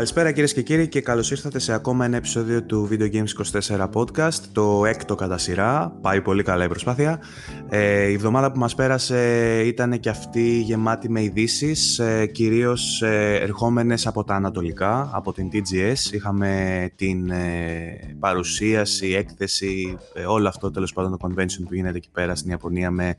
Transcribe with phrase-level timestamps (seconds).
[0.00, 3.88] Καλησπέρα κυρίες και κύριοι και καλώς ήρθατε σε ακόμα ένα επεισόδιο του Video Games 24
[3.92, 5.98] Podcast, το έκτο κατά σειρά.
[6.00, 7.20] Πάει πολύ καλά η προσπάθεια.
[7.68, 9.18] Ε, η εβδομάδα που μας πέρασε
[9.64, 15.48] ήταν και αυτή γεμάτη με ειδήσεις, ε, κυρίως ε, ερχόμενες από τα ανατολικά, από την
[15.52, 16.12] TGS.
[16.12, 22.10] Είχαμε την ε, παρουσίαση, έκθεση, ε, όλο αυτό τέλος πάντων το convention που γίνεται εκεί
[22.12, 23.14] πέρα στην Ιαπωνία με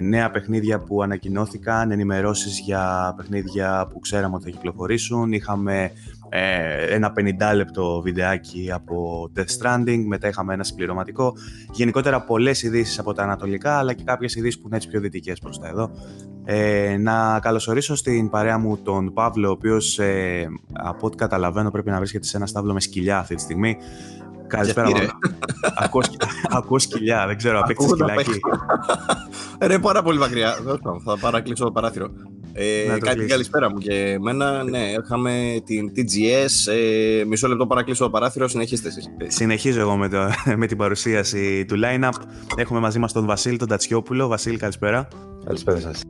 [0.00, 5.32] νέα παιχνίδια που ανακοινώθηκαν, ενημερώσεις για παιχνίδια που ξέραμε ότι θα κυκλοφορήσουν.
[5.32, 5.92] Είχαμε
[6.32, 11.32] ε, ένα 50 λεπτό βιντεάκι από Death Stranding, μετά είχαμε ένα συμπληρωματικό.
[11.72, 15.38] Γενικότερα πολλές ειδήσεις από τα ανατολικά, αλλά και κάποιες ειδήσεις που είναι έτσι πιο δυτικές
[15.38, 15.90] προς τα εδώ.
[16.44, 21.90] Ε, να καλωσορίσω στην παρέα μου τον Παύλο, ο οποίος ε, από ό,τι καταλαβαίνω πρέπει
[21.90, 23.76] να βρίσκεται σε ένα στάβλο με σκυλιά αυτή τη στιγμή.
[24.46, 24.88] Καλησπέρα,
[25.84, 26.02] ακούω,
[26.50, 28.40] ακούω σκυλιά, δεν ξέρω, απέκτησε σκυλάκι.
[29.60, 30.54] Ρε, πάρα πολύ μακριά.
[31.04, 32.10] Θα παρακλείσω το παράθυρο.
[32.52, 34.64] Ε, κάτι καλησπέρα μου και εμένα.
[34.64, 36.72] Ναι, είχαμε την TGS.
[36.72, 38.48] Ε, μισό λεπτό παρά κλείσω το παράθυρο.
[38.48, 39.06] Συνεχίστε εσείς.
[39.16, 42.12] Ε, συνεχίζω εγώ με, το, με την παρουσίαση του line-up.
[42.56, 44.26] Έχουμε μαζί μας τον Βασίλη τον Τατσιόπουλο.
[44.26, 45.08] Βασίλη, καλησπέρα.
[45.44, 46.02] Καλησπέρα σας.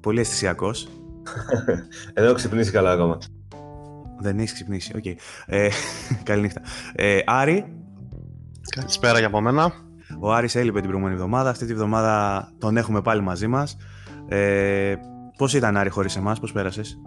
[0.00, 0.88] Πολύ αισθησιακός.
[2.14, 3.18] Δεν έχω ξυπνήσει καλά ακόμα.
[4.20, 5.02] Δεν έχεις ξυπνήσει, οκ.
[5.06, 5.14] Okay.
[5.46, 5.68] Ε,
[6.28, 6.60] καληνύχτα.
[6.94, 7.64] Ε, Άρη.
[8.76, 9.72] Καλησπέρα για από μένα.
[10.20, 11.50] Ο Άρης έλειπε την προηγούμενη εβδομάδα.
[11.50, 13.76] Αυτή τη εβδομάδα τον έχουμε πάλι μαζί μας.
[14.28, 14.94] Ε,
[15.36, 16.98] Πώς ήταν Άρη χωρίς εμάς, πώς πέρασες;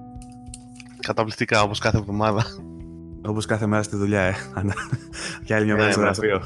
[1.00, 2.44] Καταπληκτικά, όπως κάθε εβδομάδα.
[3.26, 4.34] Όπως κάθε μέρα στη δουλειά, ε.
[5.46, 6.42] Και άλλη μια μέρα στο ναι, γραφείο.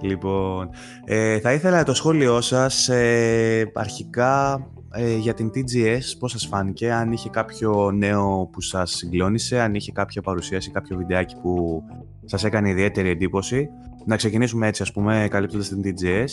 [0.00, 0.68] Λοιπόν,
[1.04, 6.92] ε, θα ήθελα το σχόλιο σας ε, αρχικά ε, για την TGS, πώς σας φάνηκε,
[6.92, 11.82] αν είχε κάποιο νέο που σας συγκλώνησε, αν είχε κάποια παρουσίαση, κάποιο βιντεάκι που
[12.24, 13.68] σας έκανε ιδιαίτερη εντύπωση.
[14.06, 16.28] Να ξεκινήσουμε έτσι, ας πούμε, καλύπτοντας την TGS.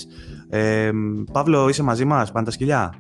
[0.49, 0.91] Ε,
[1.31, 2.93] Παύλο, είσαι μαζί μας, πάνε τα σκυλιά;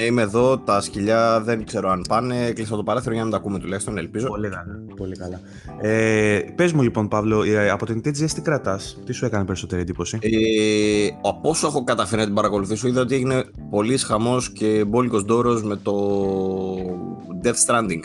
[0.00, 2.50] Είμαι εδώ, τα σκυλιά δεν ξέρω αν πάνε.
[2.50, 4.26] Κλείσα το παράθυρο για να τα ακούμε τουλάχιστον, ελπίζω.
[4.26, 4.64] Πολύ καλά.
[4.96, 5.40] Πολύ καλά.
[5.80, 9.80] Ε, Πες μου λοιπόν, Παύλο, ε, από την TGS τι κρατάς, τι σου έκανε περισσότερη
[9.80, 14.84] εντύπωση; Ε, από όσο έχω καταφέρει να την παρακολουθήσω, είδα ότι έγινε πολύς χαμός και
[14.88, 15.94] μπόλικος ντόρος με το
[17.42, 18.02] Death Stranding.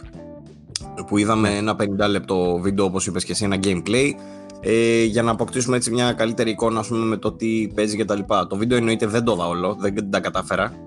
[1.07, 1.55] Που είδαμε ναι.
[1.55, 1.75] ένα
[2.05, 4.11] 50 λεπτό βίντεο, όπως είπες και εσύ, ένα gameplay.
[4.59, 8.05] Ε, για να αποκτήσουμε έτσι μια καλύτερη εικόνα ας πούμε, με το τι παίζει και
[8.05, 8.47] τα λοιπά.
[8.47, 10.82] Το βίντεο εννοείται δεν το δα όλο, δεν τα κατάφερα.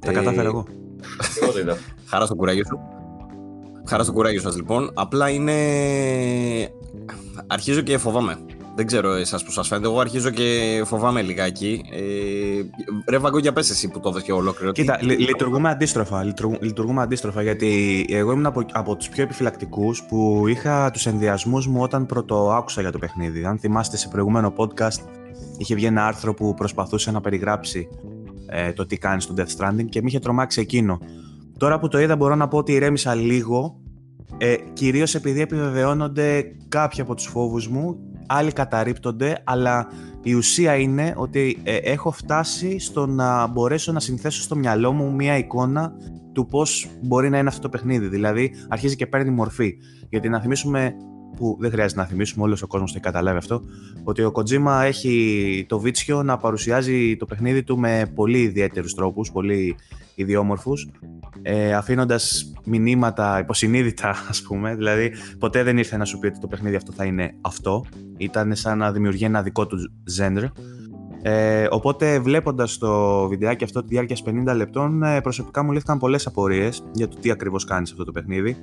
[0.00, 0.66] Τα κατάφερα εγώ.
[2.06, 2.78] Χαρά στο κουράγιο σου.
[3.86, 4.90] Χαρά στο κουράγιο σας λοιπόν.
[4.94, 5.52] Απλά είναι...
[7.46, 8.38] Αρχίζω και φοβάμαι.
[8.76, 9.86] Δεν ξέρω εσάς που σας φαίνεται.
[9.86, 11.80] Εγώ αρχίζω και φοβάμαι λιγάκι.
[11.92, 12.00] Ε,
[13.10, 14.72] ρε Βαγκό, για πες εσύ που το έδωσε ολόκληρο.
[14.72, 16.24] Κοίτα, λειτουργούμε αντίστροφα.
[16.60, 21.82] Λειτουργούμε αντίστροφα γιατί εγώ ήμουν από, από τους πιο επιφυλακτικούς που είχα τους ενδιασμούς μου
[21.82, 23.44] όταν πρώτο άκουσα για το παιχνίδι.
[23.44, 25.00] Αν θυμάστε σε προηγούμενο podcast,
[25.56, 27.88] είχε βγει ένα άρθρο που προσπαθούσε να περιγράψει
[28.50, 30.98] ε, το τι κάνεις στο Death Stranding και με είχε τρομάξει εκείνο.
[31.58, 33.80] Τώρα που το είδα μπορώ να πω ότι ηρέμησα λίγο,
[34.38, 39.86] ε, κυρίως επειδή επιβεβαιώνονται κάποιοι από τους φόβους μου, άλλοι καταρρύπτονται, αλλά
[40.22, 45.14] η ουσία είναι ότι ε, έχω φτάσει στο να μπορέσω να συνθέσω στο μυαλό μου
[45.14, 45.92] μία εικόνα
[46.32, 48.06] του πώς μπορεί να είναι αυτό το παιχνίδι.
[48.06, 49.74] Δηλαδή αρχίζει και παίρνει μορφή.
[50.08, 50.94] Γιατί να θυμίσουμε
[51.36, 53.62] που δεν χρειάζεται να θυμίσουμε, όλος ο κόσμος το έχει καταλάβει αυτό,
[54.04, 59.32] ότι ο Kojima έχει το βίτσιο να παρουσιάζει το παιχνίδι του με πολύ ιδιαίτερους τρόπους,
[59.32, 59.76] πολύ
[60.14, 60.88] ιδιόμορφους,
[61.42, 64.74] ε, αφήνοντας μηνύματα υποσυνείδητα, ας πούμε.
[64.74, 67.84] Δηλαδή, ποτέ δεν ήρθε να σου πει ότι το παιχνίδι αυτό θα είναι αυτό.
[68.16, 69.76] Ήταν σαν να δημιουργεί ένα δικό του
[70.18, 70.48] genre.
[71.22, 76.26] Ε, οπότε βλέποντας το βιντεάκι αυτό τη διάρκεια 50 λεπτών, ε, προσωπικά μου λύθηκαν πολλές
[76.26, 78.56] απορίες για το τι ακριβώς κάνεις αυτό το παιχνίδι.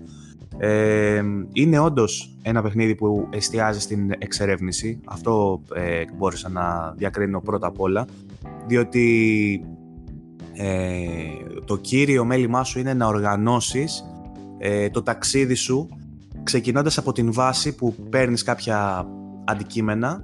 [0.58, 5.00] Ε, είναι όντως ένα παιχνίδι που εστιάζει στην εξερεύνηση.
[5.06, 8.06] Αυτό ε, μπόρεσα να διακρίνω πρώτα απ' όλα.
[8.68, 9.64] Διότι
[10.54, 11.06] ε,
[11.66, 14.04] το κύριο μέλημά σου είναι να οργανώσεις
[14.58, 15.90] ε, το ταξίδι σου
[16.44, 19.08] ξεκινώντας από την βάση που παίρνεις κάποια
[19.46, 20.24] αντικείμενα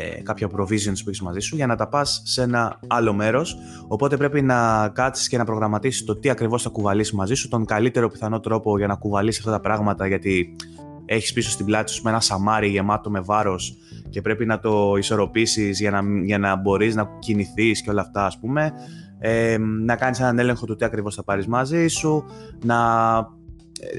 [0.00, 3.56] ε, κάποια provisions που έχεις μαζί σου για να τα πας σε ένα άλλο μέρος.
[3.88, 7.64] Οπότε πρέπει να κάτσεις και να προγραμματίσεις το τι ακριβώς θα κουβαλήσεις μαζί σου, τον
[7.64, 10.56] καλύτερο πιθανό τρόπο για να κουβαλήσεις αυτά τα πράγματα, γιατί
[11.04, 13.76] έχεις πίσω στην πλάτη σου με ένα σαμάρι γεμάτο με βάρος
[14.10, 18.26] και πρέπει να το ισορροπήσεις για να, για να μπορείς να κινηθείς και όλα αυτά,
[18.26, 18.72] ας πούμε.
[19.18, 22.24] Ε, να κάνεις έναν έλεγχο του τι ακριβώς θα πάρεις μαζί σου,
[22.64, 22.76] να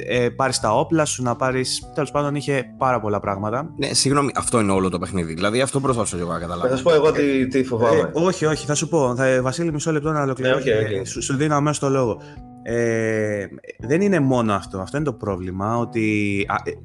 [0.07, 1.91] ε, πάρεις τα όπλα σου, να πάρεις.
[1.93, 3.73] Τέλος πάντων, είχε πάρα πολλά πράγματα.
[3.77, 5.33] Ναι, συγγνώμη, αυτό είναι όλο το παιχνίδι.
[5.33, 6.67] Δηλαδή, αυτό προσπαθώ εγώ να καταλάβω.
[6.67, 7.99] Θα σου πω εγώ τι, τι φοβάμαι.
[7.99, 9.15] Ε, όχι, όχι, θα σου πω.
[9.15, 10.69] Θα, Βασίλη, μισό λεπτό να ολοκληρώσω.
[10.69, 11.07] Ναι, okay, okay.
[11.07, 12.21] Σου, σου δίνω αμέσως το λόγο.
[12.63, 13.45] Ε,
[13.79, 14.79] δεν είναι μόνο αυτό.
[14.79, 15.77] Αυτό είναι το πρόβλημα.
[15.77, 16.75] Ότι ε, ε,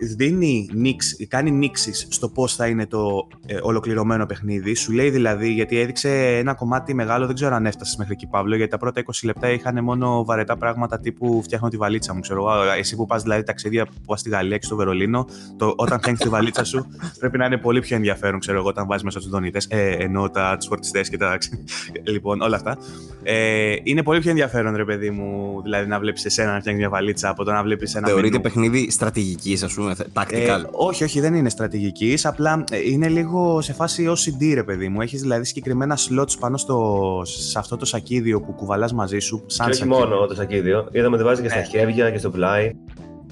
[0.00, 4.74] δίνει νίξ, κάνει νίξεις στο πώς θα είναι το ε, ολοκληρωμένο παιχνίδι.
[4.74, 8.56] Σου λέει δηλαδή, γιατί έδειξε ένα κομμάτι μεγάλο, δεν ξέρω αν έφτασες μέχρι εκεί, Παύλο,
[8.56, 12.20] γιατί τα πρώτα 20 λεπτά είχαν μόνο βαρετά πράγματα τύπου φτιάχνω τη βαλίτσα μου.
[12.20, 12.70] Ξέρω, εγώ.
[12.78, 15.26] εσύ που πας δηλαδή ταξίδια που πας στη Γαλλία και στο Βερολίνο,
[15.56, 16.86] το, όταν φτιάχνεις τη βαλίτσα σου
[17.18, 19.66] πρέπει να είναι πολύ πιο ενδιαφέρον, ξέρω εγώ, όταν βάζεις μέσα του δονητές.
[19.70, 21.38] Ε, ενώ τα του φορτιστέ και τα.
[22.12, 22.78] λοιπόν, όλα αυτά.
[23.22, 26.90] Ε, είναι πολύ πιο ενδιαφέρον, ρε παιδί μου, δηλαδή να βλέπεις εσένα να φτιάχνεις μια
[26.92, 28.08] βαλίτσα από το να βλέπεις ένα.
[28.08, 30.62] Θεωρείται παιχνίδι στρατηγικής, ας πούμε, tactical.
[30.62, 32.26] Ε, όχι, όχι, δεν είναι στρατηγικής.
[32.26, 35.00] Απλά ε, είναι λίγο σε φάση OCD, ρε παιδί μου.
[35.00, 39.42] Έχεις δηλαδή συγκεκριμένα slots πάνω στο, σε αυτό το σακίδιο που κουβαλάς μαζί σου.
[39.46, 40.88] Σαν και όχι μόνο το σακίδιο.
[40.92, 41.62] Είδαμε ότι βάζει και στα ε.
[41.62, 42.72] χέρια και στο πλάι.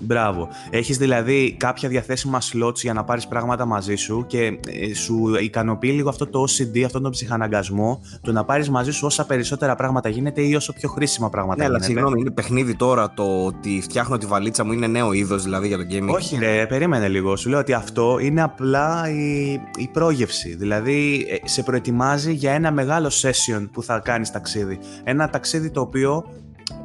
[0.00, 0.48] Μπράβο.
[0.70, 5.92] Έχεις δηλαδή κάποια διαθέσιμα slots για να πάρεις πράγματα μαζί σου και ε, σου ικανοποιεί
[5.94, 10.08] λίγο αυτό το OCD, αυτόν τον ψυχαναγκασμό, το να πάρεις μαζί σου όσα περισσότερα πράγματα
[10.08, 11.84] γίνεται ή όσο πιο χρήσιμα πράγματα ναι, γίνεται.
[11.84, 15.66] αλλά συγγνώμη, είναι παιχνίδι τώρα το ότι φτιάχνω τη βαλίτσα μου είναι νέο είδος δηλαδή
[15.66, 16.14] για το gaming.
[16.14, 17.36] Όχι, ρε, περίμενε λίγο.
[17.36, 20.54] Σου λέω ότι αυτό είναι απλά η, η πρόγευση.
[20.54, 24.78] Δηλαδή ε, σε προετοιμάζει για ένα μεγάλο session που θα κάνεις ταξίδι.
[25.04, 26.24] Ένα ταξίδι το οποίο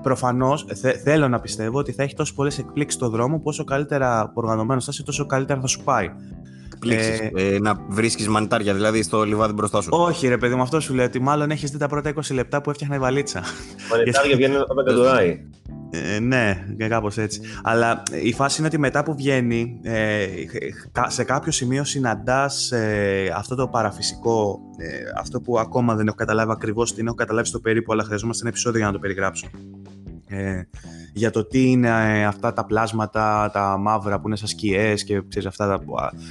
[0.02, 0.66] Προφανώς
[1.04, 4.86] θέλω να πιστεύω ότι θα έχει τόσο πολλές εκπλήξεις στο δρόμο που όσο καλύτερα οργανωμένος
[4.86, 6.10] θα είσαι, τόσο καλύτερα θα σου πάει.
[6.90, 9.90] Ε, ε, να βρίσκεις μανιτάρια δηλαδή στο λιβάδι μπροστά σου.
[9.92, 12.62] Όχι, ρε παιδί μου, αυτό σου λέει ότι μάλλον έχεις δει τα πρώτα 20 λεπτά
[12.62, 13.44] που έφτιαχνα η βαλίτσα.
[13.92, 15.04] Μανιτάρια βγαίνουν από το
[15.96, 17.42] ε, ναι, κάπως έτσι.
[17.64, 20.28] Αλλά η φάση είναι ότι μετά που βγαίνει, ε,
[21.08, 26.52] σε κάποιο σημείο συναντάς ε, αυτό το παραφυσικό, ε, αυτό που ακόμα δεν έχω καταλάβει
[26.52, 29.48] ακριβώς τι έχω καταλάβει στο περίπου, αλλά χρειαζόμαστε ένα επεισόδιο για να το περιγράψω.
[30.34, 30.68] Ε,
[31.14, 35.22] για το τι είναι ε, αυτά τα πλάσματα, τα μαύρα που είναι σαν σκιές και
[35.28, 35.84] ξέρεις, αυτά τα,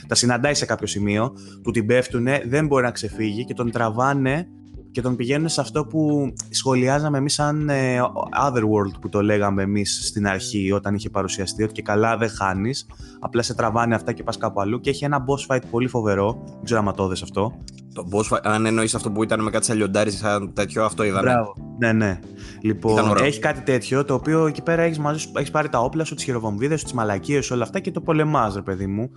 [0.06, 1.32] τα συναντάει σε κάποιο σημείο,
[1.62, 4.48] του την πέφτουνε, δεν μπορεί να ξεφύγει και τον τραβάνε
[4.92, 8.00] και τον πηγαίνουν σε αυτό που σχολιάζαμε εμείς σαν ε,
[8.46, 12.86] Otherworld που το λέγαμε εμείς στην αρχή όταν είχε παρουσιαστεί ότι και καλά δεν χάνεις
[13.20, 16.42] απλά σε τραβάνε αυτά και πας κάπου αλλού και έχει ένα boss fight πολύ φοβερό
[16.44, 17.52] δεν ξέρω αν το δες αυτό
[17.92, 21.30] το boss fight, αν εννοείς αυτό που ήταν με κάτι σαν σαν τέτοιο, αυτό είδαμε.
[21.30, 21.54] Μπράβο.
[21.78, 22.18] Ναι, ναι.
[22.60, 26.14] Λοιπόν, έχει κάτι τέτοιο το οποίο εκεί πέρα έχεις μαζί έχεις πάρει τα όπλα σου,
[26.14, 29.10] τις χειροβομβίδες σου, τις μαλακίες όλα αυτά και το πολεμάς, ρε παιδί μου.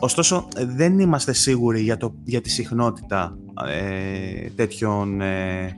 [0.00, 5.20] Ωστόσο, δεν είμαστε σίγουροι για, το, για τη συχνότητα ε, τέτοιων.
[5.20, 5.76] Ε,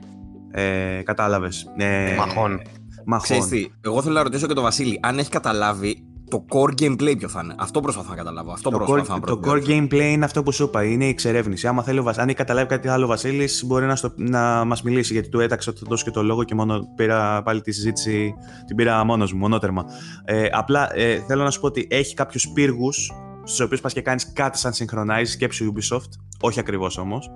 [0.51, 1.71] ε, Κατάλαβες.
[1.77, 2.61] Ε, μαχών.
[3.05, 3.49] μαχών.
[3.49, 7.27] τι, εγώ θέλω να ρωτήσω και τον Βασίλη, αν έχει καταλάβει το core gameplay ποιο
[7.27, 7.55] θα είναι.
[7.57, 8.51] Αυτό προσπαθώ να καταλάβω.
[8.51, 10.83] Αυτό το, core, να το core gameplay είναι αυτό που σου είπα.
[10.83, 11.67] Είναι η εξερεύνηση.
[11.67, 15.13] Άμα θέλει, αν έχει καταλάβει κάτι άλλο ο Βασίλης, μπορεί να, στο, να μας μιλήσει.
[15.13, 18.33] Γιατί του έταξε ότι θα δώσει και το λόγο και μόνο πήρα πάλι τη συζήτηση.
[18.67, 19.85] Την πήρα μόνος μου, μονότερμα.
[20.25, 23.11] Ε, απλά ε, θέλω να σου πω ότι έχει κάποιους πύργους
[23.43, 26.09] στους οποίους πας και κάνεις κάτι σαν synchronize σκέψη Ubisoft.
[26.41, 27.31] Όχι ακριβώς όμως.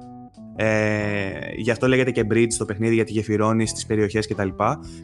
[0.55, 4.49] Ε, γι' αυτό λέγεται και bridge στο παιχνίδι γιατί γεφυρώνεις τις περιοχές κτλ.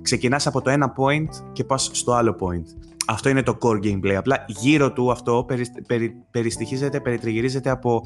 [0.01, 2.65] Ξεκινάς από το ένα point και πας στο άλλο point.
[3.07, 4.13] Αυτό είναι το core gameplay.
[4.13, 8.03] Απλά γύρω του αυτό περι, περι, περιστοιχίζεται, περιτριγυρίζεται από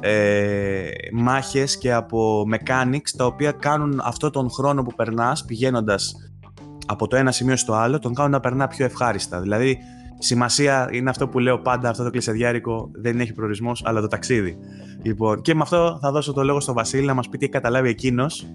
[0.00, 6.14] ε, μάχες και από mechanics τα οποία κάνουν αυτό τον χρόνο που περνάς πηγαίνοντας
[6.86, 9.40] από το ένα σημείο στο άλλο τον κάνουν να περνά πιο ευχάριστα.
[9.40, 9.78] Δηλαδή
[10.18, 14.58] σημασία είναι αυτό που λέω πάντα, αυτό το κλεισεδιάρικο δεν έχει προορισμός, αλλά το ταξίδι.
[15.02, 17.52] Λοιπόν, και με αυτό θα δώσω το λόγο στον Βασίλη να μας πει τι έχει
[17.52, 18.46] καταλάβει εκείνος.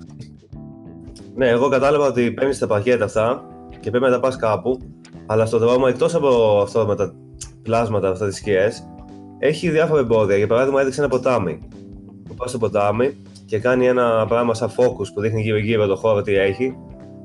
[1.36, 3.44] Ναι, εγώ κατάλαβα ότι παίρνεις τα πακέτα αυτά
[3.80, 4.80] και πρέπει να τα πας κάπου.
[5.26, 7.14] Αλλά στο δρόμο, εκτός από αυτό με τα
[7.64, 8.88] πλάσματα, αυτά τις σκιές,
[9.40, 10.38] έχει διάφορα εμπόδια.
[10.38, 11.60] Για παράδειγμα, έδειξε ένα ποτάμι.
[12.28, 16.22] Που πας στο ποτάμι και κάνει ένα πράγμα σαν focus που δείχνει γύρω-γύρω το χώρο
[16.22, 16.76] τι έχει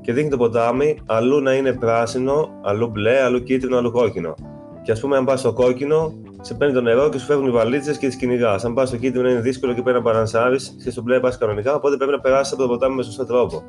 [0.09, 4.35] και δείχνει το ποτάμι αλλού να είναι πράσινο, αλλού μπλε, αλλού κίτρινο, αλλού κόκκινο.
[4.83, 7.51] Και ας πούμε, αν πας στο κόκκινο, σε παίρνει το νερό και σου φεύγουν οι
[7.51, 8.65] βαλίτσες και τις κυνηγάς.
[8.65, 11.75] Αν πας στο κίτρινο, είναι δύσκολο και πρέπει να παρανσάρεις και στο μπλε πας κανονικά,
[11.75, 13.63] οπότε πρέπει να περάσεις από το ποτάμι με σωστό τρόπο.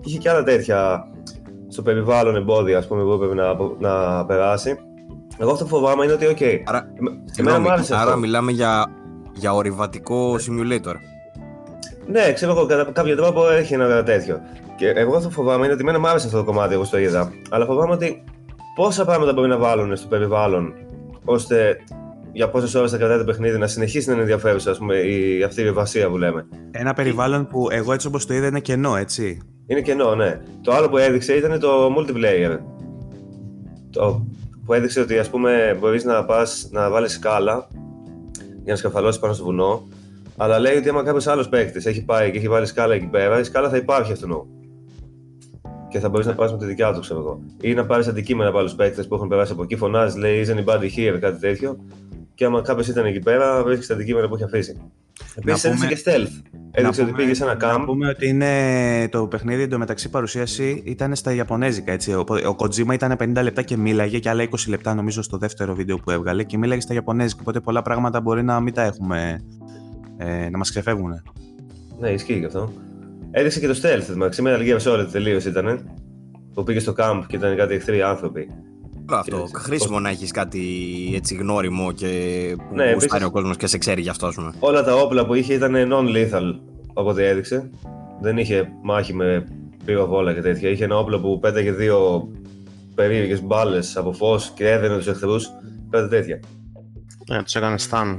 [0.00, 1.08] Και είχε και άλλα τέτοια
[1.68, 4.78] στο περιβάλλον εμπόδια, ας πούμε, που έπρεπε να, να περάσει.
[5.38, 6.62] Εγώ αυτό που φοβάμαι είναι ότι, OK.
[6.64, 6.92] Άρα,
[7.36, 8.86] εμένα άρα μιλάμε για,
[9.32, 10.94] για ορειβατικό simulator.
[12.06, 14.40] Ναι, ξέρω εγώ, κατά κάποιο τρόπο έχει ένα τέτοιο.
[14.76, 16.98] Και εγώ αυτό που φοβάμαι είναι ότι εμένα μου άρεσε αυτό το κομμάτι, εγώ το
[16.98, 17.32] είδα.
[17.50, 18.24] Αλλά φοβάμαι ότι
[18.74, 20.74] πόσα πράγματα μπορεί να βάλουν στο περιβάλλον,
[21.24, 21.76] ώστε
[22.32, 25.42] για πόσες ώρες θα κρατάει το παιχνίδι να συνεχίσει να είναι ενδιαφέρουσα ας πούμε, η,
[25.42, 26.46] αυτή η βιβασία που λέμε.
[26.70, 29.40] Ένα περιβάλλον που εγώ έτσι όπως το είδα είναι κενό, έτσι.
[29.66, 30.40] Είναι κενό, ναι.
[30.62, 32.58] Το άλλο που έδειξε ήταν το multiplayer.
[33.90, 34.26] Το
[34.64, 37.68] που έδειξε ότι ας πούμε μπορείς να πας να βάλεις σκάλα
[38.62, 39.82] για να σκαφαλώσεις πάνω στο βουνό
[40.36, 43.38] αλλά λέει ότι άμα κάποιος άλλος παίκτης έχει πάει και έχει βάλει σκάλα εκεί πέρα,
[43.40, 44.46] η σκάλα θα υπάρχει αυτού
[45.88, 47.40] και θα μπορείς να πάρει με τη δικιά του, ξέρω εγώ.
[47.60, 50.58] Ή να πάρεις αντικείμενα από άλλους παίκτες που έχουν περάσει από εκεί, φωνάζει, λέει Isn't
[50.58, 51.76] anybody here, κάτι τέτοιο.
[52.34, 54.76] Και άμα κάποιος ήταν εκεί πέρα, βρίσκεις τα αντικείμενα που έχει αφήσει.
[55.34, 56.58] Επίσης έδειξε πούμε- και stealth.
[56.70, 57.82] Έδειξε ότι πούμε- πήγε σε ένα Να camp.
[57.86, 61.92] πούμε ότι είναι το παιχνίδι εντωμεταξύ παρουσίαση ήταν στα Ιαπωνέζικα.
[61.92, 62.12] Έτσι.
[62.12, 65.74] Ο, ο Kojima ήταν 50 λεπτά και μίλαγε και άλλα 20 λεπτά νομίζω στο δεύτερο
[65.74, 67.38] βίντεο που έβγαλε και μίλαγε στα Ιαπωνέζικα.
[67.40, 69.40] Οπότε πολλά πράγματα μπορεί να μην τα έχουμε.
[70.16, 71.22] Ε, να μας ξεφεύγουν.
[71.98, 72.72] Ναι, ισχύει και αυτό.
[73.30, 74.10] Έδειξε και το stealth.
[74.10, 75.90] Εντάξει, Metal Gear Solid τελείω ήταν.
[76.54, 78.48] Που πήγε στο camp και ήταν κάτι εχθροί άνθρωποι.
[79.08, 79.36] Όλο αυτό.
[79.36, 79.54] έτσι.
[79.56, 80.60] Χρήσιμο να έχεις κάτι
[81.14, 82.08] έτσι γνώριμο και
[82.56, 84.52] που Ναι, ναι, επίσης- ο κόσμος και σε ξέρει γι' αυτό, ας πούμε.
[84.58, 86.60] Όλα τα όπλα που είχε ήταν non-lethal,
[86.94, 87.70] όποτε έδειξε.
[88.20, 89.46] Δεν είχε μάχη με
[89.84, 90.70] πυροβόλα και τέτοια.
[90.70, 92.28] Είχε ένα όπλο που πέταγε δύο
[92.94, 95.48] περίεργες μπάλες από φως και έδαινε τους εχθρούς.
[95.90, 96.40] Κάτι τέτοια.
[97.30, 98.16] Ναι, τους έκανε stun.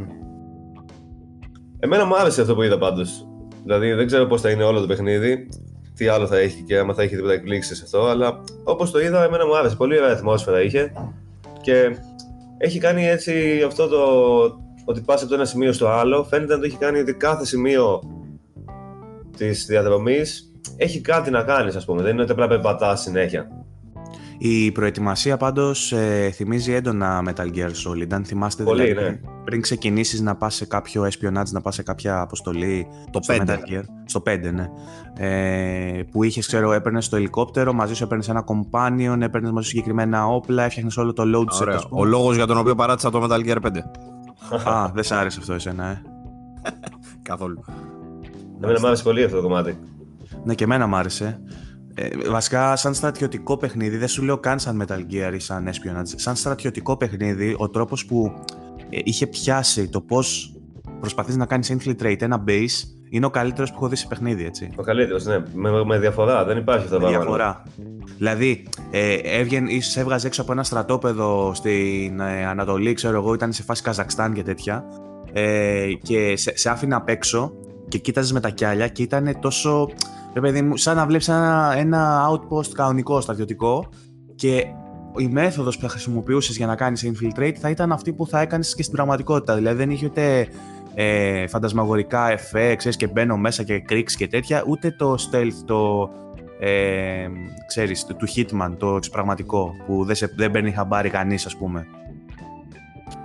[1.79, 3.27] Εμένα μου άρεσε αυτό που είδα πάντως.
[3.63, 5.49] Δηλαδή δεν ξέρω πώς θα είναι όλο το παιχνίδι,
[5.95, 8.99] τι άλλο θα έχει και άμα θα έχει τίποτα εκπλήξεις σε αυτό, αλλά όπως το
[8.99, 9.75] είδα, εμένα μου άρεσε.
[9.75, 10.91] Πολύ ωραία ατμόσφαιρα είχε
[11.61, 11.97] και
[12.57, 14.01] έχει κάνει έτσι αυτό το
[14.85, 16.23] ότι πας από το ένα σημείο στο άλλο.
[16.23, 18.01] Φαίνεται να το έχει κάνει ότι κάθε σημείο
[19.37, 22.01] της διαδρομής έχει κάτι να κάνεις, ας πούμε.
[22.01, 23.47] Δεν είναι ότι απλά περπατάς συνέχεια.
[24.37, 28.07] Η προετοιμασία πάντως ε, θυμίζει έντονα Metal Gear Solid.
[28.13, 29.19] Αν θυμάστε Πολύ, δηλαδή, ναι.
[29.43, 33.41] πριν ξεκινήσεις να πας σε κάποιο espionage, να πας σε κάποια αποστολή Το στο 5.
[33.41, 34.69] Metal Gear, στο 5 ναι,
[35.17, 39.69] ε, που είχες, ξέρω, έπαιρνες το ελικόπτερο, μαζί σου έπαιρνες ένα companion, έπαιρνες μαζί σου
[39.69, 41.75] συγκεκριμένα όπλα, έφτιαχνες όλο το load set, Ωραία.
[41.75, 42.09] ας Ο πούμε.
[42.09, 43.83] λόγος για τον οποίο παράτησα το Metal Gear 5.
[44.65, 46.01] Α, δεν σ' άρεσε αυτό εσένα, ε.
[47.21, 47.63] Καθόλου.
[48.63, 49.79] Εμένα μου άρεσε πολύ αυτό το κομμάτι.
[50.43, 51.39] Ναι, και εμένα μ' άρεσε.
[51.99, 56.13] Ε, βασικά, σαν στρατιωτικό παιχνίδι, δεν σου λέω καν σαν Metal Gear ή σαν Espionage.
[56.15, 58.31] Σαν στρατιωτικό παιχνίδι, ο τρόπος που
[58.89, 60.55] ε, είχε πιάσει το πώς
[60.99, 64.69] προσπαθείς να κάνεις infiltrate ένα base είναι ο καλύτερος που έχω δει σε παιχνίδι, έτσι.
[64.75, 65.43] Ο καλύτερος, ναι.
[65.53, 66.45] Με, με διαφορά.
[66.45, 67.23] Δεν υπάρχει αυτό το Με πράγμα.
[67.25, 67.63] διαφορά.
[68.17, 73.53] Δηλαδή, ε, έβγαινε, ίσως έβγαζε έξω από ένα στρατόπεδο στην ε, Ανατολή, ξέρω εγώ, ήταν
[73.53, 74.83] σε φάση Καζακστάν και τέτοια.
[75.33, 77.53] Ε, και σε, σε άφηνε απ' έξω
[77.87, 79.89] και κοίταζες με τα κιάλια και ήταν τόσο.
[80.37, 83.89] Ρε παιδί μου, σαν να βλέπεις ένα, ένα outpost κανονικό, στρατιωτικό
[84.35, 84.65] και
[85.17, 88.75] η μέθοδος που θα χρησιμοποιούσες για να κάνεις infiltrate θα ήταν αυτή που θα έκανες
[88.75, 89.55] και στην πραγματικότητα.
[89.55, 90.47] Δηλαδή δεν είχε ούτε
[90.93, 96.09] ε, φαντασμαγορικά εφέ, ξέρεις, και μπαίνω μέσα και κρίξ και τέτοια, ούτε το stealth, το,
[96.59, 97.27] ε,
[97.67, 101.87] ξέρεις, το, του Hitman, το εξωπραγματικό, που δεν, σε, δεν παίρνει χαμπάρι κανείς, ας πούμε.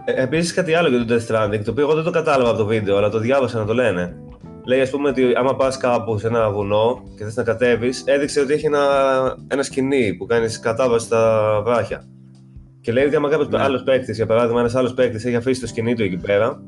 [0.05, 2.59] Ε, Επίσης κάτι άλλο για το Death Stranding, το οποίο εγώ δεν το κατάλαβα από
[2.59, 4.17] το βίντεο, αλλά το διάβασα να το λένε.
[4.65, 8.41] Λέει, ας πούμε, ότι άμα πας κάπου σε ένα βουνό και θες να κατέβεις, έδειξε
[8.41, 8.87] ότι έχει ένα,
[9.49, 12.05] ένα σκηνή που κάνεις κατάβαση στα βράχια.
[12.81, 13.63] Και λέει ότι άμα κάποιος Ναι.
[13.63, 16.63] άλλος παίκτης, για παράδειγμα, ένας άλλος παίκτης έχει αφήσει το σκηνή του εκεί πέρα,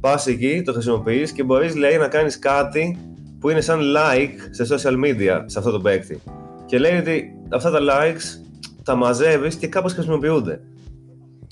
[0.00, 2.98] πας εκεί, το χρησιμοποιείς και μπορείς, λέει, να κάνεις κάτι
[3.40, 6.20] που είναι σαν like σε social media σε αυτό το παίκτη.
[6.66, 8.40] Και λέει ότι αυτά τα likes
[8.84, 10.60] τα μαζεύεις και κάπως χρησιμοποιούνται.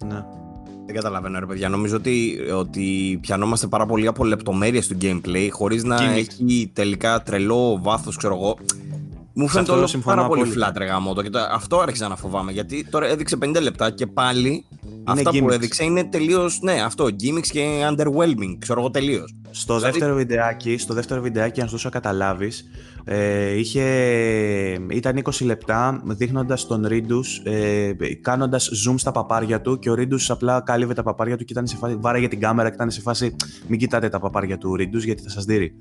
[0.06, 0.24] Ναι.
[0.92, 1.68] Δεν καταλαβαίνω, ρε παιδιά.
[1.68, 6.16] Νομίζω ότι, ότι πιανόμαστε πάρα πολύ από λεπτομέρειες του gameplay χωρίς να Gimmicks.
[6.16, 8.56] έχει τελικά τρελό βάθος, ξέρω εγώ.
[9.34, 10.70] Μου Σε φαίνεται αυτό όλο συμφωνώ πάρα πολύ απόλυτα.
[10.70, 14.06] flat ρε γαμώτο και το- αυτό άρχισα να φοβάμαι γιατί τώρα έδειξε 50 λεπτά και
[14.06, 14.64] πάλι
[15.04, 15.50] αυτά που gimmicks.
[15.52, 16.60] έδειξε είναι τελείως.
[16.62, 17.04] Ναι, αυτό.
[17.04, 19.34] Gimmicks και underwhelming, ξέρω εγώ τελείως.
[19.50, 22.64] Στο, Δηλαδή- δεύτερο βιντεάκι, στο δεύτερο βιντεάκι, αν σου δώσω να καταλάβεις,
[23.04, 23.84] ε, είχε,
[24.90, 30.30] ήταν 20 λεπτά δείχνοντας τον Ρίντους, ε, κάνοντας zoom στα παπάρια του και ο Ρίντους
[30.30, 33.00] απλά κάλυβε τα παπάρια του και ήταν σε φάση, βάραγε την κάμερα και ήταν σε
[33.00, 35.74] φάση μην κοιτάτε τα παπάρια του Ρίντους γιατί θα σας δείρει.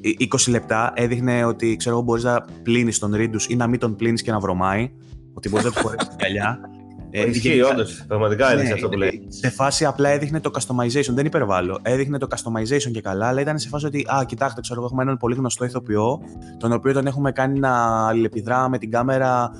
[0.00, 3.78] Ε, 20 λεπτά έδειχνε ότι ξέρω εγώ μπορείς να πλύνεις τον Ρίντους ή να μην
[3.78, 4.90] τον πλύνεις και να βρωμάει,
[5.34, 6.60] ότι μπορείς να του φορέσεις την γυαλιά.
[7.10, 8.04] Ε, Ισχύει, γενικά- όντως.
[8.08, 9.26] Πραγματικά έδειξε ναι, αυτό που είναι- λέει.
[9.28, 11.78] Σε φάση απλά έδειχνε το customization, δεν υπερβάλλω.
[11.82, 15.02] Έδειχνε το customization και καλά, αλλά ήταν σε φάση ότι, α, κοιτάξτε, ξέρω εγώ, έχουμε
[15.02, 16.20] έναν πολύ γνωστό ηθοποιό,
[16.58, 19.50] τον οποίο τον έχουμε κάνει να αλληλεπιδρά με την κάμερα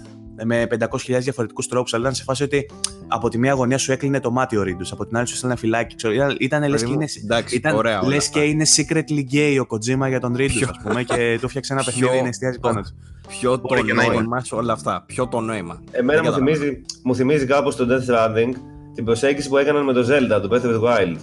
[0.44, 1.92] με 500.000 διαφορετικούς τρόπους.
[1.94, 2.70] Αλλά ήταν σε φάση ότι
[3.08, 5.54] από τη μία γωνία σου έκλεινε το μάτι ο Ρίντους, από την άλλη σου έστελνε
[5.54, 5.94] ένα φυλάκι.
[5.96, 7.08] Ξέρω, ήταν, ήταν λες Παιδί και μου, είναι.
[7.24, 8.38] εντάξει, Ήταν, ωραία όλα λες αυτά.
[8.38, 11.72] και είναι secretly gay ο Kojima για τον Ρίντους, Ποιο- ας πούμε, και του φτιάξε
[11.72, 12.96] ένα Ποιο- παιχνίδι να εστιάζει πάνω του.
[13.28, 14.14] Ποιο το Μπορεί και να είναι.
[14.14, 15.04] νόημα σε όλα αυτά.
[15.06, 15.82] Ποιο το νόημα.
[15.90, 16.56] Εμένα Δεν μου καταλαβαίνω.
[16.56, 18.52] θυμίζει, μου θυμίζει κάπως το Death Stranding
[18.94, 21.16] την προσέγγιση που έκαναν με το Zelda, το Breath of the Wild.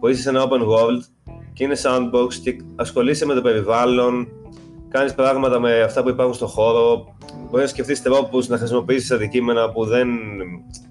[0.00, 1.02] Που είσαι σε ένα open world
[1.52, 4.28] και είναι sandbox και ασχολείσαι με το περιβάλλον,
[4.92, 7.14] κάνεις πράγματα με αυτά που υπάρχουν στον χώρο,
[7.50, 10.08] μπορεί να σκεφτείς τρόπους να χρησιμοποιήσεις αντικείμενα που δεν,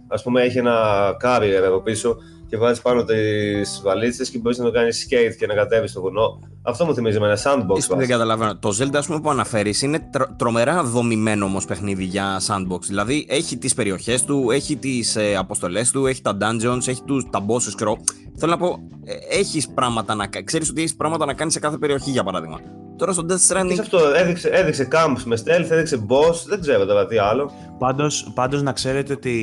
[0.08, 0.76] ας πούμε, έχει ένα
[1.24, 2.16] carrier από πίσω
[2.48, 6.02] και βάζεις πάνω τις βαλίτσες και μπορείς να το κάνεις skate και να κατέβεις στο
[6.02, 6.40] βουνό.
[6.62, 7.76] Αυτό μου θυμίζει με ένα sandbox.
[7.78, 8.10] Ίσως δεν βάση.
[8.10, 8.58] καταλαβαίνω.
[8.58, 12.80] Το Zelda, ας πούμε, που αναφέρεις είναι τρο- τρομερά δομημένο όμως παιχνίδι για sandbox.
[12.88, 17.26] Δηλαδή έχει τις περιοχές του, έχει τις ε, αποστολές του, έχει τα dungeons, έχει τους,
[17.30, 17.98] τα bosses, ξέρω.
[18.38, 20.46] Θέλω να πω, ε, έχεις πράγματα να κάνει.
[20.46, 22.60] Ξέρεις ότι έχεις πράγματα να κάνεις σε κάθε περιοχή, για παράδειγμα.
[22.96, 23.74] Τώρα στο Death Και Stranding.
[23.74, 27.52] σε αυτό έδειξε, έδειξε camps με stealth, έδειξε boss, δεν ξέρω τώρα τι άλλο.
[27.78, 29.36] Πάντως, πάντως να ξέρετε ότι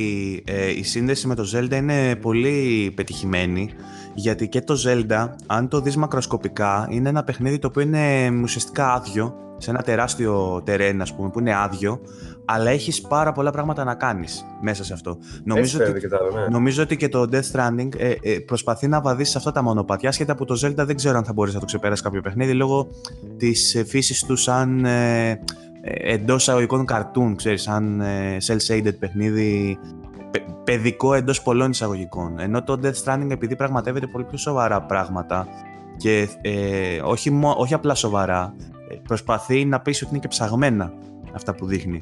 [0.47, 3.73] ε, η σύνδεση με το Zelda είναι πολύ πετυχημένη
[4.13, 8.93] γιατί και το Zelda, αν το δεις μακροσκοπικά, είναι ένα παιχνίδι το οποίο είναι ουσιαστικά
[8.93, 12.01] άδειο σε ένα τεράστιο terrain ας πούμε που είναι άδειο
[12.45, 15.17] αλλά έχεις πάρα πολλά πράγματα να κάνεις μέσα σε αυτό.
[15.19, 16.47] Έτσι Νομίζω ότι, φαίνεται και τα άλλα, ναι.
[16.47, 20.11] νομίζω ότι και το Death Stranding ε, ε, προσπαθεί να βαδίσει σε αυτά τα μονοπάτια
[20.11, 22.87] σχετικά από το Zelda δεν ξέρω αν θα μπορείς να το ξεπεράσει κάποιο παιχνίδι λόγω
[23.37, 25.39] της ε, φύσης του σαν ε,
[25.81, 29.77] ε, εντός αγωγικών καρτούν, ξέρεις, σαν ε, cel-shaded παιχνίδι,
[30.31, 32.39] παι- παιδικό εντός πολλών εισαγωγικών.
[32.39, 35.47] Ενώ το Death Stranding επειδή πραγματεύεται πολύ πιο σοβαρά πράγματα
[35.97, 38.53] και ε, όχι, μο- όχι απλά σοβαρά,
[38.89, 40.93] ε, προσπαθεί να πείσει ότι είναι και ψαγμένα
[41.33, 42.01] αυτά που δείχνει.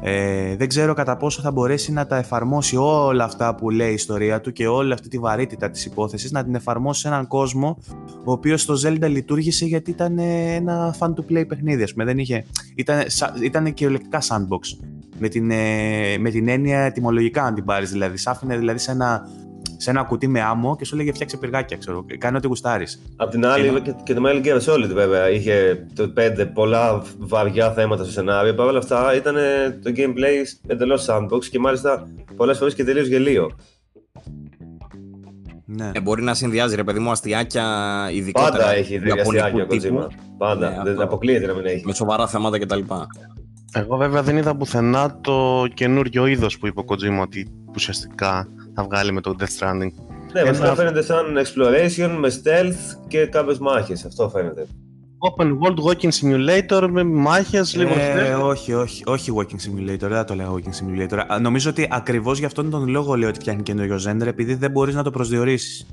[0.00, 3.92] Ε, δεν ξέρω κατά πόσο θα μπορέσει να τα εφαρμόσει όλα αυτά που λέει η
[3.94, 7.78] ιστορία του και όλη αυτή τη βαρύτητα της υπόθεσης να την εφαρμόσει σε έναν κόσμο
[8.24, 12.04] ο οποίος στο Zelda λειτουργήσε γιατί ήταν ε, ένα fan to play παιχνίδι ας πούμε.
[12.04, 14.84] Δεν είχε, ήταν, σα- ήταν κυριολεκτικά sandbox
[15.18, 18.16] με την, ε, με την έννοια ετοιμολογικά αν την πάρεις δηλαδή.
[18.16, 19.28] Σ' άφηνε δηλαδή σε ένα,
[19.76, 22.04] σε ένα κουτί με άμμο και σου έλεγε φτιάξε πυργάκια ξέρω.
[22.18, 23.02] Κάνε ό,τι γουστάρεις.
[23.16, 27.02] Απ' την άλλη, Ενώ- και, και το Metal Gear Solid βέβαια είχε το 5 πολλά
[27.18, 28.54] βαριά θέματα στο σενάριο.
[28.54, 29.34] Παρ' όλα αυτά ήταν
[29.82, 33.50] το gameplay εντελώς sandbox και μάλιστα πολλές φορές και τελείως γελίο.
[35.70, 35.90] Ναι.
[35.94, 37.64] Ε, μπορεί να συνδυάζει ρε παιδί μου αστιάκια
[38.12, 38.50] ειδικότερα.
[38.56, 40.06] Πάντα έχει ιαπωνικού διαστιάκια ο τύπου, Kojima.
[40.38, 40.68] Πάντα.
[40.68, 41.02] Ναι, δεν αυτό.
[41.04, 41.86] αποκλείεται να μην έχει.
[41.86, 42.80] Με σοβαρά θέματα κτλ.
[43.72, 48.82] Εγώ βέβαια δεν είδα πουθενά το καινούριο είδος που είπε ο Kojima ότι ουσιαστικά θα
[48.84, 49.90] βγάλει με το Death Stranding.
[50.32, 54.04] Ναι, Ένα- βασικά φαίνεται σαν exploration με stealth και κάποιες μάχες.
[54.04, 54.66] Αυτό φαίνεται.
[55.36, 58.42] Open World Walking Simulator με μάχες, λίγο Ε, stealth.
[58.42, 60.58] όχι, όχι, όχι Walking Simulator, δεν θα το λέγα Walking
[61.12, 61.24] Simulator.
[61.28, 64.70] Α, Νομίζω ότι ακριβώς γι' αυτόν τον λόγο λέω ότι φτιάχνει καινούριο genre, επειδή δεν
[64.70, 65.86] μπορείς να το προσδιορίσεις.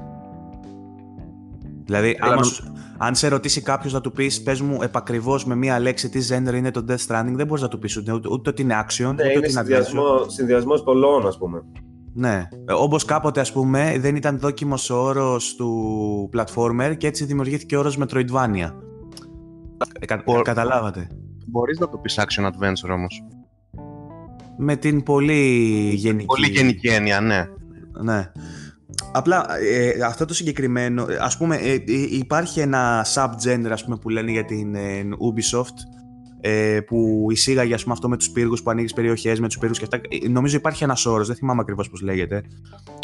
[1.85, 5.79] Δηλαδή, άμα σου- αν σε ρωτήσει κάποιος να του πεις, πες μου επακριβώς με μία
[5.79, 8.49] λέξη τι genre είναι το Death Stranding, δεν μπορείς να του πεις ούτε, ούτε, ούτε
[8.49, 9.51] ότι είναι action, Ναι, ούτε είναι ότι είναι adventure.
[9.53, 11.63] συνδυασμό, συνδυασμός πολλών, ας πούμε.
[12.13, 12.47] Ναι.
[12.77, 17.79] Όπως κάποτε, ας πούμε, δεν ήταν δόκιμος ο όρος του platformer και έτσι δημιουργήθηκε ο
[17.79, 18.71] όρος Metroidvania.
[19.99, 21.07] Ε, κα- Ο- Καταλάβατε.
[21.47, 23.23] Μπορείς να το πεις action adventure όμως.
[24.57, 25.41] Με την πολύ
[25.95, 26.25] γενική.
[26.25, 27.45] Πολύ γενική έννοια, ναι.
[28.03, 28.31] Ναι.
[29.17, 33.97] Απλά ε, αυτό το συγκεκριμένο, ε, ας πούμε ε, ε, υπάρχει ένα sub-genre ας πούμε,
[33.97, 35.77] που λένε για την ε, Ubisoft
[36.41, 39.77] ε, που εισήγαγε ας πούμε, αυτό με τους πύργους που ανοίγεις περιοχές με τους πύργους
[39.77, 39.97] και αυτά.
[39.97, 42.43] Ε, Νομίζω υπάρχει ένας όρος, δεν θυμάμαι ακριβώς πώς λέγεται.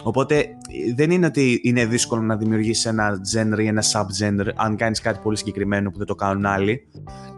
[0.04, 0.48] Οπότε ε,
[0.96, 5.20] δεν είναι ότι είναι δύσκολο να δημιουργήσεις ένα genre ή ένα sub-genre αν κάνεις κάτι
[5.24, 6.88] πολύ συγκεκριμένο που δεν το κάνουν άλλοι.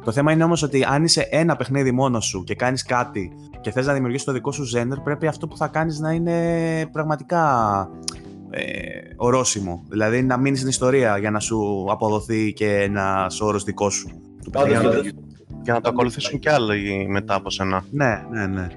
[0.03, 3.71] Το θέμα είναι όμως ότι αν είσαι ένα παιχνίδι μόνος σου και κάνεις κάτι και
[3.71, 6.35] θες να δημιουργήσεις το δικό σου genre, πρέπει αυτό που θα κάνεις να είναι
[6.91, 7.43] πραγματικά
[8.55, 8.63] ε,
[9.15, 9.83] ορόσημο.
[9.89, 14.07] Δηλαδή να μείνεις στην ιστορία για να σου αποδοθεί και ένας όρος δικός σου.
[14.43, 14.91] του Πάντως, παιχνιδιού.
[14.99, 15.11] πάντως,
[15.63, 17.85] Για να το ακολουθήσουν κι άλλοι μετά από σένα.
[17.91, 18.67] Ναι, ναι, ναι.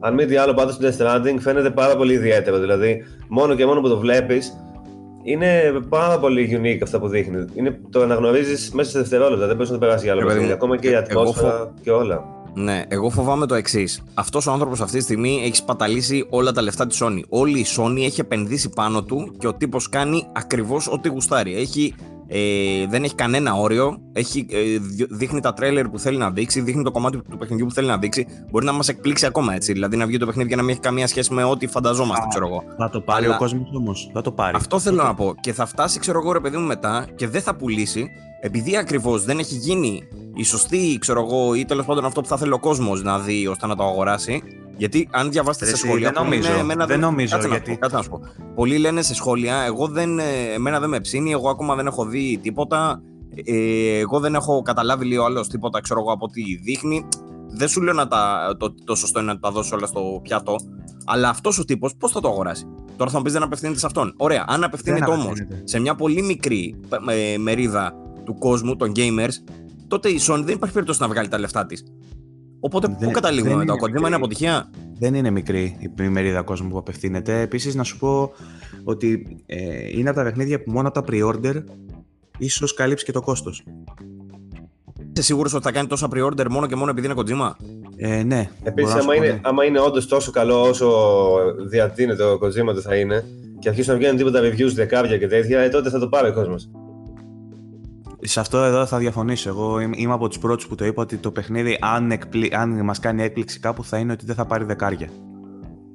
[0.00, 2.58] αν μη τι άλλο, πάντως το Death Stranding φαίνεται πάρα πολύ ιδιαίτερο.
[2.58, 4.56] Δηλαδή, μόνο και μόνο που το βλέπεις,
[5.22, 7.44] είναι πάρα πολύ unique αυτά που δείχνει.
[7.54, 9.46] Είναι, το αναγνωρίζεις μέσα σε δευτερόλεπτα.
[9.46, 10.58] Δεν μπορεί να το περάσει για άλλο Ρε παιδί παιχνίδι.
[10.58, 12.24] μου, Ακόμα και η ε- εγώ ατμόσφαιρα και όλα.
[12.54, 14.02] Ναι, εγώ φοβάμαι το εξής.
[14.14, 17.20] Αυτός ο άνθρωπος αυτή τη στιγμή έχει σπαταλήσει όλα τα λεφτά της Sony.
[17.28, 21.56] Όλη η Sony έχει επενδύσει πάνω του και ο τύπος κάνει ακριβώς ό,τι γουστάρει.
[21.56, 21.94] Έχει,
[22.34, 23.98] ε, δεν έχει κανένα όριο.
[24.12, 27.66] Έχει, ε, δι- δείχνει τα τρέλερ που θέλει να δείξει, δείχνει το κομμάτι του παιχνιδιού
[27.66, 28.26] που θέλει να δείξει.
[28.50, 29.72] Μπορεί να μας εκπλήξει ακόμα έτσι.
[29.72, 32.28] Δηλαδή να βγει το παιχνίδι και να μην έχει καμία σχέση με ό,τι φανταζόμαστε, Α.
[32.28, 32.62] ξέρω εγώ.
[32.78, 34.10] Θα το πάρει Αλλά- ο κόσμος όμως.
[34.12, 34.56] Θα το πάρει.
[34.56, 35.34] Αυτό θέλω να πω.
[35.40, 38.08] Και θα φτάσει, ξέρω εγώ, ρε παιδί μου, μετά και δεν θα πουλήσει,
[38.40, 40.02] επειδή ακριβώς δεν έχει γίνει
[40.34, 43.46] η σωστή, ξέρω εγώ, ή τέλος πάντων αυτό που θα θέλει ο κόσμος να δει
[43.46, 44.42] ώστε να το αγοράσει.
[44.82, 46.10] Γιατί αν διαβάσετε Ρε σε εσύ, σχόλια.
[46.12, 46.58] δεν που είναι νομίζω.
[46.60, 48.20] εμένα Δεν νομίζω, κάτσε να γιατί- σου πω, κάτσε να σου πω.
[48.54, 50.22] Πολλοί λένε σε σχόλια, εγώ δεν, ε,
[50.54, 53.02] εμένα δεν με ψήνει, εγώ ακόμα δεν έχω δει τίποτα.
[53.44, 57.04] Ε, εγώ δεν έχω καταλάβει λίγο άλλος τίποτα, ξέρω εγώ, από τι δείχνει.
[57.54, 60.56] Δεν σου λέω να τα, το, το σωστό είναι να τα δώσει όλα στο πιάτο.
[61.04, 62.66] Αλλά αυτός ο τύπος πώς θα το αγοράσει;
[62.96, 64.14] Τώρα θα μου πεις δεν απευθύνεται σε αυτόν.
[64.16, 65.60] Ωραία, αν απευθύνεται Δεν όμως απευθύνεται.
[65.64, 66.80] σε μια πολύ μικρή
[67.34, 67.92] ε, μερίδα
[68.24, 69.34] του κόσμου, των gamers,
[69.88, 71.84] τότε η Sony δεν υπάρχει περίπτωση να βγάλει τα λεφτά της.
[72.64, 74.14] Οπότε Δεν- πού καταλήγουμε δεν μετά, ο είναι Kojima είναι μικρή.
[74.14, 77.40] αποτυχία; Δεν είναι μικρή η μερίδα κόσμου που απευθύνεται.
[77.40, 78.32] Επίσης, να σου πω
[78.84, 81.62] ότι ε, είναι από τα παιχνίδια που μόνο από τα pre-order
[82.38, 83.64] ίσως καλύψει και το κόστος.
[85.12, 87.50] Είσαι σίγουρος ότι θα κάνει τόσα pre-order μόνο και μόνο επειδή είναι Kojima.
[87.96, 88.48] Ε, ναι.
[88.62, 89.40] Επίσης, μπορώ να σου άμα πω, είναι, ναι.
[89.42, 90.90] άμα είναι όντως τόσο καλό όσο
[91.68, 93.24] διατείνεται ο Kojima ότι θα είναι,
[93.58, 96.32] και αρχίσουν να βγαίνουν τίποτα reviews δεκάρια και τέτοια, ε, τότε θα το πάρει ο
[96.32, 96.70] κόσμος.
[98.24, 99.48] Σε αυτό εδώ θα διαφωνήσω.
[99.48, 102.52] Εγώ είμαι, είμαι από τους πρώτους που το είπα ότι το παιχνίδι, αν, εκπλη...
[102.54, 105.08] αν μας κάνει έκπληξη κάπου, θα είναι ότι δεν θα πάρει δεκάρια.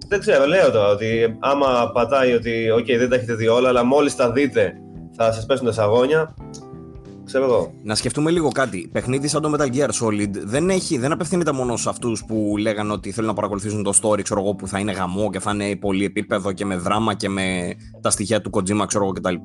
[0.08, 3.84] Δεν ξέρω, λέω τώρα ότι άμα πατάει ότι OK, δεν τα έχετε δει όλα, αλλά
[3.84, 4.74] μόλις τα δείτε
[5.16, 6.34] θα σας πέσουν τα σαγόνια.
[7.26, 7.74] ξέρω εγώ.
[7.84, 8.90] Να σκεφτούμε λίγο κάτι.
[8.92, 12.92] Παιχνίδι σαν το Metal Gear Solid δεν, έχει, δεν απευθύνεται μόνο σε αυτούς που λέγανε
[12.92, 15.76] ότι θέλουν να παρακολουθήσουν το story, ξέρω εγώ, που θα είναι γαμό και θα είναι
[15.76, 19.36] πολύ επίπεδο και με δράμα και με τα στοιχεία του Kojima, ξέρω εγώ κτλ.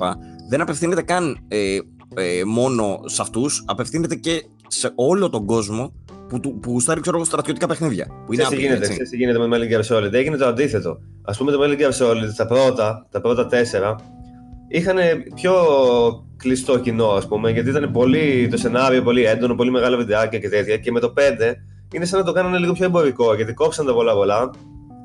[0.48, 1.78] Δεν απευθύνεται καν ε,
[2.14, 5.92] ε, μόνο σε αυτούς, απευθύνεται και σε όλο τον κόσμο
[6.28, 8.06] που, του- που γουστάρει ξέρω εγώ, στρατιωτικά παιχνίδια.
[8.26, 8.92] Που είναι Ξέρεις τι άπειροι, γίνεται, έτσι.
[8.92, 10.98] ξέρεις τι γίνεται με Metal Gear Solid; Έγινε το αντίθετο.
[11.22, 13.96] Α πούμε το Metal Gear Solid, τα πρώτα, τα πρώτα τέσσερα,
[14.68, 14.96] είχαν
[15.34, 15.54] πιο
[16.36, 20.48] κλειστό κοινό, ας πούμε, γιατί ήταν πολύ το σενάριο, πολύ έντονο, πολύ μεγάλα βιντεάκια και
[20.48, 20.76] τέτοια.
[20.76, 21.54] Και με το 5
[21.94, 24.50] είναι σαν να το κάνανε λίγο πιο εμπορικό, γιατί κόψαν τα πολλά πολλά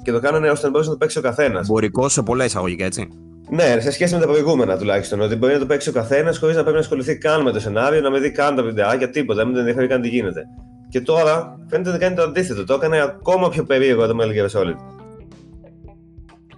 [0.03, 1.67] και το κάνανε ώστε να μπορέσει να το παίξεις ο καθένας.
[1.67, 3.07] Εμπορικό σε πολλά εισαγωγικά, έτσι.
[3.49, 5.21] Ναι, σε σχέση με τα προηγούμενα τουλάχιστον.
[5.21, 7.59] Ότι μπορεί να το παίξει ο καθένας χωρίς να πρέπει να ασχοληθεί καν με το
[7.59, 10.43] σενάριο, να μην δει καν τα βιντεάκια, τίποτα, να μην τον ενδιαφέρει καν τι γίνεται.
[10.89, 12.63] Και τώρα φαίνεται να κάνει το αντίθετο.
[12.63, 14.75] Το έκανε ακόμα πιο περίεργο το Metal Gear Solid.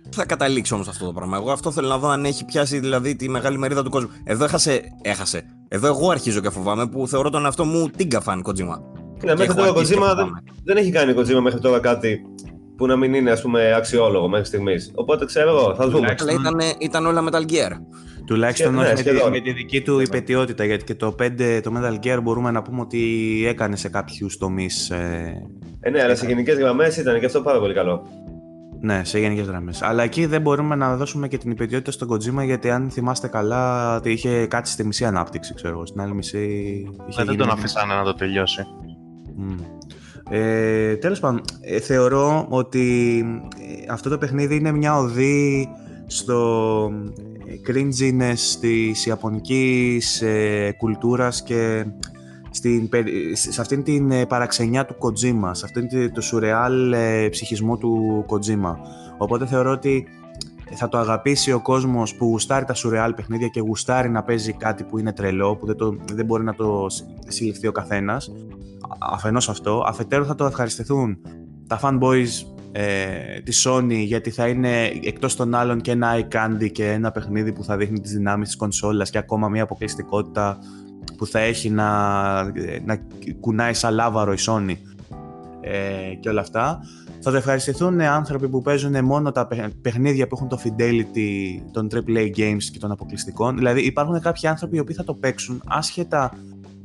[0.09, 1.37] θα καταλήξει όμως αυτό το πράγμα.
[1.37, 4.09] Εγώ αυτό θέλω να δω αν έχει πιάσει δηλαδή τη μεγάλη μερίδα του κόσμου.
[4.23, 4.81] Εδώ έχασε.
[5.01, 5.43] έχασε.
[5.67, 8.79] Εδώ εγώ αρχίζω και φοβάμαι που θεωρώ τον εαυτό μου τίγκα φαν Kojima.
[9.23, 10.43] Ναι, μέχρι έχω τώρα ο αρχίσει και Kojima δεν, φοβάμαι.
[10.63, 12.21] δεν έχει κάνει ο Kojima μέχρι τώρα κάτι
[12.79, 14.91] που να μην είναι ας πούμε αξιόλογο μέχρι στιγμής.
[14.95, 15.97] Οπότε ξέρω εγώ, θα δούμε.
[16.15, 17.71] Τουλάχιστον- Αλλά ήταν, ήταν όλα Metal Gear.
[18.25, 19.31] Τουλάχιστον Ναι, όχι με τη, σχεδόν.
[19.31, 22.81] με τη δική του υπετιότητα, γιατί και το 5, το Metal Gear μπορούμε να πούμε
[22.81, 22.99] ότι
[23.47, 25.33] έκανε σε κάποιους τομείς, ε,
[25.79, 28.07] Ε, ναι, αλλά σε γενικές γραμμές ήταν και αυτό πάρα πολύ καλό.
[28.81, 29.81] ναι, σε γενικές γραμμές.
[29.81, 33.95] Αλλά εκεί δεν μπορούμε να δώσουμε και την υπετιότητα στον Kojima, γιατί αν θυμάστε καλά,
[33.95, 36.37] ότι είχε κάτσει στη μισή ανάπτυξη, ξέρω εγώ, στην άλλη μισή
[37.09, 38.65] είχε Ε, δεν γίνει τον μια- αφήσανε να το τελειώσει.
[39.35, 39.55] Μμ.
[40.29, 43.19] Ε, τέλος πάντων, ε, θεωρώ ότι
[43.87, 45.67] ε, αυτό το παιχνίδι είναι μια οδή
[46.07, 46.91] στο
[47.47, 51.85] ε, cringiness της ιαπωνικής ε, κουλτούρας και
[52.51, 57.27] στην, περι- σε αυτήν την ε, παραξενιά του Kojima, σε αυτήν την- το σουρεάλ ε,
[57.29, 58.75] ψυχισμό του Kojima.
[59.17, 60.07] Οπότε θεωρώ ότι
[60.73, 64.83] θα το αγαπήσει ο κόσμος που γουστάρει τα σουρεάλ παιχνίδια και γουστάρει να παίζει κάτι
[64.83, 68.31] που είναι τρελό, που δεν, το, δεν μπορεί να το συ- συλληφθεί ο καθένας.
[68.89, 69.83] Α- Αφενός αυτό.
[69.87, 71.17] Αφετέρου θα το ευχαριστηθούν
[71.67, 72.27] τα fanboys
[72.71, 77.11] ε, της Sony γιατί θα είναι εκτός των άλλων και ένα eye candy και ένα
[77.11, 80.57] παιχνίδι που θα δείχνει τις δυνάμεις της κονσόλας και ακόμα μια αποκλειστικότητα
[81.17, 82.43] που θα έχει να,
[82.85, 82.99] να
[83.39, 84.75] κουνάει σαν λάβαρο η Sony
[85.61, 86.79] ε, και όλα αυτά.
[87.21, 91.87] Θα το ευχαριστηθούν άνθρωποι που παίζουν μόνο τα παι- παιχνίδια που έχουν το fidelity των
[91.93, 93.55] AAA games και των αποκλειστικών.
[93.57, 96.31] Δηλαδή υπάρχουν κάποιοι άνθρωποι οι οποίοι θα το παίξουν άσχετα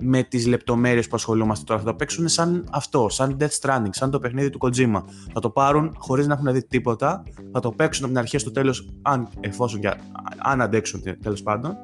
[0.04, 1.80] με τις λεπτομέρειες που ασχολούμαστε τώρα.
[1.80, 5.02] Θα το παίξουν σαν αυτό, σαν Death Stranding, σαν το παιχνίδι του Kojima.
[5.32, 8.50] Θα το πάρουν χωρίς να έχουν δει τίποτα, θα το παίξουν από την αρχή στο
[8.50, 9.94] τέλος, αν, εφόσον και
[10.38, 11.76] αν αντέξουν τέλος πάντων.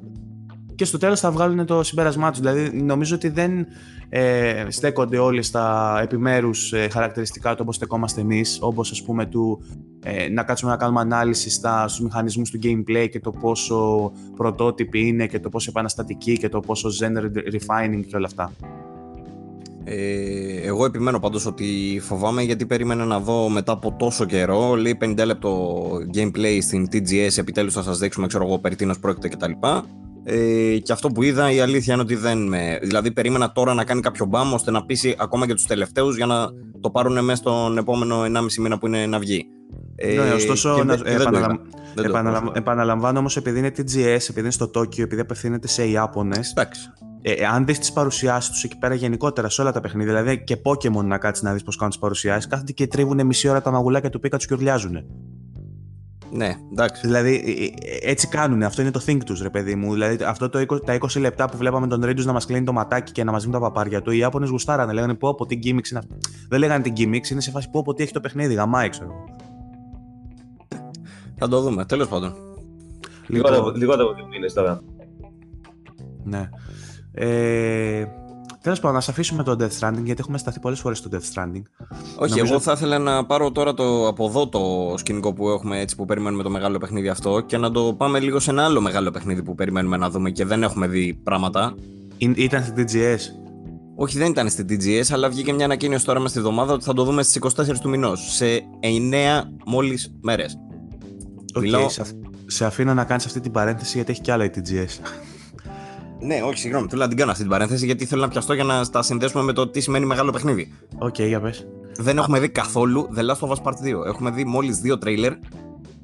[0.74, 2.40] Και στο τέλος θα βγάλουν το συμπέρασμά τους.
[2.40, 3.66] Δηλαδή νομίζω ότι δεν
[4.12, 9.62] ε, στέκονται όλοι στα επιμέρους ε, χαρακτηριστικά του όπως στεκόμαστε εμείς, όπως ας πούμε του
[10.04, 15.06] ε, να κάτσουμε να κάνουμε ανάλυση στα, στους μηχανισμούς του gameplay και το πόσο πρωτότυποι
[15.06, 17.22] είναι και το πόσο επαναστατικοί και το πόσο genre
[17.54, 18.52] refining και όλα αυτά.
[19.84, 24.98] Ε, εγώ επιμένω πάντως ότι φοβάμαι γιατί περίμενα να δω μετά από τόσο καιρό λέει
[25.00, 25.82] 50 λεπτό
[26.14, 29.50] gameplay στην TGS επιτέλους θα σας δείξουμε ξέρω εγώ περί τίνος πρόκειται κτλ.
[30.24, 32.78] Ε, και αυτό που είδα η αλήθεια είναι ότι δεν με...
[32.82, 36.26] Δηλαδή περίμενα τώρα να κάνει κάποιο μπαμ ώστε να πείσει ακόμα και τους τελευταίους για
[36.26, 36.46] να
[36.80, 38.28] το πάρουν μέσα στον επόμενο 1,5
[38.60, 39.44] μήνα που είναι να βγει.
[39.96, 41.78] Ε, ναι, ωστόσο, και να, δεν- και δεν το επαναλαμ- είδα.
[41.94, 42.58] Δεν το επαναλαμ- είδα.
[42.58, 43.96] επαναλαμβάνω όμως επειδή είναι TGS,
[44.28, 46.80] επειδή είναι στο Τόκιο, επειδή απευθύνεται σε Ιάπωνες, Εντάξει.
[47.22, 50.44] ε, ε, αν δεις τις παρουσιάσεις τους εκεί πέρα γενικότερα σε όλα τα παιχνίδια, δηλαδή
[50.44, 53.62] και Pokemon να κάτσεις να δεις πώς κάνουν τις παρουσιάσεις, κάθονται και τρίβουν μισή ώρα
[53.62, 54.96] τα μαγουλάκια του Pikachu και ουρλιάζουν.
[56.32, 57.06] Ναι, εντάξει.
[57.06, 59.92] Δηλαδή ε, ε, έτσι κάνουν, αυτό είναι το think τους ρε παιδί μου.
[59.92, 62.72] Δηλαδή αυτό το 20, τα 20 λεπτά που βλέπαμε τον Ρίντους να μας κλείνει το
[62.72, 65.58] ματάκι και να μας δίνουν τα παπάρια του, οι Ιάπωνες γουστάρανε, λέγανε πω πω τι
[65.62, 66.16] gimmicks είναι αυτό.
[66.48, 69.24] Δεν λέγανε την gimmicks, είναι σε φάση πω πω τι έχει το παιχνίδι, γαμάει ξέρω.
[71.36, 71.84] Θα το δούμε.
[71.84, 72.34] Τέλος πάντων.
[73.26, 74.80] Λιγότερο, Λοιπόν, λιγότερο από δύο μήνες τώρα.
[76.24, 76.48] Ναι.
[77.12, 78.04] Ε,
[78.62, 81.62] Τέλος πάντων, να αφήσουμε το Death Stranding γιατί έχουμε σταθεί πολλές φορές στο Death Stranding.
[82.16, 85.80] Όχι, Νομίζω- εγώ θα ήθελα να πάρω τώρα το, από εδώ το σκηνικό που έχουμε
[85.80, 88.80] έτσι που περιμένουμε το μεγάλο παιχνίδι αυτό και να το πάμε λίγο σε ένα άλλο
[88.80, 91.74] μεγάλο παιχνίδι που περιμένουμε να δούμε και δεν έχουμε δει πράγματα.
[92.16, 93.18] Ή- Ήταν στην TGS.
[93.96, 96.92] Όχι, δεν ήταν στην TGS, αλλά βγήκε μια ανακοίνωση τώρα μέσα στη εβδομάδα ότι θα
[96.92, 98.34] το δούμε στις 24 του μηνός.
[98.34, 98.46] Σε
[98.80, 100.58] 9 μόλις μέρες.
[101.54, 102.12] Οκ, Μιλάω- σε, αφ-
[102.46, 104.98] σε αφήνω να κάνεις αυτή την παρένθεση γιατί έχει κι άλλα η TGS.
[106.20, 108.64] Ναι, όχι, συγγνώμη, θέλω να την κάνω αυτή την παρένθεση γιατί θέλω να πιαστώ για
[108.64, 110.72] να τα συνδέσουμε με το τι σημαίνει μεγάλο παιχνίδι.
[110.98, 111.66] Οκ, για πες.
[111.96, 114.06] Δεν έχουμε δει καθόλου The Last of Us Part 2.
[114.06, 115.32] Έχουμε δει μόλις δύο τρέιλερ.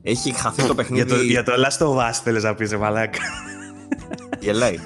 [0.02, 1.04] Έχει χαθεί το παιχνίδι.
[1.06, 3.18] Για το, για το Last of Us θέλεις να πεις, ρε μαλάκα.
[4.40, 4.78] Γελάει.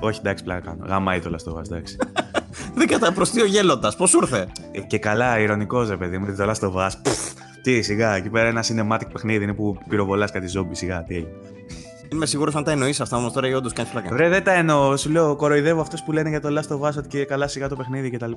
[0.00, 0.84] Όχι, εντάξει, πλάκα κάνω.
[0.86, 1.96] Γαμάει το Last of Us, εντάξει.
[2.74, 6.36] Δεν κατά προς τι ο γέλοντας, πώς ήρθε; Ε, και καλά, ηρωνικός ρε παιδί μου,
[6.36, 6.90] το Last of Us.
[7.02, 11.14] Πφ, Τι, σιγά, εκεί πέρα ένα cinematic παιχνίδι είναι που πυροβολάς κάτι ζόμπι, σιγά, τι
[11.14, 11.30] έγινε.
[12.12, 14.14] Είμαι σίγουρος αν τα εννοείς αυτά όμως τώρα ή όντως κάνεις φλάκα.
[14.14, 14.96] Βρε, δεν τα εννοώ.
[14.96, 17.68] Σου λέω, κοροϊδεύω αυτούς που λένε για το Last of Us ότι και καλά σιγά
[17.68, 18.32] το παιχνίδι κτλ.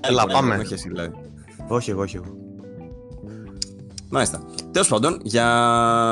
[0.00, 0.56] Έλα, πάμε.
[0.56, 1.14] Όχι εσύ δηλαδή.
[1.68, 2.36] Όχι εγώ, όχι εγώ.
[4.10, 4.42] Μάλιστα.
[4.70, 5.46] Τέλος πάντων, για...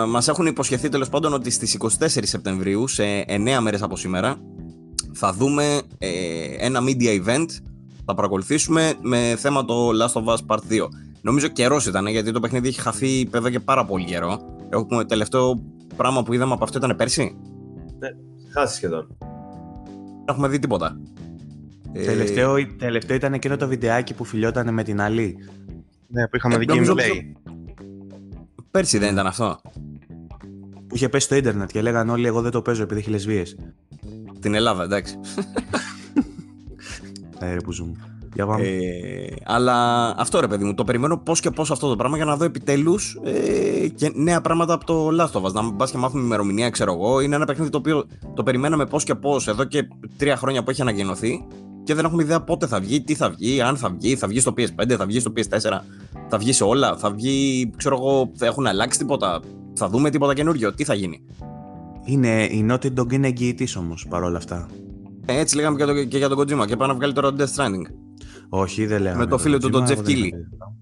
[0.08, 1.88] μας έχουν υποσχεθεί τέλος πάντων ότι στις 24
[2.22, 4.36] Σεπτεμβρίου, σε 9 μέρες από σήμερα,
[5.12, 6.08] θα δούμε ε,
[6.58, 7.46] ένα media event.
[8.04, 10.88] Θα παρακολουθήσουμε με θέμα το Last of Us Part 2.
[11.20, 14.40] Νομίζω καιρός ήταν γιατί το παιχνίδι έχει χαθεί εδώ και πάρα πολύ καιρό.
[14.70, 15.62] Έχουμε τελευταίο
[16.00, 17.36] πράγμα που είδαμε από αυτό ήταν πέρσι;
[18.52, 19.06] Χάσει σχεδόν.
[19.18, 21.00] Δεν έχουμε δει τίποτα.
[21.92, 25.36] Ε, Τελευταίο, τελευταίο ήταν εκείνο το βιντεάκι που φιλιόταν με την άλλη.
[26.06, 27.50] Ναι, που είχαμε Ε, δει νομίζω gameplay.
[28.70, 29.60] Πέρσι δεν ήταν αυτό.
[30.86, 33.42] Που είχε πέσει στο ίντερνετ και λέγανε όλοι: Εγώ δεν το παίζω επειδή έχει λεσβείε.
[34.40, 35.18] Την Ελλάδα, εντάξει.
[37.38, 38.09] Ε, ρε που ζούμε.
[38.40, 38.66] Για πάμε.
[38.66, 42.24] Ε, αλλά αυτό ρε παιδί μου, το περιμένω πώς και πώς αυτό το πράγμα για
[42.24, 45.52] να δω επιτέλους ε, και νέα πράγματα από το Last of Us.
[45.52, 47.20] Να πα και μάθουμε ημερομηνία, ξέρω εγώ.
[47.20, 50.70] Είναι ένα παιχνίδι το οποίο το περιμέναμε πώς και πώς εδώ και τρία χρόνια που
[50.70, 51.46] έχει ανακοινωθεί
[51.84, 54.40] και δεν έχουμε ιδέα πότε θα βγει, τι θα βγει, αν θα βγει, θα βγει
[54.40, 55.80] στο PS5, θα βγει στο PS4,
[56.28, 59.40] θα βγει σε όλα, θα βγει, ξέρω εγώ, θα έχουν αλλάξει τίποτα,
[59.74, 61.22] θα δούμε τίποτα καινούριο, τι θα γίνει.
[62.04, 64.68] Είναι, η Naughty Dog είναι εγγυητής όμως παρόλα αυτά.
[65.26, 67.44] Ε, έτσι λέγαμε και, το, και για τον Kojima και πάει να βγάλει τώρα το
[67.44, 67.99] Death Stranding.
[68.50, 69.24] Όχι, δεν λέγαμε.
[69.24, 70.24] Με το για φίλο του, τον Kojima, Jeff εγώ δεν Keighley.
[70.24, 70.76] είχα πει τέτοιο πράγμα.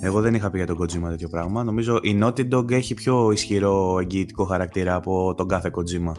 [0.00, 1.64] Εγώ δεν είχα πει για τον Kojima τέτοιο πράγμα.
[1.64, 6.12] Νομίζω η Naughty Dog έχει πιο ισχυρό εγγυητικό χαρακτήρα από τον κάθε Kojima.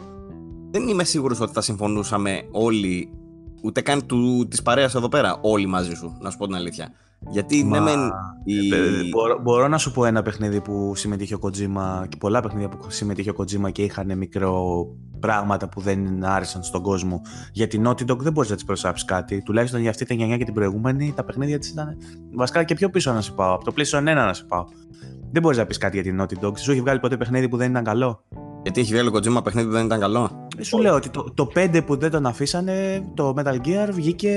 [0.70, 3.08] δεν είμαι σίγουρος ότι θα συμφωνούσαμε όλοι,
[3.62, 6.92] ούτε καν του, της παρέας εδώ πέρα, όλοι μαζί σου, να σου πω την αλήθεια.
[7.28, 8.00] Γιατί Μα- ναι μεν
[8.44, 8.74] η...
[8.74, 12.68] Ε, μπορώ, μπορώ να σου πω ένα παιχνίδι που συμμετείχε ο Kojima και πολλά παιχνίδια
[12.68, 14.86] που συμμετείχε ο Kojima και είχαν μικρό
[15.20, 17.20] πράγματα που δεν άρεσαν στον κόσμο.
[17.52, 19.42] Για την Naughty Dog δεν μπορείς να της προσάψεις κάτι.
[19.42, 21.96] Τουλάχιστον για αυτή την γενιά και την προηγούμενη, τα παιχνίδια της ήταν.
[22.34, 23.54] Βασικά και πιο πίσω να σε πάω.
[23.54, 24.64] Από το PlayStation 1 να σε πάω.
[25.30, 26.58] Δεν μπορείς να πεις κάτι για την Naughty Dog.
[26.58, 28.24] Σου έχει βγάλει ποτέ παιχνίδι που δεν ήταν καλό;
[28.66, 30.48] Γιατί έχει βγάλει ο Kojima παιχνίδι που δεν ήταν καλό.
[30.58, 34.32] Ε, Σου λέω ότι το, το 5 που δεν τον αφήσανε, το Metal Gear βγήκε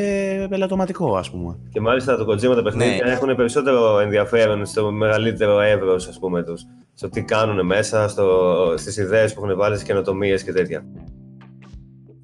[0.49, 1.57] πελατωματικό, ας πούμε.
[1.71, 3.11] Και μάλιστα το Kojima τα παιχνίδια Ναι.
[3.11, 6.61] έχουν περισσότερο ενδιαφέρον στο μεγαλύτερο εύρος, ας πούμε, τους.
[6.93, 8.27] Στο τι κάνουν μέσα, στο,
[8.77, 10.83] στις ιδέες που έχουν βάλει, στις καινοτομίες και τέτοια.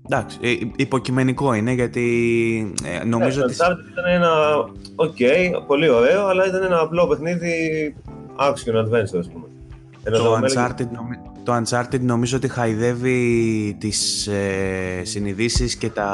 [0.10, 2.06] Εντάξει, ε, υποκειμενικό είναι γιατί
[3.02, 3.56] ε, νομίζω Ναι, ότι.
[3.58, 4.30] Το Uncharted ήταν ένα,
[4.96, 7.96] οκ, πολύ ωραίο, αλλά ήταν ένα απλό παιχνίδι
[8.40, 9.46] action adventure, ας πούμε.
[10.04, 15.90] Ενώ Το Metal Gear- Uncharted, νομι- το Uncharted νομίζω ότι χαϊδεύει τις ε, συνειδήσεις και
[15.90, 16.08] τα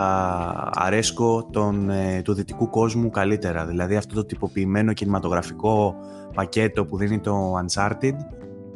[0.73, 3.65] αρέσκω των, ε, του δυτικού κόσμου καλύτερα.
[3.65, 5.95] Δηλαδή αυτό το τυποποιημένο κινηματογραφικό
[6.33, 8.15] πακέτο που δίνει το Uncharted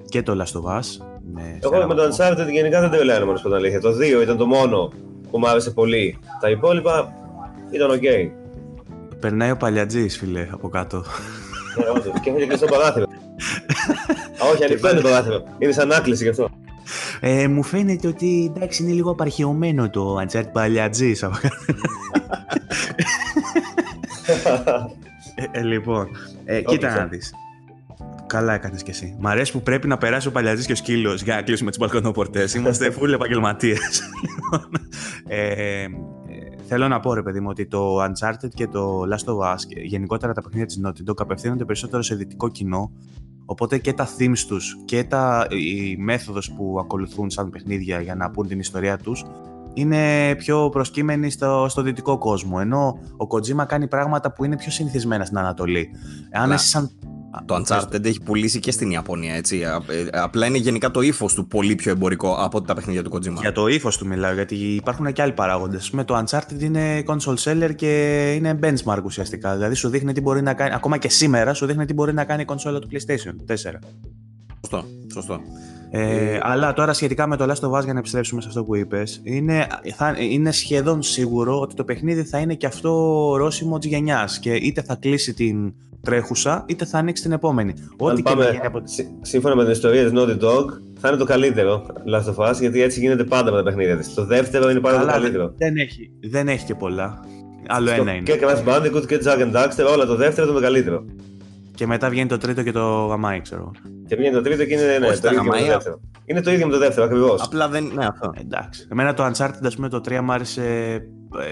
[0.10, 1.06] και το Last of Us.
[1.34, 3.80] Με Εγώ με το Uncharted γενικά δεν τρελαίνω να σου πω την αλήθεια.
[3.80, 3.90] Το
[4.20, 4.92] 2 ήταν το μόνο
[5.32, 6.20] που μου άρεσε πολύ.
[6.42, 7.14] Τα υπόλοιπα
[7.72, 8.02] ήταν οκ.
[8.02, 8.32] Ναι,
[9.20, 11.04] Περνάει ο Παλιατζής, φίλε, από κάτω.
[11.96, 12.20] όντως.
[12.22, 13.06] και έχω και κλειστό παράθυρο.
[14.44, 15.44] Α, όχι, ανοιχτό είναι το παράθυρο.
[15.58, 16.50] Είναι σαν άκληση γι' αυτό.
[17.20, 21.24] Ε, μου φαίνεται ότι εντάξει είναι λίγο απαρχαιωμένο το Uncharted Παλιατζής.
[21.24, 21.56] από κάτω.
[25.36, 26.08] Ε, ε, λοιπόν,
[26.46, 26.96] ε, κοίτα Όπλησα.
[26.96, 27.34] να δεις.
[28.28, 29.16] Καλά έκανες κι εσύ.
[29.20, 31.80] Μ' αρέσει που πρέπει να περάσει ο Παλιατζής και ο σκύλος για να κλείσουμε τις
[31.80, 32.54] μπαλκονοπορτές.
[32.56, 34.02] Είμαστε full επαγγελματίες.
[35.28, 35.88] ε, ε,
[36.68, 39.80] θέλω να πω ρε παιδί μου ότι το Uncharted και το Last of Us και
[39.80, 42.92] γενικότερα τα παιχνίδια της Naughty Dog απευθύνονται περισσότερο σε δυτικό κοινό
[43.46, 48.30] Οπότε και τα themes τους και τα, η μέθοδος που ακολουθούν σαν παιχνίδια για να
[48.30, 49.26] πούν την ιστορία τους
[49.74, 52.58] είναι πιο προσκύμενοι στο, στο δυτικό κόσμο.
[52.62, 55.90] Ενώ ο Kojima κάνει πράγματα που είναι πιο συνηθισμένα στην Ανατολή.
[56.32, 56.92] Αν Αλλά εσύ σαν...
[57.46, 59.64] Το Uncharted έχει πουλήσει και στην Ιαπωνία, έτσι.
[59.64, 63.04] Α- ε, Απλά είναι γενικά το ύφος του πολύ πιο εμπορικό από ότι τα παιχνίδια
[63.04, 63.40] του Kojima.
[63.40, 65.90] Για το ύφος του μιλάω, γιατί υπάρχουν και άλλοι παράγοντες.
[65.92, 69.54] Με το Uncharted είναι console seller και είναι benchmark ουσιαστικά.
[69.54, 72.24] Δηλαδή σου δείχνει τι μπορεί να κάνει, ακόμα και σήμερα σου δείχνει τι μπορεί να
[72.24, 73.80] κάνει η κονσόλα του PlayStation 4.
[74.62, 74.86] Σωστό.
[75.14, 75.40] Σωστό.
[75.92, 78.76] Ε, αλλά τώρα σχετικά με το Last of Us για να επιστρέψουμε σε αυτό που
[78.76, 82.92] είπες είναι, θα, είναι σχεδόν σίγουρο ότι το παιχνίδι θα είναι και αυτό
[83.30, 85.74] ορόσημο της γενιάς και είτε θα κλείσει την
[86.06, 87.74] τρέχουσα είτε θα ανοίξει την επόμενη.
[87.98, 88.82] Ό,τι Αν και πάμε να γίνει από...
[88.84, 90.66] σύ- σύμφωνα με την ιστορία της Naughty Dog,
[91.00, 94.14] θα είναι το καλύτερο Last of Us, γιατί έτσι γίνεται πάντα με τα παιχνίδια της.
[94.14, 95.54] Το δεύτερο είναι πάντα το Καλά, καλύτερο.
[95.58, 97.20] δεν, έχει, δεν έχει και πολλά.
[97.68, 98.24] Άλλο Στο- ένα είναι.
[98.24, 101.06] Και Crash Bandicoot και Jak and Daxter, όλα το δεύτερο είναι το καλύτερο.
[101.76, 103.72] Και μετά βγαίνει το τρίτο και το γαμάει, ξέρω.
[104.08, 105.74] Και βγαίνει το τρίτο και είναι ναι, Όχι, το τα ίδιο με το γαμάει.
[105.74, 106.00] δεύτερο.
[106.26, 107.42] Είναι το ίδιο με το δεύτερο, ακριβώς.
[107.42, 107.92] Απλά δεν.
[107.96, 108.32] Ναι, αυτό.
[108.42, 108.88] Εντάξει.
[108.92, 110.64] Εμένα το Uncharted, ας πούμε, το 3 μου άρεσε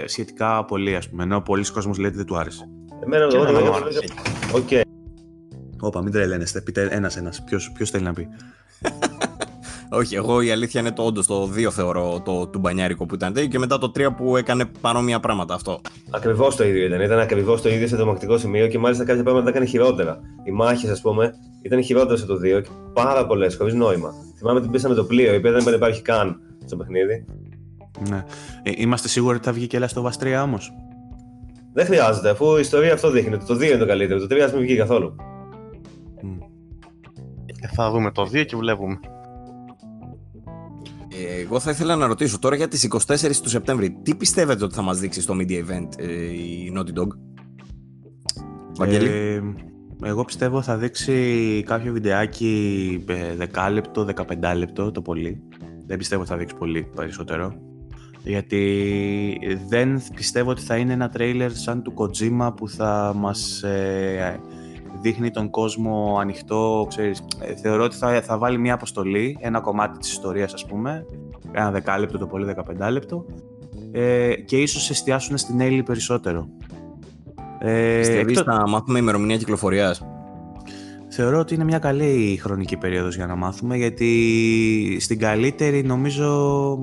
[0.04, 1.24] ε, σχετικά πολύ, ας πούμε.
[1.24, 2.64] Ενώ πολλοί κόσμος λέει ότι δεν του άρεσε.
[3.06, 3.84] Εμένα Και το εμένα μου δεύτερο.
[3.84, 4.06] άρεσε.
[4.54, 4.70] Οκ.
[5.80, 6.62] Όπα, μην τρελαίνεστε.
[6.62, 7.44] Πείτε ένας-ένας.
[7.44, 8.28] Ποιος, ποιος θέλει να πει;
[10.00, 13.34] Όχι, εγώ η αλήθεια είναι το όντως το 2 θεωρώ το του μπανιάρικο που ήταν
[13.34, 15.82] τέτοιο και μετά το 3 που έκανε παρόμοια πράγματα αυτό.
[16.10, 17.02] Ακριβώς το ίδιο ήταν.
[17.02, 20.20] Ήταν ακριβώς το ίδιο σε τρομακτικό σημείο και μάλιστα κάποια πράγματα τα έκανε χειρότερα.
[20.44, 24.14] Οι μάχες, ας πούμε, ήταν χειρότερες από το 2 και πάρα πολλές, χωρίς νόημα.
[24.38, 27.26] Θυμάμαι την πίσαμε το πλοίο, η οποία δεν υπάρχει καν στο παιχνίδι.
[28.10, 28.24] Ναι.
[28.64, 30.72] Ε, είμαστε σίγουροι ότι θα βγει και Last of Us 3 όμως;
[31.74, 33.38] Δεν χρειάζεται, αφού η ιστορία αυτό δείχνει.
[33.38, 34.20] Το 2 είναι το καλύτερο.
[34.20, 35.16] Το 3 ας μην βγει καθόλου.
[37.62, 39.00] Ε, θα δούμε το 2 και βλέπουμε.
[41.10, 43.92] Ε, εγώ θα ήθελα να ρωτήσω τώρα για τις 24 του Σεπτέμβρη.
[44.04, 47.08] Τι πιστεύετε ότι θα μας δείξει στο Media Event ε, η Naughty Dog?
[48.78, 49.42] Βαγγέλη; Ε,
[50.04, 55.42] εγώ πιστεύω θα δείξει κάποιο βιντεάκι ε, δεκάλεπτο, 15 λεπτό το πολύ.
[55.86, 57.73] Δεν πιστεύω θα δείξει πολύ περισσότερο.
[58.24, 64.40] Γιατί δεν πιστεύω ότι θα είναι ένα τρέιλερ σαν του Kojima που θα μας ε,
[65.02, 67.24] δείχνει τον κόσμο ανοιχτό, ξέρεις.
[67.40, 71.06] Ε, θεωρώ ότι θα, θα βάλει μια αποστολή, ένα κομμάτι της ιστορίας ας πούμε,
[71.52, 72.56] ένα δεκάλεπτο το πολύ
[72.86, 73.26] 15 λεπτό
[73.92, 76.48] ε, και ίσως εστιάσουν στην Έλλη περισσότερο.
[77.60, 78.56] Ε, Πιστεύεις εκτός...
[78.56, 80.06] θα μάθουμε ημερομηνία κυκλοφορίας;
[81.16, 86.80] Θεωρώ ότι είναι μια καλή χρονική περίοδος για να μάθουμε γιατί στην καλύτερη νομίζω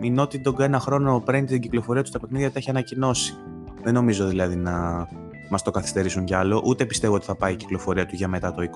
[0.00, 3.34] η Naughty Dog ένα χρόνο πριν την κυκλοφορία του τα παιχνίδια τα έχει ανακοινώσει.
[3.82, 5.06] Δεν νομίζω δηλαδή να
[5.50, 8.54] μας το καθυστερήσουν κι άλλο, ούτε πιστεύω ότι θα πάει η κυκλοφορία του για μετά
[8.54, 8.66] το 20.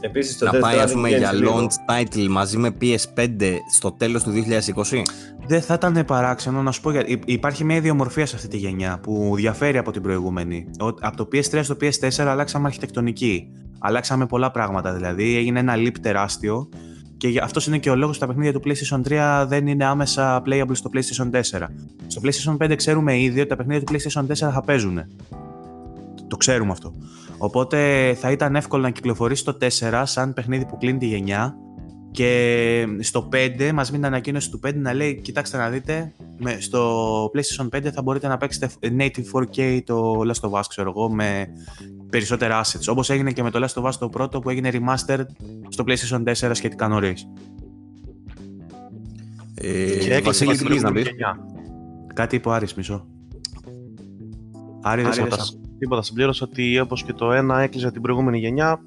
[0.00, 4.30] Επίσης, το να πάει ας πούμε για launch title μαζί με PS5 στο τέλος του
[4.30, 5.02] 2020.
[5.46, 8.98] Δεν θα ήταν παράξενο να σου πω γιατί υπάρχει μια ιδιομορφία σε αυτή τη γενιά
[9.02, 10.70] που διαφέρει από την προηγούμενη.
[11.00, 13.52] Από το PS3 στο PS4 αλλάξαμε αρχιτεκτονική.
[13.82, 15.36] Αλλάξαμε πολλά πράγματα δηλαδή.
[15.36, 16.68] Έγινε ένα leap τεράστιο
[17.16, 19.00] και αυτός είναι και ο λόγος που τα παιχνίδια του PlayStation
[19.42, 21.40] 3 δεν είναι άμεσα playable στο PlayStation 4.
[22.06, 25.00] Στο PlayStation 5 ξέρουμε ήδη ότι τα παιχνίδια του PlayStation 4 θα παίζουν.
[26.28, 26.92] Το ξέρουμε αυτό.
[27.38, 31.56] Οπότε θα ήταν εύκολο να κυκλοφορήσει το 4 σαν παιχνίδι που κλείνει τη γενιά
[32.12, 36.12] και στο 5 μας μείνει ανακοίνωση του 5 να λέει κοιτάξτε να δείτε
[36.58, 41.10] στο PlayStation 5 θα μπορείτε να παίξετε native 4K το Last of Us ξέρω εγώ
[41.10, 41.46] με
[42.10, 45.26] περισσότερα assets όπως έγινε και με το Last of Us το πρώτο που έγινε remastered
[45.68, 47.26] στο PlayStation 4 σχετικά νωρίς.
[49.54, 51.10] Ε, και Βασίλη τι να πεις.
[52.14, 53.06] Κάτι είπε ο Άρης μισό.
[54.82, 55.28] Άρη δεν
[55.78, 56.02] Τίποτα.
[56.02, 58.80] Συμπλήρωσα ότι όπως και το ένα έκλεισε την προηγούμενη γενιά,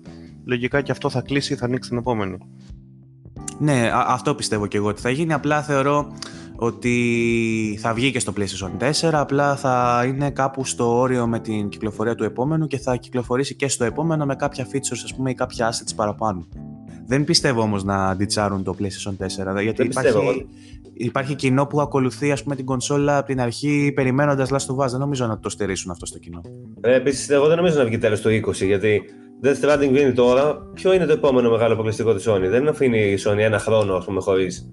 [0.45, 2.37] λογικά και αυτό θα κλείσει ή θα ανοίξει την επόμενη.
[3.59, 5.33] Ναι, αυτό πιστεύω και εγώ ότι θα γίνει.
[5.33, 6.11] Απλά θεωρώ
[6.55, 11.69] ότι θα βγει και στο PlayStation 4, απλά θα είναι κάπου στο όριο με την
[11.69, 15.33] κυκλοφορία του επόμενου και θα κυκλοφορήσει και στο επόμενο με κάποια features ας πούμε ή
[15.33, 16.47] κάποια assets παραπάνω.
[17.07, 19.25] Δεν πιστεύω όμως να αντιτσάρουν το PlayStation
[19.57, 20.47] 4, γιατί υπάρχει,
[20.93, 24.89] υπάρχει κοινό που ακολουθεί ας πούμε, την κονσόλα από την αρχή περιμένοντας Last of Us.
[24.89, 26.41] Δεν νομίζω να το στερήσουν αυτό στο κοινό.
[26.81, 29.01] Ε, Επίσης, εγώ δεν νομίζω να βγει τέλος το 20, γιατί
[29.43, 30.55] Death Stranding βγαίνει τώρα.
[30.73, 34.05] Ποιο είναι το επόμενο μεγάλο αποκλειστικό της Sony; Δεν αφήνει η Sony ένα χρόνο, ας
[34.05, 34.69] πούμε, χωρίς.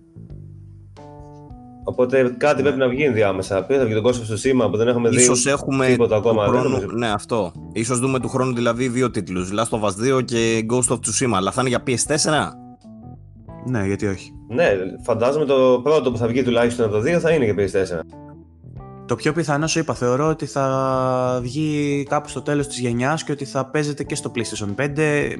[1.84, 3.64] Οπότε κάτι πρέπει να βγει διάμεσα.
[3.64, 6.46] Ποιο θα βγει τον κόσμο στο σήμα που δεν έχουμε δει Ίσως έχουμε τίποτα ακόμα.
[6.46, 7.52] Χρόνο, ναι, αυτό.
[7.72, 9.50] Ίσως δούμε του χρόνου δηλαδή δύο τίτλους.
[9.52, 11.34] Last of Us 2 και Ghost of Tsushima.
[11.34, 12.52] Αλλά θα είναι για PS4.
[13.66, 14.30] Ναι, γιατί όχι.
[14.48, 14.72] Ναι,
[15.02, 18.00] φαντάζομαι το πρώτο που θα βγει τουλάχιστον από το 2 θα είναι για PS4.
[19.12, 23.32] Το πιο πιθανό σου είπα, θεωρώ ότι θα βγει κάπου στο τέλος της γενιάς και
[23.32, 25.36] ότι θα παίζεται και στο PlayStation 5,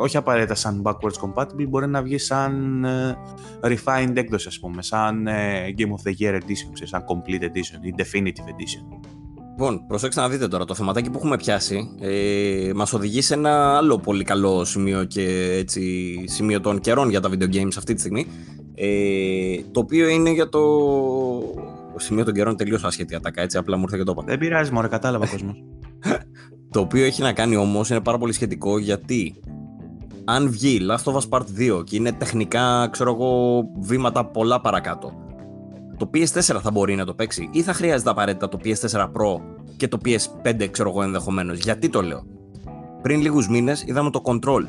[0.00, 3.16] όχι απαραίτητα σαν backwards compatible, μπορεί να βγει σαν ε,
[3.62, 7.94] refined έκδοση ας πούμε, σαν ε, Game of the Year Edition, σαν Complete Edition ή
[7.96, 9.00] Definitive Edition.
[9.50, 13.76] Λοιπόν, προσέξτε να δείτε τώρα, το θεματάκι που έχουμε πιάσει ε, μας οδηγεί σε ένα
[13.76, 18.00] άλλο πολύ καλό σημείο και έτσι, σημείο των καιρών για τα video games αυτή τη
[18.00, 18.26] στιγμή,
[18.74, 20.60] ε, το οποίο είναι για το
[21.96, 24.22] σημείο των καιρών τελείω άσχετη ατάκα, έτσι απλά μου ήρθε και το είπα.
[24.26, 25.64] Δεν πειράζει, μωρέ, κατάλαβα κόσμος.
[26.70, 29.34] το οποίο έχει να κάνει όμως είναι πάρα πολύ σχετικό γιατί
[30.24, 35.12] αν βγει Last of Us Part 2 και είναι τεχνικά, ξέρω εγώ, βήματα πολλά παρακάτω,
[35.96, 39.40] το PS4 θα μπορεί να το παίξει ή θα χρειάζεται απαραίτητα το PS4 Pro
[39.76, 41.58] και το PS5, ξέρω εγώ ενδεχομένως.
[41.58, 42.26] Γιατί το λέω;
[43.02, 44.62] Πριν λίγους μήνες είδαμε το Control.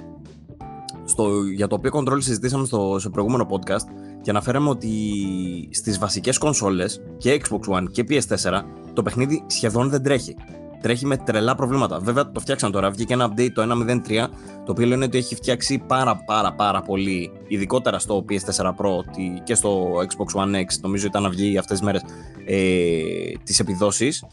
[1.05, 3.85] Στο, για το οποίο Control συζητήσαμε στο, στο προηγούμενο podcast
[4.21, 4.89] και αναφέραμε ότι
[5.71, 8.61] στις βασικές κονσόλες και Xbox One και PS4
[8.93, 10.35] το παιχνίδι σχεδόν δεν τρέχει.
[10.81, 11.99] Τρέχει με τρελά προβλήματα.
[11.99, 12.91] Βέβαια το φτιάξαν τώρα.
[12.91, 14.27] Βγήκε ένα update το 1.03
[14.65, 19.01] το οποίο λένε ότι έχει φτιάξει πάρα πάρα πάρα πολύ ειδικότερα στο PS4 Pro
[19.43, 22.01] και στο Xbox One X νομίζω ήταν να βγει αυτές τις μέρες
[22.45, 24.23] ε, τις επιδόσεις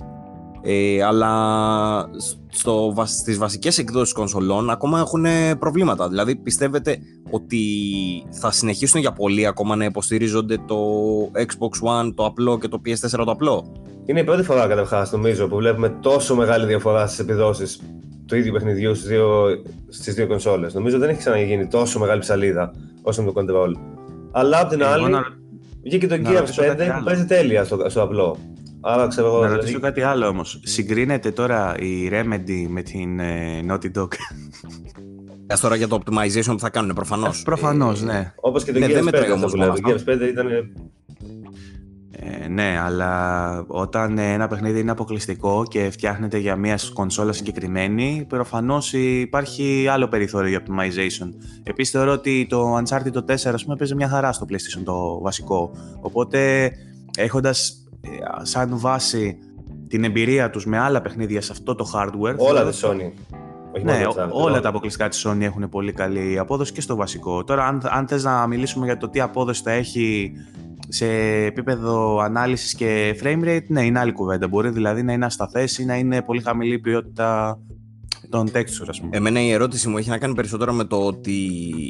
[0.63, 1.31] ε, αλλά
[2.49, 5.25] στο, στις βασικές εκδόσεις κονσολών ακόμα έχουν
[5.59, 6.09] προβλήματα.
[6.09, 6.99] Δηλαδή πιστεύετε
[7.31, 7.59] ότι
[8.31, 10.77] θα συνεχίσουν για πολύ ακόμα να υποστηρίζονται το
[11.35, 13.73] Xbox One το απλό και το PS4 το απλό;
[14.05, 17.81] Είναι η πρώτη φορά καταρχάς νομίζω που βλέπουμε τόσο μεγάλη διαφορά στις επιδόσεις
[18.27, 19.47] του ίδιου παιχνιδιού στις δύο,
[19.89, 20.75] στις δύο κονσόλες.
[20.75, 23.73] Νομίζω δεν έχει ξαναγίνει τόσο μεγάλη ψαλίδα όσο με το Control.
[24.33, 25.23] Αλλά απ' την ε, άλλη, να...
[25.83, 28.37] βγήκε το Gears 5 που παίζει τέλεια στο, στο απλό.
[28.81, 29.37] Άρα ξέρω εγώ.
[29.37, 30.61] Να δηλαδή- ρωτήσω κάτι άλλο όμως.
[30.65, 34.09] Συγκρίνεται τώρα η Remedy με την ε, Naughty Dog;
[35.61, 37.41] τώρα για το optimization που θα κάνουν, προφανώς.
[37.41, 38.33] Ε, προφανώς, ναι.
[38.41, 39.71] Όπως και το Ναι, δεν Gears 5 μετράει αυτό όμως που λέμε.
[39.71, 40.13] μόνο Το αυτό.
[40.13, 40.47] Gears 5 ήταν.
[42.13, 48.25] Ε, ναι, αλλά όταν ε, ένα παιχνίδι είναι αποκλειστικό και φτιάχνεται για μια κονσόλα συγκεκριμένη,
[48.29, 51.29] προφανώς υπάρχει άλλο περιθώριο για optimization.
[51.63, 55.21] Επίσης, θεωρώ ότι το Uncharted το 4 ας πούμε, παίζει μια χαρά στο PlayStation το
[55.23, 55.71] βασικό.
[56.01, 56.71] Οπότε,
[57.17, 57.80] έχοντας
[58.43, 59.39] σαν βάση
[59.89, 62.37] την εμπειρία τους με άλλα παιχνίδια σε αυτό το hardware.
[62.37, 63.37] Όλα θεωρώ τη ότι- Sony.
[63.75, 66.73] Όχι Ναι, μόνο ό- τα Uncharted, όλα τα αποκλειστικά της Sony έχουν πολύ καλή απόδοση
[66.73, 67.45] και στο βασικό.
[67.45, 70.33] Τώρα, αν, αν θες να μιλήσουμε για το τι απόδοση θα έχει
[70.89, 71.07] σε
[71.45, 74.49] επίπεδο ανάλυσης και frame rate, ναι, είναι άλλη κουβέντα.
[74.49, 77.59] Μπορεί δηλαδή να είναι ασταθές ή να είναι πολύ χαμηλή η ποιότητα
[78.31, 79.17] των texture, ας πούμε.
[79.17, 81.33] Εμένα η ερώτηση μου έχει να κάνει περισσότερο με το ότι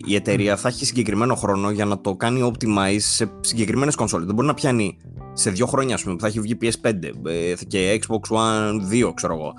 [0.07, 4.27] η εταιρεία θα έχει συγκεκριμένο χρόνο για να το κάνει optimize σε συγκεκριμένες κονσόλες.
[4.27, 4.97] Δεν μπορεί να πιάνει
[5.33, 9.13] σε δύο χρόνια, ας πούμε, που θα έχει βγει PS5 ες, και Xbox One 2,
[9.15, 9.53] ξέρω εγώ.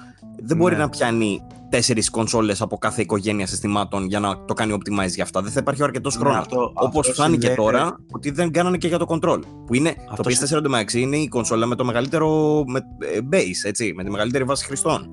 [0.43, 0.79] Δεν μπορεί Ναι.
[0.81, 5.41] να πιάνει τέσσερις κονσόλες από κάθε οικογένεια συστημάτων για να το κάνει optimize για αυτά.
[5.41, 6.39] Δεν θα υπάρχει αρκετός Ναι, χρόνος.
[6.39, 9.39] αυτό- Όπως αυτό φάνηκε συνδέεται- τώρα ότι δεν κάνανε και για το control.
[9.65, 12.79] Που είναι Αυτό το PS4 εντωμεταξύ είναι η κονσόλα με το μεγαλύτερο με,
[13.15, 15.09] ε, base, έτσι, με τη μεγαλύτερη βάση χρηστών.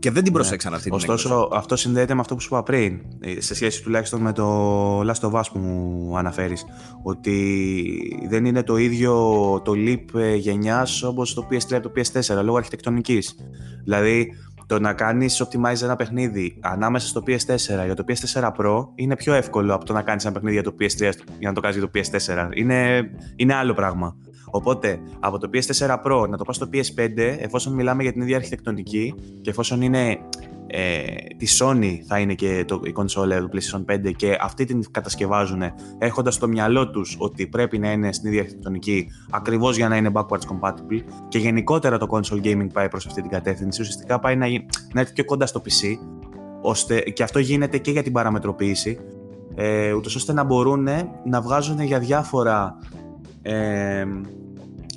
[0.00, 1.28] Και δεν την προσέξαν αυτή την έκδοση.
[1.28, 1.34] Ναι.
[1.34, 5.00] Ωστόσο, αυτό συνδέεται με αυτό που σου είπα πριν, ε, σε σχέση τουλάχιστον με το
[5.00, 6.64] Last of Us που μου αναφέρεις,
[7.02, 9.14] ότι δεν είναι το ίδιο
[9.64, 13.34] το leap ε, γενιάς όπως το PS3 από το PS4, λόγω αρχιτεκτονικής.
[13.84, 14.32] Δηλαδή,
[14.70, 19.34] το να κάνεις optimize ένα παιχνίδι ανάμεσα στο PS4 για το PS4 Pro είναι πιο
[19.34, 21.90] εύκολο από το να κάνεις ένα παιχνίδι για το PS3 για να το κάνεις για
[21.90, 22.48] το PS4.
[22.54, 24.16] Είναι, είναι άλλο πράγμα.
[24.50, 28.36] Οπότε, από το PS4 Pro να το πας στο PS5, εφόσον μιλάμε για την ίδια
[28.36, 30.18] αρχιτεκτονική και εφόσον είναι
[30.72, 31.02] ε,
[31.36, 35.62] τη Sony θα είναι και το, η κονσόλα του PlayStation 5 και αυτή την κατασκευάζουν
[35.98, 40.10] έχοντας στο μυαλό τους ότι πρέπει να είναι στην ίδια αρχιτεκτονική ακριβώς για να είναι
[40.14, 44.46] backwards compatible και γενικότερα το console gaming πάει προς αυτή την κατεύθυνση ουσιαστικά πάει να,
[44.46, 45.96] γι- να έρθει πιο κοντά στο PC
[46.62, 48.98] ώστε, και αυτό γίνεται και για την παραμετροποίηση
[49.54, 50.88] ε, ούτως ώστε να μπορούν
[51.24, 52.76] να βγάζουν για διάφορα
[53.42, 54.04] ε,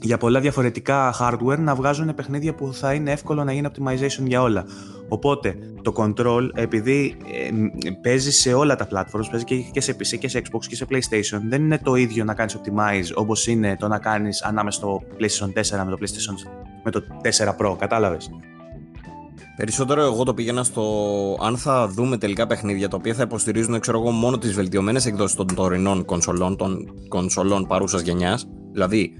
[0.03, 4.41] για πολλά διαφορετικά hardware να βγάζουν παιχνίδια που θα είναι εύκολο να γίνει optimization για
[4.41, 4.65] όλα.
[5.07, 7.17] Οπότε το control, επειδή
[7.83, 10.75] ε, παίζει σε όλα τα platforms, παίζει και, και σε PC και σε Xbox και
[10.75, 14.79] σε PlayStation, δεν είναι το ίδιο να κάνεις optimize όπως είναι το να κάνεις ανάμεσα
[14.79, 16.49] στο PlayStation 4 με το PlayStation
[16.83, 17.03] με το
[17.37, 18.29] 4 Pro, κατάλαβες;
[19.55, 20.83] Περισσότερο εγώ το πήγαινα στο
[21.41, 25.35] αν θα δούμε τελικά παιχνίδια τα οποία θα υποστηρίζουν ξέρω εγώ, μόνο τις βελτιωμένες εκδόσεις
[25.35, 28.47] των τωρινών κονσολών, των κονσολών παρούσας γενιάς.
[28.71, 29.13] Δηλαδή,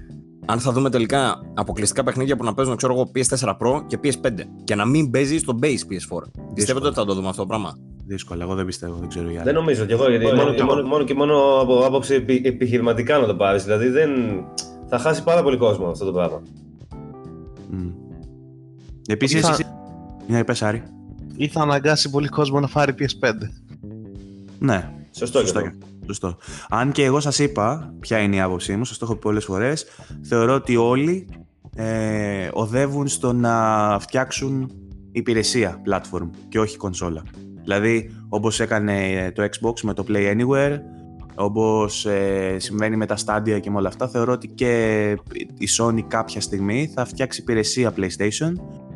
[0.46, 4.30] αν θα δούμε τελικά αποκλειστικά παιχνίδια που να παίζουν ξέρω εγώ, PS4 Pro και PS5
[4.64, 6.22] και να μην παίζει στο base PS4.
[6.54, 7.76] Πιστεύετε ότι θα το δούμε αυτό το πράγμα;
[8.06, 9.44] Δύσκολα, εγώ δεν πιστεύω, δεν ξέρω οι άλλοι.
[9.44, 10.56] Δεν νομίζω κι εγώ, γιατί Όχι, μόνο, όχι.
[10.56, 13.64] και μόνο, μόνο και μόνο από άποψη επι, επιχειρηματικά να το πάρεις.
[13.64, 14.10] Δηλαδή δεν.
[14.88, 16.42] Θα χάσει πάρα πολύ κόσμο αυτό το πράγμα.
[17.70, 17.88] Μμ.
[19.06, 19.64] Επίσης, Θα- εσύ...
[20.26, 20.82] Ναι, πες Άρη.
[21.36, 23.32] Ή θα αναγκάσει πολύ κόσμο να φάρει PS5.
[24.58, 25.60] Ναι, Σωστό, Σωστό.
[25.60, 25.86] και αυτό.
[26.06, 26.36] Σωστό.
[26.68, 29.44] Αν και εγώ σας είπα ποια είναι η άποψή μου, σας το έχω πει πολλές
[29.44, 29.86] φορές,
[30.22, 31.26] θεωρώ ότι όλοι
[31.76, 34.70] ε, οδεύουν στο να φτιάξουν
[35.12, 37.22] υπηρεσία platform και όχι κονσόλα.
[37.62, 40.78] Δηλαδή, όπως έκανε ε, το Xbox με το Play Anywhere,
[41.34, 45.16] όπως ε, συμβαίνει με τα Stadia και με όλα αυτά, θεωρώ ότι και
[45.58, 48.52] η Sony κάποια στιγμή θα φτιάξει υπηρεσία PlayStation,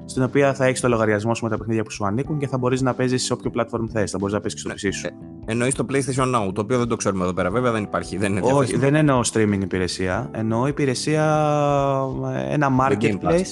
[0.09, 2.59] στην οποία θα έχεις το λογαριασμό σου με τα παιχνίδια που σου ανήκουν και θα
[2.59, 4.11] μπορείς να παίζεις σε όποιο platform θες.
[4.11, 5.09] Θα μπορείς να παίζεις και στο PC σου.
[5.47, 7.51] Εννοείς το PlayStation Now, το οποίο δεν το ξέρουμε εδώ πέρα.
[7.51, 8.17] Βέβαια δεν υπάρχει.
[8.17, 8.81] Δεν είναι Όχι, διαθέσιμο.
[8.81, 10.29] δεν εννοώ streaming υπηρεσία.
[10.33, 11.25] Εννοώ υπηρεσία,
[12.35, 13.47] ε, ένα Game marketplace.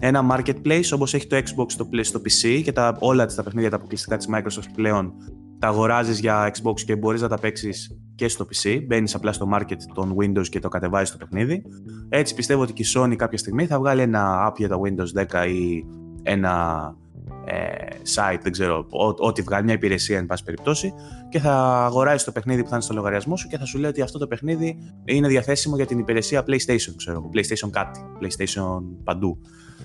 [0.00, 3.70] Ένα marketplace όπως έχει το Xbox στο, play- στο PC και τα, όλα τα παιχνίδια
[3.70, 5.12] τα αποκλειστικά της Microsoft πλέον
[5.58, 8.82] τα αγοράζεις για Xbox και μπορείς να τα παίξεις και στο PC.
[8.86, 11.62] Μπαίνεις απλά στο market των Windows και το κατεβάζεις το παιχνίδι.
[12.08, 15.26] Έτσι πιστεύω ότι και η Sony κάποια στιγμή θα βγάλει ένα app για τα Windows
[15.42, 15.84] 10 ή
[16.22, 16.94] ένα
[17.44, 17.54] ε,
[18.14, 20.92] site, δεν ξέρω, ό- ό,τι βγάλει, μια υπηρεσία εν πάση περιπτώσει
[21.28, 23.90] και θα αγοράσει το παιχνίδι που θα είναι στο λογαριασμό σου και θα σου λέει
[23.90, 27.30] ότι αυτό το παιχνίδι είναι διαθέσιμο για την υπηρεσία PlayStation, ξέρω εγώ.
[27.34, 29.38] PlayStation κάτι, PlayStation παντού.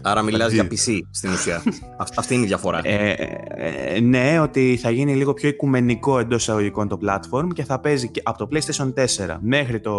[0.03, 0.55] Άρα μιλάς Αντί.
[0.55, 1.63] για PC στην ουσία.
[1.97, 2.79] Αυ- Αυτή είναι η διαφορά.
[2.83, 3.15] Ε,
[3.55, 8.09] ε, ναι, ότι θα γίνει λίγο πιο οικουμενικό εντός εισαγωγικών το platform και θα παίζει
[8.09, 9.93] και από το PlayStation 4 μέχρι το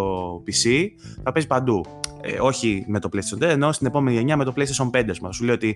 [0.47, 0.87] PC,
[1.23, 1.85] θα παίζει παντού.
[2.21, 5.09] Ε, όχι με το PlayStation 4, ενώ στην επόμενη γενιά με το PlayStation 5.
[5.09, 5.29] ας πούμε.
[5.29, 5.75] Θα σου λέει ότι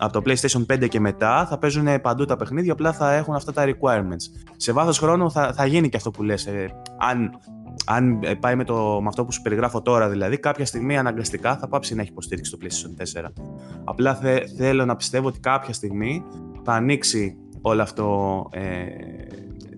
[0.00, 3.52] από το PlayStation 5 και μετά θα παίζουν παντού τα παιχνίδια, απλά θα έχουν αυτά
[3.52, 4.40] τα requirements.
[4.56, 6.46] Σε βάθος χρόνου θα, θα γίνει και αυτό που λες.
[6.46, 6.68] Ε,
[6.98, 7.30] αν
[7.86, 11.56] αν ε, πάει με, το, με αυτό που σου περιγράφω τώρα, δηλαδή, κάποια στιγμή αναγκαστικά
[11.56, 13.28] θα πάψει να έχει υποστήριξη το PlayStation 4.
[13.84, 16.22] Απλά θε- θέλω να πιστεύω ότι κάποια στιγμή
[16.64, 18.84] θα ανοίξει όλο αυτό ε,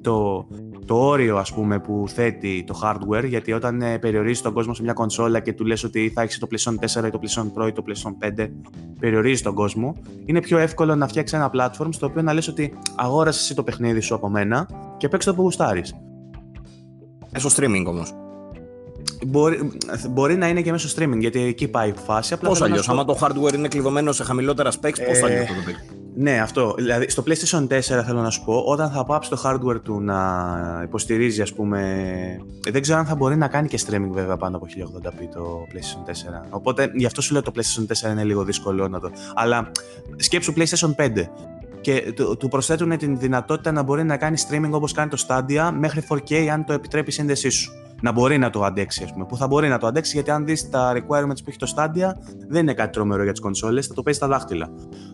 [0.01, 0.47] το,
[0.87, 4.83] το όριο ας πούμε που θέτει το hardware γιατί όταν ε, περιορίζει τον κόσμο σε
[4.83, 7.69] μια κονσόλα και του λες ότι θα έχεις το PlayStation 4 ή το PlayStation Pro
[7.69, 8.49] ή το PlayStation 5
[9.01, 12.79] περιορίζει τον κόσμο είναι πιο εύκολο να φτιάξει ένα platform στο οποίο να λες ότι
[12.97, 15.95] αγόρασε εσύ το παιχνίδι σου από μένα και παίξε το που γουστάρεις.
[17.33, 18.13] Μέσω streaming όμως.
[19.27, 19.71] Μπορεί,
[20.11, 22.35] μπορεί να είναι και μέσω streaming, γιατί εκεί πάει η φάση.
[22.35, 24.99] Απλά Πώς θέλω να αλλιώς, σου πω- άμα το hardware είναι κλειδωμένο σε χαμηλότερα specs,
[25.07, 25.83] πώς Ε, αλλιώ θα το παίξει.
[26.15, 26.75] Ναι, αυτό.
[26.77, 30.19] Δηλαδή, στο PlayStation 4 θέλω να σου πω, όταν θα πάψει το hardware του να
[30.85, 31.81] υποστηρίζει, ας πούμε.
[32.67, 35.67] ε, Δεν ξέρω αν θα μπορεί να κάνει και streaming βέβαια πάνω από 1080p το
[35.73, 36.47] PlayStation 4.
[36.51, 39.11] Οπότε γι' αυτό σου λέω το PlayStation 4 είναι λίγο δύσκολο να το.
[39.35, 39.71] Αλλά
[40.17, 41.09] σκέψου PlayStation 5.
[41.83, 45.71] Και του, του προσθέτουν την δυνατότητα να μπορεί να κάνει streaming όπως κάνει το Stadia
[45.79, 47.73] μέχρι 4K αν το επιτρέπει η σύνδεσή σου.
[48.03, 49.25] Να μπορεί να το αντέξει, ας πούμε.
[49.25, 52.11] Που θα μπορεί να το αντέξει γιατί αν δεις τα requirements που έχει το Stadia,
[52.49, 54.69] δεν είναι κάτι τρομερό για τις κονσόλες, θα το παίζει στα δάχτυλα.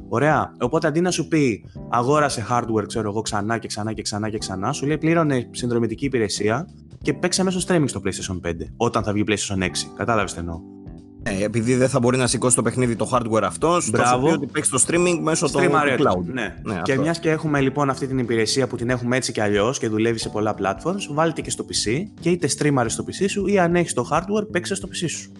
[0.08, 0.52] Ωραία.
[0.60, 4.38] Οπότε αντί να σου πει αγόρασε hardware, ξέρω εγώ, ξανά και ξανά και ξανά και
[4.38, 6.68] ξανά, σου λέει πλήρωνε συνδρομητική υπηρεσία
[7.02, 9.68] και παίξε μέσω streaming στο PlayStation 5 όταν θα βγει PlayStation 6.
[9.96, 10.77] Κατάλαβες τι εννοώ.
[11.22, 14.26] Ε, επειδή δεν θα μπορεί να σηκώσει το παιχνίδι το hardware αυτός, θα σου Μπράβο.
[14.26, 16.24] πει ότι παίξει το streaming μέσω του Streamer του cloud.
[16.32, 16.54] Ναι.
[16.62, 17.02] Ναι, και αυτό.
[17.02, 20.18] μιας και έχουμε λοιπόν αυτή την υπηρεσία που την έχουμε έτσι κι αλλιώς και δουλεύει
[20.18, 21.90] σε πολλά platforms, βάλτε και στο PC
[22.20, 25.32] και είτε streamer στο PC σου ή αν έχεις το hardware, παίξε στο PC σου.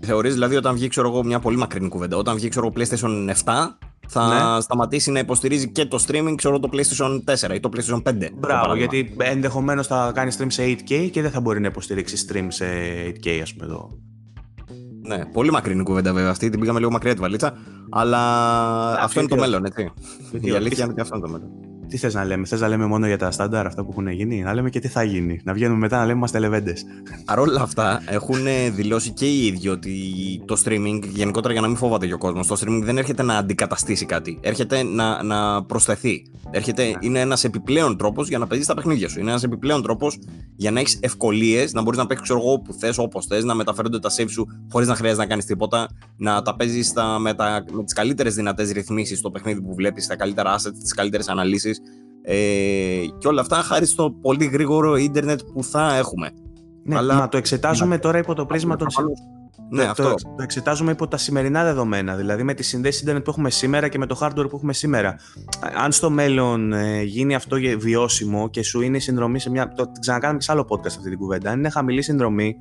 [0.00, 3.28] Θεωρείς δηλαδή όταν βγει ξέρω εγώ, μια πολύ μακρινή κουβέντα, όταν βγει ξέρω, εγώ, PlayStation
[3.44, 4.60] 7 θα Ναι.
[4.60, 7.20] σταματήσει να υποστηρίζει και το streaming ξέρω, το PlayStation
[7.50, 8.16] 4 ή το PlayStation 5.
[8.18, 8.76] για Μπράβο, παράδειγμα.
[8.76, 12.64] γιατί ενδεχομένως θα κάνει stream σε 8K και δεν θα μπορεί να υποστηρίξει stream σε
[13.06, 13.90] 8K, ας πούμε εδώ.
[15.16, 17.54] Ναι, πολύ μακρινή κουβέντα βέβαια αυτή, την πήγαμε λίγο μακριά τη βαλίτσα,
[17.90, 18.18] αλλά
[19.02, 19.90] αυτό είναι το τι- μέλλον, έτσι.
[20.32, 21.50] τι- Η αλήθεια είναι ότι αυτό είναι το μέλλον.
[21.92, 24.42] Τι θες να λέμε, θες να λέμε μόνο για τα στάνταρ αυτά που έχουν γίνει,
[24.42, 25.40] να λέμε και τι θα γίνει.
[25.44, 26.84] Να βγαίνουμε μετά να λέμε είμαστε λεβέντες.
[27.24, 28.36] Παρ' όλα αυτά, έχουν
[28.74, 29.92] δηλώσει και οι ίδιοι ότι
[30.44, 33.36] το streaming, γενικότερα για να μην φοβάται και ο κόσμος, το streaming δεν έρχεται να
[33.36, 34.38] αντικαταστήσει κάτι.
[34.40, 36.22] Έρχεται να, να προσθεθεί.
[36.50, 39.20] Έρχεται, Είναι ένας επιπλέον τρόπος για να παίζεις τα παιχνίδια σου.
[39.20, 40.18] Είναι ένας επιπλέον τρόπος
[40.56, 43.54] για να έχεις ευκολίες, να μπορείς να παίξεις ξέρω εγώ όπου θες, όπως θες, να
[43.54, 47.64] μεταφέρονται τα save σου χωρίς να χρειάζεται να κάνεις τίποτα, να τα παίζεις με, τα-
[47.72, 51.80] με τις καλύτερες δυνατές ρυθμίσεις στο παιχνίδι που βλέπεις, τα καλύτερα assets, τις καλύτερες αναλύσεις.
[52.24, 52.34] Ε,
[53.18, 56.30] και όλα αυτά χάρη στο πολύ γρήγορο ίντερνετ που θα έχουμε.
[56.84, 58.86] Ναι, Αλλά- μα το εξετάζουμε τώρα υπό το πρίσμα των.
[58.86, 59.18] Προφανώς.
[59.70, 60.02] Ναι, το, αυτό.
[60.02, 63.88] Το, το εξετάζουμε υπό τα σημερινά δεδομένα, δηλαδή με τις συνδέσεις ίντερνετ που έχουμε σήμερα
[63.88, 65.16] και με το hardware που έχουμε σήμερα.
[65.84, 69.68] Αν στο μέλλον ε, γίνει αυτό γε- βιώσιμο και σου είναι η συνδρομή σε μια.
[69.68, 71.50] Το ξανακάνουμε και σε άλλο podcast αυτή την κουβέντα.
[71.50, 72.54] Αν είναι χαμηλή συνδρομή,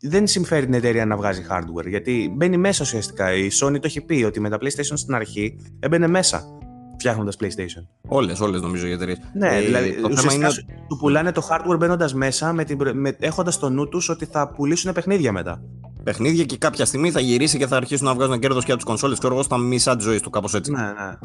[0.00, 1.86] δεν συμφέρει την εταιρεία να βγάζει hardware.
[1.88, 3.34] Γιατί μπαίνει μέσα ουσιαστικά.
[3.34, 6.55] Η Sony το έχει πει ότι με τα PlayStation στην αρχή έμπαινε μέσα
[6.98, 7.86] φτιάχνοντας PlayStation.
[8.08, 9.18] Όλες, όλες νομίζω οι εταιρείες.
[9.34, 10.50] Ναι, δηλαδή το θέμα ουσιαστικά είναι.
[10.50, 14.08] σου, σου πουλάνε το hardware μπαίνοντας μέσα με την, προ- με, έχοντας στο νου τους
[14.08, 15.62] ότι θα πουλήσουν παιχνίδια μετά.
[16.02, 18.88] παιχνίδια και κάποια στιγμή θα γυρίσει και θα αρχίσουν να βγάζουν κέρδος και από τις
[18.88, 19.18] κονσόλες.
[19.18, 20.70] Ξέρω εγώ στα μισά της ζωής του, κάπως έτσι.
[20.70, 21.18] Ναι, ναι.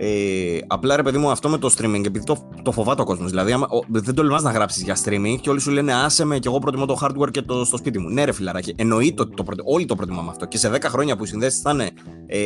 [0.00, 3.30] Ε, απλά ρε παιδί μου, αυτό με το streaming, επειδή το, το φοβάται ο κόσμος.
[3.30, 6.38] Δηλαδή, άμα, ο, δεν τολμάς να γράψεις για streaming και όλοι σου λένε Άσε με
[6.38, 8.08] και εγώ προτιμώ το hardware και το στο σπίτι μου.
[8.08, 10.46] Ναι, ρε φιλαράκι, εννοείται ότι το, προτι- όλοι το προτιμάμε αυτό.
[10.46, 11.90] Και σε 10 χρόνια που οι συνδέσεις θα είναι
[12.26, 12.38] ε,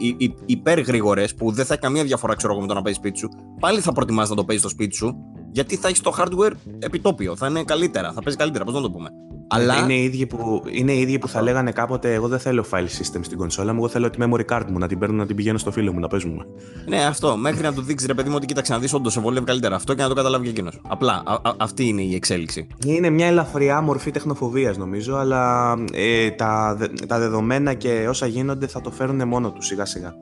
[0.00, 3.00] υ- υ- υπεργρήγορες, που δεν θα έχει καμία διαφορά ξέρω εγώ, με το να παίζεις
[3.00, 3.28] σπίτι σου,
[3.60, 5.16] πάλι θα προτιμάς να το παίζεις στο σπίτι σου,
[5.52, 7.36] γιατί θα έχεις το hardware επιτόπιο.
[7.36, 9.08] Θα είναι καλύτερα, θα παίζει καλύτερα, πώς να το πούμε.
[9.52, 12.64] Αλλά Είναι οι, ίδιοι που, είναι οι ίδιοι που θα λέγανε κάποτε: Εγώ δεν θέλω
[12.70, 13.78] file system στην κονσόλα μου.
[13.78, 16.00] Εγώ θέλω τη memory card μου να την παίρνω να την πηγαίνω στο φίλο μου
[16.00, 16.46] να παίζουμε.
[16.88, 17.36] Ναι, αυτό.
[17.36, 19.76] Μέχρι να του δείξει ρε παιδί μου ότι κοίταξε να δεις, όντως σε βολεύει καλύτερα
[19.76, 20.80] αυτό και να το καταλάβει και εκείνος.
[20.88, 22.66] Απλά α, α- αυτή είναι η εξέλιξη.
[22.86, 28.66] Είναι μια ελαφριά μορφή τεχνοφοβίας νομίζω, αλλά ε, τα, δε- τα δεδομένα και όσα γίνονται
[28.66, 30.14] θα το φέρουν μόνο τους σιγά σιγά.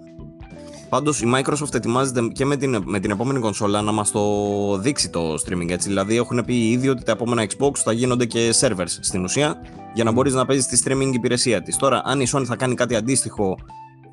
[0.88, 4.22] Πάντως η Microsoft ετοιμάζεται και με την, με την επόμενη κονσόλα να μας το
[4.78, 5.88] δείξει το streaming έτσι.
[5.88, 9.56] Δηλαδή έχουν πει ήδη ότι τα επόμενα Xbox θα γίνονται και servers στην ουσία
[9.94, 11.76] για να μπορείς να παίζεις τη streaming υπηρεσία της.
[11.76, 13.56] Τώρα, αν η Sony θα κάνει κάτι αντίστοιχο,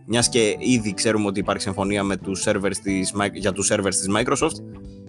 [0.06, 3.90] μιας και ήδη ξέρουμε ότι υπάρχει συμφωνία με τους servers της, Mi- για τους servers
[3.90, 4.56] της Microsoft,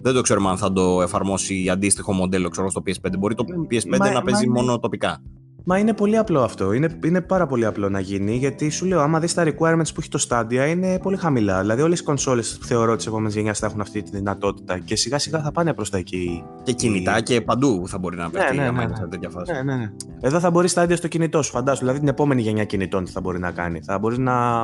[0.01, 3.17] δεν το ξέρουμε αν θα το εφαρμόσει αντίστοιχο μοντέλο ξέρω, στο PS5.
[3.19, 5.21] Μπορεί το PS5 Μα- να παίζει μα είναι- μόνο τοπικά.
[5.69, 6.73] Μα είναι πολύ απλό αυτό.
[6.73, 9.99] Είναι, είναι πάρα πολύ απλό να γίνει γιατί σου λέω, άμα δεις τα requirements που
[9.99, 11.61] έχει το Stadia είναι πολύ χαμηλά.
[11.61, 15.17] Δηλαδή, όλες οι κονσόλες θεωρώ της επόμενης γενιάς θα έχουν αυτή τη δυνατότητα και σιγά
[15.17, 16.43] σιγά θα πάνε προς τα εκεί.
[16.63, 18.97] Και κινητά και παντού θα μπορεί να παίξει ναι, άμα ναι, είναι ναι.
[18.97, 19.51] σε τέτοια φάση.
[19.51, 19.91] Ναι, ναι, ναι.
[20.21, 21.79] Εδώ θα μπορεί Stadia στο κινητό σου, φαντάσου.
[21.79, 23.79] Δηλαδή, την επόμενη γενιά κινητών τι θα μπορεί να κάνει.
[23.83, 24.61] Θα μπορείς να,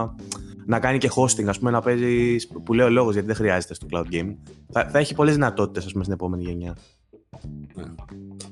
[0.66, 2.48] να κάνει και hosting, ας πούμε, να παίζεις.
[2.64, 4.36] που λέει ο λόγος γιατί δεν χρειάζεται στο cloud gaming.
[4.72, 6.76] Θα, θα έχει πολλές δυνατότητες, ας πούμε, στην επόμενη γενιά.
[7.76, 7.84] Ναι.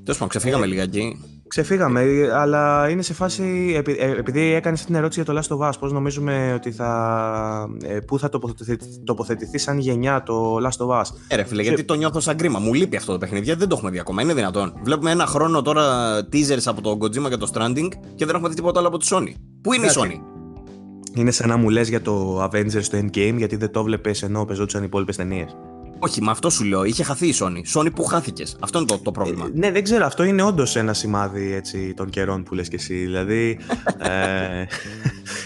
[0.03, 1.17] Τέλος πάντων, ξεφύγαμε λιγάκι.
[1.51, 3.73] Ξεφύγαμε, αλλά είναι σε φάση.
[3.77, 6.71] επει- ε, επειδή έκανε αυτή την ερώτηση για το Last of Us, πώς νομίζουμε ότι
[6.71, 7.69] θα.
[7.83, 11.83] ε, πού θα τοποθετηθεί, τοποθετηθεί σαν γενιά το Last of Us; Ε, ρε φίλε, γιατί
[11.83, 12.59] το νιώθω σαν κρίμα.
[12.59, 14.21] Μου λείπει αυτό το παιχνίδι, γιατί δεν το έχουμε δει ακόμα.
[14.21, 14.73] Είναι δυνατόν.
[14.83, 18.55] Βλέπουμε ένα χρόνο τώρα teasers από το Kojima και το Stranding και δεν έχουμε δει
[18.55, 19.33] τίποτα άλλο από τη Sony.
[19.61, 20.21] Πού είναι η Εντάξει.
[21.13, 24.15] Sony; Είναι σαν να μου λες για το Avengers στο Endgame, γιατί δεν το βλέπει
[24.21, 25.55] ενώ πεζόντουσαν οι υπόλοιπες ταινίες.
[26.03, 26.83] Όχι, με αυτό σου λέω.
[26.83, 27.79] Είχε χαθεί η Sony.
[27.79, 28.57] Sony που χάθηκες.
[28.59, 29.49] Αυτό είναι το, το πρόβλημα.
[29.53, 30.05] ναι, δεν ξέρω.
[30.05, 32.93] Αυτό είναι όντως ένα σημάδι έτσι, των καιρών που λες και εσύ.
[32.93, 33.59] Δηλαδή,
[33.97, 34.65] ε,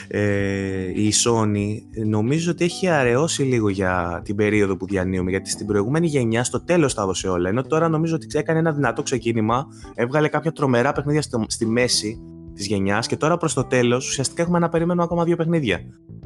[0.07, 5.65] ε, η Sony νομίζω ότι έχει αραιώσει λίγο για την περίοδο που διανύουμε γιατί στην
[5.65, 9.67] προηγούμενη γενιά στο τέλος τα έδωσε όλα ενώ τώρα νομίζω ότι έκανε ένα δυνατό ξεκίνημα
[9.95, 12.19] έβγαλε κάποια τρομερά παιχνίδια στο, στη μέση
[12.53, 16.24] της γενιάς και τώρα προς το τέλος ουσιαστικά έχουμε να περιμένουμε ακόμα δύο παιχνίδια Ε,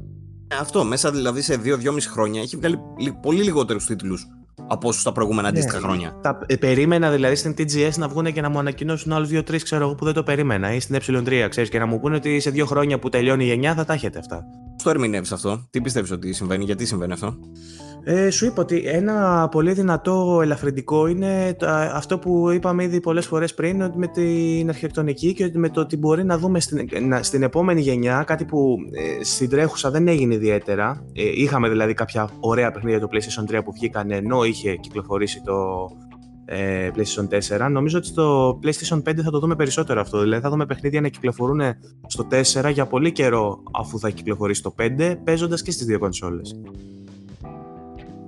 [0.58, 4.28] Αυτό, μέσα δηλαδή σε 2-2,5 χρόνια έχει βγάλει λι- πολύ λιγότερους τίτλους
[4.68, 6.20] από όσους τα προηγούμενα αντίστοιχα χρόνια.
[6.22, 9.84] τα, ε, περίμενα δηλαδή στην TGS να βγουν και να μου ανακοινώσουν άλλους 2-3 ξέρω
[9.86, 12.50] εγώ που δεν το περίμενα ή στην ε3 ξέρεις και να μου πούνε ότι σε
[12.50, 14.44] δύο χρόνια που τελειώνει η γενιά θα τα έχετε αυτά
[14.74, 17.38] Πώς το ερμηνεύεις αυτό, τι πιστεύεις ότι συμβαίνει, γιατί συμβαίνει αυτό;
[18.04, 23.00] Ε, σου είπα ότι ένα πολύ δυνατό ελαφρυντικό είναι το- α, αυτό που είπαμε ήδη
[23.00, 26.60] πολλές φορές πριν ότι με την αρχιτεκτονική και ότι με το ότι μπορεί να δούμε
[26.60, 28.76] στην, να- στην επόμενη γενιά κάτι που
[29.20, 31.04] ε, στην τρέχουσα δεν έγινε ιδιαίτερα.
[31.14, 35.56] Ε, είχαμε δηλαδή κάποια ωραία παιχνίδια το PlayStation 3 που βγήκαν ενώ είχε κυκλοφορήσει το
[36.46, 37.72] ε, PlayStation 4.
[37.72, 40.20] Νομίζω ότι στο PlayStation 5 θα το δούμε περισσότερο αυτό.
[40.22, 41.62] Δηλαδή θα δούμε παιχνίδια να κυκλοφορούν
[42.08, 42.28] στο
[42.68, 46.60] 4 για πολύ καιρό αφού θα κυκλοφορήσει το 5 παίζοντας και στις δύο κονσόλες.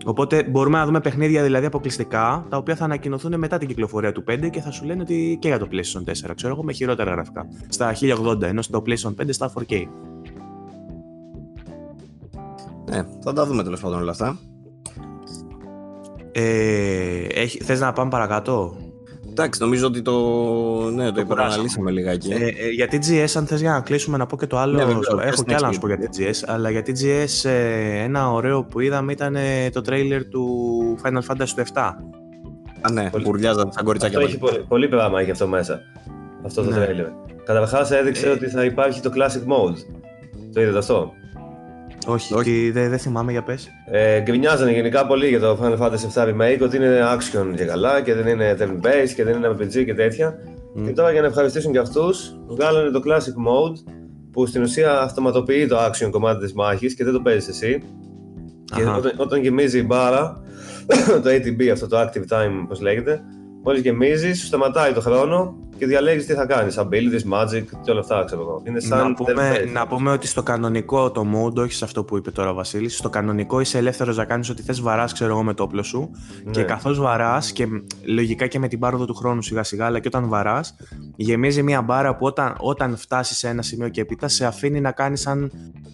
[0.05, 4.23] Οπότε μπορούμε να δούμε παιχνίδια δηλαδή αποκλειστικά, τα οποία θα ανακοινωθούν μετά την κυκλοφορία του
[4.31, 7.11] 5 και θα σου λένε ότι και για το PlayStation 4, ξέρω εγώ, με χειρότερα
[7.11, 7.47] γραφικά.
[7.67, 9.85] Στα 1080, ενώ στο PlayStation 5 στα 4K.
[12.89, 14.39] Ναι, θα τα δούμε τέλος πάντων όλα αυτά.
[16.31, 18.75] Ε, έχει, θες να πάμε παρακάτω;
[19.41, 20.11] Εντάξει, νομίζω ότι το,
[20.95, 22.31] ναι, το, υπεραναλύσαμε λιγάκι.
[22.31, 24.85] Ε, ε, για TGS, αν θες για να κλείσουμε να πω και το άλλο, Ναι,
[24.85, 26.21] βεβαίως, πες έχω την κι άλλα να σου πω εξήγηση.
[26.23, 30.45] για TGS, αλλά για TGS ε, ένα ωραίο που είδαμε ήταν ε, το τρέιλερ του
[31.03, 31.81] Final Fantasy του 7.
[32.81, 34.17] Α, ναι, Πολύ- μπουρλιάζαν σαν κοριτσάκια.
[34.17, 34.53] Αυτό έχει πάλι.
[34.53, 35.79] πολύ, πολύ πράγμα έχει αυτό μέσα.
[36.45, 36.75] Αυτό το Ναι.
[36.75, 37.05] τρέλερ.
[37.45, 38.29] Καταρχάς έδειξε Ε.
[38.31, 39.21] ότι θα υπάρχει το Classic
[39.53, 39.75] Mode.
[40.53, 41.11] Το είδατε αυτό;
[42.07, 42.51] Όχι, Όχι.
[42.51, 43.69] τι- δεν δεν θυμάμαι για πες.
[43.85, 48.01] Ε, γκρινιάζανε γενικά πολύ για το Final Fantasy VII Remake ότι είναι action και καλά
[48.01, 50.35] και δεν είναι turn based και δεν είναι RPG και τέτοια.
[50.75, 50.85] Μμ.
[50.85, 53.93] Και τώρα για να ευχαριστήσουν και αυτούς, βγάλανε το Classic Mode
[54.31, 57.83] που στην ουσία αυτοματοποιεί το action κομμάτι της μάχης και δεν το παίζεις εσύ.
[58.75, 58.95] Και Αχα.
[58.95, 60.41] όταν, όταν γεμίζει η μπάρα,
[61.23, 63.21] το ATB, αυτό το Active Time, όπως λέγεται,
[63.63, 66.79] μόλις γεμίζει, σου σταματάει το χρόνο και διαλέγεις τι θα κάνεις.
[66.79, 68.61] Abilities, magic και όλα αυτά, ξέρω εγώ.
[68.63, 69.71] Είναι σαν Να πούμε, turn-based.
[69.73, 72.97] να πούμε ότι στο κανονικό το mode, όχι σε αυτό που είπε τώρα ο Βασίλης,
[72.97, 76.09] στο κανονικό είσαι ελεύθερος να κάνεις ό,τι θες, βαράς ξέρω εγώ με το όπλο σου
[76.43, 76.51] Ναι.
[76.51, 77.71] και καθώς βαράς και μ,
[78.05, 80.75] λογικά και με την πάροδο του χρόνου σιγά σιγά, αλλά και όταν βαράς,
[81.15, 84.91] γεμίζει μια μπάρα που όταν, όταν φτάσεις σε ένα σημείο και έπειτα σε αφήνει να
[84.91, 85.51] κάνεις σαν,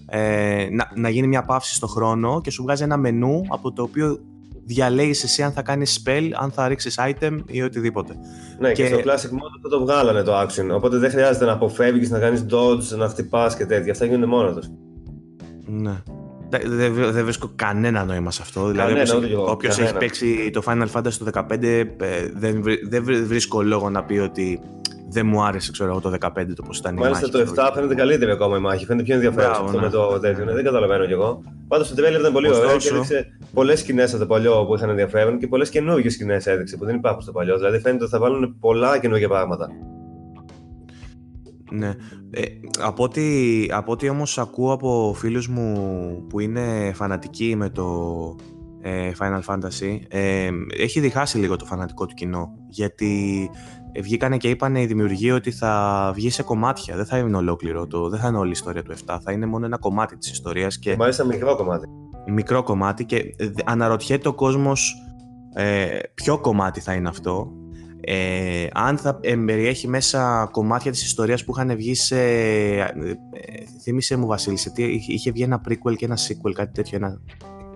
[0.10, 3.82] ε, να, να γίνει μια παύση στο χρόνο και σου βγάζει ένα μενού από το
[3.82, 4.20] οποίο
[4.68, 8.14] διαλέγεις εσύ αν θα κάνεις spell, αν θα ρίξεις item ή οτιδήποτε.
[8.60, 8.84] Ναι, και...
[8.84, 10.70] Και- στο Classic Mode αυτό το βγάλανε το action.
[10.74, 13.92] Οπότε δεν χρειάζεται να αποφεύγεις, να κάνεις dodge, να χτυπάς και τέτοια.
[13.92, 14.68] Αυτά γίνονται μόνο τους.
[15.66, 15.96] Ναι.
[16.50, 18.68] Δεν δε, δεν βρίσκω κανένα νόημα σε αυτό.
[18.68, 19.52] Δηλαδή, Κανένα, όποιος, ούτε κι εγώ.
[19.52, 20.00] όποιος έχει Κανένα.
[20.00, 21.84] παίξει το Final Fantasy το 15, ε,
[22.34, 24.60] δεν, βρι- δεν βρι- βρίσκω λόγο να πει ότι
[25.10, 27.54] δεν μου άρεσε ξέρω, εγώ, το 15 το πώς ήταν η Μάλιστα μάχη.
[27.54, 28.86] το 7 φαίνεται καλύτερη ακόμα η μάχη.
[28.86, 29.86] Φαίνεται πιο ενδιαφέρον Μπράβο, αυτό ναι.
[29.86, 30.46] με το τέτοιο.
[30.46, 31.44] Ναι, δεν καταλαβαίνω κι εγώ.
[31.68, 34.76] Πάντως το trailer ήταν πολύ ωραίο και Ωστόσο- έδειξε πολλές σκηνές από το παλιό που
[34.76, 37.58] είχαν ενδιαφέρον και πολλές καινούργιες σκηνές έδειξε που δεν υπάρχουν στο παλιό.
[37.58, 39.68] Δηλαδή φαίνεται ότι θα βάλουν πολλά καινούργια πράγματα.
[41.72, 41.94] Ναι.
[42.30, 42.42] Ε,
[42.80, 43.24] από, ό,τι,
[43.70, 47.86] από ό,τι όμως ακούω από φίλους μου που είναι φανατικοί με το
[48.82, 52.50] ε, Final Fantasy, ε, έχει διχάσει λίγο το φανατικό του κοινό.
[52.70, 56.96] Γιατί ε, βγήκανε και είπανε οι δημιουργοί ότι θα βγει σε κομμάτια.
[56.96, 59.18] Δεν θα είναι ολόκληρο, το, δεν θα είναι όλη η ιστορία του 7.
[59.24, 61.88] Θα είναι μόνο ένα κομμάτι της ιστορίας και Και μάλιστα μικρό κομμάτι.
[62.28, 64.96] μικρό κομμάτι και ε, δε- αναρωτιέται ο κόσμος
[65.54, 67.52] ε, ποιο κομμάτι θα είναι αυτό
[68.02, 72.86] ε, αν θα εμπεριέχει μέσα κομμάτια της ιστορίας που είχαν βγει σε ε, ε,
[73.82, 76.98] θύμισε μου Βασίλη σε τι είχε, είχε βγει ένα prequel και ένα sequel κάτι τέτοιο
[76.98, 77.22] ένα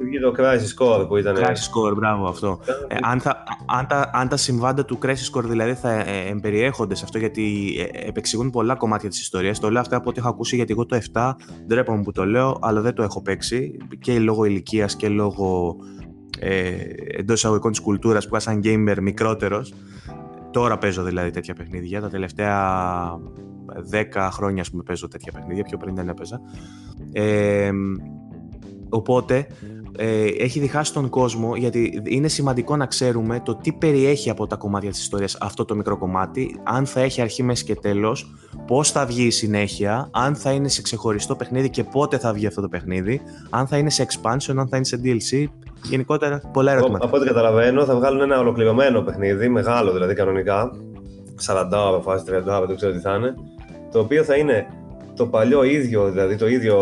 [0.01, 1.35] Βγήκε το Crisis Core που ήταν.
[1.35, 5.43] Crisis Core μπράβο αυτό ε, αν, θα, αν, τα, αν τα συμβάντα του Crisis Core
[5.43, 9.81] δηλαδή θα ε, εμπεριέχονται σε αυτό γιατί ε, επεξηγούν πολλά κομμάτια της ιστορίας το λέω
[9.81, 11.31] αυτά από ό,τι έχω ακούσει γιατί εγώ το 7
[11.67, 15.75] ντρέπομαι που το λέω αλλά δεν το έχω παίξει και λόγω ηλικίας και λόγω
[16.43, 16.71] ε,
[17.17, 19.73] εντός εισαγωγικών της κουλτούρας που είχα σαν gamer μικρότερος.
[20.51, 22.01] Τώρα παίζω δηλαδή τέτοια παιχνίδια.
[22.01, 22.59] Τα τελευταία
[23.91, 25.63] 10 χρόνια, ας πούμε, παίζω τέτοια παιχνίδια.
[25.63, 26.41] Πιο πριν δεν έπαιζα.
[27.11, 27.71] Ε,
[28.89, 29.47] οπότε
[30.03, 34.55] ε, έχει διχάσει τον κόσμο γιατί είναι σημαντικό να ξέρουμε το τι περιέχει από τα
[34.55, 38.35] κομμάτια της ιστορίας αυτό το μικρό κομμάτι, αν θα έχει αρχή, μέση και τέλος,
[38.67, 42.47] πώς θα βγει η συνέχεια, αν θα είναι σε ξεχωριστό παιχνίδι και πότε θα βγει
[42.47, 45.45] αυτό το παιχνίδι, αν θα είναι σε expansion, αν θα είναι σε DLC,
[45.83, 47.05] γενικότερα πολλά Εγώ, ερωτήματα.
[47.05, 50.71] από ό,τι καταλαβαίνω, θα βγάλουν ένα ολοκληρωμένο παιχνίδι, μεγάλο δηλαδή κανονικά.
[51.45, 53.33] 40 ώρα, φάση 30 ώρα, δεν ξέρω τι θα είναι.
[53.91, 54.67] Το οποίο θα είναι
[55.15, 56.77] το παλιό ίδιο, δηλαδή το ίδιο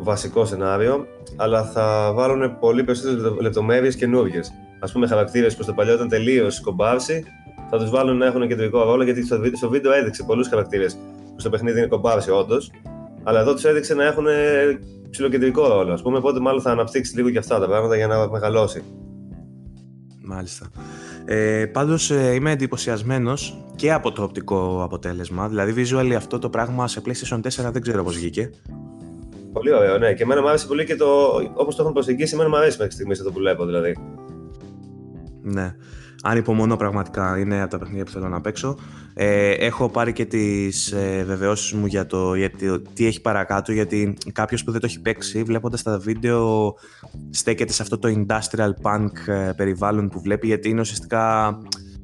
[0.00, 1.06] βασικό σενάριο,
[1.36, 4.52] αλλά θα βάλουν πολύ περισσότερες λεπτομέρειες καινούργιες.
[4.80, 7.24] Α πούμε, χαρακτήρες που στο παλιό ήταν τελείως κομπάρσι,
[7.70, 10.94] θα τους βάλουν να έχουν κεντρικό ρόλο, γιατί στο βίντεο, στο βίντεο έδειξε πολλούς χαρακτήρες
[11.34, 12.70] που στο παιχνίδι είναι κομπάρσι, όντως.
[13.22, 14.26] Αλλά εδώ τους έδειξε να έχουν
[15.10, 15.92] ψηλοκεντρικό ρόλο.
[15.92, 18.82] Α πούμε, οπότε μάλλον θα αναπτύξει λίγο και αυτά τα πράγματα για να μεγαλώσει.
[20.22, 20.66] Μάλιστα.
[21.30, 25.48] Ε, Πάντως ε, είμαι εντυπωσιασμένος και από το οπτικό αποτέλεσμα.
[25.48, 28.50] Δηλαδή, visually αυτό το πράγμα σε PlayStation 4 δεν ξέρω πώς βγήκε.
[29.52, 30.14] Πολύ ωραίο, ναι.
[30.14, 31.06] Και εμένα μου άρεσε πολύ και το.
[31.54, 33.96] Όπως το έχουν προσεγγίσει, εμένα μου αρέσει μέχρι στιγμής αυτό που βλέπω δηλαδή.
[35.42, 35.74] Ναι.
[36.22, 38.78] Αν υπομονώ πραγματικά, είναι από τα παιχνίδια που θέλω να παίξω.
[39.14, 44.16] Ε, έχω πάρει και τις ε, βεβαιώσεις μου για το γιατί, τι έχει παρακάτω, γιατί
[44.32, 46.74] κάποιος που δεν το έχει παίξει, βλέποντας τα βίντεο,
[47.30, 51.58] στέκεται σε αυτό το industrial punk ε, περιβάλλον που βλέπει, γιατί είναι ουσιαστικά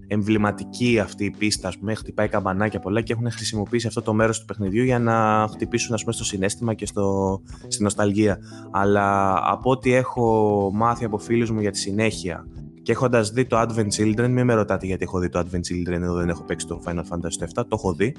[0.06, 4.40] εμβληματική αυτή η πίστα, ας πούμε, χτυπάει καμπανάκια πολλά και έχουν χρησιμοποιήσει αυτό το μέρος
[4.40, 8.38] του παιχνιδιού για να χτυπήσουν ας πούμε, στο συνέστημα και στο, στη νοσταλγία.
[8.70, 12.46] Αλλά από ό,τι έχω μάθει από φίλους μου για τη συνέχεια
[12.84, 16.00] και έχοντας δει το Advent Children, μην με ρωτάτε γιατί έχω δει το Advent Children
[16.02, 18.16] εδώ δεν έχω παίξει το Final Fantasy 7, το έχω δει.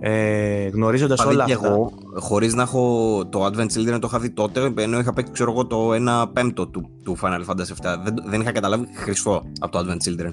[0.00, 1.66] Ε, Γνωρίζοντας όλα και αυτά.
[1.66, 5.50] εγώ, χωρίς να έχω το Advent Children, το είχα δει τότε, ενώ είχα παίξει ξέρω
[5.50, 5.90] εγώ, το
[6.24, 7.96] 1 πέμπτο του, του Final Fantasy 7.
[8.04, 10.30] Δεν, δεν είχα καταλάβει χρυσό από το Advent Children.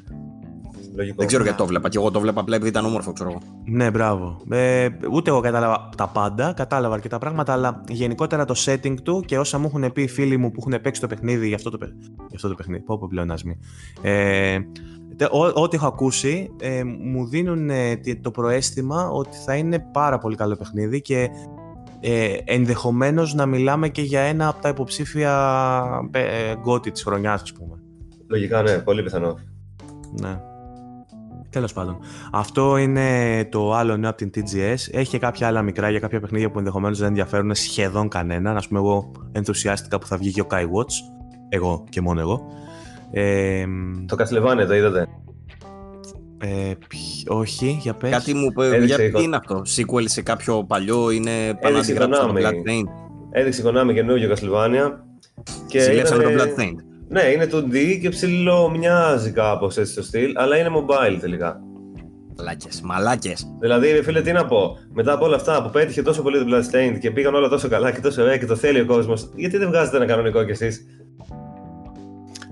[0.95, 1.15] Λογικό.
[1.17, 1.89] Δεν ξέρω γιατί το βλέπα.
[1.89, 3.39] Και εγώ το βλέπα απλά επειδή ήταν όμορφο, ξέρω εγώ.
[3.65, 4.37] Ναι, μπράβο.
[4.49, 9.39] Ε, ούτε εγώ κατάλαβα τα πάντα, κατάλαβα αρκετά πράγματα, αλλά γενικότερα το setting του και
[9.39, 11.77] όσα μου έχουν πει οι φίλοι μου που έχουν παίξει το παιχνίδι για αυτό το,
[11.77, 12.83] παι- για αυτό το παιχνίδι.
[12.83, 13.57] Πω, πω πλεονάσμη.
[14.01, 14.57] Ε,
[15.15, 19.79] τε- ό- ό,τι έχω ακούσει ε, μου δίνουν ε, τι- το προαίσθημα ότι θα είναι
[19.79, 21.29] πάρα πολύ καλό παιχνίδι και
[21.99, 25.31] ε, ενδεχομένως να μιλάμε και για ένα από τα υποψήφια
[26.11, 27.79] ε, γκότι της χρονιάς, ας πούμε.
[28.27, 29.37] Λογικά, ναι, πολύ πιθανό.
[30.21, 30.39] Ναι.
[31.55, 31.97] Τέλος πάντων.
[32.31, 33.07] Αυτό είναι
[33.51, 34.75] το άλλο νέο από την TGS.
[34.91, 38.57] Έχει και κάποια άλλα μικρά για κάποια παιχνίδια που ενδεχομένως δεν ενδιαφέρουν σχεδόν κανέναν.
[38.57, 40.93] Ας πούμε εγώ ενθουσιάστηκα που θα βγει και ο Kai Watch.
[41.49, 42.41] Εγώ και μόνο εγώ.
[43.11, 43.65] Ε,
[44.05, 45.07] Το Castlevania το είδατε.
[46.37, 48.09] ε, πι- όχι, για πες.
[48.11, 49.19] Κάτι μου είπε, Έδειξε για εικόνα.
[49.19, 49.61] τι είναι αυτό.
[49.75, 51.31] Sequel σε κάποιο παλιό, είναι
[51.61, 52.37] πάνω να Έδειξε γράψει το Konami.
[52.41, 52.89] Bloodstained;
[53.31, 54.91] Έδειξε η Konami καινούργιο Castlevania.
[55.67, 56.94] Και Συλλέξανε το ήτανε- Bloodstained.
[57.07, 61.59] Ναι, είναι 2D και ψηλό μοιάζει κάπως έτσι το στυλ, αλλά είναι mobile τελικά.
[62.37, 63.55] Μαλάκες, μαλάκες.
[63.59, 64.77] Δηλαδή, ρε φίλε, τι να πω.
[64.93, 67.91] Μετά από όλα αυτά που πέτυχε τόσο πολύ το Bloodstained και πήγαν όλα τόσο καλά
[67.91, 70.85] και τόσο ωραία και το θέλει ο κόσμος, γιατί δεν βγάζετε ένα κανονικό κι εσείς;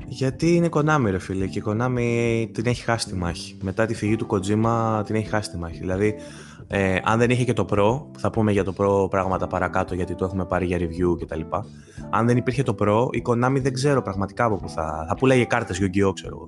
[0.08, 3.58] Γιατί είναι Konami ρε φίλε και η Konami την έχει χάσει τη μάχη.
[3.62, 5.78] Μετά τη φυγή του Kojima την έχει χάσει τη μάχη.
[5.80, 6.16] Δηλαδή,
[6.68, 10.16] ε, αν δεν είχε και το Pro, θα πούμε για το Pro πράγματα παρακάτω γιατί
[10.16, 11.42] το έχουμε πάρει για review κτλ.
[12.10, 15.44] Αν δεν υπήρχε το Pro, η Konami δεν ξέρω πραγματικά από πού θα, θα πουλάγε
[15.46, 16.12] κάρτες Yu-Gi-Oh!
[16.14, 16.46] ξέρω εγώ.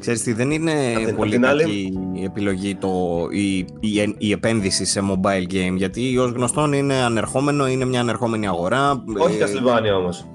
[0.00, 2.88] Ξέρεις τι, δεν είναι Απ' την- πολύ απ' την άλλη- κακή η επιλογή το,
[3.30, 8.46] η, η, η επένδυση σε mobile game, γιατί ως γνωστόν είναι ανερχόμενο, είναι μια ανερχόμενη
[8.48, 9.02] αγορά.
[9.18, 10.26] Όχι Ε, Castlevania όμως.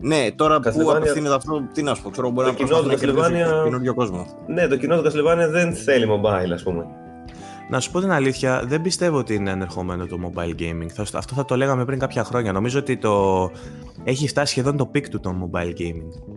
[0.00, 2.68] Ναι, τώρα που Castlevania- απευθύνεται αυτό, τι να σου πω, ξέρω, μπορεί Το να κοινό
[2.78, 4.26] προσπαθεί του να κερδίσει Castlevania- καινούριο κόσμο.
[4.46, 6.86] Ναι, το κοινό του Castlevania δεν θέλει mobile, ας πούμε.
[7.68, 10.88] Να σου πω την αλήθεια, δεν πιστεύω ότι είναι ανερχόμενο το mobile gaming.
[10.94, 12.52] Θα, αυτό θα το λέγαμε πριν κάποια χρόνια.
[12.52, 13.50] Νομίζω ότι το
[14.04, 16.34] έχει φτάσει σχεδόν το peak του το mobile gaming.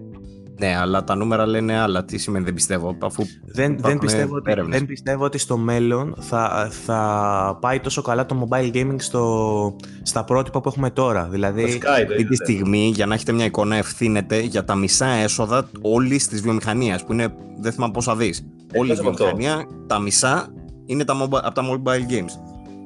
[0.59, 2.05] Ναι, αλλά τα νούμερα λένε άλλα.
[2.05, 4.77] Τι σημαίνει δεν πιστεύω, αφού Δεν, δεν, Υπάρχουν πιστεύω ότι, έρευνες.
[4.77, 10.23] δεν πιστεύω ότι στο μέλλον θα, θα πάει τόσο καλά το mobile gaming στο, στα
[10.23, 11.23] πρότυπα που έχουμε τώρα.
[11.25, 12.35] Το Δηλαδή, Sky το αυτή τη είδατε.
[12.35, 17.13] στιγμή, για να έχετε μια εικόνα, ευθύνεται για τα μισά έσοδα όλης της βιομηχανίας, που
[17.13, 17.27] είναι
[17.59, 18.33] δεν θυμάμαι πόσα δει.
[18.77, 19.23] Όλη η από αυτό.
[19.25, 20.47] βιομηχανία, τα μισά
[20.87, 22.33] είναι τα mobile, από τα mobile games.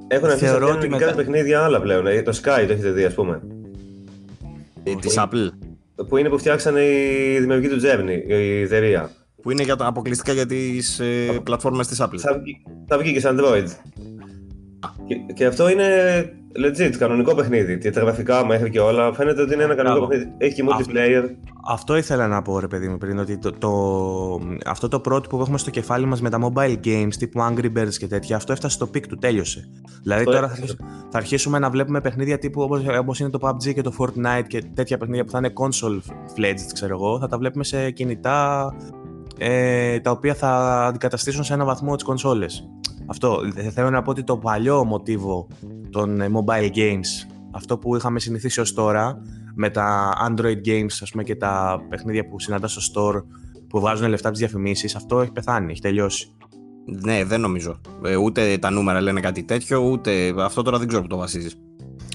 [0.07, 2.07] Έχουν αρχίσει να Θεωρώ κάνουν ότι και μετά- κάτι παιχνίδια άλλα πλέον.
[2.07, 3.41] ε, Το Sky το έχετε δει, ας πούμε.
[4.83, 5.49] Ε, Της Apple.
[6.07, 9.09] Που είναι που φτιάξανε οι δημιουργοί του Journey, η εταιρεία.
[9.41, 12.17] Που είναι για, τα- αποκλειστικά για τις ε, πλατφόρμες της Apple.
[12.17, 13.65] Θα βγει, θα βγει και σε Android.
[15.07, 15.85] Και, και αυτό είναι
[16.55, 17.77] legit, κανονικό παιχνίδι.
[17.77, 19.13] Και τα γραφικά μέχρι και όλα.
[19.13, 20.23] Φαίνεται ότι είναι ένα κανονικό Μπράβο.
[20.23, 20.45] παιχνίδι.
[20.45, 21.23] Έχει και Αυτό- multiplayer.
[21.67, 23.71] αυτό ήθελα να πω ρε παιδί μου πριν, ότι το, το,
[24.65, 27.93] αυτό το πρότυπο που έχουμε στο κεφάλι μας με τα mobile games τύπου Angry Birds
[27.97, 29.69] και τέτοια, αυτό έφτασε στο peak του, τέλειωσε.
[30.03, 30.75] Δηλαδή Αυτό τώρα θα, έφτασε.
[30.79, 34.43] αρχίσ- θα αρχίσουμε να βλέπουμε παιχνίδια τύπου όπως, όπως είναι το PUBG και το Fortnite
[34.47, 35.99] και τέτοια παιχνίδια που θα είναι console
[36.39, 38.73] fledged, ξέρω εγώ, θα τα βλέπουμε σε κινητά
[39.37, 42.69] ε, τα οποία θα αντικαταστήσουν σε ένα βαθμό τις κονσόλες.
[43.11, 43.41] Αυτό.
[43.55, 45.47] Ε, Θέλω να πω ότι το παλιό μοτίβο
[45.89, 49.21] των ε, mobile games, αυτό που είχαμε συνηθίσει ως τώρα,
[49.55, 53.23] με τα Android games ας πούμε, και τα παιχνίδια που συναντά στο store
[53.69, 56.35] που βγάζουν λεφτά από τις διαφημίσεις, αυτό έχει πεθάνει, έχει τελειώσει.
[57.03, 57.81] Ναι, δεν νομίζω.
[58.05, 60.33] Ε, ούτε τα νούμερα λένε κάτι τέτοιο, ούτε.
[60.37, 61.55] Αυτό τώρα δεν ξέρω που το βασίζεις.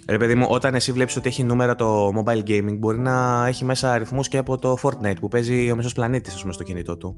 [0.09, 3.65] Ρε παιδί μου, όταν εσύ βλέπεις ότι έχει νούμερα το mobile gaming, μπορεί να έχει
[3.65, 6.97] μέσα αριθμούς και από το Fortnite που παίζει ο μισός πλανήτης ας πούμε, στο κινητό
[6.97, 7.17] του.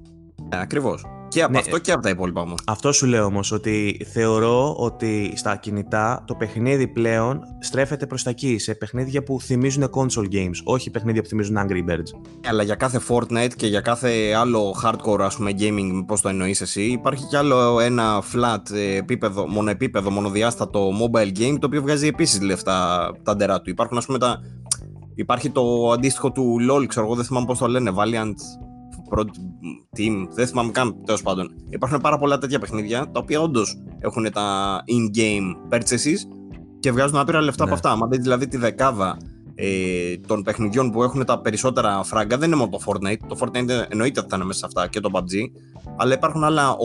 [0.49, 1.05] Ε, Ακριβώς.
[1.28, 2.59] Και από Ναι, αυτό και από τα υπόλοιπα όμως.
[2.66, 8.30] Αυτό σου λέω όμως, ότι θεωρώ ότι στα κινητά το παιχνίδι πλέον στρέφεται προς τα
[8.30, 12.20] εκεί, σε παιχνίδια που θυμίζουν console games, όχι παιχνίδια που θυμίζουν Angry Birds.
[12.49, 16.61] Αλλά για κάθε Fortnite και για κάθε άλλο hardcore ας πούμε gaming, πώς το εννοείς
[16.61, 22.07] εσύ, υπάρχει κι άλλο ένα flat ε, επίπεδο, μονοεπίπεδο, μονοδιάστατο mobile game το οποίο βγάζει
[22.07, 23.70] επίσης λεφτά τα ντερά του.
[23.70, 24.41] Υπάρχουν ας πούμε τα...
[25.14, 28.68] Υπάρχει το αντίστοιχο του LOL, ξέρω εγώ, δεν θυμάμαι πώς το λένε, Valiant
[29.11, 29.21] Pro
[29.97, 31.51] Team, δεν θυμάμαι καν τέλος πάντων.
[31.69, 36.19] Υπάρχουν πάρα πολλά τέτοια παιχνίδια τα οποία όντως έχουν τα in-game purchases
[36.81, 37.71] και βγάζουν άπειρα λεφτά Ναι.
[37.71, 38.03] από αυτά.
[38.03, 39.17] Αν δείτε δηλαδή τη δεκάδα
[39.55, 43.17] ε, των παιχνιδιών που έχουν τα περισσότερα φράγκα, δεν είναι μόνο το Fortnite.
[43.29, 45.51] Το Fortnite εννοείται ότι θα είναι μέσα σε αυτά και το PUBG.
[45.97, 46.77] Αλλά υπάρχουν άλλα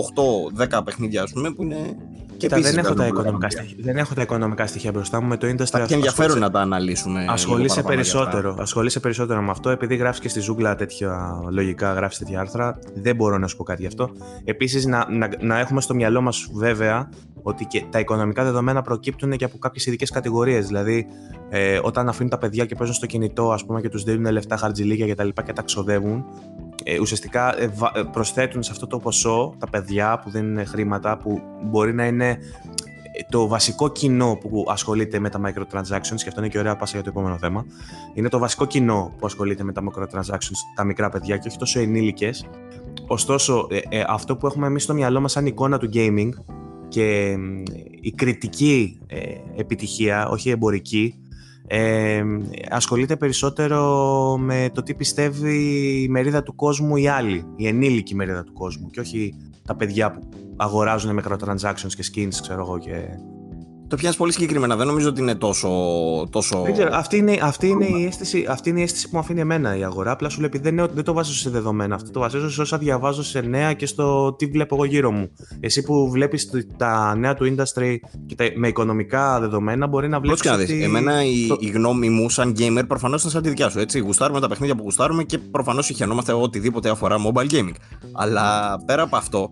[0.57, 1.95] 8-10 παιχνίδια, ας πούμε, που είναι.
[2.43, 3.69] Κοίτα, επίσης δεν έχω, τα βγάζουν πολλά οικονομικά παιχνίδια.
[3.73, 5.27] στοιχεία, δεν έχω τα οικονομικά στοιχεία μπροστά μου.
[5.27, 7.19] Με το industry Θα έχει αυτό ενδιαφέρον ασχολείσαι- να τα αναλύσουμε.
[7.19, 8.19] λίγο Ασχολείσαι παραπάνω για αυτά.
[8.29, 9.69] περισσότερο, ασχολείσαι περισσότερο με αυτό.
[9.69, 13.63] Επειδή γράφεις και στη ζούγκλα τέτοια λογικά, γράφεις τέτοια άρθρα, δεν μπορώ να σου πω
[13.63, 14.09] κάτι γι' αυτό.
[14.43, 17.09] Επίσης, να, να, να έχουμε στο μυαλό μας βέβαια
[17.41, 20.67] ότι και τα οικονομικά δεδομένα προκύπτουν και από κάποιες ειδικές κατηγορίες.
[20.67, 21.05] Δηλαδή,
[21.49, 24.57] ε, όταν αφήνουν τα παιδιά και παίζουν στο κινητό, ας πούμε, και τους δίνουν λεφτά
[24.57, 25.27] χαρτζηλίκια κτλ.
[25.27, 26.25] Και, και τα ξοδεύουν,
[26.83, 31.17] ε, ουσιαστικά ε, βα- ε, προσθέτουν σε αυτό το ποσό τα παιδιά που δίνουν χρήματα
[31.17, 32.37] που μπορεί να είναι ε,
[33.29, 37.03] το βασικό κοινό που ασχολείται με τα microtransactions, και αυτό είναι και ωραία πάσα για
[37.03, 37.65] το επόμενο θέμα,
[38.13, 41.79] είναι το βασικό κοινό που ασχολείται με τα microtransactions, τα μικρά παιδιά και όχι τόσο
[41.79, 42.45] ενήλικες.
[43.07, 46.29] Ωστόσο, ε, ε, αυτό που έχουμε εμείς στο μυαλό μας σαν εικόνα του gaming
[46.87, 47.63] και μ,
[48.01, 49.19] η κριτική ε,
[49.55, 51.15] επιτυχία, όχι η εμπορική,
[51.67, 52.23] ε,
[52.69, 55.57] ασχολείται περισσότερο με το τι πιστεύει
[56.03, 59.33] η μερίδα του κόσμου η άλλη, η ενήλικη μερίδα του κόσμου και όχι
[59.67, 62.77] τα παιδιά που αγοράζουν microtransactions και skins, ξέρω εγώ.
[62.77, 63.07] Και...
[63.93, 64.75] Το πιάνεις πολύ συγκεκριμένα.
[64.75, 65.69] Δεν νομίζω ότι είναι τόσο.
[66.29, 66.61] τόσο...
[66.61, 69.39] Δεν ξέρω, αυτή είναι, αυτή, είναι η αίσθηση, αυτή είναι η αίσθηση που μου αφήνει
[69.39, 70.11] εμένα η αγορά.
[70.11, 71.95] Απλά σου λέει επειδή δεν, είναι- δεν το βάζω σε δεδομένα.
[71.95, 75.29] Αυτό το βασίζω σε όσα διαβάζω σε νέα και στο τι βλέπω εγώ γύρω μου.
[75.59, 80.41] Εσύ που βλέπεις τα νέα του industry και τα, με οικονομικά δεδομένα μπορεί να βλέπεις.
[80.41, 80.85] Πρόσεχε να δεις.
[80.85, 83.79] Εμένα η, το- η γνώμη μου σαν gamer προφανώς είναι σαν τη δικιά σου.
[83.79, 83.99] Έτσι.
[83.99, 87.73] Γουστάρουμε τα παιχνίδια που γουστάρουμε και προφανώς συχαινόμαστε οτιδήποτε αφορά mobile gaming.
[88.13, 89.49] Αλλά πέρα από αυτό,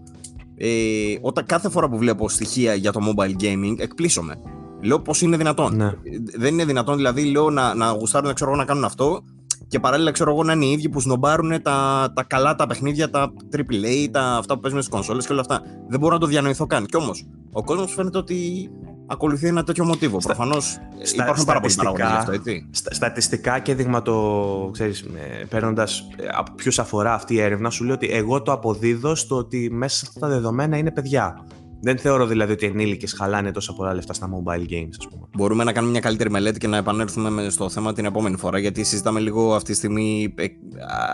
[0.64, 4.36] ε, όταν κάθε φορά που βλέπω στοιχεία για το mobile gaming, εκπλήσωμαι.
[4.82, 5.76] Λέω πώς είναι δυνατόν.
[5.76, 5.86] Ναι.
[5.86, 5.92] Ε,
[6.38, 9.24] Δεν είναι δυνατόν, δηλαδή, λέω να, να γουστάρουν ξέρω, εγώ, να κάνουν αυτό
[9.68, 13.10] και παράλληλα ξέρω εγώ να είναι οι ίδιοι που σνομπάρουν τα, τα καλά τα παιχνίδια,
[13.10, 15.62] τα AAA, τα, αυτά που παίζουμε στις κονσόλες και όλα αυτά.
[15.88, 16.86] Δεν μπορώ να το διανοηθώ καν.
[16.86, 18.70] Κι όμως, ο κόσμος φαίνεται ότι
[19.08, 20.20] ακολουθεί ένα τέτοιο μοτίβο.
[20.22, 22.68] Στα- Προφανώς στα- υπάρχουν πάρα πολλοί στατιστικά- παράγοντε γι' αυτό, έτσι.
[22.72, 25.06] Στα- στατιστικά και δειγματο, ξέρεις,
[25.50, 26.08] παίρνοντας
[26.38, 29.96] από ποιους αφορά αυτή η έρευνα, σου λέει ότι εγώ το αποδίδω στο ότι μέσα
[29.98, 31.46] σε αυτά τα δεδομένα είναι παιδιά.
[31.84, 35.26] Δεν θεωρώ δηλαδή ότι ενήλικες χαλάνε τόσα πολλά λεφτά στα mobile games, ας πούμε.
[35.38, 38.60] Μπορούμε να κάνουμε μια καλύτερη μελέτη και να επανέλθουμε με- στο θέμα την επόμενη φορά,
[38.60, 40.46] γιατί συζητάμε λίγο αυτή τη στιγμή ε,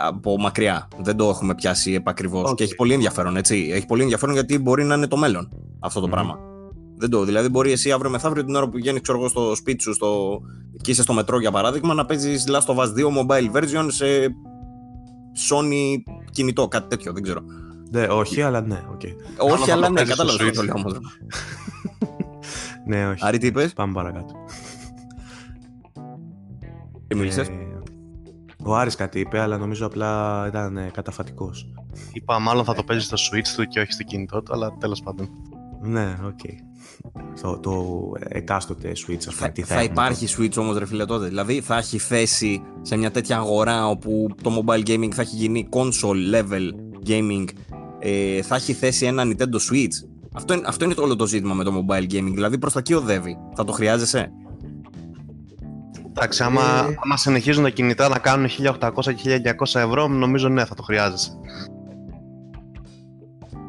[0.08, 0.88] από μακριά.
[1.02, 2.50] Δεν το έχουμε πιάσει επακριβώς.
[2.50, 2.56] Οκ.
[2.56, 3.70] Και έχει πολύ ενδιαφέρον, έτσι.
[3.74, 5.50] Έχει πολύ ενδιαφέρον γιατί μπορεί να είναι το μέλλον
[5.80, 6.12] αυτό το Μμμ.
[6.14, 6.40] πράγμα.
[6.98, 7.24] Δεν το.
[7.24, 10.40] Δηλαδή, μπορεί εσύ αύριο μεθαύριο την ώρα που βγαίνει ξέρω εγώ, στο σπίτι σου στο...
[10.82, 14.06] και είσαι στο μετρό για παράδειγμα να παίζεις Last of Us 2 mobile version σε
[15.50, 16.02] Sony
[16.32, 17.40] κινητό, κάτι τέτοιο, δεν ξέρω.
[17.92, 19.02] Ναι, όχι, αλλά ναι, οκ.
[19.52, 20.54] Όχι, θα αλλά το ναι, παίζεις στο κατάλαβα Switch.
[20.56, 20.94] το λέω όμως.
[22.88, 23.20] Ναι, όχι.
[23.26, 24.34] Άρη, τι είπες, Πάμε παρακάτω.
[27.08, 27.42] τι μίλησε.
[27.42, 27.46] Ε,
[28.64, 31.72] ο Άρης κάτι είπε, αλλά νομίζω απλά ήταν ε, καταφατικός.
[32.14, 35.02] Είπα μάλλον θα το παίζεις στο Switch του και όχι στο κινητό του, αλλά τέλος
[35.02, 35.30] πάντων.
[35.82, 36.40] Ναι, οκ.
[37.42, 39.92] Το, το εκάστοτε Switch, ας πούμε, Θα, τι θα έχουμε.
[39.92, 41.28] υπάρχει Switch όμως ρε φίλε τότε.
[41.28, 45.68] Δηλαδή θα έχει θέση σε μια τέτοια αγορά όπου το mobile gaming θα έχει γίνει
[45.72, 46.70] console level
[47.08, 47.46] gaming.
[48.00, 50.08] Ε, θα έχει θέση ένα Nintendo Switch.
[50.34, 52.32] Αυτό είναι, αυτό είναι το όλο το ζήτημα με το mobile gaming.
[52.34, 53.38] Δηλαδή προς τα εκεί οδεύει.
[53.56, 54.32] Θα το χρειάζεσαι;
[56.18, 56.62] Εντάξει, άμα,
[57.04, 59.42] άμα συνεχίζουν τα κινητά να κάνουν 1800 και
[59.74, 61.32] 1900 ευρώ, νομίζω ναι, θα το χρειάζεσαι.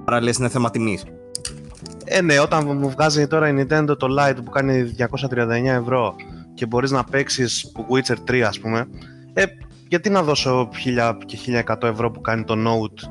[0.04, 1.04] Άρα λες είναι θέμα τιμής.
[2.04, 6.14] Ε, ναι, όταν μου βγάζει τώρα η Nintendo το Lite που κάνει 239 ευρώ
[6.54, 8.88] και μπορείς να παίξεις Witcher 3 ας πούμε,
[9.32, 9.44] ε,
[9.88, 13.08] γιατί να δώσω 1000 και 1100 ευρώ που κάνει το Note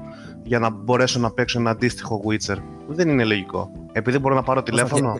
[0.48, 2.58] για να μπορέσω να παίξω ένα αντίστοιχο Witcher.
[2.88, 3.72] Δεν είναι λογικό.
[3.92, 5.20] Επειδή μπορώ να πάρω τηλέφωνο.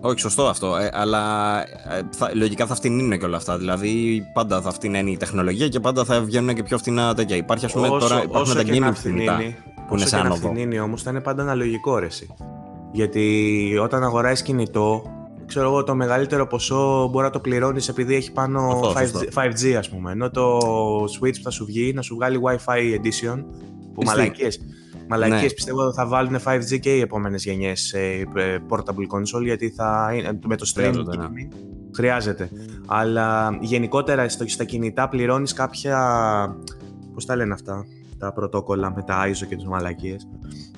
[0.00, 0.76] Όχι, σωστό αυτό.
[0.76, 3.58] Ε, αλλά ε, θα, λογικά θα φτηνίνουν και όλα αυτά.
[3.58, 7.36] Δηλαδή πάντα θα φτηνένει η τεχνολογία και πάντα θα βγαίνουν και πιο φτηνά τέτοια.
[7.36, 9.32] Υπάρχει, ας πούμε, τώρα υπάρχουν τα και να gaming κινητά.
[9.32, 9.56] φθηνίνει,
[9.88, 10.48] που είναι όσο σε και να άνοδο.
[10.48, 12.34] φθηνίνει όμως θα είναι πάντα αναλογικό ρε εσύ.
[12.92, 15.02] Γιατί όταν αγοράεις κινητό,
[15.46, 19.42] ξέρω εγώ το μεγαλύτερο ποσό μπορεί να το πληρώνεις επειδή έχει πάνω Σωστό, 5G, σωστό.
[19.42, 20.12] 5G ας πούμε.
[20.12, 20.58] Ενώ το
[21.04, 23.44] Switch που θα σου βγει να σου βγάλει Wi-Fi edition
[24.00, 24.18] που Ισχύει.
[24.18, 24.60] μαλακίες.
[25.08, 25.50] Μαλακίες Ναι.
[25.50, 27.98] πιστεύω θα βάλουν 5G και οι επόμενες γενιές σε
[28.34, 31.24] ε, portable console γιατί θα είναι, με το stream Χρειάζονται, ναι.
[31.26, 31.54] gaming
[31.96, 32.50] χρειάζεται.
[32.86, 35.98] Αλλά γενικότερα στο, στα κινητά πληρώνεις κάποια,
[37.14, 37.84] πώς τα λένε αυτά,
[38.20, 40.28] τα πρωτόκολλα με τα ISO και τις μαλακίες.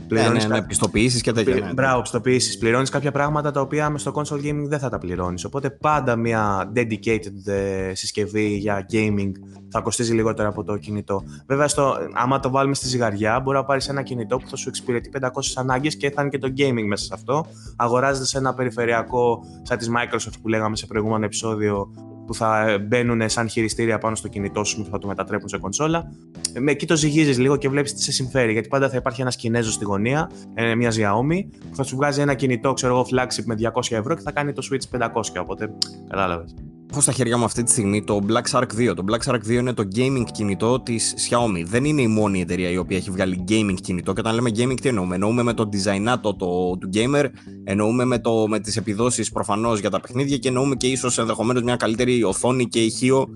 [0.08, 1.54] Ναι, ναι, ναι, πιστοποιήσεις και τέτοια.
[1.54, 1.62] Πλη...
[1.62, 1.72] Ναι.
[1.72, 2.58] Μπράβο, πιστοποιήσεις.
[2.58, 5.44] Πληρώνεις κάποια πράγματα τα οποία με στο console gaming δεν θα τα πληρώνεις.
[5.44, 9.30] Οπότε πάντα μια dedicated ε, συσκευή για gaming
[9.68, 11.22] θα κοστίζει λιγότερο από το κινητό.
[11.46, 14.68] Βέβαια, στο, άμα το βάλουμε στη ζυγαριά, μπορεί να πάρεις ένα κινητό που θα σου
[14.68, 17.46] εξυπηρετεί 500 ανάγκες και θα είναι και το gaming μέσα σε αυτό.
[17.76, 21.90] Αγοράζεται ένα περιφερειακό σαν της Microsoft που λέγαμε σε προηγούμενο επεισόδιο
[22.26, 26.12] που θα μπαίνουν σαν χειριστήρια πάνω στο κινητό σου και θα το μετατρέπουν σε κονσόλα.
[26.60, 28.52] Με εκεί το ζυγίζεις λίγο και βλέπεις τι σε συμφέρει.
[28.52, 32.20] Γιατί πάντα θα υπάρχει ένας Κινέζος στη γωνία, ε, μιας Xiaomi, που θα σου βγάζει
[32.20, 35.40] ένα κινητό, ξέρω εγώ, flagship με 200 ευρώ και θα κάνει το Switch 500.
[35.40, 35.74] Οπότε
[36.08, 36.54] κατάλαβες.
[36.92, 38.92] Έχω στα χέρια μου αυτή τη στιγμή το Black Shark 2.
[38.96, 41.64] Το Black Shark 2 είναι το gaming κινητό της Xiaomi.
[41.64, 44.12] Δεν είναι η μόνη εταιρεία η οποία έχει βγάλει gaming κινητό.
[44.12, 47.24] Και όταν λέμε gaming, τι εννοούμε; Εννοούμε με το design το, το, του gamer,
[47.64, 51.62] εννοούμε με, το, με τις επιδόσεις προφανώς για τα παιχνίδια και εννοούμε και ίσως ενδεχομένως
[51.62, 53.26] μια καλύτερη οθόνη και ηχείο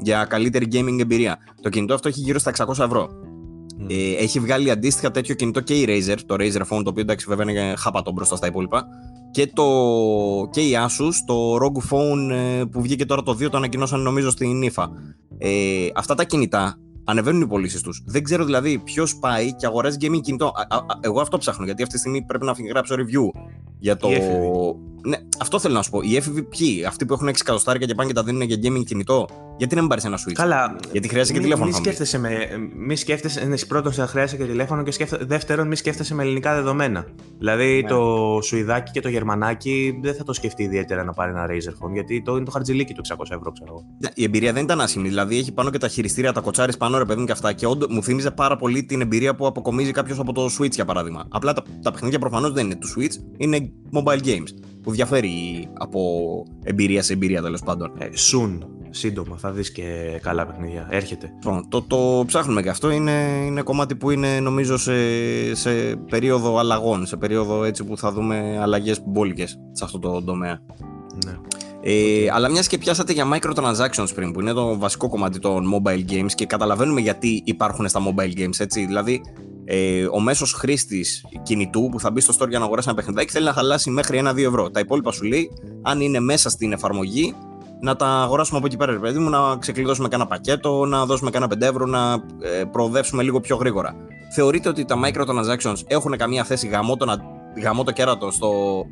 [0.00, 1.38] για καλύτερη gaming εμπειρία.
[1.62, 3.08] Το κινητό αυτό έχει γύρω στα 600 ευρώ.
[3.80, 3.90] Mm.
[3.90, 7.26] Ε, έχει βγάλει αντίστοιχα τέτοιο κινητό και η Razer, το Razer Phone, το οποίο εντάξει
[7.28, 8.86] βέβαια είναι χάπατο μπροστά στα υπόλοιπα.
[9.32, 9.64] Και, το,
[10.50, 14.30] και η Asus, το ROG Phone ε, που βγήκε τώρα το 2, το ανακοινώσαν νομίζω
[14.30, 14.86] στην IFA.
[15.38, 18.02] Ε, αυτά τα κινητά ανεβαίνουν οι πωλήσεις τους.
[18.06, 20.46] Δεν ξέρω δηλαδή ποιος πάει και αγοράζει gaming κινητό.
[20.46, 23.40] Α, α, εγώ αυτό ψάχνω, γιατί αυτή τη στιγμή πρέπει να γράψω review
[23.78, 24.08] για το.
[25.06, 26.00] Ναι, αυτό θέλω να σου πω.
[26.02, 28.84] Οι έφηβοι ποιοι, αυτοί που έχουν 6 εκατοστάρια και πάνε και τα δίνουν για gaming
[28.84, 29.26] κινητό,
[29.56, 30.76] γιατί να μην πάρεις ένα Switch; Καλά.
[30.92, 31.66] Γιατί χρειάζεται και τηλέφωνο.
[31.66, 32.30] Μη σκέφτεσαι με.
[32.76, 33.44] Μη σκέφτεσαι.
[33.44, 37.06] Ναι, πρώτον, θα χρειάζεται και τηλέφωνο και σκέφτε, δεύτερον, μη σκέφτεσαι με ελληνικά δεδομένα.
[37.38, 37.88] Δηλαδή ναι.
[37.88, 41.92] το Σουηδάκι και το Γερμανάκι δεν θα το σκεφτεί ιδιαίτερα να πάρει ένα Razer Phone,
[41.92, 43.84] γιατί το είναι το χαρτζιλίκι του 600 ευρώ, ξέρω εγώ.
[44.00, 45.08] Ναι, η εμπειρία δεν ήταν άσχημη.
[45.08, 47.52] Δηλαδή έχει πάνω και τα χειριστήρια, τα κοτσάρι πάνω, ρε παιδί μου και αυτά.
[47.52, 50.84] Και όντω μου θύμιζε πάρα πολύ την εμπειρία που αποκομίζει κάποιος από το Switch για
[50.84, 51.26] παράδειγμα.
[51.28, 54.71] Απλά τα, τα παιχνίδια προφανώς δεν είναι του Switch, είναι mobile games.
[54.82, 56.00] Που διαφέρει από
[56.62, 57.92] εμπειρία σε εμπειρία τέλος πάντων.
[57.98, 58.58] Ε, soon,
[58.90, 60.86] σύντομα, θα δεις και καλά παιχνίδια.
[60.90, 61.30] Έρχεται.
[61.40, 62.90] Το, το, το ψάχνουμε και αυτό.
[62.90, 64.94] Είναι, είναι κομμάτι που είναι νομίζω σε,
[65.54, 67.06] σε περίοδο αλλαγών.
[67.06, 70.60] Σε περίοδο έτσι που θα δούμε αλλαγές μπόλικες σε αυτό το τομέα.
[71.26, 71.36] Ναι.
[71.84, 76.10] Ε, αλλά μιας και πιάσατε για microtransactions πριν, που είναι το βασικό κομμάτι των mobile
[76.12, 78.86] games και καταλαβαίνουμε γιατί υπάρχουν στα mobile games, έτσι.
[78.86, 79.20] Δηλαδή,
[79.64, 83.32] ε, ο μέσος χρήστης κινητού που θα μπει στο store για να αγοράσει ένα παιχνιδάκι
[83.32, 84.70] θέλει να χαλάσει μέχρι 1-2 ευρώ.
[84.70, 85.50] Τα υπόλοιπα σου λέει,
[85.82, 87.34] αν είναι μέσα στην εφαρμογή,
[87.80, 91.46] να τα αγοράσουμε από εκεί πέρα, παιδί μου, να ξεκλειδώσουμε κάνα πακέτο, να δώσουμε κάνα
[91.46, 93.96] 5 ευρώ, να ε, προοδεύσουμε λίγο πιο γρήγορα.
[94.34, 97.16] Θεωρείτε ότι τα microtransactions έχουν καμία θέση γαμό το,
[97.62, 98.82] γαμό το κέρατο στο,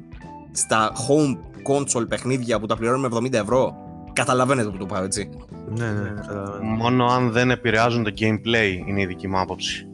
[0.53, 1.37] στα home
[1.73, 3.75] console παιχνίδια που τα πληρώνουμε 70 ευρώ;
[4.13, 5.31] Καταλαβαίνετε που το πάω, έτσι.
[5.69, 6.65] Ναι, ναι, καταλαβαίνω.
[6.65, 9.90] Μόνο αν δεν επηρεάζουν το gameplay είναι η δική μου άποψη.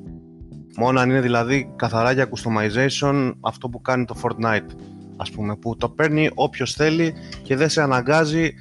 [0.76, 4.70] Μόνο αν είναι δηλαδή καθαρά για customization αυτό που κάνει το Fortnite,
[5.16, 8.52] ας πούμε, που το παίρνει όποιος θέλει και δεν σε αναγκάζει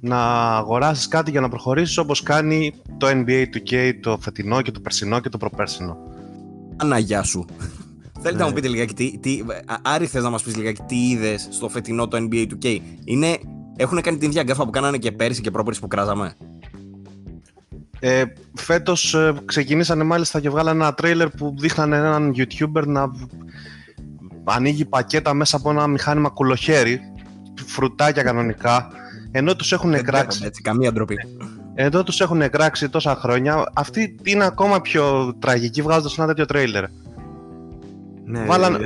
[0.00, 0.18] να
[0.56, 5.20] αγοράσεις κάτι για να προχωρήσεις όπως κάνει το NBA 2K το φετινό και το περσινό
[5.20, 5.96] και το προπέρσινο.
[6.76, 7.44] Αναγιά σου.
[8.22, 9.42] Θέλετε να μου πείτε λιγάκι τι, τι
[9.82, 12.78] Άρη θες να μας πεις λιγάκι τι είδες στο φετινό το NBA 2K.
[13.04, 13.38] Είναι,
[13.76, 16.36] έχουν κάνει την ίδια γκάφα που κάνανε και πέρσι και πρόπερσι που κράζαμε;
[18.00, 18.24] Ε,
[18.54, 23.10] φέτος ε, ξεκινήσανε μάλιστα και βγάλανε ένα τρέιλερ που δείχνανε έναν YouTuber να
[24.44, 27.00] ανοίγει πακέτα μέσα από ένα μηχάνημα κουλοχέρι,
[27.66, 28.88] φρουτάκια κανονικά,
[29.30, 30.42] ενώ τους έχουν εκράξει.
[30.44, 31.16] Έτσι, καμία ντροπή.
[31.74, 33.70] Εδώ τους έχουν εκράξει τόσα χρόνια.
[33.72, 36.84] Αυτή είναι ακόμα πιο τραγική βγάζοντας ένα τέτοιο τρέιλερ.
[38.24, 38.80] Ναι, Βάλαν...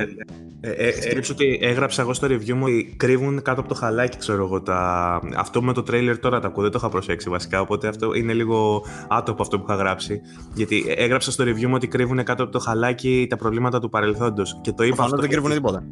[0.65, 4.17] ε, ε, ε, ότι έγραψα εγώ στο review μου ότι κρύβουν κάτω από το χαλάκι,
[4.17, 4.61] ξέρω εγώ.
[4.61, 5.19] Τα...
[5.35, 7.61] Αυτό με το trailer τώρα τα ακούω, δεν το είχα προσέξει βασικά.
[7.61, 10.21] Οπότε αυτό είναι λίγο άτομο αυτό που είχα γράψει.
[10.53, 14.59] Γιατί έγραψα στο review μου ότι κρύβουν κάτω από το χαλάκι τα προβλήματα του παρελθόντος.
[14.61, 14.95] Και το είπα.
[14.95, 15.83] Προφανώς δεν κρύβουν τίποτα.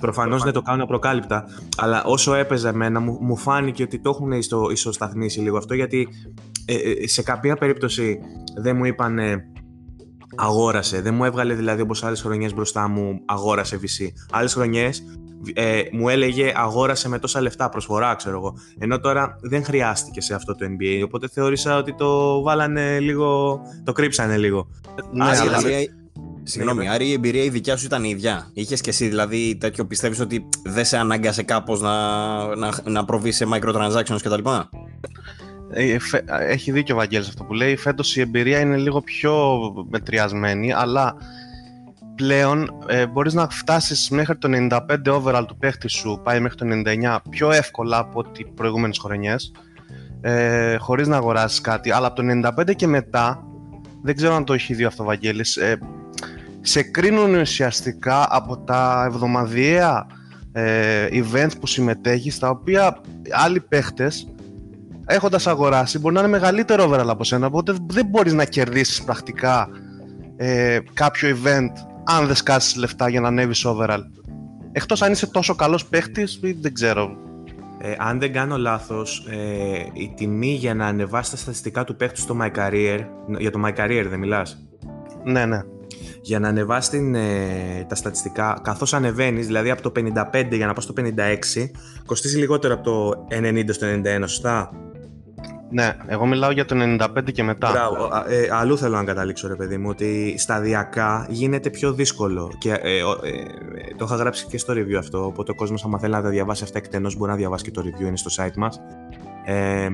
[0.00, 1.44] Προφανώς δεν το κάνουν απροκάλυπτα.
[1.76, 5.74] Αλλά όσο έπαιζε εμένα, μου, μου φάνηκε ότι το έχουν ιστο, ισοσταθμίσει λίγο αυτό.
[5.74, 6.08] Γιατί
[6.64, 8.18] ε, σε κάποια περίπτωση
[8.56, 9.18] δεν μου είπαν
[10.36, 11.00] αγόρασε.
[11.00, 14.06] Δεν μου έβγαλε δηλαδή όπως άλλες χρονιές μπροστά μου αγόρασε VC.
[14.30, 15.02] Άλλες χρονιές
[15.54, 18.54] ε, μου έλεγε αγόρασε με τόσα λεφτά προσφορά, ξέρω εγώ.
[18.78, 21.02] Ενώ τώρα δεν χρειάστηκε σε αυτό το NBA.
[21.04, 23.60] Οπότε θεώρησα ότι το βάλανε λίγο.
[23.84, 24.68] το κρύψανε λίγο.
[25.12, 25.58] Ναι, Άρα, αλλά...
[25.58, 25.90] δηλαδή,
[26.42, 28.50] Συγγνώμη, ναι, Άρη, η εμπειρία η δικιά σου ήταν η ίδια.
[28.52, 33.36] Είχες και εσύ δηλαδή τέτοιο πιστεύεις ότι δεν σε ανάγκασε κάπως να, να, να προβείς
[33.36, 34.48] σε microtransactions κτλ.
[35.70, 35.96] Ε,
[36.48, 37.76] έχει δίκιο ο Βαγγέλης αυτό που λέει.
[37.76, 39.58] Φέτος η εμπειρία είναι λίγο πιο
[39.90, 41.16] μετριασμένη, αλλά
[42.14, 46.66] πλέον ε, μπορείς να φτάσεις μέχρι το 95 overall του παίχτη σου, πάει μέχρι το
[46.86, 49.52] 99 πιο εύκολα από ό,τι προηγούμενες χρονιές,
[50.20, 51.90] ε, χωρίς να αγοράσεις κάτι.
[51.90, 53.44] Αλλά από το 95 και μετά,
[54.02, 55.78] δεν ξέρω αν το έχει δει αυτό ο Βαγγέλης, ε,
[56.60, 60.06] σε κρίνουν ουσιαστικά από τα εβδομαδιαία
[60.52, 63.00] ε, events που συμμετέχεις, στα οποία
[63.30, 64.28] άλλοι παίχτες
[65.08, 67.46] έχοντας αγοράσει, μπορεί να είναι μεγαλύτερο overall από σένα.
[67.46, 69.68] Οπότε δεν μπορείς να κερδίσεις πρακτικά
[70.36, 71.72] ε, κάποιο event
[72.04, 74.02] αν δεν σκάσεις λεφτά για να ανέβεις overall.
[74.72, 77.16] Εκτός αν είσαι τόσο καλός παίχτης, δεν ξέρω.
[77.80, 82.20] Ε, αν δεν κάνω λάθος, ε, η τιμή για να ανεβάσει τα στατιστικά του παίχτου
[82.20, 82.98] στο My Career,
[83.38, 84.66] για το My Career δεν μιλάς,
[85.24, 85.62] Ναι, ναι.
[86.22, 90.72] για να ανεβάσει την, ε, τα στατιστικά, καθώς ανεβαίνεις, δηλαδή από το 55 για να
[90.72, 91.70] πας στο 56,
[92.06, 94.70] κοστίζει λιγότερο από το 90 στο 91, σωστά;
[95.70, 97.70] Ναι, εγώ μιλάω για το 95 και μετά.
[97.70, 98.04] Μπράβο.
[98.04, 102.52] Α, ε, αλλού θέλω να καταλήξω, ρε παιδί μου, ότι σταδιακά γίνεται πιο δύσκολο.
[102.58, 105.24] Και ε, ο- ε, ε, το είχα γράψει και στο review αυτό.
[105.26, 107.82] Οπότε ο κόσμος, άμα θέλει να τα διαβάσει αυτά εκτενώς, μπορεί να διαβάσει και το
[107.84, 108.80] review, είναι στο site μας.
[109.44, 109.54] Ε,
[109.84, 109.88] ε,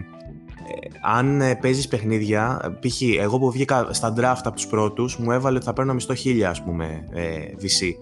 [1.02, 3.00] αν ε, παίζεις παιχνίδια, ε, π.χ.
[3.20, 6.40] εγώ που βγήκα στα draft από τους πρώτους, μου έβαλε ότι θα παίρνω μισθό 1000
[6.42, 7.22] ας πούμε ε,
[7.62, 7.94] VC.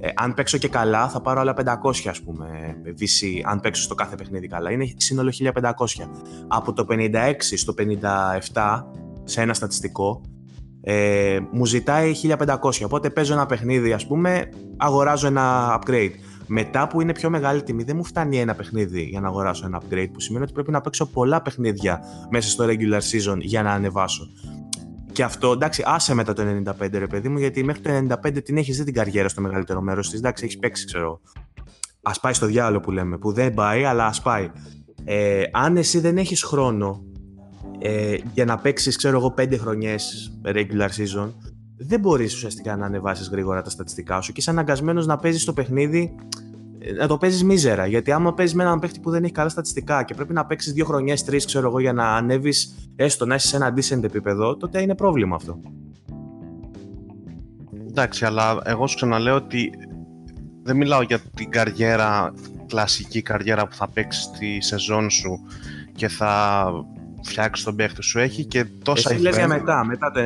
[0.00, 3.94] Ε, αν παίξω και καλά, θα πάρω άλλα 500 ας πούμε VC, αν παίξω στο
[3.94, 4.70] κάθε παιχνίδι καλά.
[4.70, 5.52] Είναι σύνολο 1500.
[6.48, 7.74] Από το 56 στο
[8.52, 8.82] 57
[9.24, 10.20] σε ένα στατιστικό,
[10.80, 12.84] ε, μου ζητάει 1500.
[12.84, 16.12] Οπότε παίζω ένα παιχνίδι, ας πούμε, αγοράζω ένα upgrade.
[16.46, 19.82] Μετά που είναι πιο μεγάλη τιμή, δεν μου φτάνει ένα παιχνίδι για να αγοράσω ένα
[19.82, 23.70] upgrade, που σημαίνει ότι πρέπει να παίξω πολλά παιχνίδια μέσα στο regular season για να
[23.70, 24.28] ανεβάσω.
[25.16, 27.90] Και αυτό, εντάξει, άσε μετά το 95, ρε παιδί μου, γιατί μέχρι το
[28.24, 30.18] 95 την έχεις δει την καριέρα στο μεγαλύτερο μέρος της.
[30.18, 31.20] Εντάξει, έχεις παίξει, ξέρω.
[32.02, 34.50] Α πάει στο διάλογο που λέμε, που δεν πάει, αλλά ας πάει.
[35.04, 37.04] Ε, αν εσύ δεν έχεις χρόνο
[37.78, 41.32] ε, για να παίξεις, ξέρω εγώ, 5 χρονιές regular season,
[41.76, 45.52] δεν μπορείς ουσιαστικά να ανεβάσεις γρήγορα τα στατιστικά σου και είσαι αναγκασμένος να παίζεις το
[45.52, 46.55] παιχνίδι ε,
[46.98, 47.86] να το παίζεις μίζερα.
[47.86, 50.72] Γιατί άμα παίζεις με έναν παίχτη που δεν έχει καλά στατιστικά και πρέπει να παίξεις
[50.72, 54.56] δύο χρονιές, τρεις, ξέρω εγώ, για να ανέβεις έστω να είσαι σε ένα decent επίπεδο,
[54.56, 55.60] τότε είναι πρόβλημα αυτό.
[57.88, 59.70] Εντάξει, αλλά εγώ σου ξαναλέω ότι
[60.62, 62.34] δεν μιλάω για την καριέρα,
[62.66, 65.40] κλασική καριέρα που θα παίξεις τη σεζόν σου
[65.94, 66.70] και θα
[67.26, 68.18] φτιάξεις τον παίχτη σου.
[68.18, 69.48] Έχει και τόσα Εσύ λες για event.
[69.48, 70.20] μετά, μετά το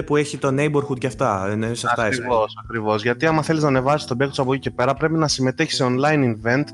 [0.00, 1.48] 95 που έχει το neighborhood και αυτά.
[1.50, 2.18] Εννοείς αυτά εσύ.
[2.20, 3.02] Ακριβώς, ακριβώς.
[3.02, 5.74] Γιατί άμα θέλεις να ανεβάσεις τον παίχτη σου από εκεί και πέρα πρέπει να συμμετέχεις
[5.76, 6.64] σε online event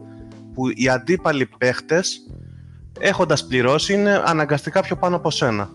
[0.54, 2.16] που οι αντίπαλοι παίχτες
[3.00, 5.68] έχοντας πληρώσει είναι αναγκαστικά πιο πάνω από σένα.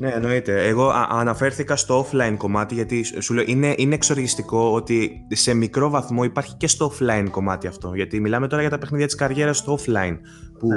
[0.00, 0.66] Ναι, εννοείται.
[0.66, 5.54] Εγώ α- αναφέρθηκα στο offline κομμάτι γιατί σου- σου λέω είναι, είναι εξοργιστικό ότι σε
[5.54, 7.94] μικρό βαθμό υπάρχει και στο offline κομμάτι αυτό.
[7.94, 10.16] Γιατί μιλάμε τώρα για τα παιχνίδια της καριέρας στο offline
[10.58, 10.68] που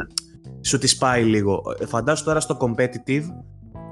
[0.61, 1.61] σου τη πάει λίγο.
[1.79, 3.23] Ε, Φαντάσου τώρα στο competitive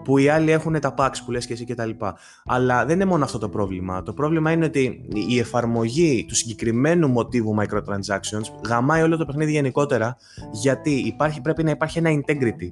[0.04, 2.18] που οι άλλοι έχουν τα packs που λες και εσύ και τα λοιπά.
[2.46, 4.04] Αλλά δεν είναι μόνο αυτό το πρόβλημα.
[4.04, 10.18] Το πρόβλημα είναι ότι η εφαρμογή του συγκεκριμένου μοτίβου microtransactions γαμάει όλο το παιχνίδι γενικότερα
[10.52, 12.72] γιατί υπάρχει, πρέπει να υπάρχει ένα integrity.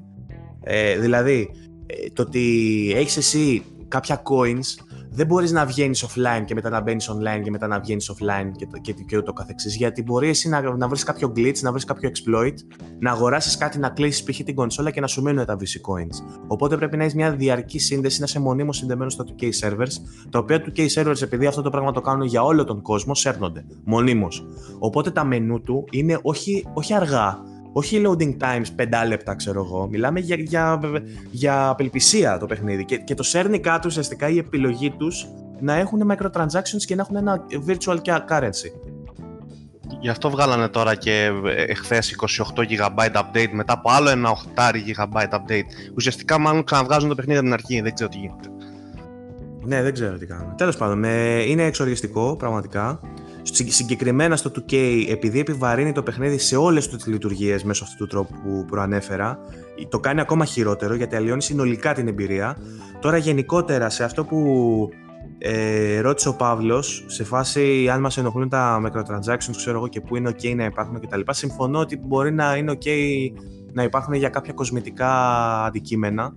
[0.64, 1.50] Ε, δηλαδή,
[1.86, 2.44] ε, το ότι
[2.96, 4.87] έχεις εσύ κάποια coins
[5.18, 8.52] δεν μπορείς να βγαίνεις offline και μετά να μπαίνεις online και μετά να βγαίνεις offline
[8.58, 9.76] και, το- και, και ούτω καθεξής.
[9.76, 12.54] Γιατί μπορεί εσύ να, να βρεις κάποιο glitch, να βρεις κάποιο exploit
[13.00, 14.38] να αγοράσεις κάτι, να κλείσεις π.χ.
[14.44, 15.60] την κονσόλα και να σου μείνουν τα VC
[15.92, 16.42] coins.
[16.48, 19.94] Οπότε πρέπει να έχεις μια διαρκή σύνδεση, να είσαι μονίμως συνδεμένος στα 2K servers
[20.30, 23.66] τα οποία 2K servers επειδή αυτό το πράγμα το κάνουν για όλο τον κόσμο σέρνονται
[23.84, 24.46] μονίμως.
[24.80, 27.40] Οπότε τα μενού του είναι όχι, όχι αργά
[27.74, 28.66] όχι loading times
[29.04, 29.88] 5 λεπτά, ξέρω εγώ.
[29.88, 30.80] Μιλάμε για, για,
[31.32, 32.86] για απελπισία το παιχνίδι.
[32.86, 35.28] Και, και το σέρνει κάτω ουσιαστικά η επιλογή τους
[35.60, 37.98] να έχουν microtransactions και να έχουν ένα virtual
[38.30, 38.72] currency.
[40.00, 41.32] Γι' αυτό βγάλανε τώρα και
[41.68, 42.16] εχθές
[42.56, 45.94] 28 GB update μετά από άλλο ένα 8 GB update.
[45.96, 48.50] Ουσιαστικά μάλλον ξαναβγάζουν το παιχνίδι από την αρχή, δεν ξέρω τι γίνεται.
[49.66, 50.56] Ναι, δεν ξέρω τι κάνουν.
[50.56, 53.00] Τέλος πάντων, ε, είναι εξοργιστικό πραγματικά.
[53.52, 54.76] Συ- Συγκεκριμένα στο 2K,
[55.10, 59.40] επειδή επιβαρύνει το παιχνίδι σε όλες τις λειτουργίες μέσω αυτού του τρόπου που προανέφερα,
[59.90, 62.58] το κάνει ακόμα χειρότερο γιατί αλλοιώνει συνολικά την εμπειρία.
[63.02, 64.90] Τώρα, γενικότερα, σε αυτό που
[65.38, 70.16] ε, ρώτησε ο Παύλος, σε φάση αν μας ενοχλούν τα microtransactions, ξέρω εγώ και πού
[70.16, 71.20] είναι OK να υπάρχουν κτλ.
[71.30, 72.88] Συμφωνώ ότι μπορεί να είναι OK
[73.74, 75.10] να υπάρχουν για κάποια κοσμητικά
[75.64, 76.34] αντικείμενα,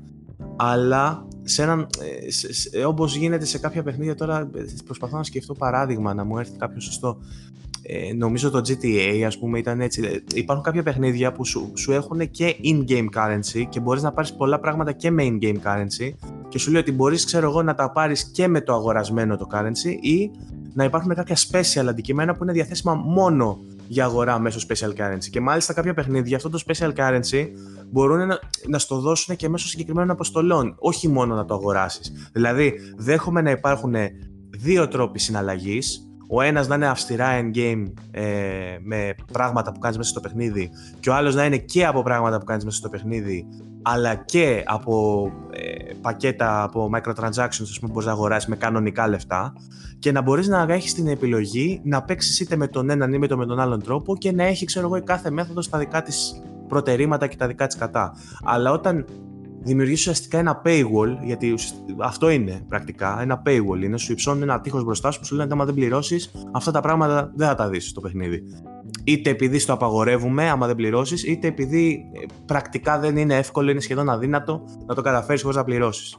[0.62, 1.86] αλλά σε έναν,
[2.26, 6.24] ε, σε, σε, όπως γίνεται σε κάποια παιχνίδια τώρα ε, προσπαθώ να σκεφτώ παράδειγμα να
[6.24, 7.18] μου έρθει κάποιος σωστό.
[7.82, 11.92] Ε, νομίζω το GTA ας πούμε ήταν έτσι Ε, υπάρχουν κάποια παιχνίδια που σου, σου
[11.92, 16.10] έχουν και in-game currency και μπορείς να πάρεις πολλά πράγματα και με in-game currency
[16.48, 19.46] και σου λέει ότι μπορείς ξέρω εγώ να τα πάρεις και με το αγορασμένο το
[19.52, 20.30] currency ή
[20.72, 25.40] να υπάρχουν κάποια special αντικείμενα που είναι διαθέσιμα μόνο για αγορά μέσω special currency και
[25.40, 27.46] μάλιστα κάποια παιχνίδια αυτό το special currency
[27.90, 32.12] μπορούν να, να στο δώσουν και μέσω συγκεκριμένων αποστολών, όχι μόνο να το αγοράσεις.
[32.32, 33.94] Δηλαδή, δέχομαι να υπάρχουν
[34.50, 38.22] δύο τρόποι συναλλαγής, ο ένας να είναι αυστηρά endgame ε,
[38.80, 42.38] με πράγματα που κάνεις μέσα στο παιχνίδι και ο άλλος να είναι και από πράγματα
[42.38, 43.46] που κάνεις μέσα στο παιχνίδι
[43.82, 49.52] αλλά και από ε, πακέτα από microtransactions που μπορείς να αγοράσεις με κανονικά λεφτά
[49.98, 53.26] και να μπορείς να έχεις την επιλογή να παίξεις είτε με τον έναν ή με
[53.26, 56.02] τον, με τον άλλον τρόπο και να έχει ξέρω εγώ η κάθε μέθοδος τα δικά
[56.02, 58.14] της προτερήματα και τα δικά της κατά.
[58.44, 59.04] Αλλά όταν
[59.62, 61.54] δημιουργήσει ουσιαστικά ένα paywall, γιατί
[61.98, 65.52] αυτό είναι πρακτικά, ένα paywall είναι, σου υψώνουν ένα τείχος μπροστά σου που σου λένε
[65.52, 68.42] άμα δεν πληρώσεις, αυτά τα πράγματα δεν θα τα δεις στο παιχνίδι.
[69.04, 73.80] Είτε επειδή στο απαγορεύουμε άμα δεν πληρώσεις, είτε επειδή ε, πρακτικά δεν είναι εύκολο, είναι
[73.80, 76.16] σχεδόν αδύνατο να το καταφέρεις χωρίς να πληρώσεις.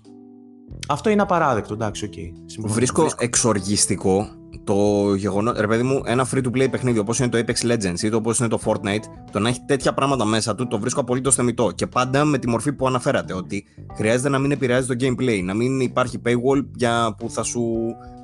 [0.87, 2.13] Αυτό είναι απαράδεκτο, εντάξει, ok.
[2.15, 2.31] Okay.
[2.59, 4.27] Βρίσκω εξοργιστικό
[4.63, 4.75] το
[5.15, 8.09] γεγονό, ρε παιδί μου, ένα free to play παιχνίδι όπως είναι το Apex Legends ή
[8.09, 11.35] το όπως είναι το Fortnite, το να έχει τέτοια πράγματα μέσα του, το βρίσκω απολύτως
[11.35, 11.71] θεμιτό.
[11.75, 13.63] Και πάντα με τη μορφή που αναφέρατε, ότι
[13.95, 17.63] χρειάζεται να μην επηρεάζει το gameplay, να μην υπάρχει paywall για που θα σου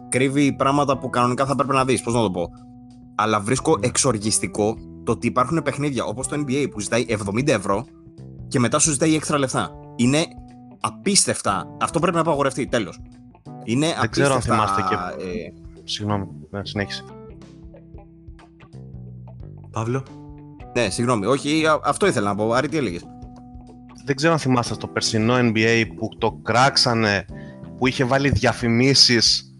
[0.09, 2.01] κρύβει πράγματα που κανονικά θα πρέπει να δεις.
[2.01, 2.49] Πώς να το πω.
[3.15, 7.85] Αλλά βρίσκω εξοργιστικό το ότι υπάρχουν παιχνίδια όπως το NBA που ζητάει 70 ευρώ
[8.47, 9.71] και μετά σου ζητάει έξτρα λεφτά.
[9.95, 10.25] Είναι
[10.79, 11.75] απίστευτα.
[11.81, 12.67] Αυτό πρέπει να απαγορευτεί.
[12.67, 12.99] Τέλος.
[13.63, 14.07] Είναι Δεν απίστευτα.
[14.07, 15.23] ξέρω αν θυμάστε και.
[15.23, 15.53] ε,
[15.89, 17.03] Συγγνώμη, ναι, συνέχισε.
[19.71, 20.03] Παύλο.
[20.75, 21.25] ναι, συγγνώμη.
[21.25, 22.51] Όχι, α- αυτό ήθελα να πω.
[22.53, 23.03] Άρη, τι έλεγες;
[24.05, 27.25] Δεν ξέρω αν θυμάστε στο περσινό NBA που το κράξανε,
[27.77, 29.55] που είχε βάλει διαφημίσεις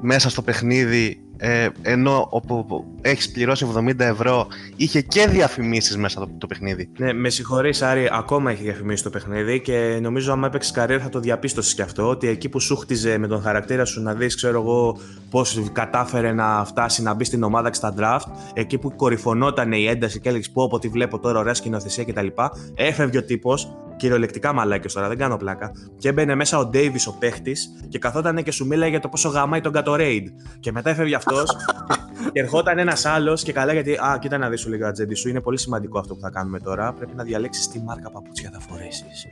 [0.00, 4.46] μέσα στο παιχνίδι, ε, ενώ όπου έχεις πληρώσει 70 ευρώ,
[4.76, 6.88] είχε και διαφημίσεις μέσα το, το παιχνίδι.
[6.98, 11.08] Ναι, με συγχωρείς Άρη, ακόμα έχει διαφημίσει το παιχνίδι και νομίζω άμα έπαιξες καριέρα θα
[11.08, 12.08] το διαπίστωσες και αυτό.
[12.08, 14.98] Ότι εκεί που σου χτιζε με τον χαρακτήρα σου να δεις, ξέρω εγώ,
[15.30, 19.84] πώς κατάφερε να φτάσει να μπει στην ομάδα και στα draft, εκεί που κορυφωνόταν η
[19.84, 22.26] ένταση και έλεγες πω, πω τι βλέπω τώρα, ωραία σκηνοθεσία κτλ.
[22.74, 25.70] Έφευγε ο τύπος, κυριολεκτικά μαλάκιος τώρα, δεν κάνω πλάκα.
[25.98, 29.28] Και έμπαινε μέσα ο Ντέιβις ο παίχτης και καθόταν και σου μίλαγε για το πόσο
[29.28, 30.24] γαμάει τον Gatorade.
[30.60, 31.56] Και μετά έφευγε αυτός
[32.32, 33.92] και ερχόταν ένας άλλος και καλά γιατί.
[33.92, 35.28] Α, κοίτα να δεις σου λίγα ατζέντη σου.
[35.28, 36.92] Είναι πολύ σημαντικό αυτό που θα κάνουμε τώρα.
[36.92, 39.26] Πρέπει να διαλέξεις τι μάρκα παπούτσια θα φορέσεις.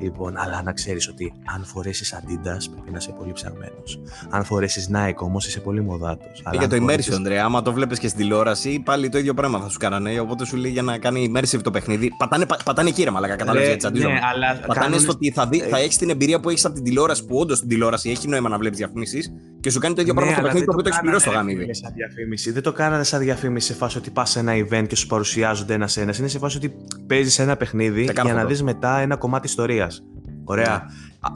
[0.00, 4.00] Λοιπόν, αλλά να ξέρεις ότι αν φορέσεις Adidas πρέπει να είσαι πολύ ψαγμένος.
[4.30, 6.42] Αν φορέσεις Nike όμως είσαι πολύ μοδάτος.
[6.52, 7.40] Για το immersion, ρε.
[7.40, 10.20] Άμα το βλέπεις και στην τηλεόραση, πάλι το ίδιο πράγμα θα σου κάνανε.
[10.20, 12.10] Οπότε σου λέει για να κάνει immersive το παιχνίδι.
[12.18, 14.07] Πατάνε, πα- πατάνε εκεί, ρε Μαλάκα, κατάλαβες γιατί τσαντίζομαι.
[14.12, 16.74] Ναι, αλλά Πατάνε κάνουν- στο ότι θα, δει, θα έχεις την εμπειρία που έχεις από
[16.74, 20.00] την τηλεόραση, που όντως στην τηλεόραση έχει νόημα να βλέπεις διαφημίσεις και σου κάνει το
[20.00, 21.66] ίδιο Ναι, πράγμα στο αλλά παιχνίδι το δεν οποίο το έχεις πληρώσει το κάνανε, γάμιδι.
[21.66, 22.50] ρε, σαν διαφήμιση.
[22.52, 25.74] Δεν το κάνανε σαν διαφήμιση σε φάση ότι πας σε ένα event και σου παρουσιάζονται
[25.74, 26.14] ένα-ένα.
[26.18, 26.74] Είναι σε φάση ότι
[27.06, 28.48] παίζεις ένα παιχνίδι Τα για κάνω να αυτό.
[28.48, 30.02] δεις μετά ένα κομμάτι ιστορίας.
[30.44, 30.82] Ωραία.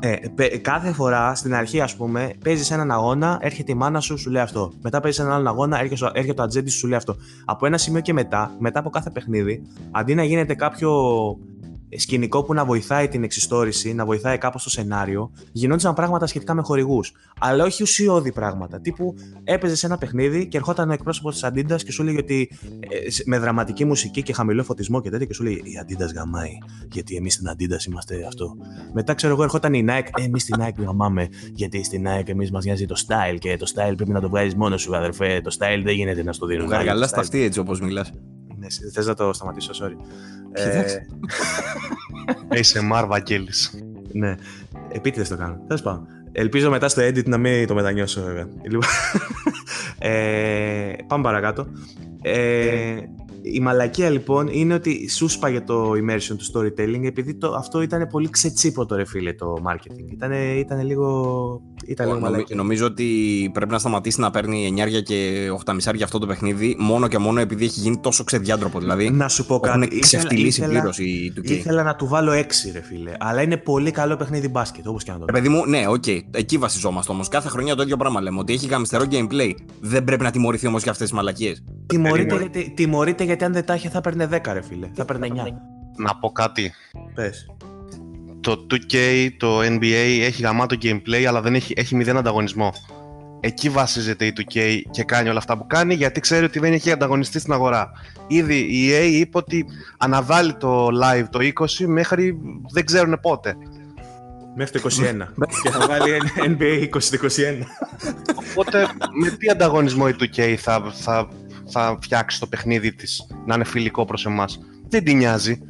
[0.01, 4.19] Ε, πε- κάθε φορά στην αρχή, ας πούμε, παίζεις έναν αγώνα, έρχεται η μάνα σου,
[4.19, 4.73] σου λέει αυτό.
[4.83, 7.17] Μετά παίζεις έναν άλλον αγώνα, έρχεται, έρχεται το ατζέντης σου, σου λέει αυτό.
[7.45, 10.91] Από ένα σημείο και μετά, μετά από κάθε παιχνίδι, αντί να γίνεται κάποιο
[11.97, 16.63] σκηνικό που να βοηθάει την εξιστόρηση, να βοηθάει κάπως το σενάριο, γινόντουσαν πράγματα σχετικά με
[16.63, 17.13] χορηγούς.
[17.41, 18.81] Αλλά όχι ουσιώδη πράγματα.
[18.81, 19.15] Τύπου
[19.45, 22.51] έπαιζε σε ένα παιχνίδι και ερχόταν ο εκπρόσωπος της Αντίντας και σου έλεγε ότι
[23.07, 26.13] ε, σε- με δραματική μουσική και χαμηλό φωτισμό και τέτοια και σου λέει Η Αντίντας
[26.13, 26.51] γαμάει.
[26.93, 28.55] Γιατί εμείς στην Αντίντας είμαστε αυτό.
[28.93, 30.09] Μετά ξέρω εγώ ερχόταν η Nike.
[30.19, 31.29] Ε, εμείς στην Nike γαμάμε.
[31.53, 34.55] Γιατί στην Nike εμείς μας νοιάζει το style και το style πρέπει να το βγάζεις
[34.55, 35.41] μόνος σου, αδερφέ.
[35.45, 36.65] Το style δεν γίνεται να στο δίνουν.
[36.65, 36.75] άλλοι.
[36.75, 38.13] Γαργαλά Το στα style- αυτή έτσι όπως μιλάς.
[38.59, 39.97] Ναι, θες να το σταματήσω, sorry.
[40.53, 41.07] Εντάξει.
[42.55, 43.79] ASMR Βαγγέλης.
[44.13, 44.35] Ναι.
[44.93, 45.65] Επίτηδες το κάνω.
[45.67, 46.07] Τέλος πάντων.
[46.33, 48.49] Ελπίζω μετά στο edit να μην το μετανιώσω, βέβαια.
[48.63, 48.89] Λοιπόν,
[49.99, 51.67] ε, πάμε παρακάτω.
[52.23, 52.97] Ε,
[53.43, 58.07] η μαλακία λοιπόν είναι ότι σου σπάγε το immersion του storytelling επειδή το, αυτό ήταν
[58.11, 60.13] πολύ ξετσίποτο ρε φίλε το marketing.
[60.13, 62.57] Ήταν, ήταν λίγο, ήταν λίγο Νομι- μαλακία.
[62.57, 63.07] Νομίζω ότι
[63.53, 67.41] πρέπει να σταματήσει να παίρνει 9 και 8 μισάρια αυτό το παιχνίδι μόνο και μόνο
[67.41, 68.79] επειδή έχει γίνει τόσο ξεδιάντροπο.
[68.79, 69.99] Δηλαδή Να σου πω έχουν κάτι.
[69.99, 71.51] ξεφτυλίσει ήθελα- πλήρως η 2K.
[71.51, 73.13] Ήθελα να του βάλω 6 ρε φίλε.
[73.19, 76.07] Αλλά είναι πολύ καλό παιχνίδι μπάσκετ όπως και να το Ρε παιδί μου, ναι, οκ,
[76.31, 77.29] εκεί βασιζόμαστε όμως.
[77.29, 78.39] Κάθε χρονιά το ίδιο πράγμα λέμε.
[78.39, 79.51] Ότι έχει γαμιστερό gameplay.
[79.81, 81.65] Δεν πρέπει να τιμωρηθεί όμως για αυτές τις μαλακίες.
[81.87, 82.51] Τιμωρείται, Περίμενε.
[82.53, 84.89] γιατί, τιμωρείται γιατί αν δεν τα είχε θα παίρνε 10 ρε φίλε.
[84.95, 85.35] Θα παίρνε 9.
[85.97, 86.73] Να πω κάτι.
[87.15, 87.47] Πες.
[88.41, 92.73] Το 2K, το NBA έχει γαμάτο gameplay, αλλά δεν έχει, έχει μηδέν ανταγωνισμό.
[93.41, 96.91] Εκεί βασίζεται η 2K και κάνει όλα αυτά που κάνει, γιατί ξέρει ότι δεν έχει
[96.91, 97.91] ανταγωνιστή στην αγορά.
[98.27, 99.67] Ήδη η EA είπε ότι
[99.99, 102.39] αναβάλει το live το 20 μέχρι
[102.73, 103.57] δεν ξέρουν πότε.
[104.55, 105.45] Μέχρι το 21.
[105.63, 107.29] και θα βάλει NBA 20 το 21.
[108.51, 108.87] Οπότε
[109.21, 111.29] με τι ανταγωνισμό η 2K θα, θα,
[111.67, 114.59] θα φτιάξει το παιχνίδι της να είναι φιλικό προς εμάς.
[114.89, 115.61] Δεν την νοιάζει.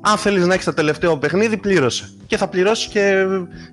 [0.00, 2.10] Αν θέλεις να έχεις το τελευταίο παιχνίδι, πλήρωσε.
[2.26, 3.24] Και θα πληρώσεις και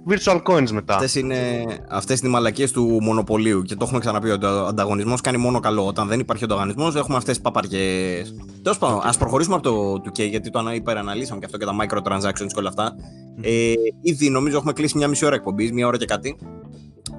[0.09, 0.93] virtual coins μετά.
[0.93, 3.61] Αυτές είναι, αυτές είναι οι μαλακίες του μονοπωλίου.
[3.61, 5.85] Και το έχουμε ξαναπεί ότι ο ανταγωνισμός κάνει μόνο καλό.
[5.85, 8.35] Όταν δεν υπάρχει ανταγωνισμός, έχουμε αυτές τις παπαριές.
[8.61, 11.75] Τέλος πάντων, ας προχωρήσουμε από το 2K, γιατί το ανα- υπεραναλύσαμε και αυτό και τα
[11.81, 12.95] microtransactions και όλα αυτά.
[13.41, 16.37] Ε, ήδη νομίζω έχουμε κλείσει μια μισή ώρα εκπομπής, μια ώρα και κάτι.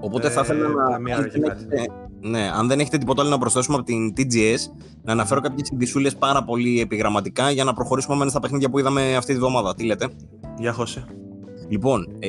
[0.00, 0.98] Οπότε θα Ε, ήθελα να.
[0.98, 1.66] μία ώρα αν και δεν κάτι.
[1.70, 1.90] έχετε-
[2.20, 4.58] ναι, αν δεν έχετε τίποτα άλλο να προσθέσουμε από την TGS,
[5.02, 9.16] να αναφέρω κάποιες ειδισούλε πάρα πολύ επιγραμματικά για να προχωρήσουμε αμέσω στα παιχνίδια που είδαμε
[9.16, 9.74] αυτή τη βδομάδα.
[9.74, 10.08] Τι λέτε;
[10.58, 11.04] Για χώσε.
[11.68, 12.28] Λοιπόν, ε,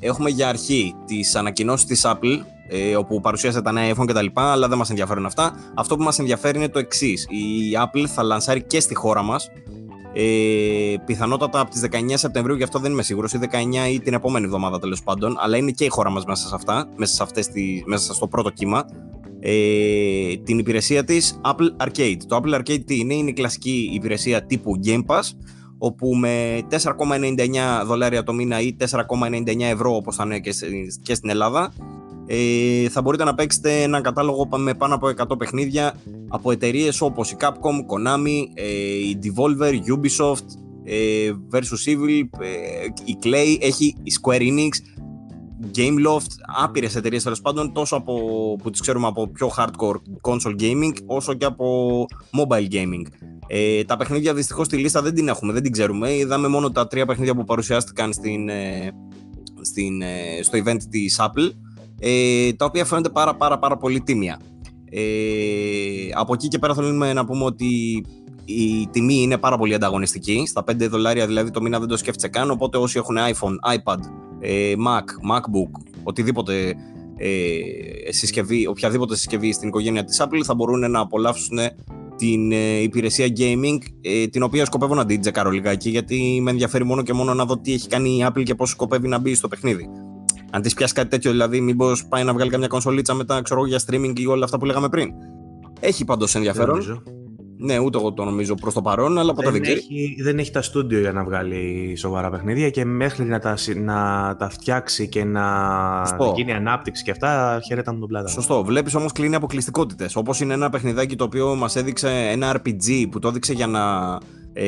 [0.00, 2.38] έχουμε για αρχή τις ανακοινώσεις της Apple,
[2.68, 4.26] ε, όπου παρουσίασε τα νέα iPhone κτλ.
[4.34, 5.54] Αλλά δεν μας ενδιαφέρουν αυτά.
[5.74, 7.24] Αυτό που μας ενδιαφέρει είναι το εξής.
[7.30, 9.48] Η Apple θα λανσάρει και στη χώρα μας
[10.14, 14.14] Ε, πιθανότατα από τις 19 Σεπτεμβρίου, γι' αυτό δεν είμαι σίγουρος, ή 19 ή την
[14.14, 15.36] επόμενη εβδομάδα τέλος πάντων.
[15.40, 18.28] Αλλά είναι και η χώρα μας μέσα σε αυτά, μέσα, σε αυτές τις, μέσα στο
[18.28, 18.84] πρώτο κύμα.
[19.40, 22.16] Ε, την υπηρεσία της Apple Arcade.
[22.28, 25.22] Το Apple Arcade τι είναι, είναι η κλασική υπηρεσία τύπου Game Pass,
[25.78, 26.76] όπου με 4,99
[27.84, 30.38] δολάρια το μήνα ή 4,99 ευρώ όπως θα είναι
[31.02, 31.72] και στην Ελλάδα
[32.26, 35.94] ε, θα μπορείτε να παίξετε ένα κατάλογο με πάνω από 100 παιχνίδια
[36.28, 38.68] από εταιρείες όπως η Capcom, Konami, ε,
[39.08, 40.46] η Devolver, Ubisoft,
[40.84, 44.70] ε, Versus Evil, ε, η Clay, έχει η Square Enix,
[45.76, 46.30] Gameloft,
[46.62, 48.14] άπειρες εταιρείες τέλος πάντων, τόσο από,
[48.62, 53.02] που τις ξέρουμε από πιο hardcore console gaming, όσο και από mobile gaming.
[53.46, 56.14] Ε, τα παιχνίδια δυστυχώς στη λίστα δεν την έχουμε, δεν την ξέρουμε.
[56.14, 58.90] Είδαμε μόνο τα τρία παιχνίδια που παρουσιάστηκαν στην, ε,
[59.60, 61.50] στην, ε, στο event της Apple,
[62.04, 64.40] ε, τα οποία φαίνονται πάρα, πάρα, πάρα πολύ τίμια.
[64.90, 65.00] Ε,
[66.14, 67.66] από εκεί και πέρα θέλουμε να πούμε ότι
[68.44, 70.42] η τιμή είναι πάρα πολύ ανταγωνιστική.
[70.46, 72.50] Στα 5 δολάρια δηλαδή το μήνα δεν το σκέφτεσαι καν.
[72.50, 73.98] Οπότε όσοι έχουν iPhone, iPad,
[74.40, 75.70] ε, Mac, MacBook,
[76.02, 76.74] οτιδήποτε
[77.16, 81.58] ε, συσκευή, οποιαδήποτε συσκευή στην οικογένεια της Apple θα μπορούν να απολαύσουν
[82.16, 86.84] την ε, υπηρεσία gaming, ε, την οποία σκοπεύω να την τσεκάρω λιγάκι, γιατί με ενδιαφέρει
[86.84, 89.34] μόνο και μόνο να δω τι έχει κάνει η Apple και πώς σκοπεύει να μπει
[89.34, 89.88] στο παιχνίδι.
[90.54, 93.80] Αν της πιάσει κάτι τέτοιο, δηλαδή, μήπως πάει να βγάλει καμιά κονσολίτσα μετά, ξέρω για
[93.86, 95.10] streaming ή όλα αυτά που λέγαμε πριν.
[95.80, 97.02] Έχει πάντως ενδιαφέρον.
[97.56, 100.50] Ναι, ούτε εγώ το νομίζω προς το παρόν, αλλά ποτέ δεν, δεν έχει, δεν έχει
[100.50, 105.24] τα στούντιο για να βγάλει σοβαρά παιχνίδια και μέχρι να τα, να τα φτιάξει και
[105.24, 105.42] να
[106.06, 106.32] Σωστό.
[106.36, 108.28] γίνει ανάπτυξη και αυτά, χαίρετα μου τον πλάτα.
[108.28, 108.64] Σωστό.
[108.64, 110.16] Βλέπεις όμως κλείνει αποκλειστικότητες.
[110.16, 114.18] Όπως είναι ένα παιχνιδάκι το οποίο μας έδειξε ένα RPG που το έδειξε για να
[114.52, 114.64] ε,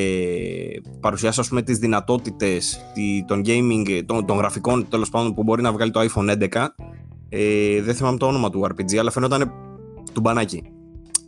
[1.00, 2.80] παρουσιάσει ας πούμε τις δυνατότητες
[3.26, 6.66] των gaming, των, των γραφικών τέλος πάντων που μπορεί να βγάλει το iPhone 11
[7.28, 9.52] ε, δεν θυμάμαι το όνομα του RPG αλλά φαινόταν
[10.12, 10.62] του μπανάκι.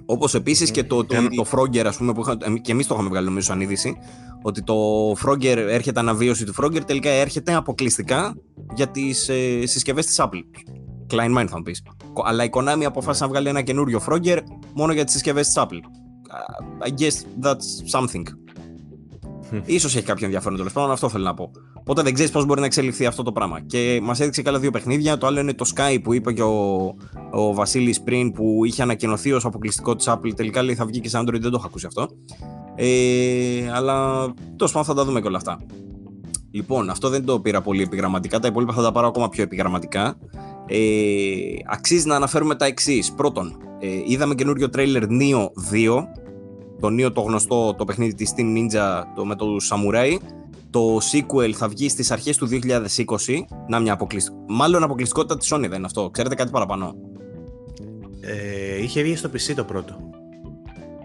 [0.07, 3.09] Όπως επίσης και το, το, το Frogger ας πούμε που είχα, και εμείς το είχαμε
[3.09, 3.97] βγάλει νομίζω σαν είδηση
[4.43, 4.74] ότι το
[5.11, 8.37] Frogger έρχεται αναβίωση του Frogger τελικά έρχεται αποκλειστικά
[8.74, 10.43] για τις ε, συσκευές της Apple.
[11.15, 11.83] Klein Mind θα μου πεις.
[12.24, 14.39] Αλλά η Konami αποφάσισε να βγάλει ένα καινούριο Frogger
[14.74, 15.81] μόνο για τις συσκευές της Apple.
[16.87, 18.23] I guess that's something
[19.78, 21.51] σω έχει κάποιο ενδιαφέρον τέλος πάντων, αυτό θέλω να πω.
[21.74, 23.60] Οπότε δεν ξέρεις πώς μπορεί να εξελιχθεί αυτό το πράγμα.
[23.60, 25.18] Και μας έδειξε και άλλα δύο παιχνίδια.
[25.18, 26.94] Το άλλο είναι το Sky που είπε και ο,
[27.31, 30.35] ο Βασίλης πριν που είχε ανακοινωθεί ως αποκλειστικό της Apple.
[30.36, 32.09] Τελικά λέει θα βγει και σε Android, δεν το έχω ακούσει αυτό.
[32.74, 35.59] Ε, αλλά τόσο πάντων θα τα δούμε και όλα αυτά.
[36.51, 38.39] Λοιπόν, αυτό δεν το πήρα πολύ επιγραμματικά.
[38.39, 40.18] Τα υπόλοιπα θα τα πάρω ακόμα πιο επιγραμματικά.
[40.66, 40.78] Ε,
[41.66, 43.12] αξίζει να αναφέρουμε τα εξής.
[43.12, 46.06] Πρώτον, ε, είδαμε καινούριο τρέιλερ Neo 2
[46.81, 50.16] το νέο το γνωστό το παιχνίδι της Team Ninja το, με το Samurai.
[50.70, 52.59] Το sequel θα βγει στις αρχές του 2020.
[53.69, 54.55] Να μια αποκλειστικότητα.
[54.55, 56.11] Μάλλον αποκλειστικότητα της Sony δεν είναι αυτό.
[56.11, 56.94] Ξέρετε κάτι παραπάνω;
[58.20, 59.97] Ε, είχε βγει στο PC το πρώτο.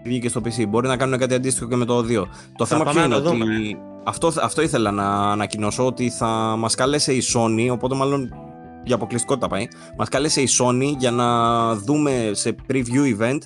[0.04, 0.68] Βγήκε στο PC.
[0.68, 2.24] Μπορεί να κάνουν κάτι αντίστοιχο και με το 2.
[2.56, 3.78] Το θέμα ποιο είναι ότι.
[4.04, 6.26] Αυτό, αυτό ήθελα να ανακοινώσω ότι θα
[6.58, 8.34] μας κάλεσε η Sony, οπότε μάλλον
[8.84, 9.68] για αποκλειστικότητα πάει.
[9.96, 13.38] Μας κάλεσε η Sony για να δούμε σε preview event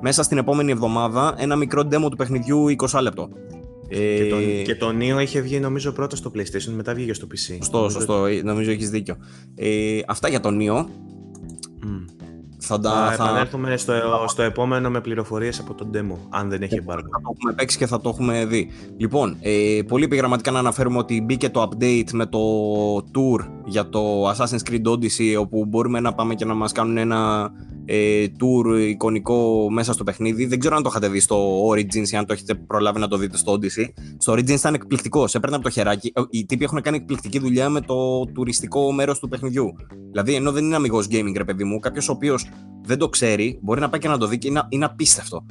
[0.00, 3.28] μέσα στην επόμενη εβδομάδα ένα μικρό demo του παιχνιδιού 20 λεπτό.
[3.88, 7.26] Και, το, ε, και το Neo είχε βγει νομίζω πρώτα στο PlayStation, μετά βγήκε στο
[7.30, 7.54] PC.
[7.56, 9.16] Σωστό, σωστό, νομίζω έχεις δίκιο.
[9.54, 10.86] Ε, αυτά για το Neo.
[12.64, 13.92] Θα, θα, θα επανέλθουμε στο,
[14.26, 17.08] στο επόμενο με πληροφορίες από τον demo, αν δεν έχει embargo.
[17.10, 18.70] Θα το έχουμε παίξει και θα το έχουμε δει.
[18.96, 22.38] Λοιπόν, ε, πολύ επιγραμματικά να αναφέρουμε ότι μπήκε το update με το
[22.96, 27.50] tour για το Assassin's Creed Odyssey, όπου μπορούμε να πάμε και να μας κάνουν ένα
[27.84, 30.46] ε, tour εικονικό μέσα στο παιχνίδι.
[30.46, 33.16] Δεν ξέρω αν το είχατε δει στο Origins ή αν το έχετε προλάβει να το
[33.16, 33.86] δείτε στο Odyssey.
[34.18, 35.26] Στο Origins ήταν εκπληκτικό.
[35.26, 36.12] Σε έπαιρνε από το χεράκι.
[36.14, 39.72] Ε, οι τύποι έχουν κάνει εκπληκτική δουλειά με το τουριστικό μέρος του παιχνιδιού.
[40.10, 42.48] Δηλαδή, ενώ δεν είναι αμυγός gaming, ρε παιδί μου, κάποιος ο οποίος
[42.84, 45.46] δεν το ξέρει, μπορεί να πάει και να το δει και είναι, είναι απίστευτο.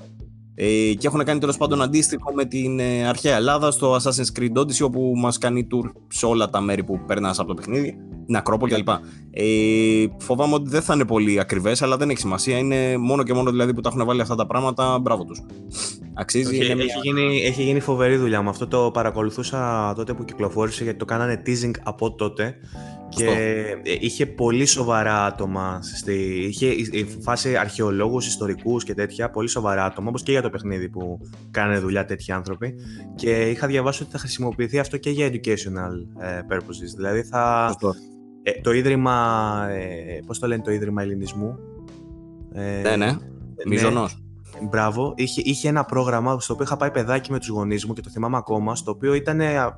[0.55, 4.57] Ε, και έχουν κάνει τέλος πάντων αντίστοιχο με την ε, αρχαία Ελλάδα στο Assassin's Creed
[4.57, 7.95] Odyssey, όπου μας κάνει tour σε όλα τα μέρη που περνάς από το παιχνίδι,
[8.31, 8.89] την Ακρόπολη κλπ.
[9.31, 9.43] Ε,
[10.17, 12.57] φοβάμαι ότι δεν θα είναι πολύ ακριβές, αλλά δεν έχει σημασία.
[12.57, 15.41] Είναι μόνο και μόνο δηλαδή που τα έχουν βάλει αυτά τα πράγματα, μπράβο τους.
[16.13, 16.57] Αξίζει.
[16.57, 18.67] Έχει, έχει, γίνει, έχει γίνει φοβερή δουλειά με αυτό.
[18.67, 22.55] Το παρακολουθούσα τότε που κυκλοφόρησε γιατί το κάνανε teasing από τότε.
[23.09, 25.79] Και ε, είχε πολύ σοβαρά άτομα.
[25.81, 26.13] Στη,
[26.47, 29.29] είχε η φάση αρχαιολόγους, ιστορικούς και τέτοια.
[29.29, 31.19] Πολύ σοβαρά άτομα, όπως και για το παιχνίδι που
[31.51, 32.73] κάνανε δουλειά τέτοιοι άνθρωποι.
[33.15, 36.95] Και είχα διαβάσει ότι θα χρησιμοποιηθεί αυτό και για educational ε, purposes.
[36.95, 37.75] Δηλαδή θα.
[38.43, 39.67] Ε, το ίδρυμα.
[39.69, 41.59] Ε, Πώς το λένε το ίδρυμα Ελληνισμού;
[42.53, 43.17] Ε, ναι, ναι.
[43.65, 44.23] Μιζωνός.
[44.69, 45.13] Μπράβο.
[45.17, 48.09] Είχε, είχε ένα πρόγραμμα στο οποίο είχα πάει παιδάκι με τους γονείς μου και το
[48.09, 48.75] θυμάμαι ακόμα.
[48.75, 49.75] Στο οποίο ήταν ε,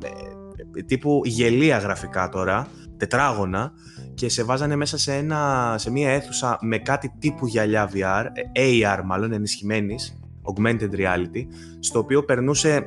[0.85, 2.68] τύπου γελία γραφικά τώρα
[2.98, 3.72] τετράγωνα
[4.14, 8.26] και σε βάζανε μέσα σε, ένα, σε μια αίθουσα με κάτι τύπου γυαλιά VR,
[8.57, 10.19] AR μάλλον ενισχυμένης,
[10.53, 11.45] augmented reality,
[11.80, 12.85] στο οποίο περνούσε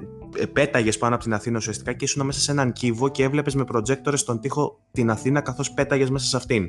[0.52, 3.64] πέταγε πάνω από την Αθήνα ουσιαστικά και ήσουν μέσα σε έναν κύβο και έβλεπες με
[3.64, 6.68] προτζέκτορε στον τοίχο την Αθήνα καθώς πέταγες μέσα σε αυτήν.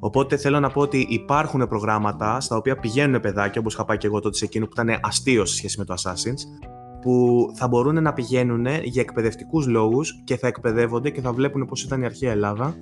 [0.00, 4.06] Οπότε θέλω να πω ότι υπάρχουν προγράμματα στα οποία πηγαίνουν παιδάκια, όπως είχα πάει και
[4.06, 6.68] εγώ τότε σε εκείνο που ήταν αστείο σε σχέση με το Assassin's,
[7.00, 11.82] που θα μπορούν να πηγαίνουν για εκπαιδευτικούς λόγους και θα εκπαιδεύονται και θα βλέπουν πώς
[11.82, 12.74] ήταν η αρχαία Ελλάδα,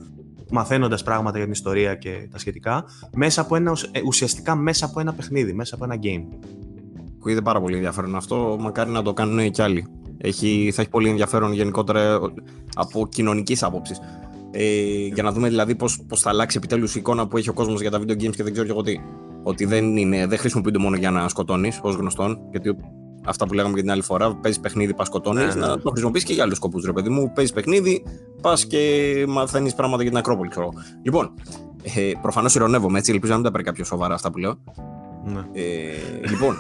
[0.50, 2.84] μαθαίνοντας πράγματα για την ιστορία και τα σχετικά,
[3.14, 6.24] μέσα από ένα, ε, ουσιαστικά μέσα από ένα παιχνίδι, μέσα από ένα game.
[7.18, 8.56] Ακούγεται πάρα πολύ ενδιαφέρον αυτό.
[8.60, 9.99] Μακάρι να το κάνουν και άλλοι.
[10.22, 12.18] Έχει, θα έχει πολύ ενδιαφέρον γενικότερα
[12.74, 14.00] από κοινωνικής άποψης.
[14.50, 17.52] Ε, για να δούμε δηλαδή πώς πώς θα αλλάξει επιτέλους η εικόνα που έχει ο
[17.52, 19.00] κόσμος για τα video games και δεν ξέρω εγώ τι.
[19.42, 22.38] Ότι δεν, είναι, δεν χρησιμοποιούνται μόνο για να σκοτώνεις, ως γνωστόν.
[22.50, 22.76] Γιατί
[23.24, 25.66] αυτά που λέγαμε και την άλλη φορά, παίζει παιχνίδι, πας σκοτώνεις, ναι, ναι.
[25.66, 26.84] να το χρησιμοποιήσει και για άλλους σκοπούς.
[26.84, 28.02] Ρε παιδί μου, παίζει παιχνίδι,
[28.40, 30.68] πας και μαθαίνεις πράγματα για την Ακρόπολη, ξέρω.
[31.02, 31.34] Λοιπόν,
[31.82, 34.58] ε, προφανώς ηρωνεύομαι έτσι, ελπίζω να μην τα παίρνει κάποιος σοβαρά αυτά που λέω.
[35.24, 35.40] Ναι.
[35.52, 36.56] Ε, λοιπόν,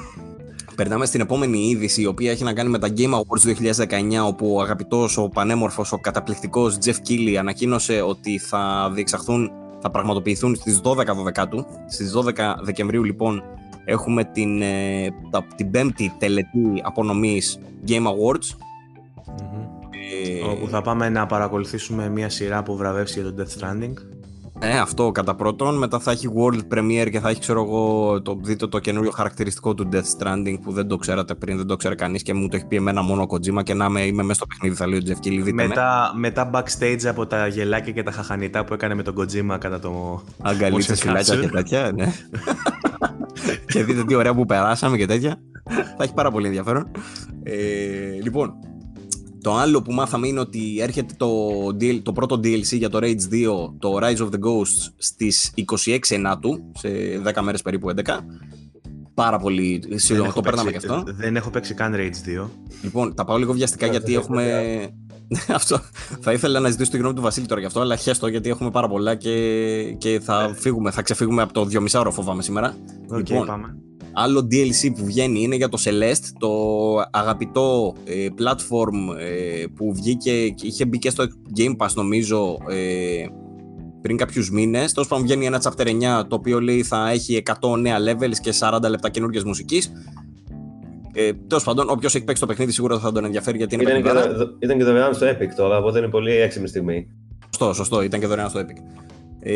[0.80, 3.72] Περνάμε στην επόμενη είδηση, η οποία έχει να κάνει με τα Game Awards
[4.22, 9.50] 2019, όπου ο αγαπητός, ο πανέμορφος, ο καταπληκτικός Jeff Keighley ανακοίνωσε ότι θα διεξαχθούν,
[9.80, 11.66] θα πραγματοποιηθούν στις 12 Δεκάτου.
[11.86, 13.42] Στις 12 Δεκεμβρίου, λοιπόν,
[13.84, 15.08] έχουμε την, ε,
[15.56, 17.58] την πέμπτη τελετή απονομής
[17.88, 18.56] Game Awards.
[20.24, 23.94] Ε, όπου θα πάμε να παρακολουθήσουμε μια σειρά που βραβεύσει για το Death Stranding.
[24.62, 25.78] Ε, αυτό κατά πρώτον.
[25.78, 29.74] Μετά θα έχει World Premiere και θα έχει, ξέρω εγώ, το, δείτε το καινούριο χαρακτηριστικό
[29.74, 32.56] του Death Stranding που δεν το ξέρατε πριν, δεν το ξέρει κανείς και μου το
[32.56, 34.98] έχει πει εμένα μόνο ο Kojima και να είμαι, είμαι μέσα στο παιχνίδι, θα λέει
[34.98, 35.52] ο Jeff Keighley.
[35.52, 39.78] Μετά, μετά backstage από τα γελάκια και τα χαχανιτά που έκανε με τον Kojima κατά
[39.78, 40.22] το.
[40.42, 42.12] Αγκαλίτσε, φυλάκια και τέτοια, ναι.
[43.72, 45.40] και δείτε τι ωραία που περάσαμε και τέτοια.
[45.96, 46.90] θα έχει πάρα πολύ ενδιαφέρον.
[47.42, 47.52] Ε,
[48.22, 48.54] λοιπόν,
[49.42, 51.40] το άλλο που μάθαμε είναι ότι έρχεται το,
[52.02, 55.54] το πρώτο DLC για το Rage 2, το Rise of the Ghosts, στις
[55.86, 56.88] 26 Ενάτου, σε
[57.34, 58.00] 10 μέρες περίπου 11.
[59.14, 61.04] Πάρα πολύ σύντομα, το παίρναμε και αυτό.
[61.06, 62.48] Δεν έχω παίξει καν Rage 2.
[62.82, 64.44] Λοιπόν, τα πάω λίγο βιαστικά γιατί έχουμε...
[65.58, 65.80] αυτό.
[66.20, 68.70] Θα ήθελα να ζητήσω τη γνώμη του Βασίλη τώρα γι' αυτό, αλλά χέστο γιατί έχουμε
[68.70, 72.76] πάρα πολλά και, και θα, φύγουμε, θα ξεφύγουμε από το 2,5 ώρα φοβάμαι σήμερα.
[73.12, 73.76] Okay, λοιπόν, πάμε.
[74.12, 76.50] Άλλο DLC που βγαίνει είναι για το Celeste, το
[77.10, 81.24] αγαπητό ε, platform ε, που βγήκε και είχε μπει και στο
[81.56, 83.24] Game Pass νομίζω ε,
[84.02, 84.92] πριν κάποιους μήνες.
[84.92, 88.54] Τέλος πάντων βγαίνει ένα chapter 9 το οποίο λέει θα έχει 100 νέα levels και
[88.60, 89.92] 40 λεπτά καινούργιας μουσικής.
[91.12, 94.02] Ε, Τέλος πάντων, όποιος έχει παίξει το παιχνίδι σίγουρα θα τον ενδιαφέρει γιατί είναι ήταν,
[94.02, 94.10] και,
[94.58, 97.08] ήταν και δωρεάν στο Epic τώρα, οπότε είναι πολύ έξυπνη στιγμή.
[97.44, 98.98] Σωστό, σωστό, ήταν και δωρεάν στο Epic.
[99.40, 99.52] Ε,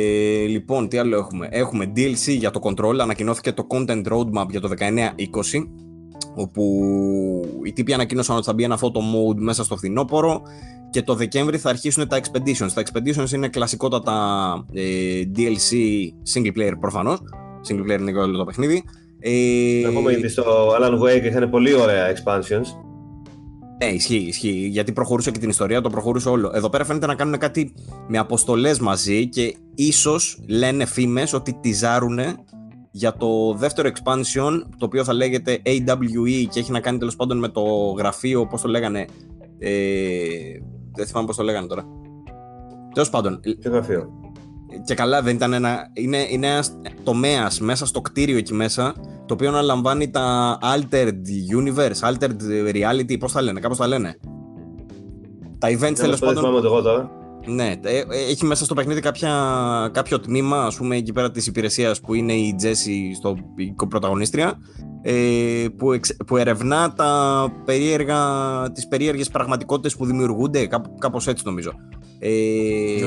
[0.47, 4.69] λοιπόν, τι άλλο έχουμε; Έχουμε DLC για το Control, ανακοινώθηκε το Content Roadmap για το
[4.79, 5.67] 19-20
[6.35, 6.63] όπου
[7.65, 10.43] οι τύποι ανακοίνωσαν ότι θα μπει ένα photo mode μέσα στο φθινόπωρο
[10.91, 12.69] και το Δεκέμβρη θα αρχίσουν τα Expeditions.
[12.75, 14.15] Τα Expeditions είναι κλασικότατα
[14.73, 15.75] ε, DLC
[16.35, 17.19] single player προφανώς.
[17.69, 18.85] Single player είναι και όλο το παιχνίδι.
[19.27, 22.67] Ε, να πούμε ότι στο Alan Wake είχαν πολύ ωραία expansions.
[23.83, 24.69] Ναι, ισχύει, ισχύει.
[24.71, 26.51] Γιατί προχωρούσε και την ιστορία, το προχωρούσε όλο.
[26.55, 27.75] Εδώ πέρα φαίνεται να κάνουν κάτι
[28.09, 32.19] με αποστολές μαζί και ίσως λένε φήμες ότι τυζάρουν
[32.91, 37.39] για το δεύτερο expansion, το οποίο θα λέγεται AWE και έχει να κάνει τέλος πάντων
[37.39, 37.63] με το
[37.99, 39.05] γραφείο, πώς το λέγανε.
[39.59, 39.71] Ε,
[40.97, 41.85] δεν θυμάμαι πώς το λέγανε τώρα.
[42.93, 43.41] Τέλος πάντων.
[43.41, 44.09] Τι γραφείο;
[44.85, 45.91] Και καλά, δεν ήταν ένα.
[45.93, 48.95] Είναι, είναι ένας τομέας μέσα στο κτίριο εκεί μέσα
[49.27, 51.21] το οποίο αναλαμβάνει τα altered
[51.59, 52.37] universe, altered
[52.75, 54.19] reality, πώς τα λένε, κάπως τα λένε.
[55.59, 56.65] Τα events τέλος πάντων.
[56.65, 57.11] εγώ τώρα.
[57.47, 59.31] Ναι, ε, ε, έχει μέσα στο παιχνίδι κάποια,
[59.93, 63.37] κάποιο τμήμα, ας πούμε, εκεί πέρα της υπηρεσίας που είναι η Jessie στο
[63.89, 64.59] πρωταγωνίστρια,
[65.03, 68.19] ε, που, εξ, που ερευνά τα περίεργα,
[68.73, 71.73] τις περίεργες πραγματικότητες που δημιουργούνται, κάπω, κάπως έτσι νομίζω.
[72.19, 72.31] Ε,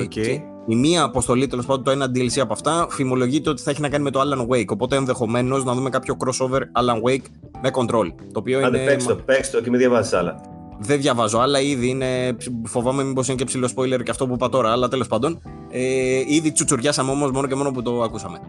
[0.04, 0.42] okay.
[0.70, 3.90] Η μία αποστολή, τέλος πάντων, το ένα DLC από αυτά, φημολογείται ότι θα έχει να
[3.90, 4.68] κάνει με το Alan Wake.
[4.68, 7.26] Οπότε ενδεχομένως να δούμε κάποιο crossover Alan Wake
[7.62, 8.08] με control.
[8.32, 8.90] Το οποίο Άντε, είναι.
[8.90, 10.57] Παίξτε το, παίξτε το και μην διαβάζεις άλλα.
[10.80, 12.38] Δεν διαβάζω άλλα, ήδη είναι.
[12.64, 15.42] Φοβάμαι μήπως είναι και ψηλό spoiler και αυτό που είπα τώρα, αλλά τέλος πάντων.
[15.70, 18.40] Ε, ήδη τσουτσουριάσαμε όμως μόνο και μόνο που το ακούσαμε.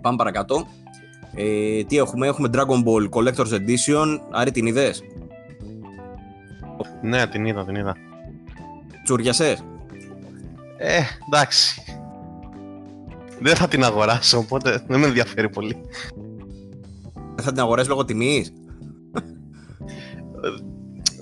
[0.00, 0.66] Πάμε παρακάτω.
[1.34, 4.18] Ε, τι έχουμε, έχουμε Dragon Ball Collector's Edition.
[4.30, 5.02] Άρη, την είδες;
[7.02, 7.96] Ναι, την είδα, την είδα.
[9.04, 9.58] Τσουριασέ.
[10.76, 11.82] Ε, εντάξει.
[13.40, 15.76] Δεν θα την αγοράσω, οπότε δεν με ενδιαφέρει πολύ.
[17.34, 18.52] Δεν θα την αγοράσεις λόγω τιμής;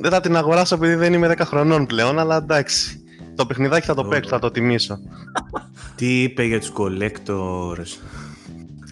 [0.00, 3.00] Δεν θα την αγοράσω επειδή δεν είμαι 10 χρονών πλέον, αλλά εντάξει.
[3.34, 4.98] Το παιχνιδάκι θα το παίξω, θα το τιμήσω.
[5.96, 8.00] Τι είπε για τους collectors.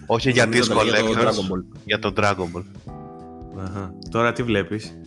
[0.05, 2.63] Όχι για τις collectors, για το Dragon Ball.
[3.63, 3.93] Αχα.
[4.09, 4.97] Τώρα τι βλέπεις;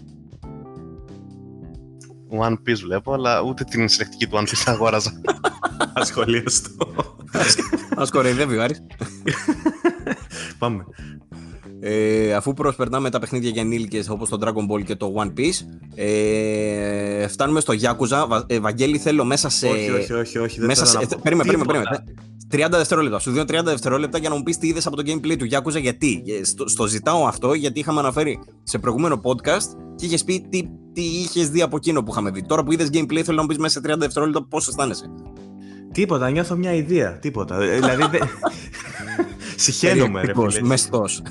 [2.40, 5.20] One Piece βλέπω, αλλά ούτε την συλλεκτική του One Piece αγόραζα.
[5.94, 6.70] Ασχολίαστο.
[7.96, 8.82] Ας κοροϊδεύει ο Άρης.
[10.58, 10.84] Πάμε.
[11.80, 15.60] Ε, αφού προσπερνάμε τα παιχνίδια για ενήλικες όπως το Dragon Ball και το One Piece,
[15.94, 18.24] ε, φτάνουμε στο Yakuza.
[18.28, 19.66] Βα, ε, Βαγγέλη, θέλω μέσα σε.
[19.66, 20.58] Όχι, όχι, όχι, όχι.
[20.58, 21.04] Δεν μέσα θέλω σε.
[21.04, 22.04] να πω Περίμενε, περίμενε, τίποτα.
[22.50, 22.74] περίμενε.
[22.74, 23.18] 30 δευτερόλεπτα.
[23.18, 25.80] Σου δίνω 30 δευτερόλεπτα για να μου πεις τι είδες από το gameplay του Yakuza.
[25.80, 26.22] Γιατί.
[26.40, 30.62] Ε, Στο, στο ζητάω αυτό γιατί είχαμε αναφέρει σε προηγούμενο podcast και είχες πει τι,
[30.92, 32.42] τι είχες δει από εκείνο που είχαμε δει.
[32.46, 35.10] Τώρα που είδες gameplay, θέλω να μου πεις μέσα σε 30 δευτερόλεπτα πώς αισθάνεσαι.
[35.92, 37.18] Τίποτα, νιώθω μια ιδέα.
[37.18, 37.62] Τίποτα.
[37.62, 38.02] Ε, δηλαδή.
[38.10, 38.28] δεν-
[39.56, 40.66] Συχαίνομαι, ρε Περιεκτικός, φίλε.
[40.66, 41.22] μεστός.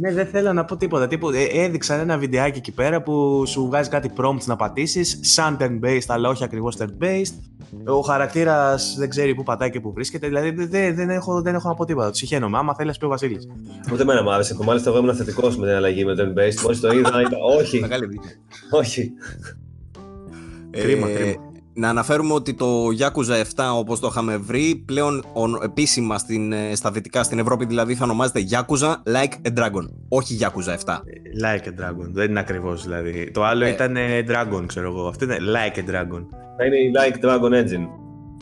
[0.00, 1.06] Ναι, δεν θέλω να πω τίποτα.
[1.06, 1.38] τίποτα.
[1.38, 5.18] Ε, έδειξαν ένα βιντεάκι εκεί πέρα που σου βγάζει κάτι prompts να πατήσεις.
[5.22, 7.34] Σαν turn-based, αλλά όχι ακριβώς turn-based.
[7.86, 10.26] Ο χαρακτήρας δεν ξέρει πού πατάει και πού βρίσκεται.
[10.26, 12.08] Δηλαδή δεν, δεν, δεν, έχω, δεν έχω να πω τίποτα.
[12.10, 12.58] Τους συχαίνομαι.
[12.58, 13.48] Άμα θέλει, ας πει ο Βασίλης.
[13.92, 14.54] Ούτε εμένα μου άρεσε.
[14.54, 16.60] Και μάλιστα εγώ ήμουν θετικός με την αλλαγή με το turn-based.
[16.62, 18.30] Μόλις το είδα, είπα όχι, Μεγάλη δίκαια.
[18.70, 19.12] όχι.
[20.70, 21.52] Κρίμα, Ε, κρίμα.
[21.78, 26.74] Να αναφέρουμε ότι το Yakuza 7 όπως το είχαμε βρει πλέον ον- επίσημα στην, ε,
[26.74, 31.02] στα δυτικά στην Ευρώπη δηλαδή θα ονομάζεται Yakuza Like a Dragon όχι Yakuza 7
[31.44, 32.08] Like a Dragon.
[32.12, 33.30] Δεν είναι ακριβώς δηλαδή.
[33.30, 33.68] Το άλλο Ε.
[33.70, 35.06] ήταν ε, Dragon, ξέρω εγώ.
[35.08, 36.22] Αυτό είναι Like a Dragon.
[36.56, 37.86] Θα είναι η Like Dragon Engine.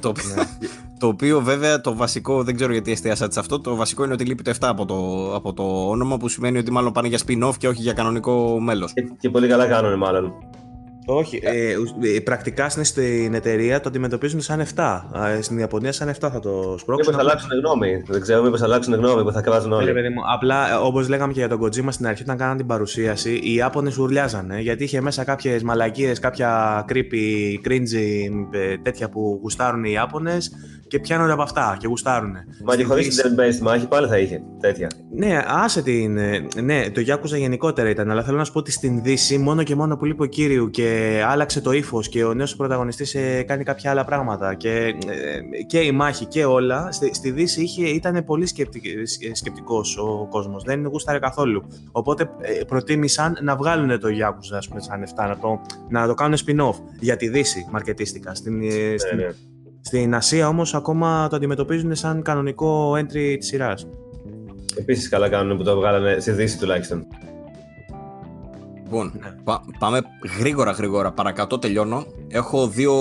[0.01, 0.44] το, οποίο-
[1.01, 4.24] το οποίο βέβαια το βασικό δεν ξέρω γιατί εστίασα σε αυτό το βασικό είναι ότι
[4.24, 7.52] λείπει το 7 από το, από το όνομα που σημαίνει ότι μάλλον πάνε για spin-off
[7.59, 10.32] και όχι για κανονικό μέλος Και, και πολύ καλά κάνουν μάλλον.
[11.06, 15.05] Όχι, ε, ουσ- ε, πρακτικά στην, στην εταιρεία το αντιμετωπίζουν σαν 7.
[15.39, 17.14] Ε, στην Ιαπωνία σαν 7 θα το σπρώξουν.
[17.14, 18.02] Μήπως αλλάξουν γνώμη.
[18.06, 19.86] Δεν ξέρω, μήπως αλλάξουν γνώμη που θα κράζουν Ναι, όλοι.
[19.86, 22.66] ρε παιδί μου, απλά όπως λέγαμε και για τον Kojima στην αρχή, όταν κάναν την
[22.66, 29.39] παρουσίαση, οι Ιάπωνες ουρλιάζανε γιατί είχε μέσα κάποιες μαλακίες, κάποια creepy, cringy, ε, τέτοια που
[29.43, 30.52] γουστάρουν οι Ιάπωνες
[30.94, 32.36] και πιάνονται από αυτά και γουστάρουν.
[32.64, 34.90] Μα και χωρίς την turn-based μάχη πάλι θα είχε τέτοια.
[35.14, 36.16] Ναι, άσε την.
[36.16, 39.62] ε, Ναι, το Yakuza γενικότερα ήταν, αλλά θέλω να σου πω ότι στην Δύση, μόνο
[39.62, 43.16] και μόνο που λείπει ο κύριο και άλλαξε το ύφος και ο νέος πρωταγωνιστής
[43.46, 47.86] κάνει κάποια άλλα πράγματα και, ε, και η μάχη και όλα, στη, στη Δύση είχε,
[47.88, 48.46] ήταν πολύ
[49.32, 50.62] σκεπτικός ο κόσμος.
[50.64, 51.64] Δεν γούσταρε καθόλου.
[51.92, 56.14] Οπότε ε, προτίμησαν να βγάλουν το Yakuza, ας πούμε, σαν 7, να το, να το
[56.14, 58.34] κάνουν spin-off για τη Δύση, μαρκετίστικα.
[58.34, 59.30] Στην, ε, στην, Ναι, ναι.
[59.86, 63.86] Στην Ασία όμως ακόμα το αντιμετωπίζουν σαν κανονικό entry της σειράς.
[64.77, 67.06] Επίσης καλά κάνουν που το βγάλανε στη Δύση τουλάχιστον.
[68.85, 69.35] Λοιπόν, Ναι.
[69.44, 70.01] πα- πάμε
[70.39, 72.05] γρήγορα γρήγορα παρακάτω, τελειώνω.
[72.28, 72.94] Έχω δύο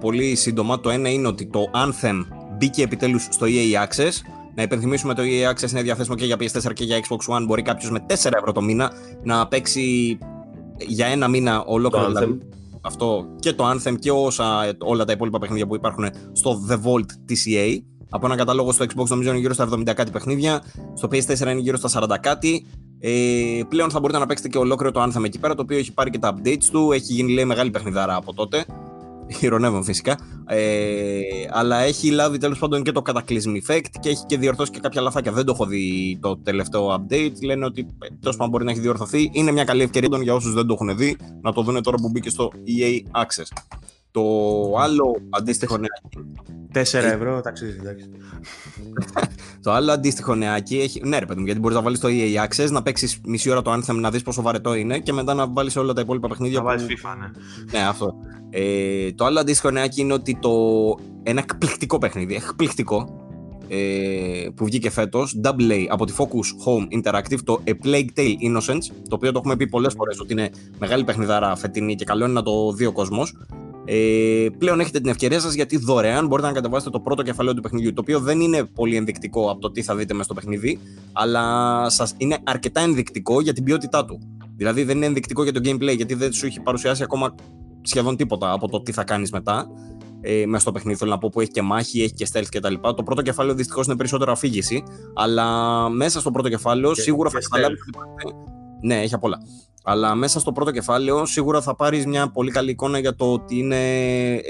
[0.00, 0.80] πολύ σύντομα.
[0.80, 2.20] Το ένα είναι ότι το Anthem
[2.58, 4.10] μπήκε επιτέλους στο EA Access.
[4.54, 7.44] Να υπενθυμίσουμε το EA Access είναι διαθέσιμο και για PS4 και για Xbox One.
[7.46, 8.92] Μπορεί κάποιος με 4 ευρώ το μήνα
[9.22, 10.18] να παίξει
[10.78, 12.46] για ένα μήνα ολόκληρο Το δηλαδή, Anthem.
[12.84, 17.06] Αυτό και το Anthem και όσα, όλα τα υπόλοιπα παιχνίδια που υπάρχουν στο The Vault
[17.24, 17.78] της EA.
[18.10, 20.62] Από ένα κατάλογο στο Xbox νομίζω είναι γύρω στα 70 κάτι παιχνίδια.
[20.94, 22.66] Στο PS4 είναι γύρω στα 40 κάτι.
[22.98, 25.92] Ε, πλέον θα μπορείτε να παίξετε και ολόκληρο το Anthem εκεί πέρα, το οποίο έχει
[25.92, 26.92] πάρει και τα updates του.
[26.92, 28.64] Έχει γίνει λέει μεγάλη παιχνιδάρα από τότε.
[29.40, 30.18] Ηρωνεύω φυσικά.
[30.46, 31.20] Ε,
[31.50, 35.00] αλλά έχει λάβει τέλος πάντων και το Cataclysm Effect και έχει και διορθώσει και κάποια
[35.00, 35.32] λαθάκια.
[35.32, 37.32] Δεν το έχω δει το τελευταίο update.
[37.42, 37.86] Λένε ότι
[38.20, 39.30] τέλος πάντων μπορεί να έχει διορθωθεί.
[39.32, 41.96] Είναι μια καλή ευκαιρία τον για όσους δεν το έχουν δει να το δουν τώρα
[41.96, 43.48] που μπήκε στο EA Access.
[44.14, 46.26] Το άλλο αντίστοιχο νεάκι
[46.74, 48.10] 4 ευρώ ταξίδι, εντάξει.
[49.62, 51.00] Το άλλο αντίστοιχο νεάκι έχει.
[51.04, 53.62] Ναι, ρε παιδί μου, γιατί μπορείς να βάλεις το EA Access, να παίξεις μισή ώρα
[53.62, 56.58] το Anthem, να δεις πόσο βαρετό είναι και μετά να βάλεις όλα τα υπόλοιπα παιχνίδια.
[56.58, 57.78] Να που- βάλεις FIFA, ναι.
[57.78, 58.14] Ναι, αυτό.
[58.50, 60.50] Ε, το άλλο αντίστοιχο νεάκι είναι ότι το.
[61.22, 63.18] Ένα εκπληκτικό παιχνίδι, εκπληκτικό.
[63.68, 66.24] Ε, που βγήκε φέτος, Double A από τη Focus
[66.66, 70.32] Home Interactive, το A Plague Tale Innocence, το οποίο το έχουμε πει πολλές φορές ότι
[70.32, 73.34] είναι μεγάλη παιχνιδάρα φετινή και καλό είναι να το δει ο κόσμος.
[73.86, 77.62] Ε, πλέον έχετε την ευκαιρία σας γιατί δωρεάν μπορείτε να κατεβάσετε το πρώτο κεφαλαίο του
[77.62, 80.78] παιχνιδιού, το οποίο δεν είναι πολύ ενδεικτικό από το τι θα δείτε μέσα στο παιχνίδι,
[81.12, 84.18] αλλά σας είναι αρκετά ενδεικτικό για την ποιότητά του.
[84.56, 87.34] Δηλαδή δεν είναι ενδεικτικό για το gameplay, γιατί δεν σου έχει παρουσιάσει ακόμα
[87.82, 89.66] σχεδόν τίποτα από το τι θα κάνεις μετά.
[90.20, 92.74] Ε, μέσα στο παιχνίδι θέλω να πω που έχει και μάχη, έχει και stealth κτλ.
[92.96, 94.82] Το πρώτο κεφάλαιο δυστυχώς είναι περισσότερο αφήγηση,
[95.14, 95.48] αλλά
[95.88, 97.80] μέσα στο πρώτο κεφάλαιο Και- σίγουρα και θα καταλάβει.
[97.80, 98.34] ότι υπάρχει-
[98.82, 99.38] Ναι, έχει απ' όλα.
[99.86, 103.58] Αλλά μέσα στο πρώτο κεφάλαιο σίγουρα θα πάρεις μια πολύ καλή εικόνα για το ότι
[103.58, 103.76] είναι.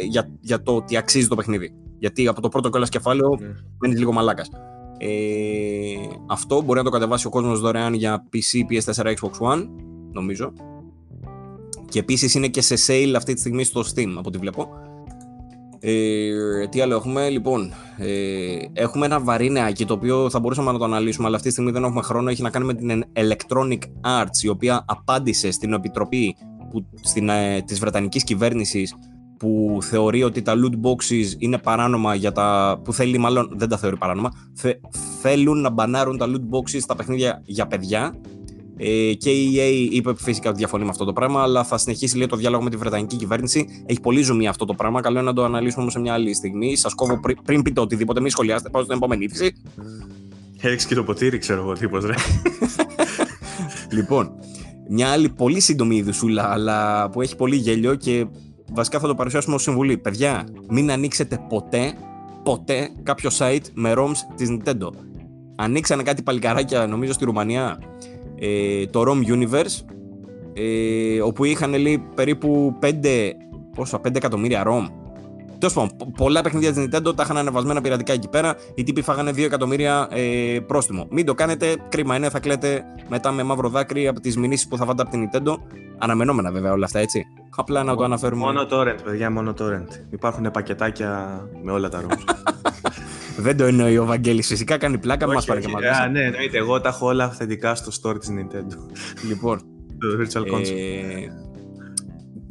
[0.09, 1.75] για, για το ότι αξίζει το παιχνίδι.
[1.99, 3.47] Γιατί από το πρώτο κιόλας κεφάλαιο Ναι.
[3.79, 4.51] μένεις λίγο μαλάκας.
[4.99, 5.09] Ε,
[6.27, 9.67] αυτό μπορεί να το κατεβάσει ο κόσμος δωρεάν για PC, PS4, Xbox One,
[10.13, 10.53] νομίζω.
[11.89, 14.69] Και επίσης είναι και σε sale αυτή τη στιγμή στο Steam, από ό,τι βλέπω.
[15.87, 17.73] Ε, τι άλλο έχουμε, λοιπόν.
[17.97, 21.55] Ε, έχουμε ένα βαρύ νεάκι το οποίο θα μπορούσαμε να το αναλύσουμε, αλλά αυτή τη
[21.55, 22.31] στιγμή δεν έχουμε χρόνο.
[22.31, 26.37] Έχει να κάνει με την Electronic Arts, η οποία απάντησε στην επιτροπή
[26.71, 28.95] που, στην, ε, της Βρετανικής κυβέρνησης
[29.39, 32.81] που θεωρεί ότι τα loot boxes είναι παράνομα για τα.
[32.85, 34.31] που θέλει, μάλλον δεν τα θεωρεί παράνομα.
[34.55, 34.73] Θε,
[35.21, 38.15] θέλουν να μπανάρουν τα loot boxes στα παιχνίδια για παιδιά.
[38.77, 42.17] Ε, και η EA είπε φυσικά ότι διαφωνεί με αυτό το πράγμα, αλλά θα συνεχίσει
[42.17, 43.85] λέει, το διάλογο με τη Βρετανική κυβέρνηση.
[43.87, 45.01] Έχει πολύ ζουμί αυτό το πράγμα.
[45.01, 46.77] Καλό είναι να το αναλύσουμε όμως σε μια άλλη στιγμή.
[46.77, 48.71] Σας κόβω πρι- πριν πείτε οτιδήποτε, μην σχολιάσετε.
[48.71, 49.53] Πάω στην επόμενη είδηση.
[50.61, 52.15] Έριξε και το ποτήρι, ξέρω εγώ, τύπος, ρε.
[53.97, 54.31] λοιπόν,
[54.89, 58.27] μια άλλη πολύ σύντομη ειδουσούλα, αλλά που έχει πολύ γέλιο και
[58.73, 59.99] βασικά θα το παρουσιάσουμε ως συμβουλή.
[59.99, 61.95] Παιδιά, μην ανοίξετε ποτέ,
[62.43, 64.89] ποτέ κάποιο site με ROMs της Nintendo.
[65.57, 67.79] Ανοίξανε κάτι παλικαράκια, νομίζω στη Ρουμανία,
[68.45, 69.85] ε, το ROM Universe,
[70.55, 73.33] ε, όπου είχαν λέει, περίπου 5,
[73.75, 74.89] πόσα, 5 εκατομμύρια ROM.
[75.59, 78.57] Τέλος πάντων, πολλά παιχνίδια της Nintendo τα είχαν ανεβασμένα πειρατικά εκεί πέρα.
[78.75, 81.07] Οι τύποι φάγανε 2 εκατομμύρια ε, πρόστιμο.
[81.11, 84.77] Μην το κάνετε, κρίμα είναι, θα κλαίτε μετά με μαύρο δάκρυ από τις μηνύσεις που
[84.77, 85.57] θα βάλετε από την Nintendo.
[85.99, 87.25] Αναμενόμενα βέβαια όλα αυτά, έτσι.
[87.57, 88.45] Απλά να το αναφέρουμε.
[88.45, 89.89] Μόνο torrent, παιδιά, μόνο torrent.
[90.11, 92.35] Υπάρχουν πακετάκια με όλα τα ROMs.
[93.37, 95.87] Δεν το εννοεί ο Βαγγέλης, φυσικά κάνει πλάκα, μας πάρει και μαζί.
[95.87, 96.59] Α, ναι, εννοείται.
[96.59, 98.77] Εγώ τα έχω όλα αυθεντικά στο store της Nintendo.
[99.29, 99.59] Λοιπόν.
[99.99, 100.77] το Virtual Console.
[100.77, 101.27] Ε,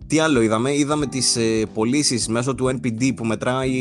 [0.07, 3.72] τι άλλο είδαμε, είδαμε τις ε, πωλήσεις μέσω του NPD που μετράει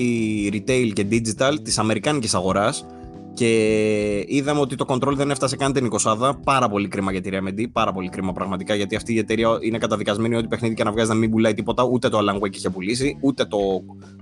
[0.52, 2.86] retail και digital της αμερικάνικης αγοράς
[3.34, 7.30] και είδαμε ότι το control δεν έφτασε καν την 20 Πάρα πολύ κρίμα για τη
[7.32, 7.64] Remedy.
[7.72, 11.08] Πάρα πολύ κρίμα πραγματικά γιατί αυτή η εταιρεία είναι καταδικασμένη ότι παιχνίδι και να βγάζει
[11.08, 11.84] να μην πουλάει τίποτα.
[11.84, 13.58] Ούτε το Alan Wake είχε πουλήσει, ούτε το,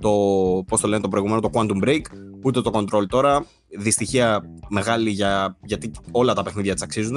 [0.01, 0.11] το,
[0.67, 2.01] πώς το λένε το προηγούμενο, το Quantum Break,
[2.43, 3.45] ούτε το control τώρα.
[3.79, 7.17] Δυστυχία μεγάλη για, γιατί όλα τα παιχνίδια τη αξίζουν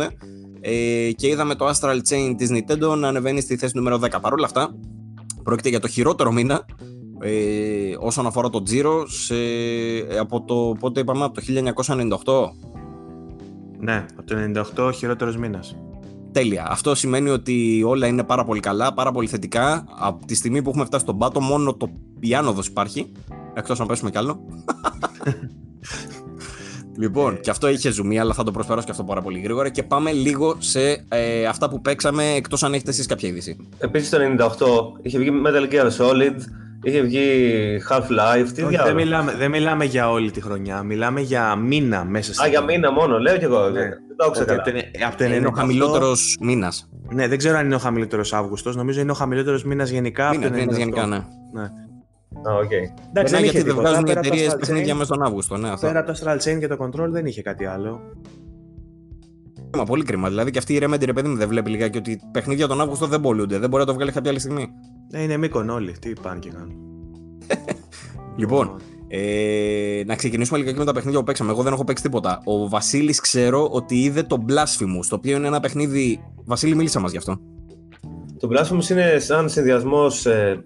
[0.66, 4.10] ε, και είδαμε το Astral Chain της Nintendo να ανεβαίνει στη θέση νούμερο 10.
[4.22, 4.76] Παρ' όλα αυτά,
[5.44, 6.66] πρόκειται για το χειρότερο μήνα
[7.24, 9.36] ε, όσον αφορά το Giro σε,
[10.20, 12.74] από το, πότε είπαμε, από το 1998.
[13.80, 14.36] Ναι, από το
[14.86, 15.76] 98 χειρότερος μήνας.
[16.32, 16.68] Τέλεια.
[16.70, 19.86] Αυτό σημαίνει ότι όλα είναι πάρα πολύ καλά, πάρα πολύ θετικά.
[20.00, 21.90] Από τη στιγμή που έχουμε φτάσει στον πάτο, μόνο το
[22.20, 23.12] η άνοδος υπάρχει.
[23.54, 24.40] Εκτός να πέσουμε κι άλλο.
[26.98, 29.70] Λοιπόν, και αυτό είχε ζουμί, αλλά θα το προσπεράσω και αυτό πάρα πολύ γρήγορα.
[29.70, 33.68] Και πάμε λίγο σε ε, αυτά που παίξαμε, εκτός αν έχετε εσείς κάποια είδηση.
[33.78, 34.18] Επίσης το
[34.98, 36.36] 98 είχε βγει Metal Gear Solid,
[36.84, 38.48] είχε βγει Half-Life.
[38.56, 40.84] Τι Όχι, δεν, μιλάμε, δεν μιλάμε για όλη τη χρονιά.
[40.84, 42.46] Μιλάμε για μήνα μέσα στην.
[42.46, 43.70] Α, για μήνα μόνο, λέω κι εγώ.
[43.70, 43.82] Ναι.
[43.82, 44.64] Δεν το άκουσα καλά.
[45.08, 46.90] Από το είναι ο χαμηλότερο μήνας.
[47.10, 48.76] Ναι, δεν ξέρω αν είναι ο χαμηλότερος Αύγουστος.
[48.76, 50.30] Νομίζω είναι ο χαμηλότερος μήνας γενικά.
[50.30, 51.18] Μήνα, από το γενικά, ναι.
[51.54, 51.70] ναι.
[52.46, 53.02] Ah, okay.
[53.10, 55.58] Εντάξει, δεν γιατί δεν βγάζουν οι εταιρείες παιχνίδια μέσα στον Αύγουστο.
[55.58, 58.02] Ναι, πέρα το Astral Chain και το Control δεν είχε κάτι άλλο.
[59.78, 60.30] Μα πολύ κρίμα.
[60.30, 63.06] Δηλαδή και αυτή η Remedy ρε παιδί μου δεν βλέπει λιγάκι ότι παιχνίδια τον Αύγουστο
[63.06, 63.60] δεν πολλούνται.
[63.60, 64.68] Δεν μπορεί να το βγάλει κάποια άλλη στιγμή.
[65.14, 65.92] Ναι, είναι μήκον όλοι.
[66.00, 66.76] Τι πάνε και κάνουν.
[68.42, 68.72] λοιπόν,
[69.08, 71.52] ε, να ξεκινήσουμε λιγάκι με τα παιχνίδια που παίξαμε.
[71.52, 72.42] Εγώ δεν έχω παίξει τίποτα.
[72.46, 76.24] Ο Βασίλης ξέρω ότι είδε το Blasphemous, το οποίο είναι ένα παιχνίδι.
[76.46, 77.40] Βασίλη, μίλησα μας γι' αυτό.
[78.40, 80.64] Το Blasphemous είναι σαν συνδυασμός ε,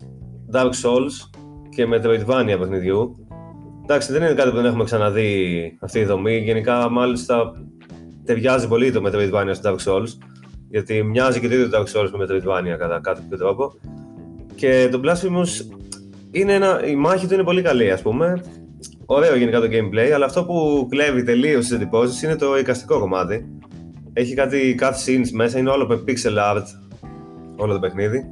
[0.52, 3.28] Dark Souls και Metroidvania παιχνιδιού.
[3.84, 6.38] Εντάξει, δεν είναι κάτι που δεν έχουμε ξαναδεί αυτή η δομή.
[6.38, 7.52] Γενικά, μάλιστα,
[8.24, 10.10] ταιριάζει πολύ το Metroidvania στο Dark Souls.
[10.70, 13.74] Γιατί μοιάζει και το ίδιο Dark Souls με Metroidvania κατά κάποιο τρόπο.
[14.58, 15.76] Και το Blasphemous
[16.32, 18.42] είναι ένα, η μάχη του είναι πολύ καλή, ας πούμε.
[19.06, 23.46] Ωραίο γενικά το gameplay, αλλά αυτό που κλέβει τελείως τι εντυπώσεις είναι το εικαστικό κομμάτι.
[24.14, 26.64] Έχει κάτι cutscenes μέσα, είναι όλο με pixel art
[27.58, 28.28] όλο το παιχνίδι.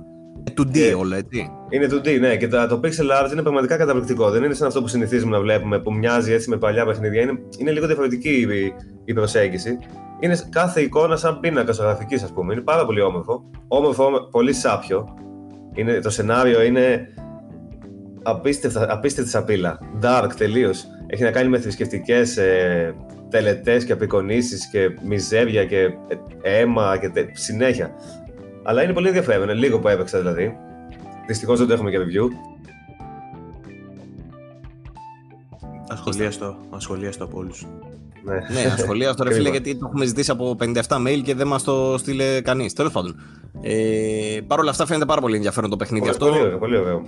[0.57, 1.51] 2D ε, όλο, έτσι.
[1.69, 4.29] Είναι 2D, ναι, και το, το pixel art είναι πραγματικά καταπληκτικό.
[4.29, 7.21] Δεν είναι σαν αυτό που συνηθίζουμε να βλέπουμε, που μοιάζει έτσι με παλιά παιχνίδια.
[7.21, 8.73] Είναι, είναι λίγο διαφορετική η,
[9.05, 9.77] η προσέγγιση.
[10.19, 12.53] Είναι κάθε εικόνα σαν πίνακας γραφικής, ας πούμε.
[12.53, 13.49] Είναι πάρα πολύ όμορφο.
[13.67, 15.13] Όμορφο, πολύ σάπιο.
[15.75, 17.07] Είναι, το σενάριο είναι
[18.23, 19.79] απίστευτα, απίστευτη σαπίλα.
[20.01, 20.85] Dark τελείως.
[21.07, 22.95] Έχει να κάνει με θρησκευτικές ε,
[23.29, 27.91] τελετές και απεικονίσεις και μιζέρια και ε, αίμα και τε, συνέχεια.
[28.63, 29.43] Αλλά είναι πολύ ενδιαφέρον.
[29.43, 30.57] Είναι λίγο που έπαιξα δηλαδή.
[31.27, 32.27] Δυστυχώς δεν το έχουμε και review.
[35.87, 37.67] Ασχολίαστο, ασχολίαστο από όλους.
[38.25, 41.63] Ναι, ναι ασχολίαστο ρε φίλε, γιατί το έχουμε ζητήσει από 57 mail και δεν μας
[41.63, 42.73] το στείλε κανείς.
[42.73, 43.15] Τέλος πάντων.
[43.61, 46.25] Ε, Παρ' όλα αυτά φαίνεται πάρα πολύ ενδιαφέρον το παιχνίδι αυτό.
[46.25, 47.01] Πολύ ωραίο, πολύ ωραίο.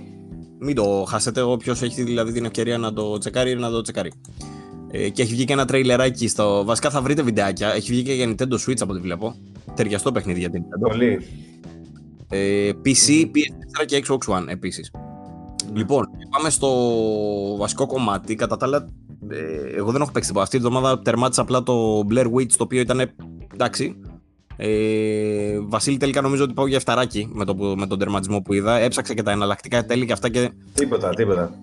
[0.58, 1.40] Μην το χάσετε.
[1.40, 4.12] Όποιος έχει δηλαδή την ευκαιρία να το τσεκάρει, να το τσεκάρει.
[4.90, 6.64] Ε, και έχει βγει και ένα τρέιλεράκι στο.
[6.64, 7.74] Βασικά θα βρείτε βιντεάκια.
[7.74, 9.34] Έχει βγει και για Nintendo Switch από ό,τι βλέπω.
[9.74, 10.88] Ταιριαστό παιχνίδι για την Nintendo.
[10.88, 11.26] Πολύ.
[12.28, 14.90] Ε, PC, PS4 και Xbox One επίσης.
[15.72, 16.70] Λοιπόν, πάμε στο
[17.58, 18.34] βασικό κομμάτι.
[18.34, 19.07] Κατά τα άλλα, ε,
[19.74, 20.44] εγώ δεν έχω παίξει τίποτα.
[20.44, 23.10] Αυτή τη εβδομάδα τερμάτισα απλά το Blair Witch, το οποίο ήταν
[23.54, 23.96] εντάξει.
[24.60, 28.78] Ε, Βασίλη, τελικά νομίζω ότι πάω για εφταράκι με, το, με τον τερματισμό που είδα.
[28.78, 30.50] Έψαξα και τα εναλλακτικά τέλη και αυτά και.
[30.74, 31.54] Τίποτα, τίποτα.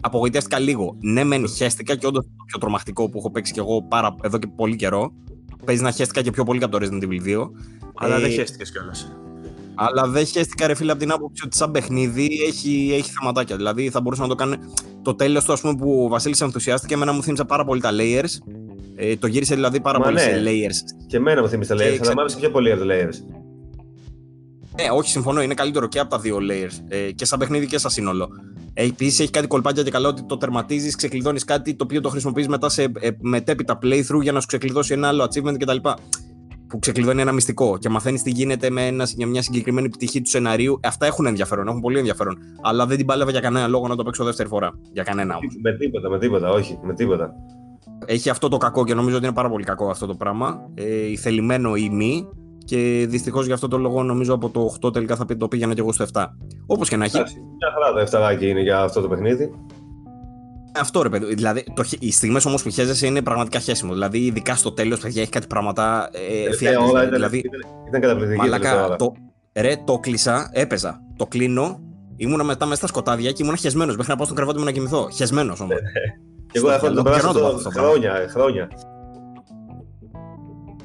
[0.00, 0.96] Απογοητεύτηκα λίγο.
[1.00, 4.38] Ναι, μεν χαίστηκα και όντως το πιο τρομακτικό που έχω παίξει και εγώ πάρα, εδώ
[4.38, 5.12] και πολύ καιρό.
[5.64, 7.50] Παίζει να χαίστηκα και πιο πολύ από το Resident Evil 2.
[7.94, 9.12] Αλλά ε, δεν χαίστηκες κιόλας.
[9.80, 13.56] Αλλά δεν χαίστηκα ρε φίλε από την άποψη ότι σαν παιχνίδι έχει, έχει θεματάκια.
[13.56, 14.56] Δηλαδή θα μπορούσε να το κάνει.
[15.02, 17.90] Το τέλος του, ας πούμε, που ο Βασίλης ενθουσιάστηκε, εμένα μου θύμισε πάρα πολύ τα
[17.92, 18.54] layers.
[18.96, 20.22] Ε, το γύρισε δηλαδή πάρα Μα πολύ ναι.
[20.22, 21.06] σε layers.
[21.06, 23.38] Και εμένα μου θύμισε τα layers, αλλά μου άρεσε πιο πολύ από τα layers.
[24.80, 25.42] Ναι, όχι, συμφωνώ.
[25.42, 26.84] Είναι καλύτερο και από τα δύο layers.
[26.88, 28.28] Ε, και σαν παιχνίδι και σαν σύνολο.
[28.74, 32.08] Ε, Επίσης έχει κάτι κολπάκια και καλά ότι το τερματίζεις, ξεκλειδώνεις κάτι το οποίο το
[32.08, 35.76] χρησιμοποιείς μετά σε ε, μετέπειτα playthrough για να σου ξεκλειδώσει ένα άλλο achievement κτλ.
[36.68, 40.28] Που ξεκλειδώνει ένα μυστικό και μαθαίνεις τι γίνεται με ένα, για μια συγκεκριμένη πτυχή του
[40.28, 40.80] σεναρίου.
[40.82, 42.38] Αυτά έχουν ενδιαφέρον, έχουν πολύ ενδιαφέρον.
[42.62, 44.72] Αλλά δεν την πάλευα για κανένα λόγο να το παίξω δεύτερη φορά.
[44.92, 45.54] Για κανένα όμως.
[45.62, 47.34] Με τίποτα, με τίποτα, όχι, με τίποτα.
[48.04, 50.70] Έχει αυτό το κακό και νομίζω ότι είναι πάρα πολύ κακό αυτό το πράγμα.
[50.74, 52.28] Ε, θελημένο ή μη.
[52.64, 55.80] Και δυστυχώς για αυτό το λόγο νομίζω από το 8 τελικά θα το πήγαινα και
[55.80, 56.24] εγώ στο 7.
[56.66, 57.18] Όπως και να έχει.
[57.18, 59.50] Μια χαρά το 7 είναι για αυτό το παιχνίδι.
[60.80, 61.34] Αυτό ρε παιδί.
[61.34, 63.92] Δηλαδή, το, οι στιγμές όμως που χέζεσαι είναι πραγματικά χέσιμο.
[63.92, 66.10] Δηλαδή, ειδικά στο τέλος, παιδιά, έχει κάτι πράγματα.
[66.12, 68.40] Ε, ε, όλα ήταν, δηλαδή, ήταν, ήταν καταπληκτική.
[68.40, 69.12] Μαλάκα, το,
[69.52, 71.00] ρε, το κλείσα, έπαιζα.
[71.16, 71.80] Το κλείνω,
[72.16, 73.96] ήμουνα μετά μέσα στα σκοτάδια και ήμουν χεσμένος.
[73.96, 75.08] Μέχρι να πάω στο κρεβάτι μου να κοιμηθώ.
[75.10, 75.76] Χεσμένος όμως.
[76.52, 77.32] Και εγώ αυτό το πράγμα
[77.72, 78.68] χρόνια, χρόνια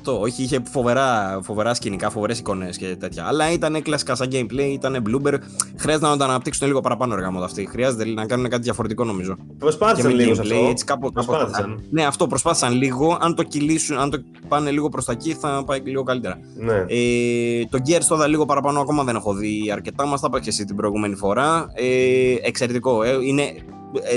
[0.07, 0.21] αυτό.
[0.21, 3.25] Όχι, είχε φοβερά, φοβερά σκηνικά, φοβερές εικόνες και τέτοια.
[3.27, 5.33] Αλλά ήταν κλασικά σαν gameplay, ήταν blooper.
[5.77, 7.67] Χρειάζεται να το αναπτύξουν λίγο παραπάνω εργά μου αυτή.
[7.71, 9.35] Χρειάζεται να κάνουν κάτι διαφορετικό νομίζω.
[9.57, 10.55] Προσπάθησαν λίγο gameplay, αυτό.
[10.69, 11.83] Έτσι, κάπου, προσπάθησαν.
[11.89, 13.17] ναι, αυτό προσπάθησαν λίγο.
[13.21, 16.39] Αν το κυλήσουν, αν το πάνε λίγο προς τα εκεί, θα πάει λίγο καλύτερα.
[16.55, 16.85] Ναι.
[16.87, 20.05] Ε, το Gears το λίγο παραπάνω ακόμα δεν έχω δει αρκετά.
[20.05, 21.67] Μας τα είπα και εσύ την προηγούμενη φορά.
[21.73, 23.03] Ε, εξαιρετικό.
[23.03, 23.53] Ε, είναι, ε,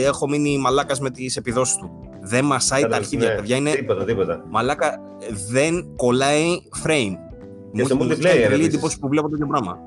[0.07, 3.29] έχω μείνει μαλάκας με τις επιδόσεις του δεν μασάει τα αρχίδια.
[3.29, 3.71] Ναι, παιδιά είναι.
[3.71, 4.45] Τίποτα, τίποτα.
[4.51, 5.01] Μαλάκα
[5.51, 6.45] δεν κολλάει
[6.85, 7.13] frame.
[7.73, 8.55] Και στο multiplayer.
[8.55, 9.79] Είναι εντύπωση που βλέπω τέτοιο πράγμα.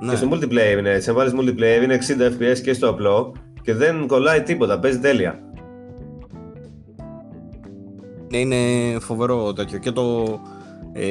[0.00, 0.10] Ναι.
[0.10, 1.00] Και στο multiplayer είναι.
[1.00, 4.78] Σε βάλεις multiplayer είναι 60 FPS και στο απλό και δεν κολλάει τίποτα.
[4.78, 5.38] Παίζει τέλεια.
[8.30, 8.56] Ναι, είναι
[9.00, 9.78] φοβερό τέτοιο.
[9.78, 10.24] Και το.
[10.96, 11.06] Ε,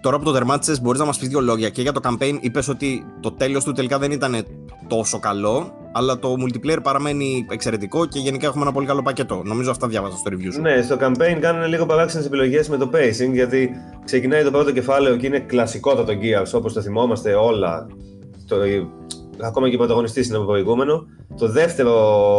[0.00, 1.68] τώρα που το τερμάτισες, μπορείς να μας πεις δύο λόγια.
[1.68, 4.44] Και για το campaign, είπες ότι το τέλος του τελικά δεν ήταν
[4.88, 9.42] τόσο καλό αλλά το multiplayer παραμένει εξαιρετικό και γενικά έχουμε ένα πολύ καλό πακέτο.
[9.44, 10.60] Νομίζω αυτά διάβαζα στο review σου.
[10.60, 13.70] Ναι, στο campaign κάνουν λίγο παράξενες επιλογές με το pacing, γιατί
[14.04, 17.86] ξεκινάει το πρώτο κεφάλαιο και είναι κλασικότατο Gears όπως το θυμόμαστε όλα.
[18.48, 18.56] Το,
[19.40, 21.06] ακόμα και ο πρωταγωνιστή είναι από προηγούμενο.
[21.38, 21.94] Το δεύτερο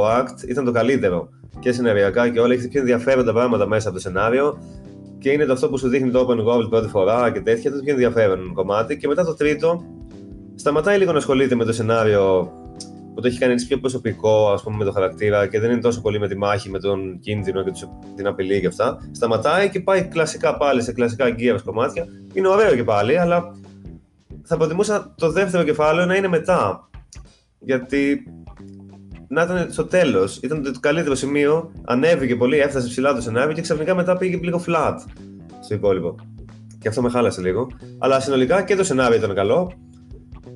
[0.05, 2.53] act ήταν το καλύτερο και σεναριακά και όλα.
[2.53, 4.57] Έχει πιο ενδιαφέροντα πράγματα μέσα από το σενάριο
[5.19, 7.71] και είναι το αυτό που σου δείχνει το open world πρώτη φορά και τέτοια.
[7.71, 8.97] Το πιο ενδιαφέρον κομμάτι.
[8.97, 9.83] Και μετά το τρίτο
[10.55, 12.51] σταματάει λίγο να ασχολείται με το σενάριο
[13.13, 15.81] που το έχει κάνει έτσι πιο προσωπικό ας πούμε, με το χαρακτήρα και δεν είναι
[15.81, 17.71] τόσο πολύ με τη μάχη, με τον κίνδυνο και
[18.15, 18.97] την απειλή και αυτά.
[19.11, 22.05] Σταματάει και πάει κλασικά πάλι σε κλασικά gears κομμάτια.
[22.33, 23.55] Είναι ωραίο και πάλι, αλλά
[24.43, 26.89] θα προτιμούσα το δεύτερο κεφάλαιο να είναι μετά.
[27.59, 28.23] Γιατί
[29.29, 30.37] να ήταν στο τέλος.
[30.37, 31.71] Ήταν το καλύτερο σημείο.
[31.85, 34.95] Ανέβηκε πολύ, έφτασε ψηλά το σενάριο και ξαφνικά μετά πήγε λίγο flat
[35.63, 36.15] στο υπόλοιπο.
[36.79, 37.67] Και αυτό με χάλασε λίγο.
[37.99, 39.71] Αλλά συνολικά και το σενάριο ήταν καλό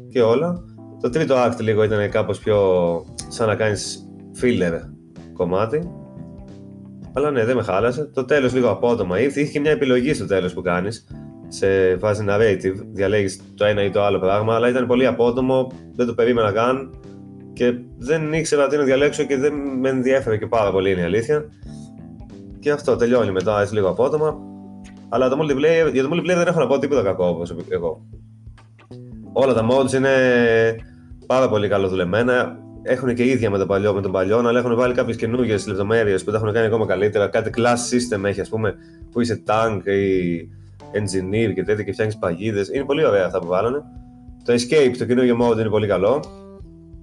[0.09, 0.63] και όλα.
[1.01, 2.57] Το τρίτο act λίγο ήταν κάπως πιο
[3.27, 4.07] σαν να κάνεις
[4.41, 4.79] filler
[5.33, 5.91] κομμάτι.
[7.13, 8.09] Αλλά ναι, δεν με χάλασε.
[8.13, 9.41] Το τέλος λίγο απότομα ήρθε.
[9.41, 11.07] Είχε και μια επιλογή στο τέλος που κάνεις
[11.47, 12.75] σε φάση narrative.
[12.93, 15.71] Διαλέγεις το ένα ή το άλλο πράγμα, αλλά ήταν πολύ απότομο.
[15.95, 16.99] Δεν το περίμενα καν
[17.53, 21.03] και δεν ήξερα τι να διαλέξω και δεν με ενδιέφερε και πάρα πολύ είναι η
[21.03, 21.45] αλήθεια.
[22.59, 24.37] Και αυτό τελειώνει μετά έτσι λίγο απότομα.
[25.09, 28.05] Αλλά το multiplayer, για το multiplayer δεν έχω να πω τίποτα κακό όπως εγώ.
[29.33, 30.09] Όλα τα mods είναι
[31.25, 32.57] πάρα πολύ καλοδουλεμένα.
[32.85, 36.23] Έχουν και ίδια με τον παλιό, με τον παλιό, αλλά έχουν βάλει κάποιες καινούργιες λεπτομέρειες
[36.23, 37.27] που τα έχουν κάνει ακόμα καλύτερα.
[37.27, 38.75] Κάτι class system έχει, ας πούμε,
[39.11, 40.49] που είσαι tank ή
[40.93, 42.69] engineer και τέτοια και φτιάχνεις παγίδες.
[42.69, 43.83] Είναι πολύ ωραία αυτά που βάλανε.
[44.45, 46.23] Το escape, το καινούργιο mode είναι πολύ καλό.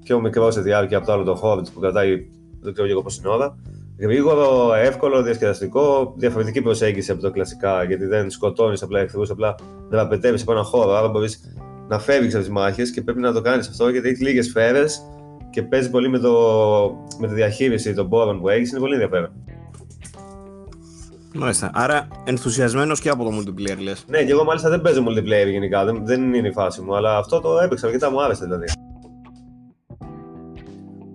[0.05, 2.27] Πιο μικρό σε διάρκεια από το άλλο το Hobbit που κρατάει
[2.61, 3.57] δεν ξέρω εγώ πώς είναι ώρα.
[3.99, 9.55] Γρήγορο, εύκολο, διασκεδαστικό, διαφορετική προσέγγιση από το κλασικά γιατί δεν σκοτώνεις απλά εχθρούς, απλά
[9.89, 10.93] δραπετεύει από ένα χώρο.
[10.93, 11.55] Άρα μπορείς
[11.89, 15.03] να φεύγεις από τις μάχες και πρέπει να το κάνεις αυτό γιατί έχεις λίγες σφαίρες
[15.51, 16.33] και παίζει πολύ με, το,
[17.19, 18.71] με τη διαχείριση των πόρων που έχεις.
[18.71, 19.31] Είναι πολύ ενδιαφέρον.
[21.35, 21.71] Μάλιστα.
[21.75, 24.05] Άρα ενθουσιασμένος και από το multiplayer λες.
[24.09, 25.85] Ναι, και εγώ μάλιστα δεν παίζω multiplayer γενικά.
[25.85, 28.65] Δεν, δεν είναι η φάση μου, αλλά αυτό το έπαιξα αρκετά μου άρεσε δηλαδή.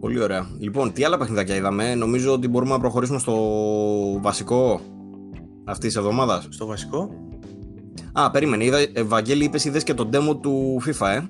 [0.05, 0.47] Πολύ ωραία.
[0.59, 1.95] Λοιπόν, τι άλλα παιχνιδάκια είδαμε.
[1.95, 3.35] Νομίζω ότι μπορούμε να προχωρήσουμε στο
[4.21, 4.81] βασικό
[5.65, 6.47] αυτής της εβδομάδας.
[6.49, 7.09] Στο βασικό;
[8.13, 8.63] Α, περίμενε.
[8.63, 11.21] Είδα, Ευαγγέλη, είπες είδες και τον demo του FIFA, ε.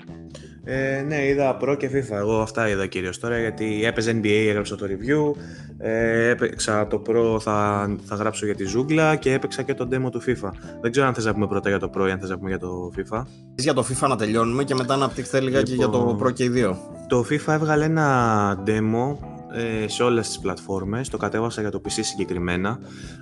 [0.68, 2.16] Ε, ναι, είδα Pro και FIFA.
[2.16, 5.40] Εγώ αυτά είδα κυρίως τώρα γιατί έπαιζε NBA, έγραψα το review.
[5.78, 10.12] Ε, έπαιξα το Pro, θα, θα γράψω για τη ζούγκλα και έπαιξα και το demo
[10.12, 10.50] του FIFA.
[10.82, 12.50] Δεν ξέρω αν θες να πούμε πρώτα για το Pro ή αν θες να πούμε
[12.50, 13.24] για το FIFA.
[13.56, 16.28] Για το FIFA να τελειώνουμε και μετά να απτύχθει λίγα λοιπόν, και για το λοιπόν,
[16.28, 16.78] Pro και οι δύο.
[17.08, 19.18] Το FIFA έβγαλε ένα demo
[19.54, 22.80] ε, σε όλες τις πλατφόρμες, το κατέβασα για το PC συγκεκριμένα.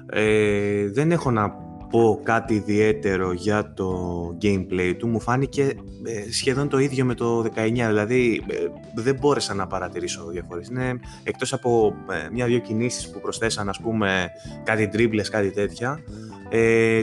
[0.10, 1.56] Ε, δεν έχω να
[1.94, 3.94] πω κάτι ιδιαίτερο για το
[4.42, 5.64] gameplay του, μου φάνηκε
[6.04, 8.56] ε, σχεδόν το ίδιο με το 19, δηλαδή ε,
[8.96, 10.68] δεν μπόρεσα να παρατηρήσω διαφορές.
[10.68, 14.30] Είναι εκτός από ε, μια-δυο κινήσεις που προσθέσαν, ας πούμε,
[14.64, 16.00] κάτι dribbles, κάτι τέτοια,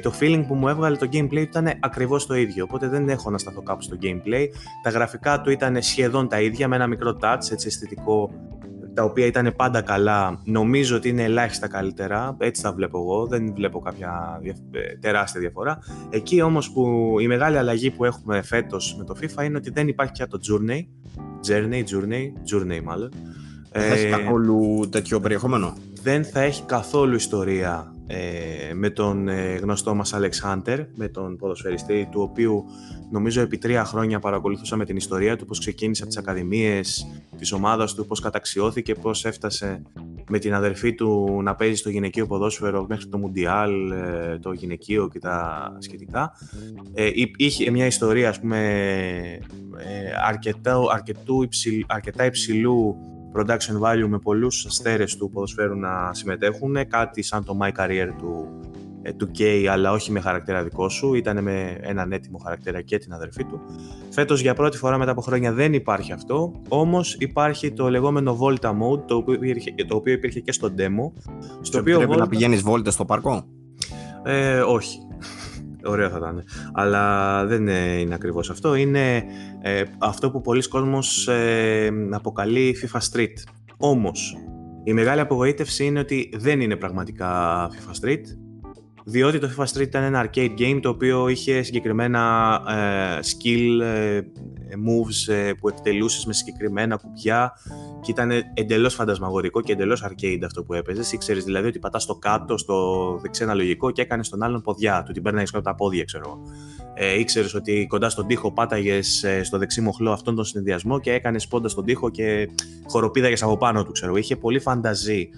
[0.02, 3.38] το feeling που μου έβγαλε το gameplay ήταν ακριβώς το ίδιο, οπότε δεν έχω να
[3.38, 4.46] σταθώ κάπου στο gameplay.
[4.82, 8.30] Τα γραφικά του ήταν σχεδόν τα ίδια, με ένα μικρό touch, έτσι αισθητικό
[9.00, 12.36] τα οποία ήταν πάντα καλά, νομίζω ότι είναι ελάχιστα καλύτερα.
[12.38, 13.26] Έτσι τα βλέπω εγώ.
[13.26, 14.40] Δεν βλέπω κάποια
[14.70, 15.78] ε, τεράστια διαφορά.
[16.10, 19.88] Εκεί όμως που η μεγάλη αλλαγή που έχουμε φέτος με το FIFA είναι ότι δεν
[19.88, 20.80] υπάρχει πια το Journey.
[21.48, 23.10] Journey, Journey, Journey μάλλον.
[23.72, 25.74] Δεν θα έχει Ε, καθόλου τέτοιο περιεχόμενο.
[26.02, 31.36] δεν θα έχει καθόλου ιστορία ε, με τον ε, γνωστό μας Alex Hunter, με τον
[31.36, 32.64] ποδοσφαιριστή του οποίου
[33.10, 37.06] νομίζω επί τρία χρόνια παρακολουθούσαμε την ιστορία του, πώς ξεκίνησε από τις ακαδημίες
[37.38, 39.82] της ομάδας του, πώς καταξιώθηκε, πώς έφτασε
[40.28, 45.08] με την αδερφή του να παίζει στο γυναικείο ποδόσφαιρο μέχρι το Μουντιάλ, ε, το γυναικείο
[45.08, 46.32] και τα σχετικά.
[46.94, 48.58] Ε, εί- είχε μια ιστορία, ας πούμε,
[49.76, 52.96] ε, αρκετά, αρκετού υψηλ- αρκετά υψηλού
[53.36, 58.48] production value με πολλούς αστέρες του ποδοσφαίρου να συμμετέχουν, κάτι σαν το My Career του,
[59.02, 62.98] ε, του K, αλλά όχι με χαρακτήρα δικό σου, ήταν με έναν έτοιμο χαρακτήρα και
[62.98, 63.60] την αδερφή του.
[64.10, 68.68] Φέτος για πρώτη φορά μετά από χρόνια δεν υπάρχει αυτό, όμως υπάρχει το λεγόμενο Volta
[68.70, 71.22] Mode, το οποίο υπήρχε, το οποίο υπήρχε και στο demo,
[71.60, 73.44] στο οποίο Πρέπει να Volta- πηγαίνεις βόλτες στο πάρκο.
[74.24, 74.98] ε, όχι.
[75.84, 76.44] Ωραίο θα ήταν.
[76.72, 78.74] Αλλά δεν ε, είναι ακριβώς αυτό.
[78.74, 79.24] Είναι
[79.62, 83.34] ε, αυτό που πολλοί κόσμος ε, αποκαλεί FIFA Street.
[83.76, 84.36] Όμως,
[84.84, 88.22] η μεγάλη απογοήτευση είναι ότι δεν είναι πραγματικά FIFA Street.
[89.04, 94.20] Διότι το FIFA Street ήταν ένα arcade game το οποίο είχε συγκεκριμένα ε, skill ε,
[94.70, 97.52] moves ε, που εκτελούσες με συγκεκριμένα κουμπιά
[98.00, 101.12] και ήταν εντελώς φαντασμαγορικό και εντελώς arcade αυτό που έπαιζες.
[101.12, 105.12] Ήξερες δηλαδή ότι πατάς στο κάτω, στο δεξί αναλογικό και έκανες τον άλλον ποδιά του,
[105.12, 106.42] την παίρναγες κάτω από τα πόδια ξέρω εγώ.
[106.94, 111.12] Ε, ήξερες ότι κοντά στον τοίχο πάταγες ε, στο δεξί μοχλό αυτόν τον συνδυασμό και
[111.12, 112.48] έκανες πόντα στον τοίχο και
[112.86, 114.10] χοροπήδαγες από πάνω του ξέρω.
[114.10, 114.18] εγώ.
[114.18, 115.28] Είχε πολύ φανταζή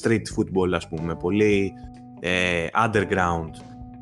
[0.00, 1.72] street football ας πούμε, πολύ
[2.20, 3.50] ε, underground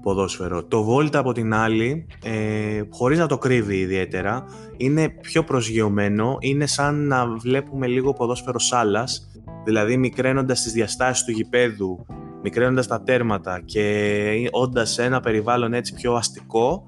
[0.03, 0.65] ποδόσφαιρο.
[0.65, 4.45] Το Volt από την άλλη, ε, χωρίς να το κρύβει ιδιαίτερα,
[4.77, 9.31] είναι πιο προσγειωμένο, είναι σαν να βλέπουμε λίγο ποδόσφαιρο σάλας,
[9.65, 12.07] δηλαδή μικραίνοντας τις διαστάσεις του γηπέδου,
[12.43, 16.85] μικραίνοντας τα τέρματα και όντας σε ένα περιβάλλον έτσι πιο αστικό,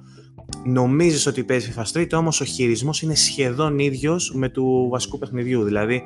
[0.65, 5.63] νομίζεις ότι παίζει FIFA Street, όμως ο χειρισμός είναι σχεδόν ίδιος με του βασικού παιχνιδιού.
[5.65, 6.03] Δηλαδή,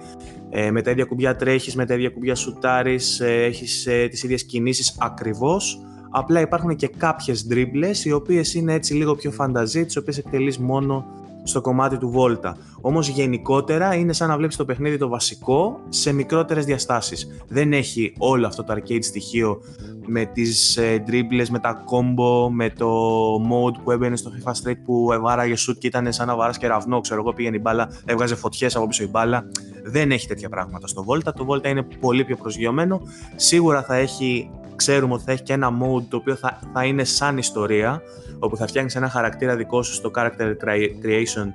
[0.51, 4.23] ε, με τα ίδια κουμπιά τρέχεις, με τα ίδια κουμπιά σουτάρεις, ε, έχεις ε, τις
[4.23, 5.81] ίδιες κινήσεις ακριβώς.
[6.11, 10.59] Απλά υπάρχουν και κάποιες ντρίμπλες, οι οποίες είναι έτσι λίγο πιο φανταζή, τις οποίες εκτελείς
[10.59, 11.05] μόνο
[11.43, 12.53] στο κομμάτι του Volta.
[12.81, 17.45] Όμως γενικότερα είναι σαν να βλέπεις το παιχνίδι το βασικό σε μικρότερες διαστάσεις.
[17.49, 19.61] Δεν έχει όλο αυτό το arcade στοιχείο
[20.07, 22.89] με τις ε, dribbles, με τα combo, με το
[23.35, 27.01] mode που έμπαινε στο FIFA Street που βάραγε shoot και ήταν σαν να βάρας κεραυνό,
[27.01, 29.45] ξέρω εγώ, πήγαινε η μπάλα, έβγαζε φωτιές από πίσω η μπάλα.
[29.85, 31.33] Δεν έχει τέτοια πράγματα στο Volta.
[31.35, 33.01] Το Volta είναι πολύ πιο προσγειωμένο.
[33.37, 34.51] Σίγουρα θα έχει,
[34.83, 38.03] ξέρουμε ότι θα έχει και ένα mode το οποίο θα, θα είναι σαν ιστορία,
[38.39, 41.47] όπου θα φτιάχνεις ένα χαρακτήρα δικό σου στο character crea- creation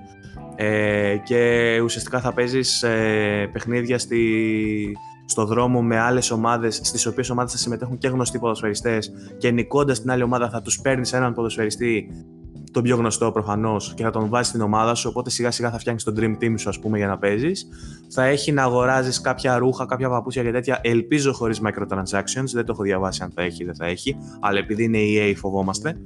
[0.56, 4.22] ε, και ουσιαστικά θα παίζεις ε, παιχνίδια στη,
[5.26, 10.02] στο δρόμο με άλλες ομάδες στις οποίες ομάδες θα συμμετέχουν και γνωστοί ποδοσφαιριστές και νικώντας
[10.02, 12.10] την άλλη ομάδα θα τους παίρνεις έναν ποδοσφαιριστή
[12.72, 15.10] τον πιο γνωστό προφανώς και θα τον βάζεις στην ομάδα σου.
[15.10, 17.68] Οπότε σιγά σιγά θα φτιάξει τον dream team σου, ας πούμε, για να παίζεις.
[18.10, 20.80] Θα έχει να αγοράζεις κάποια ρούχα, κάποια παπούτσια και τέτοια.
[20.84, 22.52] Ελπίζω χωρίς microtransactions.
[22.54, 24.18] Δεν το έχω διαβάσει αν θα έχει ή δεν θα έχει.
[24.40, 26.02] Αλλά επειδή είναι EA, φοβόμαστε.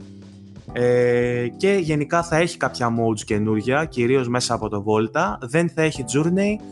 [0.73, 5.37] Ε, και γενικά θα έχει κάποια modes καινούργια, κυρίως μέσα από το Volta.
[5.41, 6.63] Δεν θα έχει Journey.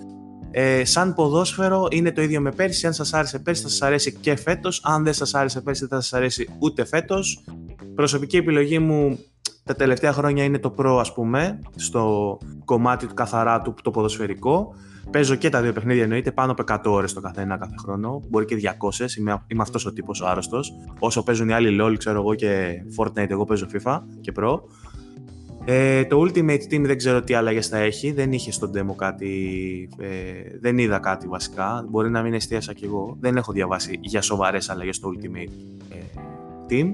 [0.51, 2.87] Ε, σαν ποδόσφαιρο είναι το ίδιο με πέρσι.
[2.87, 4.81] Αν σας άρεσε πέρσι θα σας αρέσει και φέτος.
[4.83, 7.43] Αν δεν σας άρεσε πέρσι δεν θα σας αρέσει ούτε φέτος.
[7.95, 9.19] Προσωπική επιλογή μου
[9.63, 14.73] τα τελευταία χρόνια είναι το Pro ας πούμε, στο κομμάτι του καθαρά του το ποδοσφαιρικό.
[15.11, 18.45] Παίζω και τα δύο παιχνίδια εννοείται πάνω από 100 ώρες το καθένα κάθε χρόνο, μπορεί
[18.45, 20.73] και 200, είμαι, είμαι αυτός ο τύπος ο άρρωστος.
[20.99, 24.59] Όσο παίζουν οι άλλοι LOL, ξέρω εγώ και Fortnite, εγώ παίζω FIFA και Pro.
[25.65, 29.89] Ε, το Ultimate Team δεν ξέρω τι αλλαγές θα έχει, δεν είχε στο demo κάτι,
[29.99, 30.07] ε,
[30.59, 34.69] δεν είδα κάτι βασικά, μπορεί να μην εστίασα κι εγώ, δεν έχω διαβάσει για σοβαρές
[34.69, 35.51] αλλαγές στο Ultimate
[35.89, 36.19] ε,
[36.69, 36.93] Team,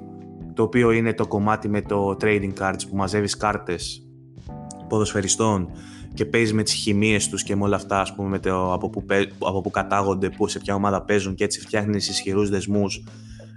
[0.56, 4.08] το οποίο είναι το κομμάτι με το trading cards που μαζεύεις κάρτες
[4.90, 5.70] ποδοσφαιριστών
[6.14, 8.90] και παίζεις με τις χημίες τους και με όλα αυτά ας πούμε, με το, από,
[8.90, 13.04] που, παί- από που κατάγονται, που σε ποια ομάδα παίζουν και έτσι φτιάχνεις ισχυρούς δεσμούς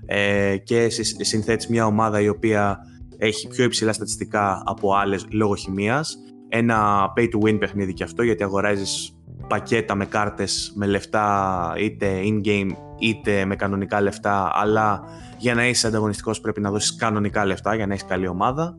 [0.06, 2.78] ε, και συ- συνθέτεις μια ομάδα η οποία
[3.18, 6.16] έχει πιο υψηλά στατιστικά από άλλες λόγω χημίας.
[6.48, 9.16] Ένα pay to win παιχνίδι και αυτό γιατί αγοράζεις
[9.48, 15.02] πακέτα με κάρτες με λεφτά είτε in-game είτε με κανονικά λεφτά αλλά
[15.38, 18.76] για να είσαι ανταγωνιστικός πρέπει να δώσεις κανονικά λεφτά για να έχεις καλή ομάδα.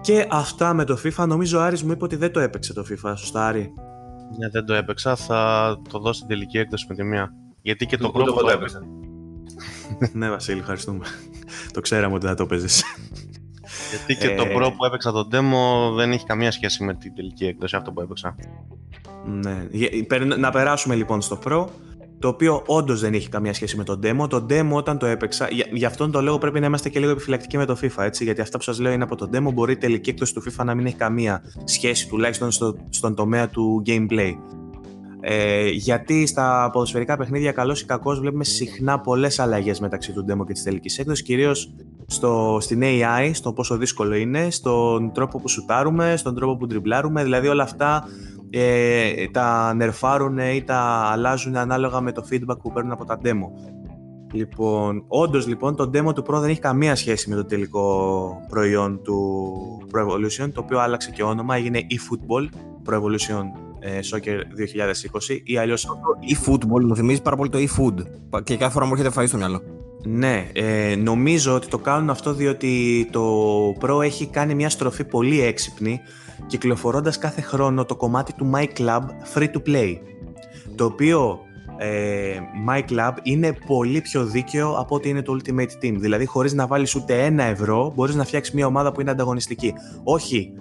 [0.00, 1.26] Και αυτά με το FIFA.
[1.26, 3.12] Νομίζω ο Άρης μου είπε ότι δεν το έπαιξε το FIFA.
[3.16, 3.72] Σωστά, Άρη;
[4.38, 7.32] Ναι, δεν το έπαιξα, θα το δω στην τελική έκδοση με τη μία.
[7.62, 8.78] Γιατί και το Ούτε πρώτο εγώ το το έπαιξα.
[8.78, 10.10] έπαιξα.
[10.18, 11.04] ναι, Βασίλη, ευχαριστούμε.
[11.72, 12.84] το ξέραμε ότι δεν θα το παίζεις.
[13.90, 17.14] Γιατί και το Ε, Pro που έπαιξα το demo δεν έχει καμία σχέση με την
[17.14, 18.34] τελική έκδοση αυτό που έπαιξα.
[19.26, 19.66] Ναι.
[19.70, 21.66] Γε- περ- Να περάσουμε λοιπόν στο Pro,
[22.26, 24.28] το οποίο όντως δεν έχει καμία σχέση με το demo.
[24.28, 27.10] Το demo όταν το έπαιξα, για, γι' αυτόν τον λόγο πρέπει να είμαστε και λίγο
[27.10, 28.24] επιφυλακτικοί με το FIFA, έτσι.
[28.24, 29.52] Γιατί αυτά που σας λέω είναι από το demo.
[29.52, 33.48] Μπορεί η τελική έκδοση του FIFA να μην έχει καμία σχέση, τουλάχιστον στο, στον τομέα
[33.48, 34.32] του gameplay.
[35.20, 40.46] Ε, γιατί στα ποδοσφαιρικά παιχνίδια, καλός ή κακός, βλέπουμε συχνά πολλές αλλαγές μεταξύ του demo
[40.46, 41.24] και της τελικής έκδοσης.
[41.24, 41.72] Κυρίως
[42.58, 47.22] στην AI, στο πόσο δύσκολο είναι, στον τρόπο που σουτάρουμε, στον τρόπο που τριμπλάρουμε.
[47.22, 48.04] Δηλαδή όλα αυτά
[48.58, 50.78] ε, τα νερφάρουν ή τα
[51.12, 53.76] αλλάζουν ανάλογα με το feedback που παίρνουν από τα demo.
[54.32, 59.02] Λοιπόν, όντως λοιπόν το demo του Pro δεν έχει καμία σχέση με το τελικό προϊόν
[59.02, 59.48] του
[59.92, 62.48] Pro Evolution, το οποίο άλλαξε και όνομα, έγινε eFootball
[62.88, 63.42] Pro Evolution
[63.78, 64.38] ε, Soccer
[65.28, 65.86] 2020 ή αλλιώς
[66.30, 67.94] E-football μου θυμίζει πάρα πολύ το e-food.
[68.44, 69.75] Και κάθε φορά μου έρχεται φαΐ στο μυαλό.
[70.08, 73.22] Ναι, ε, νομίζω ότι το κάνουν αυτό διότι το
[73.80, 76.00] Pro έχει κάνει μια στροφή πολύ έξυπνη
[76.46, 79.02] κυκλοφορώντας κάθε χρόνο το κομμάτι του My Club
[79.34, 79.96] Free to Play.
[80.74, 81.38] Το οποίο
[81.76, 82.38] ε,
[82.68, 85.94] My Club είναι πολύ πιο δίκαιο από ότι είναι το Ultimate Team.
[85.96, 89.74] Δηλαδή χωρίς να βάλεις ούτε ένα ευρώ μπορείς να φτιάξεις μια ομάδα που είναι ανταγωνιστική.
[90.04, 90.52] Όχι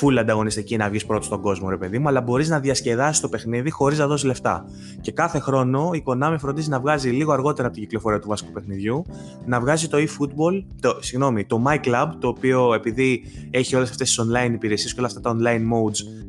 [0.00, 3.28] full ανταγωνιστική να βγεις πρώτος στον κόσμο, ρε παιδί μου, αλλά μπορείς να διασκεδάσεις το
[3.28, 4.64] παιχνίδι χωρίς να δώσεις λεφτά.
[5.00, 8.52] Και κάθε χρόνο η Konami φροντίζει να βγάζει λίγο αργότερα από την κυκλοφορία του βασικού
[8.52, 9.04] παιχνιδιού,
[9.46, 14.08] να βγάζει το eFootball, το, συγγνώμη, το My Club, το οποίο επειδή έχει όλες αυτές
[14.08, 16.28] τις online υπηρεσίες και όλα αυτά τα online modes,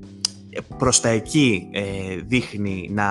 [0.78, 1.82] προς τα εκεί ε,
[2.28, 3.06] δείχνει να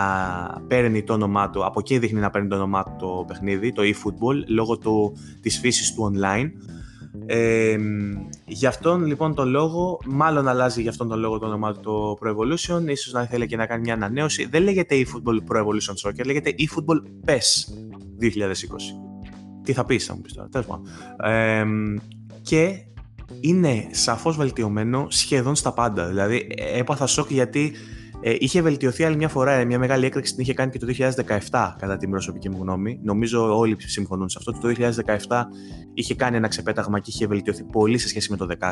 [0.67, 3.83] παίρνει το όνομά του, από εκεί δείχνει να παίρνει το όνομά του το παιχνίδι, το
[3.83, 6.51] eFootball, λόγω του, της φύσης του online.
[7.27, 7.77] Ε,
[8.47, 12.19] γι' αυτόν λοιπόν τον λόγο, μάλλον αλλάζει γι' αυτόν τον λόγο το όνομά του το
[12.23, 14.47] Pro Evolution, ίσως να θέλει και να κάνει μια ανανέωση.
[14.47, 17.75] Δεν λέγεται eFootball Pro Evolution Soccer, λέγεται eFootball PES
[18.21, 18.33] 2020.
[19.63, 20.87] Τι θα πεις, θα μου πεις τώρα, τέλος πάντων.
[21.31, 21.65] Ε,
[22.43, 22.85] και
[23.41, 26.07] είναι σαφώς βελτιωμένο σχεδόν στα πάντα.
[26.07, 27.73] Δηλαδή έπαθα σοκ γιατί
[28.21, 30.87] ε, είχε βελτιωθεί άλλη μια φορά, ε, μια μεγάλη έκρηξη την είχε κάνει και το
[31.51, 33.01] 2017 κατά την προσωπική μου γνώμη.
[33.03, 34.53] Νομίζω όλοι συμφωνούν σε αυτό.
[34.61, 35.47] Το 2017
[35.95, 38.69] είχε κάνει ένα ξεπέταγμα και είχε βελτιωθεί πολύ σε σχέση με το 2016.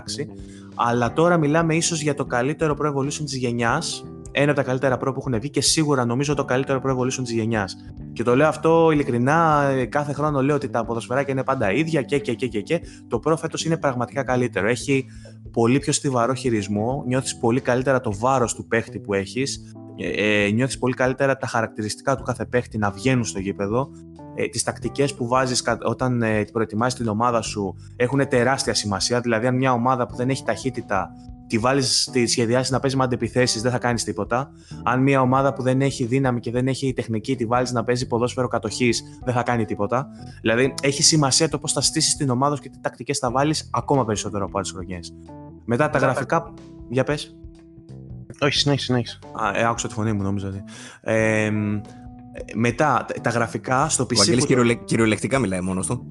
[0.75, 4.95] Αλλά τώρα μιλάμε ίσως για το καλύτερο Pro Evolution της γενιάς, ένα από τα καλύτερα
[4.95, 7.77] Pro που έχουν βγει και σίγουρα νομίζω το καλύτερο Pro Evolution της γενιάς.
[8.13, 12.03] Και το λέω αυτό ειλικρινά, ε, κάθε χρόνο λέω ότι τα ποδοσφαιράκια είναι πάντα ίδια
[12.03, 12.81] και και και και και.
[13.09, 14.69] Το Pro φέτος είναι πραγματικά καλύτερο.
[14.69, 15.07] Έχει
[15.51, 20.51] πολύ πιο στιβαρό χειρισμό, νιώθεις πολύ καλύτερα το βάρος του παίχτη που έχεις, ε, ε,
[20.51, 23.91] νιώθεις πολύ καλύτερα τα χαρακτηριστικά του κάθε παίχτη να βγαίνουν στο γήπεδο,
[24.35, 29.21] ε, τις τακτικές που βάζεις κα- όταν ε, προετοιμάζεις την ομάδα σου έχουν τεράστια σημασία,
[29.21, 31.11] δηλαδή αν μια ομάδα που δεν έχει ταχύτητα
[31.49, 34.51] τη βάλεις, τη σχεδιάσεις να παίζει με αντεπιθέσεις δεν θα κάνεις τίποτα.
[34.85, 38.07] Αν μια ομάδα που δεν έχει δύναμη και δεν έχει τεχνική τη βάλεις να παίζει
[38.07, 40.07] ποδόσφαιρο κατοχής δεν θα κάνει τίποτα.
[40.41, 43.71] Δηλαδή έχει σημασία το πώς θα στήσεις την ομάδα σου και τι τακτικές θα βάλεις
[43.73, 45.15] ακόμα περισσότερο από άλλες χρονιές.
[45.65, 46.55] Μετά τα γραφικά.
[46.89, 47.37] Για πες.
[48.41, 49.19] Όχι, συνέχισε, συνέχισε.
[49.33, 50.63] Α, ε, άκουσα τη φωνή μου, νόμιζα ότι.
[51.01, 51.51] Ε, ε,
[52.55, 54.17] μετά, τα- τα γραφικά στο Ο PC.
[54.17, 56.07] Βαγγέλης που- κυριολε- κυριολεκτικά μιλάει μόνος του.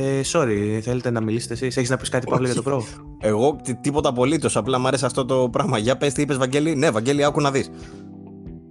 [0.00, 2.82] Ε, sorry, θέλετε να μιλήσετε εσείς; Έχεις να πεις κάτι Παύλο για το Pro;
[3.20, 5.78] Εγώ τι- τίποτα απολύτως, απλά μου άρεσε αυτό το πράγμα.
[5.78, 7.70] Για πες τι είπες Βαγγέλη; Ναι, Βαγγέλη, άκου να δεις.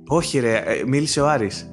[0.08, 1.72] Όχι ρε, ε, μίλησε ο Άρης.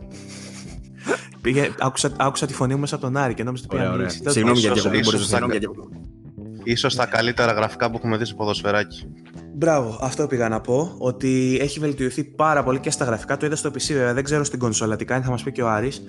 [1.40, 3.96] Πήγε, άκουσα, άκουσα τη φωνή μου μέσα από τον Άρη και νόμιζα ότι πήγα να
[3.96, 4.18] μιλήσει.
[4.18, 6.70] Τέλος Συγγνώμη για ίσως- διακοπή, μπορείς να ίσως συγγνώμη θα- για διακοπή.
[6.72, 9.06] Ίσως τα καλύτερα γραφικά που έχουμε δει στο ποδοσφαιράκι.
[9.56, 10.94] Μπράβο, αυτό πήγα να πω.
[10.98, 13.36] Ότι έχει βελτιωθεί πάρα πολύ και στα γραφικά.
[13.36, 14.14] Το είδα στο PC, βέβαια.
[14.14, 16.02] Δεν ξέρω στην κονσόλα τι κάνει, θα μας πει και ο Άρης.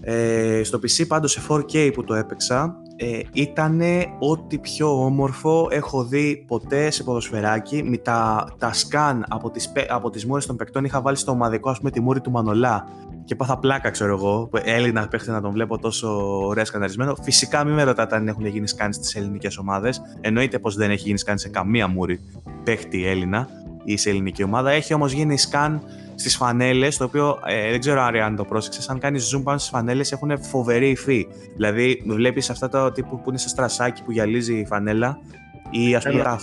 [0.00, 3.80] Ε, στο PC, πάντως σε 4K που το έπαιξα, ε, ήταν
[4.18, 7.82] ό,τι πιο όμορφο έχω δει ποτέ σε ποδοσφαιράκι.
[7.82, 11.32] Με τα, τα scan από τις, πε- από τις μούρες των παικτών είχα βάλει στο
[11.32, 12.88] ομαδικό, ας πούμε, τη μούρη του Μανολά
[13.28, 14.48] και πάθα πλάκα, ξέρω εγώ.
[14.50, 17.14] που Έλληνα παίχτη να τον βλέπω τόσο ωραία σκαναρισμένο.
[17.22, 20.00] Φυσικά, μην με ρωτάτε αν έχουν γίνει σκάνς στις ελληνικές ομάδες.
[20.20, 22.20] Εννοείται πως δεν έχει γίνει σκάνς σε καμία μούρη
[22.64, 23.48] παίχτη Έλληνα
[23.84, 24.70] ή σε ελληνική ομάδα.
[24.70, 25.82] Έχει όμως γίνει σκάν
[26.14, 28.88] στις φανέλες, το οποίο ε, δεν ξέρω Άρη, αν το πρόσεξες.
[28.88, 31.26] Αν κάνεις zoom πάνω στις φανέλες, έχουν φοβερή υφή.
[31.56, 35.18] Δηλαδή, βλέπεις αυτά τα τύπου που είναι σε στρασάκι που γυαλίζει η φανέλα
[35.70, 36.14] ή ας πούμε.
[36.20, 36.24] Έλα.
[36.24, 36.40] τα-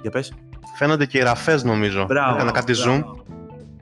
[0.00, 0.32] Για πες.
[0.78, 2.04] Φαίνονται και οι ραφές νομίζω.
[2.08, 3.14] Μπράβο, Έκανα κάτι μπράβο.
[3.16, 3.22] zoom.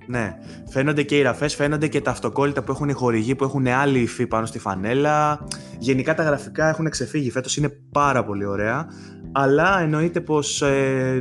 [0.08, 0.36] Ναι.
[0.68, 3.98] Φαίνονται και οι ραφέ, φαίνονται και τα αυτοκόλλητα που έχουν οι χορηγοί που έχουν άλλη
[3.98, 5.46] υφή πάνω στη φανέλα.
[5.78, 7.30] Γενικά τα γραφικά έχουν ξεφύγει.
[7.30, 8.86] Φέτος είναι πάρα πολύ ωραία.
[9.32, 10.62] Αλλά εννοείται πως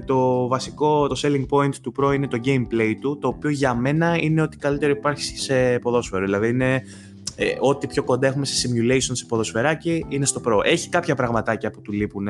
[0.05, 4.17] το βασικό, το selling point του Pro είναι το gameplay του, το οποίο για μένα
[4.19, 6.25] είναι ότι καλύτερο υπάρχει σε ποδόσφαιρο.
[6.25, 6.81] Δηλαδή είναι
[7.39, 10.59] ε, ό,τι πιο κοντά έχουμε σε simulation σε ποδοσφαιράκι είναι στο Pro.
[10.63, 12.27] Έχει κάποια πραγματάκια που του λείπουν.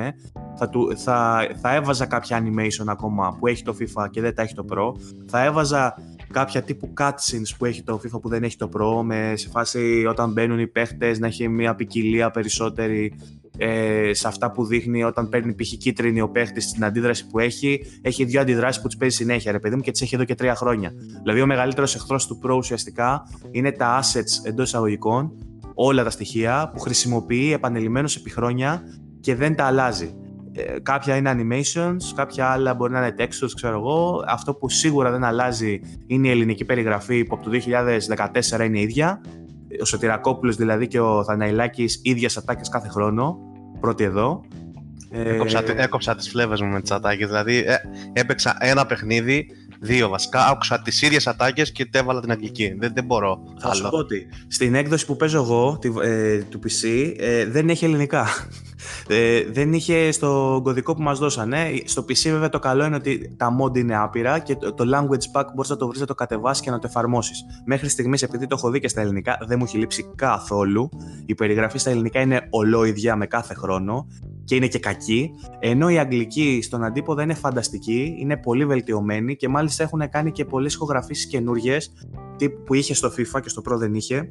[0.57, 4.41] Θα, του, θα, θα έβαζα κάποια animation ακόμα που έχει το FIFA και δεν τα
[4.41, 4.91] έχει το Pro.
[5.25, 5.95] Θα έβαζα
[6.31, 10.05] κάποια τύπου cutscenes που έχει το FIFA που δεν έχει το Pro, με, σε φάση
[10.09, 13.13] όταν μπαίνουν οι παίχτες να έχει μια ποικιλία περισσότερη
[13.57, 15.67] ε, σε αυτά που δείχνει όταν παίρνει π.χ.
[15.67, 17.81] κίτρινη ο παίχτης στην αντίδραση που έχει.
[18.01, 20.35] Έχει δύο αντιδράσεις που τις παίζει συνέχεια, ρε παιδί μου, και τις έχει εδώ και
[20.35, 20.91] τρία χρόνια.
[21.21, 25.31] Δηλαδή, ο μεγαλύτερος εχθρός του Pro ουσιαστικά είναι τα assets εντός εισαγωγικών,
[25.73, 28.83] όλα τα στοιχεία που χρησιμοποιεί επανελειμμένω επί χρόνια
[29.19, 30.15] και δεν τα αλλάζει.
[30.57, 34.23] Ε, κάποια είναι animations, κάποια άλλα μπορεί να είναι textures, ξέρω εγώ.
[34.27, 37.59] Αυτό που σίγουρα δεν αλλάζει είναι η ελληνική περιγραφή που από το
[38.59, 39.21] 2014 είναι ίδια.
[39.81, 43.37] Ο Σωτηρακόπουλος δηλαδή και ο Θαναϊλάκης ίδιες ατάκες κάθε χρόνο.
[43.79, 44.41] Πρώτη εδώ.
[45.11, 45.83] Ε, έκοψα, ε...
[45.83, 47.27] έκοψα τις φλέβες μου με τις ατάκες.
[47.27, 47.75] Δηλαδή ε,
[48.13, 49.47] έπαιξα ένα παιχνίδι
[49.79, 50.47] Δύο βασικά.
[50.47, 52.75] Άκουσα τις ίδιες ατάκες και έβαλα την αγγλική.
[52.79, 53.39] Δεν, δεν μπορώ.
[53.59, 57.69] Θα σου πω ότι στην έκδοση που παίζω εγώ τη, ε, του PC ε, δεν
[57.69, 58.27] έχει ελληνικά.
[59.07, 61.81] Ε, δεν είχε στο κωδικό που μας δώσανε.
[61.85, 65.39] Στο PC, βέβαια, το καλό είναι ότι τα mod είναι άπειρα και το, το language
[65.39, 67.43] pack μπορείς να το βρεις, να το κατεβάσεις και να το εφαρμόσεις.
[67.65, 70.89] Μέχρι στιγμής, επειδή το έχω δει και στα ελληνικά, δεν μου έχει λείψει καθόλου.
[71.25, 74.07] Η περιγραφή στα ελληνικά είναι ολόιδια με κάθε χρόνο
[74.43, 75.31] και είναι και κακή.
[75.59, 80.45] Ενώ η αγγλική στον αντίποδα είναι φανταστική, είναι πολύ βελτιωμένη και μάλιστα έχουν κάνει και
[80.45, 81.77] πολλές ηχογραφήσεις καινούριε
[82.65, 84.29] που είχε στο FIFA και στο Pro δεν είχε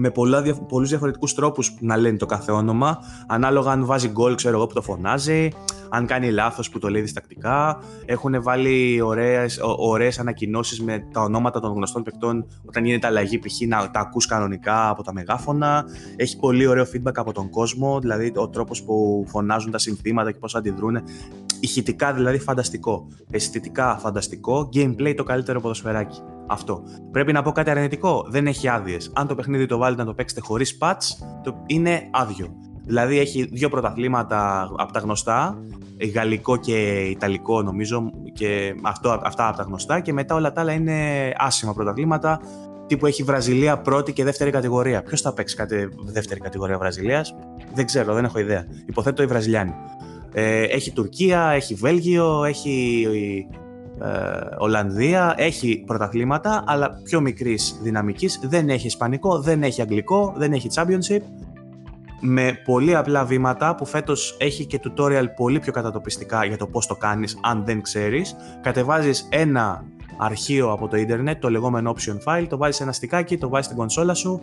[0.00, 4.56] με πολλά, πολλούς διαφορετικούς τρόπους να λένε το κάθε όνομα, ανάλογα αν βάζει γκολ, ξέρω
[4.56, 5.48] εγώ, που το φωνάζει,
[5.88, 7.78] αν κάνει λάθος που το λέει διστακτικά.
[8.04, 13.60] Έχουν βάλει ωραίες, ωραίες ανακοινώσεις με τα ονόματα των γνωστών παικτών όταν γίνεται αλλαγή, π.χ.
[13.66, 15.84] να τα ακούς κανονικά από τα μεγάφωνα.
[16.16, 20.38] Έχει πολύ ωραίο feedback από τον κόσμο, δηλαδή ο τρόπος που φωνάζουν τα συνθήματα και
[20.38, 21.02] πώς αντιδρούν.
[21.60, 26.20] Ηχητικά δηλαδή φανταστικό, αισθητικά φανταστικό, gameplay το καλύτερο ποδοσφαιράκι.
[26.48, 26.82] Αυτό.
[27.10, 28.26] Πρέπει να πω κάτι αρνητικό.
[28.28, 29.12] Δεν έχει άδειες.
[29.14, 32.48] Αν το παιχνίδι το βάλετε να το παίξετε χωρίς patch, το είναι άδειο.
[32.84, 35.58] Δηλαδή έχει δύο πρωταθλήματα από τα γνωστά,
[36.14, 40.72] γαλλικό και ιταλικό νομίζω, και αυτό, αυτά από τα γνωστά, και μετά όλα τα άλλα
[40.72, 42.40] είναι άσχημα πρωταθλήματα,
[42.86, 45.02] τύπου έχει Βραζιλία πρώτη και δεύτερη κατηγορία.
[45.02, 47.34] Ποιος θα παίξει κάτι δεύτερη κατηγορία Βραζιλίας,
[47.74, 48.66] δεν ξέρω, δεν έχω ιδέα.
[48.86, 49.74] Υποθέτω οι Βραζιλιάνοι.
[50.32, 53.06] Ε, έχει Τουρκία, έχει Βέλγιο, έχει
[54.02, 58.40] ε, Ολλανδία, έχει πρωταθλήματα, αλλά πιο μικρής δυναμικής.
[58.42, 61.20] Δεν έχει Ισπανικό, δεν έχει Αγγλικό, δεν έχει Championship.
[62.20, 66.86] Με πολύ απλά βήματα που φέτος έχει και tutorial πολύ πιο κατατοπιστικά για το πώς
[66.86, 68.36] το κάνεις, αν δεν ξέρεις.
[68.60, 69.84] Κατεβάζεις ένα
[70.18, 73.78] αρχείο από το ίντερνετ, το λεγόμενο option file, το βάζεις ένα στικάκι, το βάζεις στην
[73.78, 74.42] κονσόλα σου,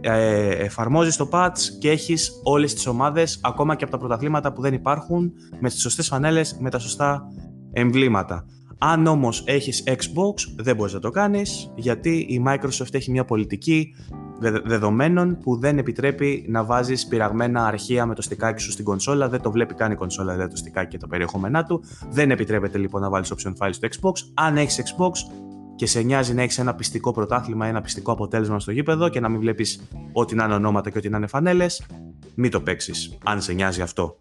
[0.00, 4.60] ε, εφαρμόζεις το patch και έχεις όλες τις ομάδες ακόμα και από τα πρωταθλήματα που
[4.60, 7.28] δεν υπάρχουν με τις σωστές φανέλες, με τα σωστά
[7.72, 8.44] εμβλήματα.
[8.78, 13.94] Αν όμως έχεις Xbox δεν μπορείς να το κάνεις γιατί η Microsoft έχει μια πολιτική
[14.64, 19.40] δεδομένων που δεν επιτρέπει να βάζεις πειραγμένα αρχεία με το στικάκι σου στην κονσόλα, δεν
[19.40, 21.84] το βλέπει καν η κονσόλα, δηλαδή το στικάκι και το περιεχόμενά του.
[22.10, 24.12] Δεν επιτρέπεται λοιπόν να βάλεις option file στο Xbox.
[24.34, 25.10] Αν έχεις Xbox
[25.76, 29.20] και σε νοιάζει να έχεις ένα πιστικό πρωτάθλημα ή ένα πιστικό αποτέλεσμα στο γήπεδο και
[29.20, 31.86] να μην βλέπεις ό,τι να είναι ονόματα και ό,τι να είναι φανέλες,
[32.34, 34.16] μην το παίξεις αν σε νοιάζει αυτό.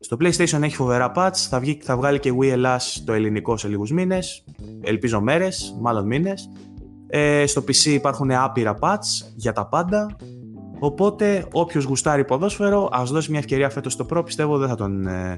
[0.00, 3.68] Στο PlayStation έχει φοβερά patch, θα, βγει, θα βγάλει και Wii Ελλάς το ελληνικό σε
[3.68, 4.44] λίγους μήνες,
[4.80, 6.50] ελπίζω μέρες, μάλλον μήνες.
[7.06, 10.16] Ε, στο PC υπάρχουν άπειρα patch για τα πάντα,
[10.78, 15.06] οπότε όποιος γουστάρει ποδόσφαιρο ας δώσει μια ευκαιρία φέτος στο Pro, πιστεύω δεν θα τον
[15.06, 15.36] ε,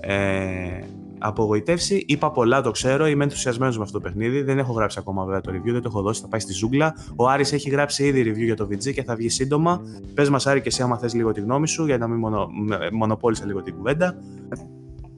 [0.00, 0.80] ε,
[1.18, 2.04] απογοητεύσει.
[2.06, 3.06] Είπα πολλά, το ξέρω.
[3.06, 4.42] Είμαι ενθουσιασμένος με αυτό το παιχνίδι.
[4.42, 6.20] Δεν έχω γράψει ακόμα βέβαια το review, δεν το έχω δώσει.
[6.20, 6.94] Θα πάει στη ζούγκλα.
[7.16, 9.80] Ο Άρης έχει γράψει ήδη review για το VG και θα βγει σύντομα.
[10.14, 12.48] Πες μας, Άρη, και εσύ, άμα θες λίγο τη γνώμη σου, για να μην μονο...
[12.92, 14.16] μονοπόλησα λίγο την κουβέντα.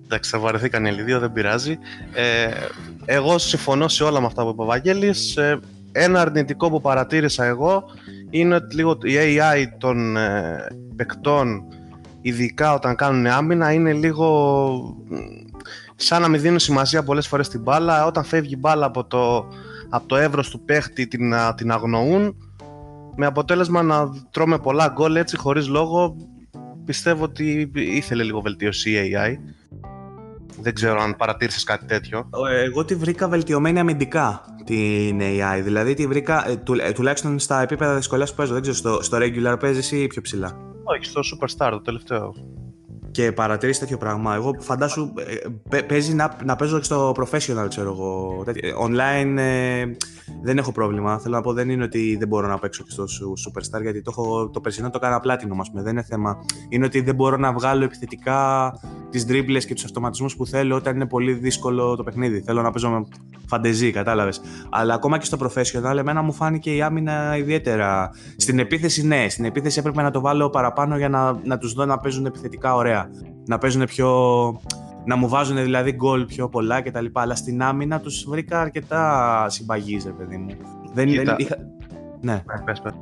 [0.05, 1.79] Εντάξει, θα βαρεθήκαν οι άλλοι δύο, δεν πειράζει.
[2.15, 2.51] Ε,
[3.05, 5.37] εγώ συμφωνώ σε όλα με αυτά που είπε ο Βαγγέλης.
[5.37, 5.59] Ε,
[5.93, 7.85] ένα αρνητικό που παρατήρησα εγώ
[8.31, 10.67] είναι ότι λίγο η AI των ε,
[10.97, 11.63] παικτών,
[12.21, 14.97] ειδικά όταν κάνουν άμυνα, είναι λίγο
[16.03, 18.07] σαν να μην δίνουν σημασία πολλές φορές στην μπάλα.
[18.07, 19.47] Όταν φεύγει η μπάλα από το,
[19.89, 22.37] από το εύρος του παίχτη την, την αγνοούν
[23.17, 26.17] με αποτέλεσμα να τρώμε πολλά γκολ έτσι χωρίς λόγο.
[26.85, 29.37] Πιστεύω ότι ήθελε λίγο βελτίωση η AI.
[30.61, 32.31] Δεν ξέρω αν παρατήρησες κάτι τέτοιο.
[32.65, 35.61] Εγώ τη βρήκα βελτιωμένη αμυντικά την AI.
[35.63, 38.53] Δηλαδή τη βρήκα ε, του, ε, τουλάχιστον στα επίπεδα δυσκολίας που παίζω.
[38.53, 42.35] Δεν ξέρω, στο, στο regular παίζεις ή πιο ψηλά; Όχι, στο Superstar το τελευταίο
[43.11, 44.35] και παρατηρήσει τέτοιο πράγμα.
[44.35, 45.13] Εγώ φαντάσου
[45.71, 48.45] ε, παίζει να, να παίζω και στο professional, ξέρω εγώ.
[48.85, 49.85] Online ε,
[50.43, 51.19] δεν έχω πρόβλημα.
[51.19, 53.05] Θέλω να πω δεν είναι ότι δεν μπορώ να παίξω και στο
[53.49, 56.45] Superstar γιατί το, έχω, το περσινό το έκανα πλάτινο μας δεν είναι θέμα.
[56.69, 58.73] Είναι ότι δεν μπορώ να βγάλω επιθετικά
[59.11, 62.41] τις dribbles και τους αυτοματισμούς που θέλω όταν είναι πολύ δύσκολο το παιχνίδι.
[62.41, 63.07] Θέλω να παίζω με
[63.47, 64.41] φαντεζή, κατάλαβες.
[64.71, 68.11] Αλλά ακόμα και στο professional, εμένα μου φάνηκε η άμυνα ιδιαίτερα.
[68.37, 71.85] Στην επίθεση, ναι, στην επίθεση έπρεπε να το βάλω παραπάνω για να, να τους δω
[71.85, 73.00] να παίζουν επιθετικά ωραία.
[73.47, 74.11] Να παίζουν πιο.
[75.05, 77.07] Να μου βάζουν δηλαδή γκολ πιο πολλά κτλ.
[77.13, 80.51] Αλλά στην άμυνα τους βρήκα αρκετά συμπαγεί, παιδί μου.
[80.95, 81.57] Δεν, δεν είχα...
[82.21, 82.33] Ναι.
[82.33, 82.93] ναι πες, πες.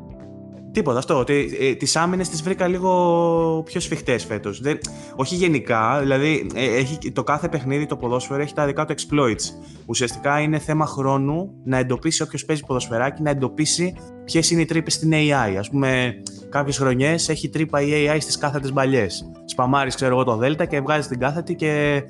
[0.73, 1.19] Τίποτα αυτό.
[1.19, 4.61] Ότι, ε, τις άμυνες τις βρήκα λίγο πιο σφιχτές φέτος.
[4.61, 4.79] Δεν,
[5.17, 9.43] όχι γενικά, δηλαδή ε, έχει, το κάθε παιχνίδι, το ποδόσφαιρο έχει τα δικά του exploits.
[9.87, 13.95] Ουσιαστικά είναι θέμα χρόνου να εντοπίσει όποιος παίζει ποδοσφαιράκι, να εντοπίσει
[14.29, 15.57] ποιες είναι οι τρύπες στην AI.
[15.67, 19.31] Α πούμε, κάποιες χρονιές έχει τρύπα η AI στις κάθετες μπαλιές.
[19.45, 22.03] Σπαμάρεις, ξέρω εγώ, το Δέλτα και βγάζεις την κάθετη και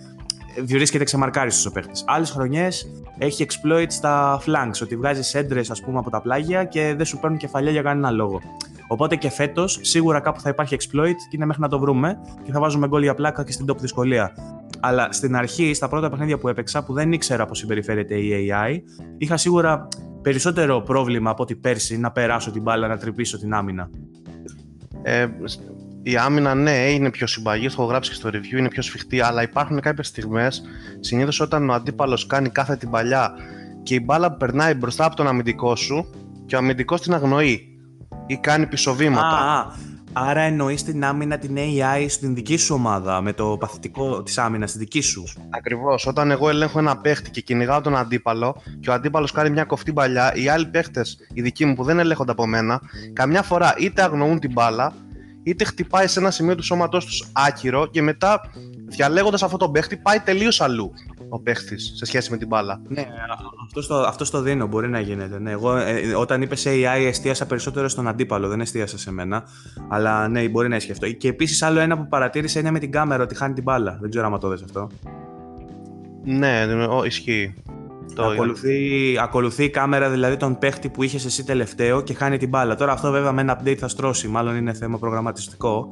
[0.65, 2.05] βρίσκεται ξεμαρκάρι στους παίχτες.
[2.07, 6.95] Άλλες χρονιές έχει exploit στα flanks, ότι βγάζεις έντρες ας πούμε από τα πλάγια και
[6.97, 8.41] δεν σου παίρνουν κεφαλιά για κανένα λόγο.
[8.89, 12.53] Οπότε και φέτος σίγουρα κάπου θα υπάρχει exploit και είναι μέχρι να το βρούμε και
[12.53, 14.33] θα βάζουμε γκολ για πλάκα και στην top δυσκολία.
[14.81, 18.79] Αλλά στην αρχή, στα πρώτα παιχνίδια που έπαιξα, που δεν ήξερα πώς συμπεριφέρεται η AI,
[19.19, 19.89] είχα σίγουρα
[20.29, 23.91] περισσότερο πρόβλημα από ότι πέρσι να περάσω την μπάλα, να τρυπήσω την άμυνα;
[25.03, 25.27] Ε,
[26.03, 29.21] η άμυνα, ναι, είναι πιο συμπαγή, το έχω γράψει και στο review, είναι πιο σφιχτή,
[29.21, 30.63] αλλά υπάρχουν κάποιες στιγμές,
[31.01, 33.33] συνήθως όταν ο αντίπαλος κάνει κάθε την παλιά
[33.83, 36.11] και η μπάλα περνάει μπροστά από τον αμυντικό σου
[36.47, 37.79] και ο αμυντικός την αγνοεί
[38.27, 39.27] ή κάνει πισωβήματα.
[39.27, 39.73] Α, α,
[40.19, 44.71] άρα εννοείς την άμυνα την AI στην δική σου ομάδα, με το παθητικό της άμυνας
[44.71, 46.07] στη δικής σου; Ακριβώς.
[46.07, 49.93] Όταν εγώ ελέγχω ένα παίχτη και κυνηγάω τον αντίπαλο και ο αντίπαλος κάνει μια κοφτή
[49.93, 52.81] παλιά, οι άλλοι παίχτες, οι δικοί μου που δεν ελέγχονται από μένα,
[53.13, 54.93] καμιά φορά είτε αγνοούν την μπάλα,
[55.49, 58.41] είτε χτυπάει σε ένα σημείο του σώματός τους άκυρο και μετά
[58.87, 60.93] διαλέγοντας αυτό τον παίχτη πάει τελείως αλλού
[61.29, 62.81] ο παίχτης σε σχέση με την μπάλα.
[62.89, 63.07] Ναι,
[63.65, 65.39] αυτό στο, αυτό στο δίνω, μπορεί να γίνεται.
[65.39, 69.45] Ναι, εγώ ε, όταν είπες AI, εστίασα περισσότερο στον αντίπαλο, δεν εστίασα σε μένα.
[69.89, 71.11] Αλλά ναι, μπορεί να ισχύει αυτό.
[71.11, 73.99] Και επίσης άλλο ένα που παρατήρησα είναι με την κάμερα ότι χάνει την μπάλα.
[74.01, 74.89] Δεν ξέρω αν το δες αυτό.
[76.25, 76.67] Ναι,
[77.05, 77.55] ισχύει.
[78.15, 82.49] Το ακολουθεί, ακολουθεί η κάμερα δηλαδή τον παίχτη που είχες εσύ τελευταίο και χάνει την
[82.49, 82.75] μπάλα.
[82.75, 85.89] Τώρα αυτό βέβαια με ένα update θα στρώσει, μάλλον είναι θέμα προγραμματιστικό.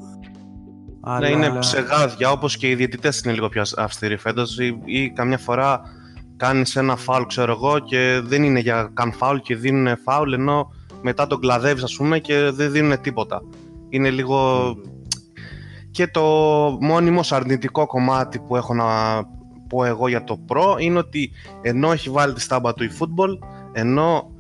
[1.21, 1.59] Ναι, είναι αλλά...
[1.59, 5.81] ψεγάδια, όπως και οι διαιτητές είναι λίγο πιο αυστηροί φέτος ή, ή καμιά φορά
[6.37, 10.71] κάνεις ένα φάουλ, ξέρω εγώ, και δεν είναι για καν φάουλ και δίνουν φάουλ, ενώ
[11.03, 13.43] μετά τον κλαδεύεις, ας πούμε, και δεν δίνουν τίποτα.
[13.89, 14.67] Είναι λίγο...
[15.91, 16.23] Και το
[16.81, 18.85] μόνιμος αρνητικό κομμάτι που έχω να
[19.69, 21.31] πω εγώ για το Pro είναι ότι
[21.63, 23.39] ενώ έχει βάλει τη στάμπα του eFootball,
[23.73, 24.31] ενώ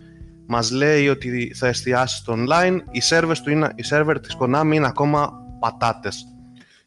[0.47, 4.71] μας λέει ότι θα εστιάσει στο online, οι servers, του είναι, οι server της Konami
[4.73, 6.25] είναι ακόμα πατάτες.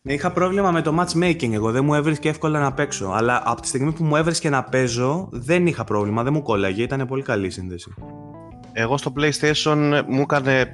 [0.02, 3.07] Ναι, είχα πρόβλημα με το matchmaking εγώ, δεν μου έβρισκε εύκολα να παίξω.
[3.07, 6.84] Αλλά από τη στιγμή που μου έβρισκε να παίζω, δεν είχα πρόβλημα, δεν μου κόλλαγε,
[6.84, 7.94] ήταν πολύ καλή η σύνδεση.
[8.74, 10.74] Εγώ στο PlayStation μου έκανε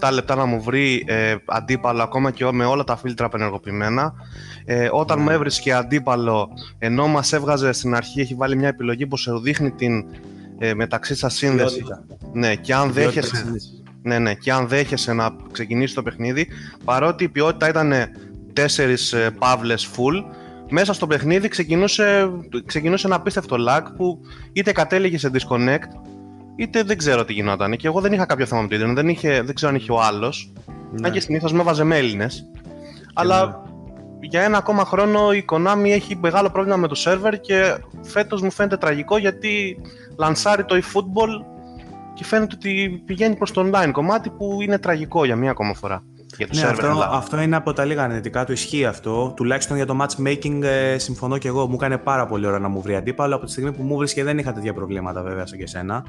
[0.00, 4.14] 6-7 λεπτά να μου βρει ε, αντίπαλο ακόμα και με όλα τα φίλτρα απενεργοποιημένα.
[4.64, 6.48] Ε, όταν μου έβρισκε αντίπαλο,
[6.78, 10.04] ενώ μας έβγαζε στην αρχή, έχει βάλει μια επιλογή που σε δείχνει την
[10.58, 11.84] ε, μεταξύ σας σύνδεση.
[12.32, 13.54] Ναι, και αν δέχεσαι.
[14.02, 16.48] Ναι, ναι, και αν δέχεσαι να ξεκινήσει το παιχνίδι,
[16.84, 17.92] παρότι η ποιότητα ήταν
[18.52, 20.24] τέσσερις ε, παύλες full,
[20.70, 22.30] μέσα στο παιχνίδι ξεκινούσε,
[22.66, 24.20] ξεκινούσε ένα απίστευτο lag που
[24.52, 26.11] είτε κατέληγε σε disconnect,
[26.56, 27.76] είτε δεν ξέρω τι γινόταν.
[27.76, 29.92] Και εγώ δεν είχα κάποιο θέμα με το Ιντερνετ, δεν, είχε, δεν ξέρω αν είχε
[29.92, 30.52] ο άλλος.
[30.92, 31.06] Ναι.
[31.06, 32.50] Αν και συνήθως με έβαζε με Έλληνες.
[33.14, 33.52] Αλλά ναι.
[34.20, 38.50] για ένα ακόμα χρόνο η Konami έχει μεγάλο πρόβλημα με το σερβερ και φέτος μου
[38.50, 39.78] φαίνεται τραγικό γιατί
[40.18, 41.44] λανσάρει το eFootball
[42.14, 46.04] και φαίνεται ότι πηγαίνει προς το online κομμάτι που είναι τραγικό για μία ακόμα φορά
[46.38, 48.52] ναι, αυτό, αυτό είναι από τα λίγα αρνητικά του.
[48.52, 49.32] Ισχύει αυτό.
[49.36, 51.66] Τουλάχιστον για το matchmaking ε, συμφωνώ και εγώ.
[51.68, 53.34] Μου έκανε πάρα πολύ ώρα να μου βρει αντίπαλο.
[53.34, 56.04] Από τη στιγμή που μου βρίσκε δεν είχα τέτοια προβλήματα βέβαια σαν και εσένα.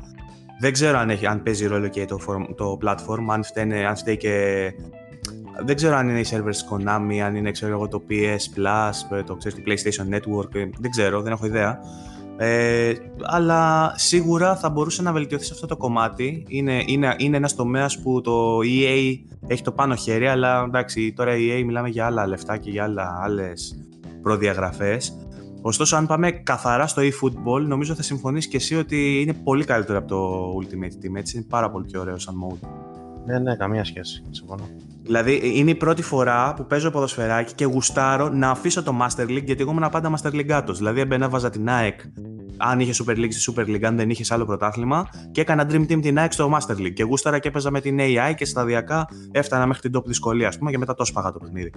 [0.60, 2.20] Δεν ξέρω αν, έχει, αν παίζει ρόλο και το,
[2.56, 4.74] το platform, αν, φταίνε, αν φταίει και.
[5.66, 9.36] Δεν ξέρω αν είναι οι servers Konami, αν είναι ξέρω εγώ, το PS Plus, το,
[9.36, 10.56] ξέρεις, το PlayStation Network.
[10.56, 11.80] Ε, δεν ξέρω, δεν έχω ιδέα.
[12.38, 16.46] Ε, αλλά σίγουρα θα μπορούσε να βελτιωθεί σε αυτό το κομμάτι.
[16.48, 21.36] Είναι, είναι, είναι ένας τομέας που το EA έχει το πάνω χέρι, αλλά εντάξει, τώρα
[21.38, 23.76] η EA μιλάμε για άλλα λεφτά και για άλλα, άλλες
[24.22, 25.18] προδιαγραφές.
[25.62, 29.98] Ωστόσο, αν πάμε καθαρά στο eFootball, νομίζω θα συμφωνείς και εσύ ότι είναι πολύ καλύτερο
[29.98, 32.68] από το Ultimate Team, έτσι, είναι πάρα πολύ πιο ωραίο σαν mode.
[33.26, 34.64] Ναι, ναι, καμία σχέση, συμφωνώ.
[35.04, 39.44] Δηλαδή, είναι η πρώτη φορά που παίζω ποδοσφαιράκι και γουστάρω να αφήσω το Master League
[39.44, 42.02] γιατί εγώ ήμουν πάντα Master League Δηλαδή, έμπαινα, βάζα την ΑΕΚ
[42.58, 45.82] αν είχε Super League στη Super League, αν δεν είχες άλλο πρωτάθλημα και έκανα Dream
[45.92, 49.08] Team την ΑΕΚ στο Master League και γούσταρα και έπαιζα με την AI και σταδιακά
[49.32, 51.72] έφτανα μέχρι την top δυσκολία, ας πούμε, και μετά το σπάγα το παιχνίδι.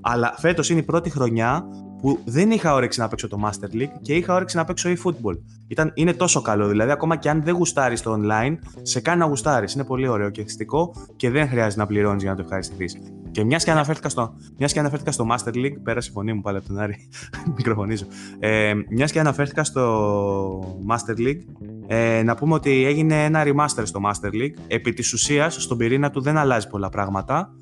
[0.00, 1.64] Αλλά φέτος είναι η πρώτη χρονιά
[2.02, 5.38] που δεν είχα όρεξη να παίξω το Master League και είχα όρεξη να παίξω e-football.
[5.68, 9.24] Ήταν, είναι τόσο καλό, δηλαδή ακόμα και αν δεν γουστάρεις το online, σε κάνει να
[9.24, 9.74] γουστάρεις.
[9.74, 12.96] Είναι πολύ ωραίο και αισθητικό και δεν χρειάζεται να πληρώνεις για να το ευχαριστηθείς.
[13.30, 16.40] Και μιας και, αναφέρθηκα στο, μιας και αναφέρθηκα στο Master League, πέρασε η φωνή μου
[16.40, 17.08] πάλι από τον Άρη,
[17.56, 18.06] μικροφωνίζω.
[18.38, 21.40] Ε, μιας και αναφέρθηκα στο Master League,
[21.86, 24.54] ε, να πούμε ότι έγινε ένα remaster στο Master League.
[24.66, 27.54] Επί της ουσίας, στον πυρήνα του δεν αλλάζει πολλά πράγματα,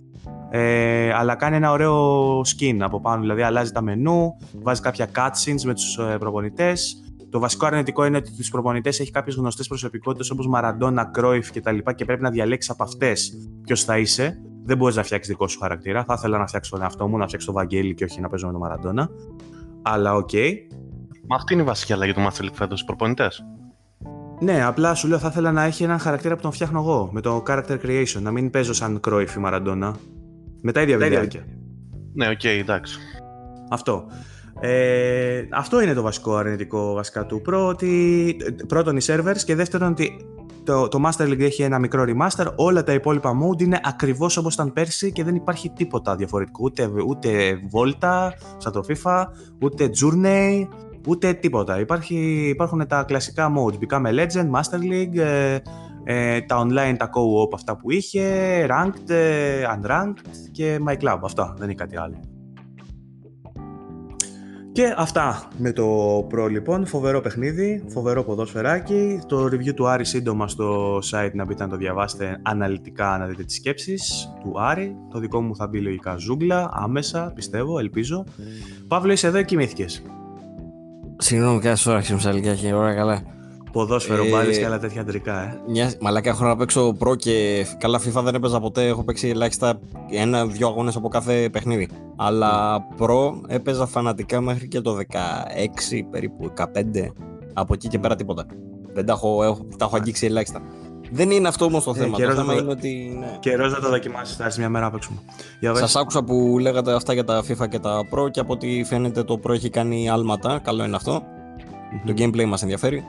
[0.51, 5.63] ε, αλλά κάνει ένα ωραίο skin από πάνω, δηλαδή αλλάζει τα μενού, βάζει κάποια cutscenes
[5.65, 10.31] με τους ε, προπονητές, Το βασικό αρνητικό είναι ότι τους προπονητές έχει κάποιες γνωστές προσωπικότητες
[10.31, 11.77] όπως Μαραντόνα, Κρόιφ κτλ.
[11.77, 13.33] Και, και πρέπει να διαλέξεις από αυτές
[13.65, 14.41] ποιος θα είσαι.
[14.65, 16.05] Δεν μπορείς να φτιάξεις δικό σου χαρακτήρα.
[16.05, 18.47] Θα ήθελα να φτιάξω τον εαυτό μου, να φτιάξω τον Βαγγέλη και όχι να παίζω
[18.47, 19.09] με τον Μαραντόνα.
[19.83, 20.29] Αλλά ok.
[20.33, 20.53] Okay.
[21.29, 23.45] Μα αυτή είναι η βασική αλλαγή του Master League φέτος, οι προπονητές.
[24.41, 27.09] Ναι, απλά σου λέω θα ήθελα να έχει έναν χαρακτήρα που τον φτιάχνω εγώ.
[27.13, 28.21] Με το character creation.
[28.21, 29.95] Να μην παίζω σαν Κρόιφ ή Μαραντόνα.
[30.63, 31.45] Με τα ίδια βιντεάκια.
[32.15, 32.99] Ναι, ok, okay, εντάξει.
[33.71, 34.07] Αυτό.
[34.61, 39.91] Ε, αυτό είναι το βασικό αρνητικό βασικά του Pro, ότι πρώτον οι servers και δεύτερον
[39.91, 40.27] ότι
[40.65, 44.55] το, το Master League έχει ένα μικρό remaster, όλα τα υπόλοιπα mode είναι ακριβώς όπως
[44.55, 49.25] ήταν πέρσι και δεν υπάρχει τίποτα διαφορετικό, ούτε, ούτε Volta σαν το FIFA,
[49.63, 50.69] ούτε Journey,
[51.07, 51.81] ούτε τίποτα.
[51.81, 55.21] Υπάρχει, υπάρχουν τα κλασικά modes, Become a Legend, Master League,
[56.05, 61.19] ε, ε, τα online, τα co-op αυτά που είχε, Ranked, ε, Unranked και My Club,
[61.23, 62.21] αυτά, δεν είναι κάτι άλλο.
[64.73, 70.49] Και αυτά με το Pro λοιπόν, φοβερό παιχνίδι, φοβερό ποδόσφαιράκι, το review του Άρη σύντομα
[70.49, 75.19] στο site να μπείτε να το διαβάσετε αναλυτικά να δείτε τις σκέψεις του Άρη, το
[75.19, 78.25] δικό μου θα μπει λογικά ζούγκλα, άμεσα, πιστεύω, ελπίζω.
[78.89, 80.03] Παύλο είσαι εδώ και κοιμήθηκες;
[81.17, 83.23] Συγγνώμη, κάθε ώρα ξεμψαλικιά ώρα καλά.
[83.73, 85.61] Ποδόσφαιρο, ε, μπάλες και άλλα τέτοια αντρικά, ε.
[85.69, 88.87] Μια, μαλάκα έχω να παίξω προ και καλά FIFA δεν έπαιζα ποτέ.
[88.87, 89.81] Έχω παίξει ελάχιστα
[90.11, 91.89] ένα-δυο αγώνες από κάθε παιχνίδι.
[92.17, 95.01] Αλλά προ έπαιζα φανατικά μέχρι και το 16,
[96.11, 97.13] περίπου 15.
[97.53, 98.47] Από εκεί και πέρα τίποτα.
[98.93, 100.63] Δεν τα έχω, έχω, τα έχω αγγίξει ελάχιστα.
[101.11, 102.19] Δεν είναι αυτό όμως το ε, θέμα.
[102.19, 103.17] το θέμα είναι ότι.
[103.19, 103.37] Ναι.
[103.41, 105.19] Καιρός να το δοκιμάσεις, θα έρθεις μια μέρα να παίξουμε.
[105.73, 109.23] Σας άκουσα που λέγατε αυτά για τα FIFA και τα Pro και από ό,τι φαίνεται
[109.23, 110.59] το Pro έχει κάνει άλματα.
[110.59, 111.23] Καλό είναι αυτό.
[111.23, 112.07] Mm-hmm.
[112.07, 113.05] Το gameplay μας ενδιαφέρει.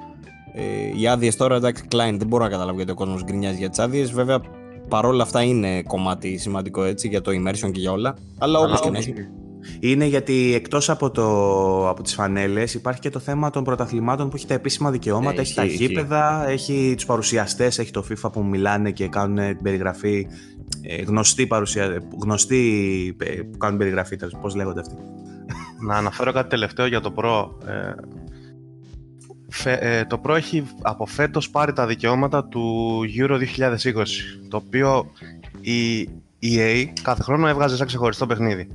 [0.54, 3.70] Ε, οι άδειες τώρα, εντάξει, client δεν μπορώ να καταλάβω γιατί ο κόσμος γκρινιάζει για
[3.70, 4.12] τις άδειες.
[4.12, 4.40] Βέβαια,
[4.88, 8.16] παρόλα αυτά είναι κομμάτι σημαντικό έτσι για το immersion και για όλα.
[8.38, 9.14] Αλλά όπως και να έχει.
[9.80, 14.36] Είναι γιατί εκτός από, το, από τις φανέλες υπάρχει και το θέμα των πρωταθλημάτων που
[14.36, 18.32] έχει τα επίσημα δικαιώματα, ε, έχει, έχει, τα γήπεδα, έχει τους παρουσιαστές, έχει το FIFA
[18.32, 20.28] που μιλάνε και κάνουν την περιγραφή,
[20.82, 22.04] ε, γνωστοί, παρουσια...
[22.22, 24.96] γνωστοί ε, που κάνουν περιγραφή, πώς λέγονται αυτοί.
[25.88, 27.68] Να αναφέρω κάτι τελευταίο για το Pro.
[27.68, 27.94] Ε,
[29.64, 34.06] ε, το Pro έχει από φέτος πάρει τα δικαιώματα του Euro 2020,
[34.50, 35.12] το οποίο
[35.62, 36.10] η
[36.44, 38.68] EA κάθε χρόνο έβγαζε σαν ξεχωριστό παιχνίδι.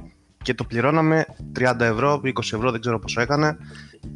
[0.42, 1.24] Και το πληρώναμε
[1.58, 3.56] 30 ευρώ, 20 ευρώ, δεν ξέρω πόσο έκανε.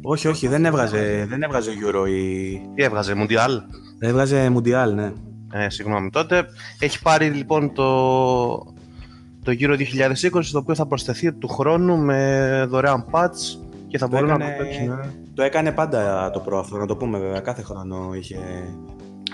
[0.01, 2.51] Όχι, όχι, δεν έβγαζε, δεν έβγαζε Euro η...
[2.75, 3.57] Τι έβγαζε, Mundial;
[3.99, 5.11] Έβγαζε Mundial, ναι.
[5.53, 6.09] Ε, συγγνώμη.
[6.09, 6.45] Τότε
[6.79, 8.57] έχει πάρει λοιπόν το,
[9.43, 9.77] το Euro
[10.31, 13.59] 2020, το οποίο θα προσθεθεί του χρόνου με δωρεάν patch
[13.91, 14.87] και θα μπορεί να το παίξει.
[14.87, 14.95] Ναι.
[15.33, 17.39] Το έκανε πάντα το Pro αυτό, να το πούμε βέβαια.
[17.39, 18.37] Κάθε χρόνο είχε.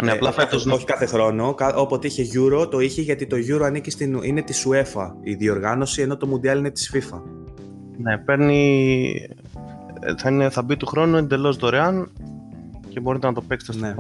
[0.04, 0.66] Ναι, απλά ε, φέτος...
[0.66, 1.56] Όχι κάθε χρόνο.
[1.76, 6.02] Όποτε είχε Euro, το είχε γιατί το Euro ανήκει στην, είναι της UEFA η διοργάνωση,
[6.02, 7.22] ενώ το Mundial είναι της FIFA.
[7.98, 9.12] Ναι, παίρνει.
[10.00, 12.12] Ε, θα, είναι, θα μπει του χρόνου εντελώς δωρεάν
[12.90, 13.96] και μπορείτε να το παίξετε στο ναι.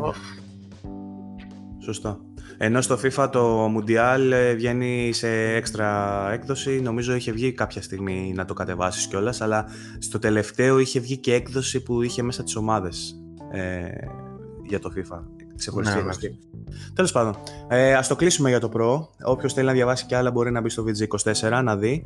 [1.79, 2.19] Σωστό.
[2.57, 6.81] Ενώ στο FIFA το Mundial ε, βγαίνει σε έξτρα έκδοση.
[6.81, 9.65] Νομίζω είχε βγει κάποια στιγμή να το κατεβάσεις κιόλας, αλλά
[9.99, 13.15] στο τελευταίο είχε βγει και έκδοση που είχε μέσα τις ομάδες
[13.51, 13.87] ε,
[14.63, 15.19] για το FIFA.
[15.57, 16.11] Ξεχωριστή ναι, ναι.
[16.93, 17.35] Τέλος πάντων,
[17.67, 19.07] ε, ας το κλείσουμε για το Pro.
[19.23, 22.03] Όποιος θέλει να διαβάσει κι άλλα μπορεί να μπει στο VG24 να δει.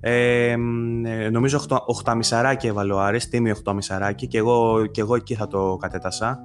[0.00, 5.00] Ε, ε νομίζω 8, 8 μισαράκι έβαλε ο Άρης, τίμιο 8 μισαράκι και εγώ, και
[5.00, 6.40] εγώ εκεί θα το κατέτασα.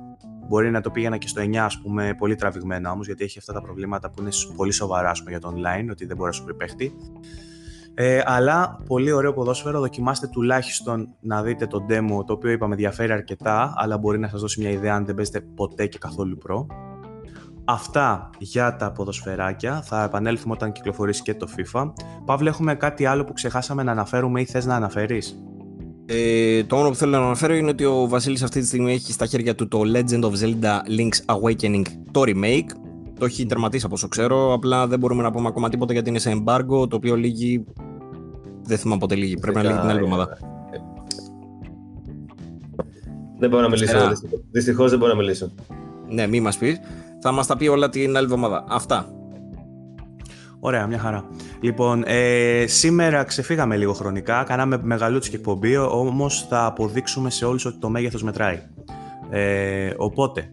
[0.50, 3.54] Μπορεί να το πήγαινα και στο 9, ας πούμε, πολύ τραβηγμένα όμως, γιατί έχει αυτά
[3.54, 6.44] τα προβλήματα που είναι πολύ σοβαρά πούμε, για το online, ότι δεν μπορεί να σου
[6.44, 6.96] πει παίχτη.
[7.94, 9.80] Ε, αλλά πολύ ωραίο ποδόσφαιρο.
[9.80, 14.42] Δοκιμάστε τουλάχιστον να δείτε το demo, το οποίο είπαμε διαφέρει αρκετά, αλλά μπορεί να σας
[14.42, 16.68] δώσει μια ιδέα αν δεν παίζετε ποτέ και καθόλου προ.
[17.66, 19.82] Αυτά για τα ποδοσφαιράκια.
[19.82, 21.92] Θα επανέλθουμε όταν κυκλοφορήσει και το FIFA.
[22.26, 25.40] Παύλο, έχουμε κάτι άλλο που ξεχάσαμε να αναφέρουμε ή θες να αναφέρεις;
[26.12, 29.12] Ε, το μόνο που θέλω να αναφέρω είναι ότι ο Βασίλης αυτή τη στιγμή έχει
[29.12, 31.82] στα χέρια του το Legend of Zelda Link's Awakening,
[32.12, 32.70] το remake.
[33.20, 36.20] Το έχει τερματίσει από όσο ξέρω, απλά δεν μπορούμε να πούμε ακόμα τίποτα γιατί είναι
[36.20, 37.66] σε embargo, το οποίο λύγει...
[38.64, 40.38] Δεν θυμάμαι πότε λύγει, πρέπει να λύγει την άλλη εβδομάδα.
[43.40, 44.12] Δεν μπορώ να μιλήσω,
[44.52, 45.52] δυστυχώς δεν μπορώ να μιλήσω.
[46.10, 46.80] Ναι, μη μας πεις.
[47.22, 48.66] Θα μας τα πει όλα την άλλη εβδομάδα.
[48.68, 49.14] Αυτά.
[50.60, 51.26] Ωραία, μια χαρά.
[51.62, 57.78] Λοιπόν, ε, σήμερα ξεφύγαμε λίγο χρονικά, κάναμε μεγαλούτσικη εκπομπή, όμως θα αποδείξουμε σε όλους ότι
[57.78, 58.62] το μέγεθος μετράει.
[59.30, 60.50] Ε, οπότε,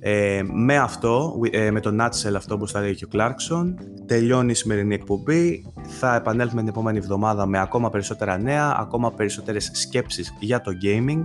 [0.00, 3.74] ε, με αυτό, ε, με το nutshell αυτό όπως θα λέει και ο Clarkson,
[4.06, 5.64] τελειώνει η σημερινή εκπομπή.
[5.98, 11.22] Θα επανέλθουμε την επόμενη εβδομάδα με ακόμα περισσότερα νέα, ακόμα περισσότερες σκέψεις για το gaming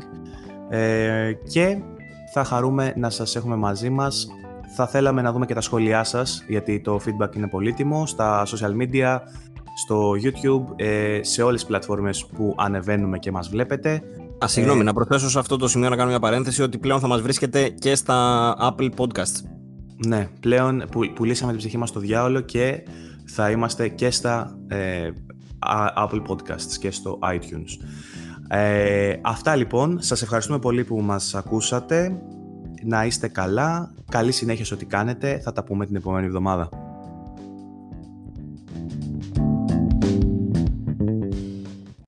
[0.70, 1.78] ε, και
[2.34, 4.28] θα χαρούμε να σας έχουμε μαζί μας
[4.76, 8.81] θα θέλαμε να δούμε και τα σχόλιά σας, γιατί το feedback είναι πολύτιμο, στα social
[8.81, 9.18] media,
[9.85, 14.02] στο YouTube, ε, σε όλες τις πλατφόρμες που ανεβαίνουμε και μας βλέπετε.
[14.43, 16.99] Α, συγγνώμη, Ε, να προσθέσω σε αυτό το σημείο να κάνω μια παρένθεση ότι πλέον
[16.99, 19.43] θα μας βρίσκεται και στα Apple Podcasts.
[20.07, 22.84] Ναι, πλέον που, πουλήσαμε την ψυχή μας στο διάολο και
[23.26, 25.10] θα είμαστε και στα ε,
[25.60, 27.85] Α- Apple Podcasts και στο iTunes.
[28.48, 32.22] Ε, αυτά λοιπόν, σας ευχαριστούμε πολύ που μας ακούσατε.
[32.84, 36.91] Να είστε καλά, καλή συνέχεια σε ό,τι κάνετε, θα τα πούμε την επόμενη εβδομάδα.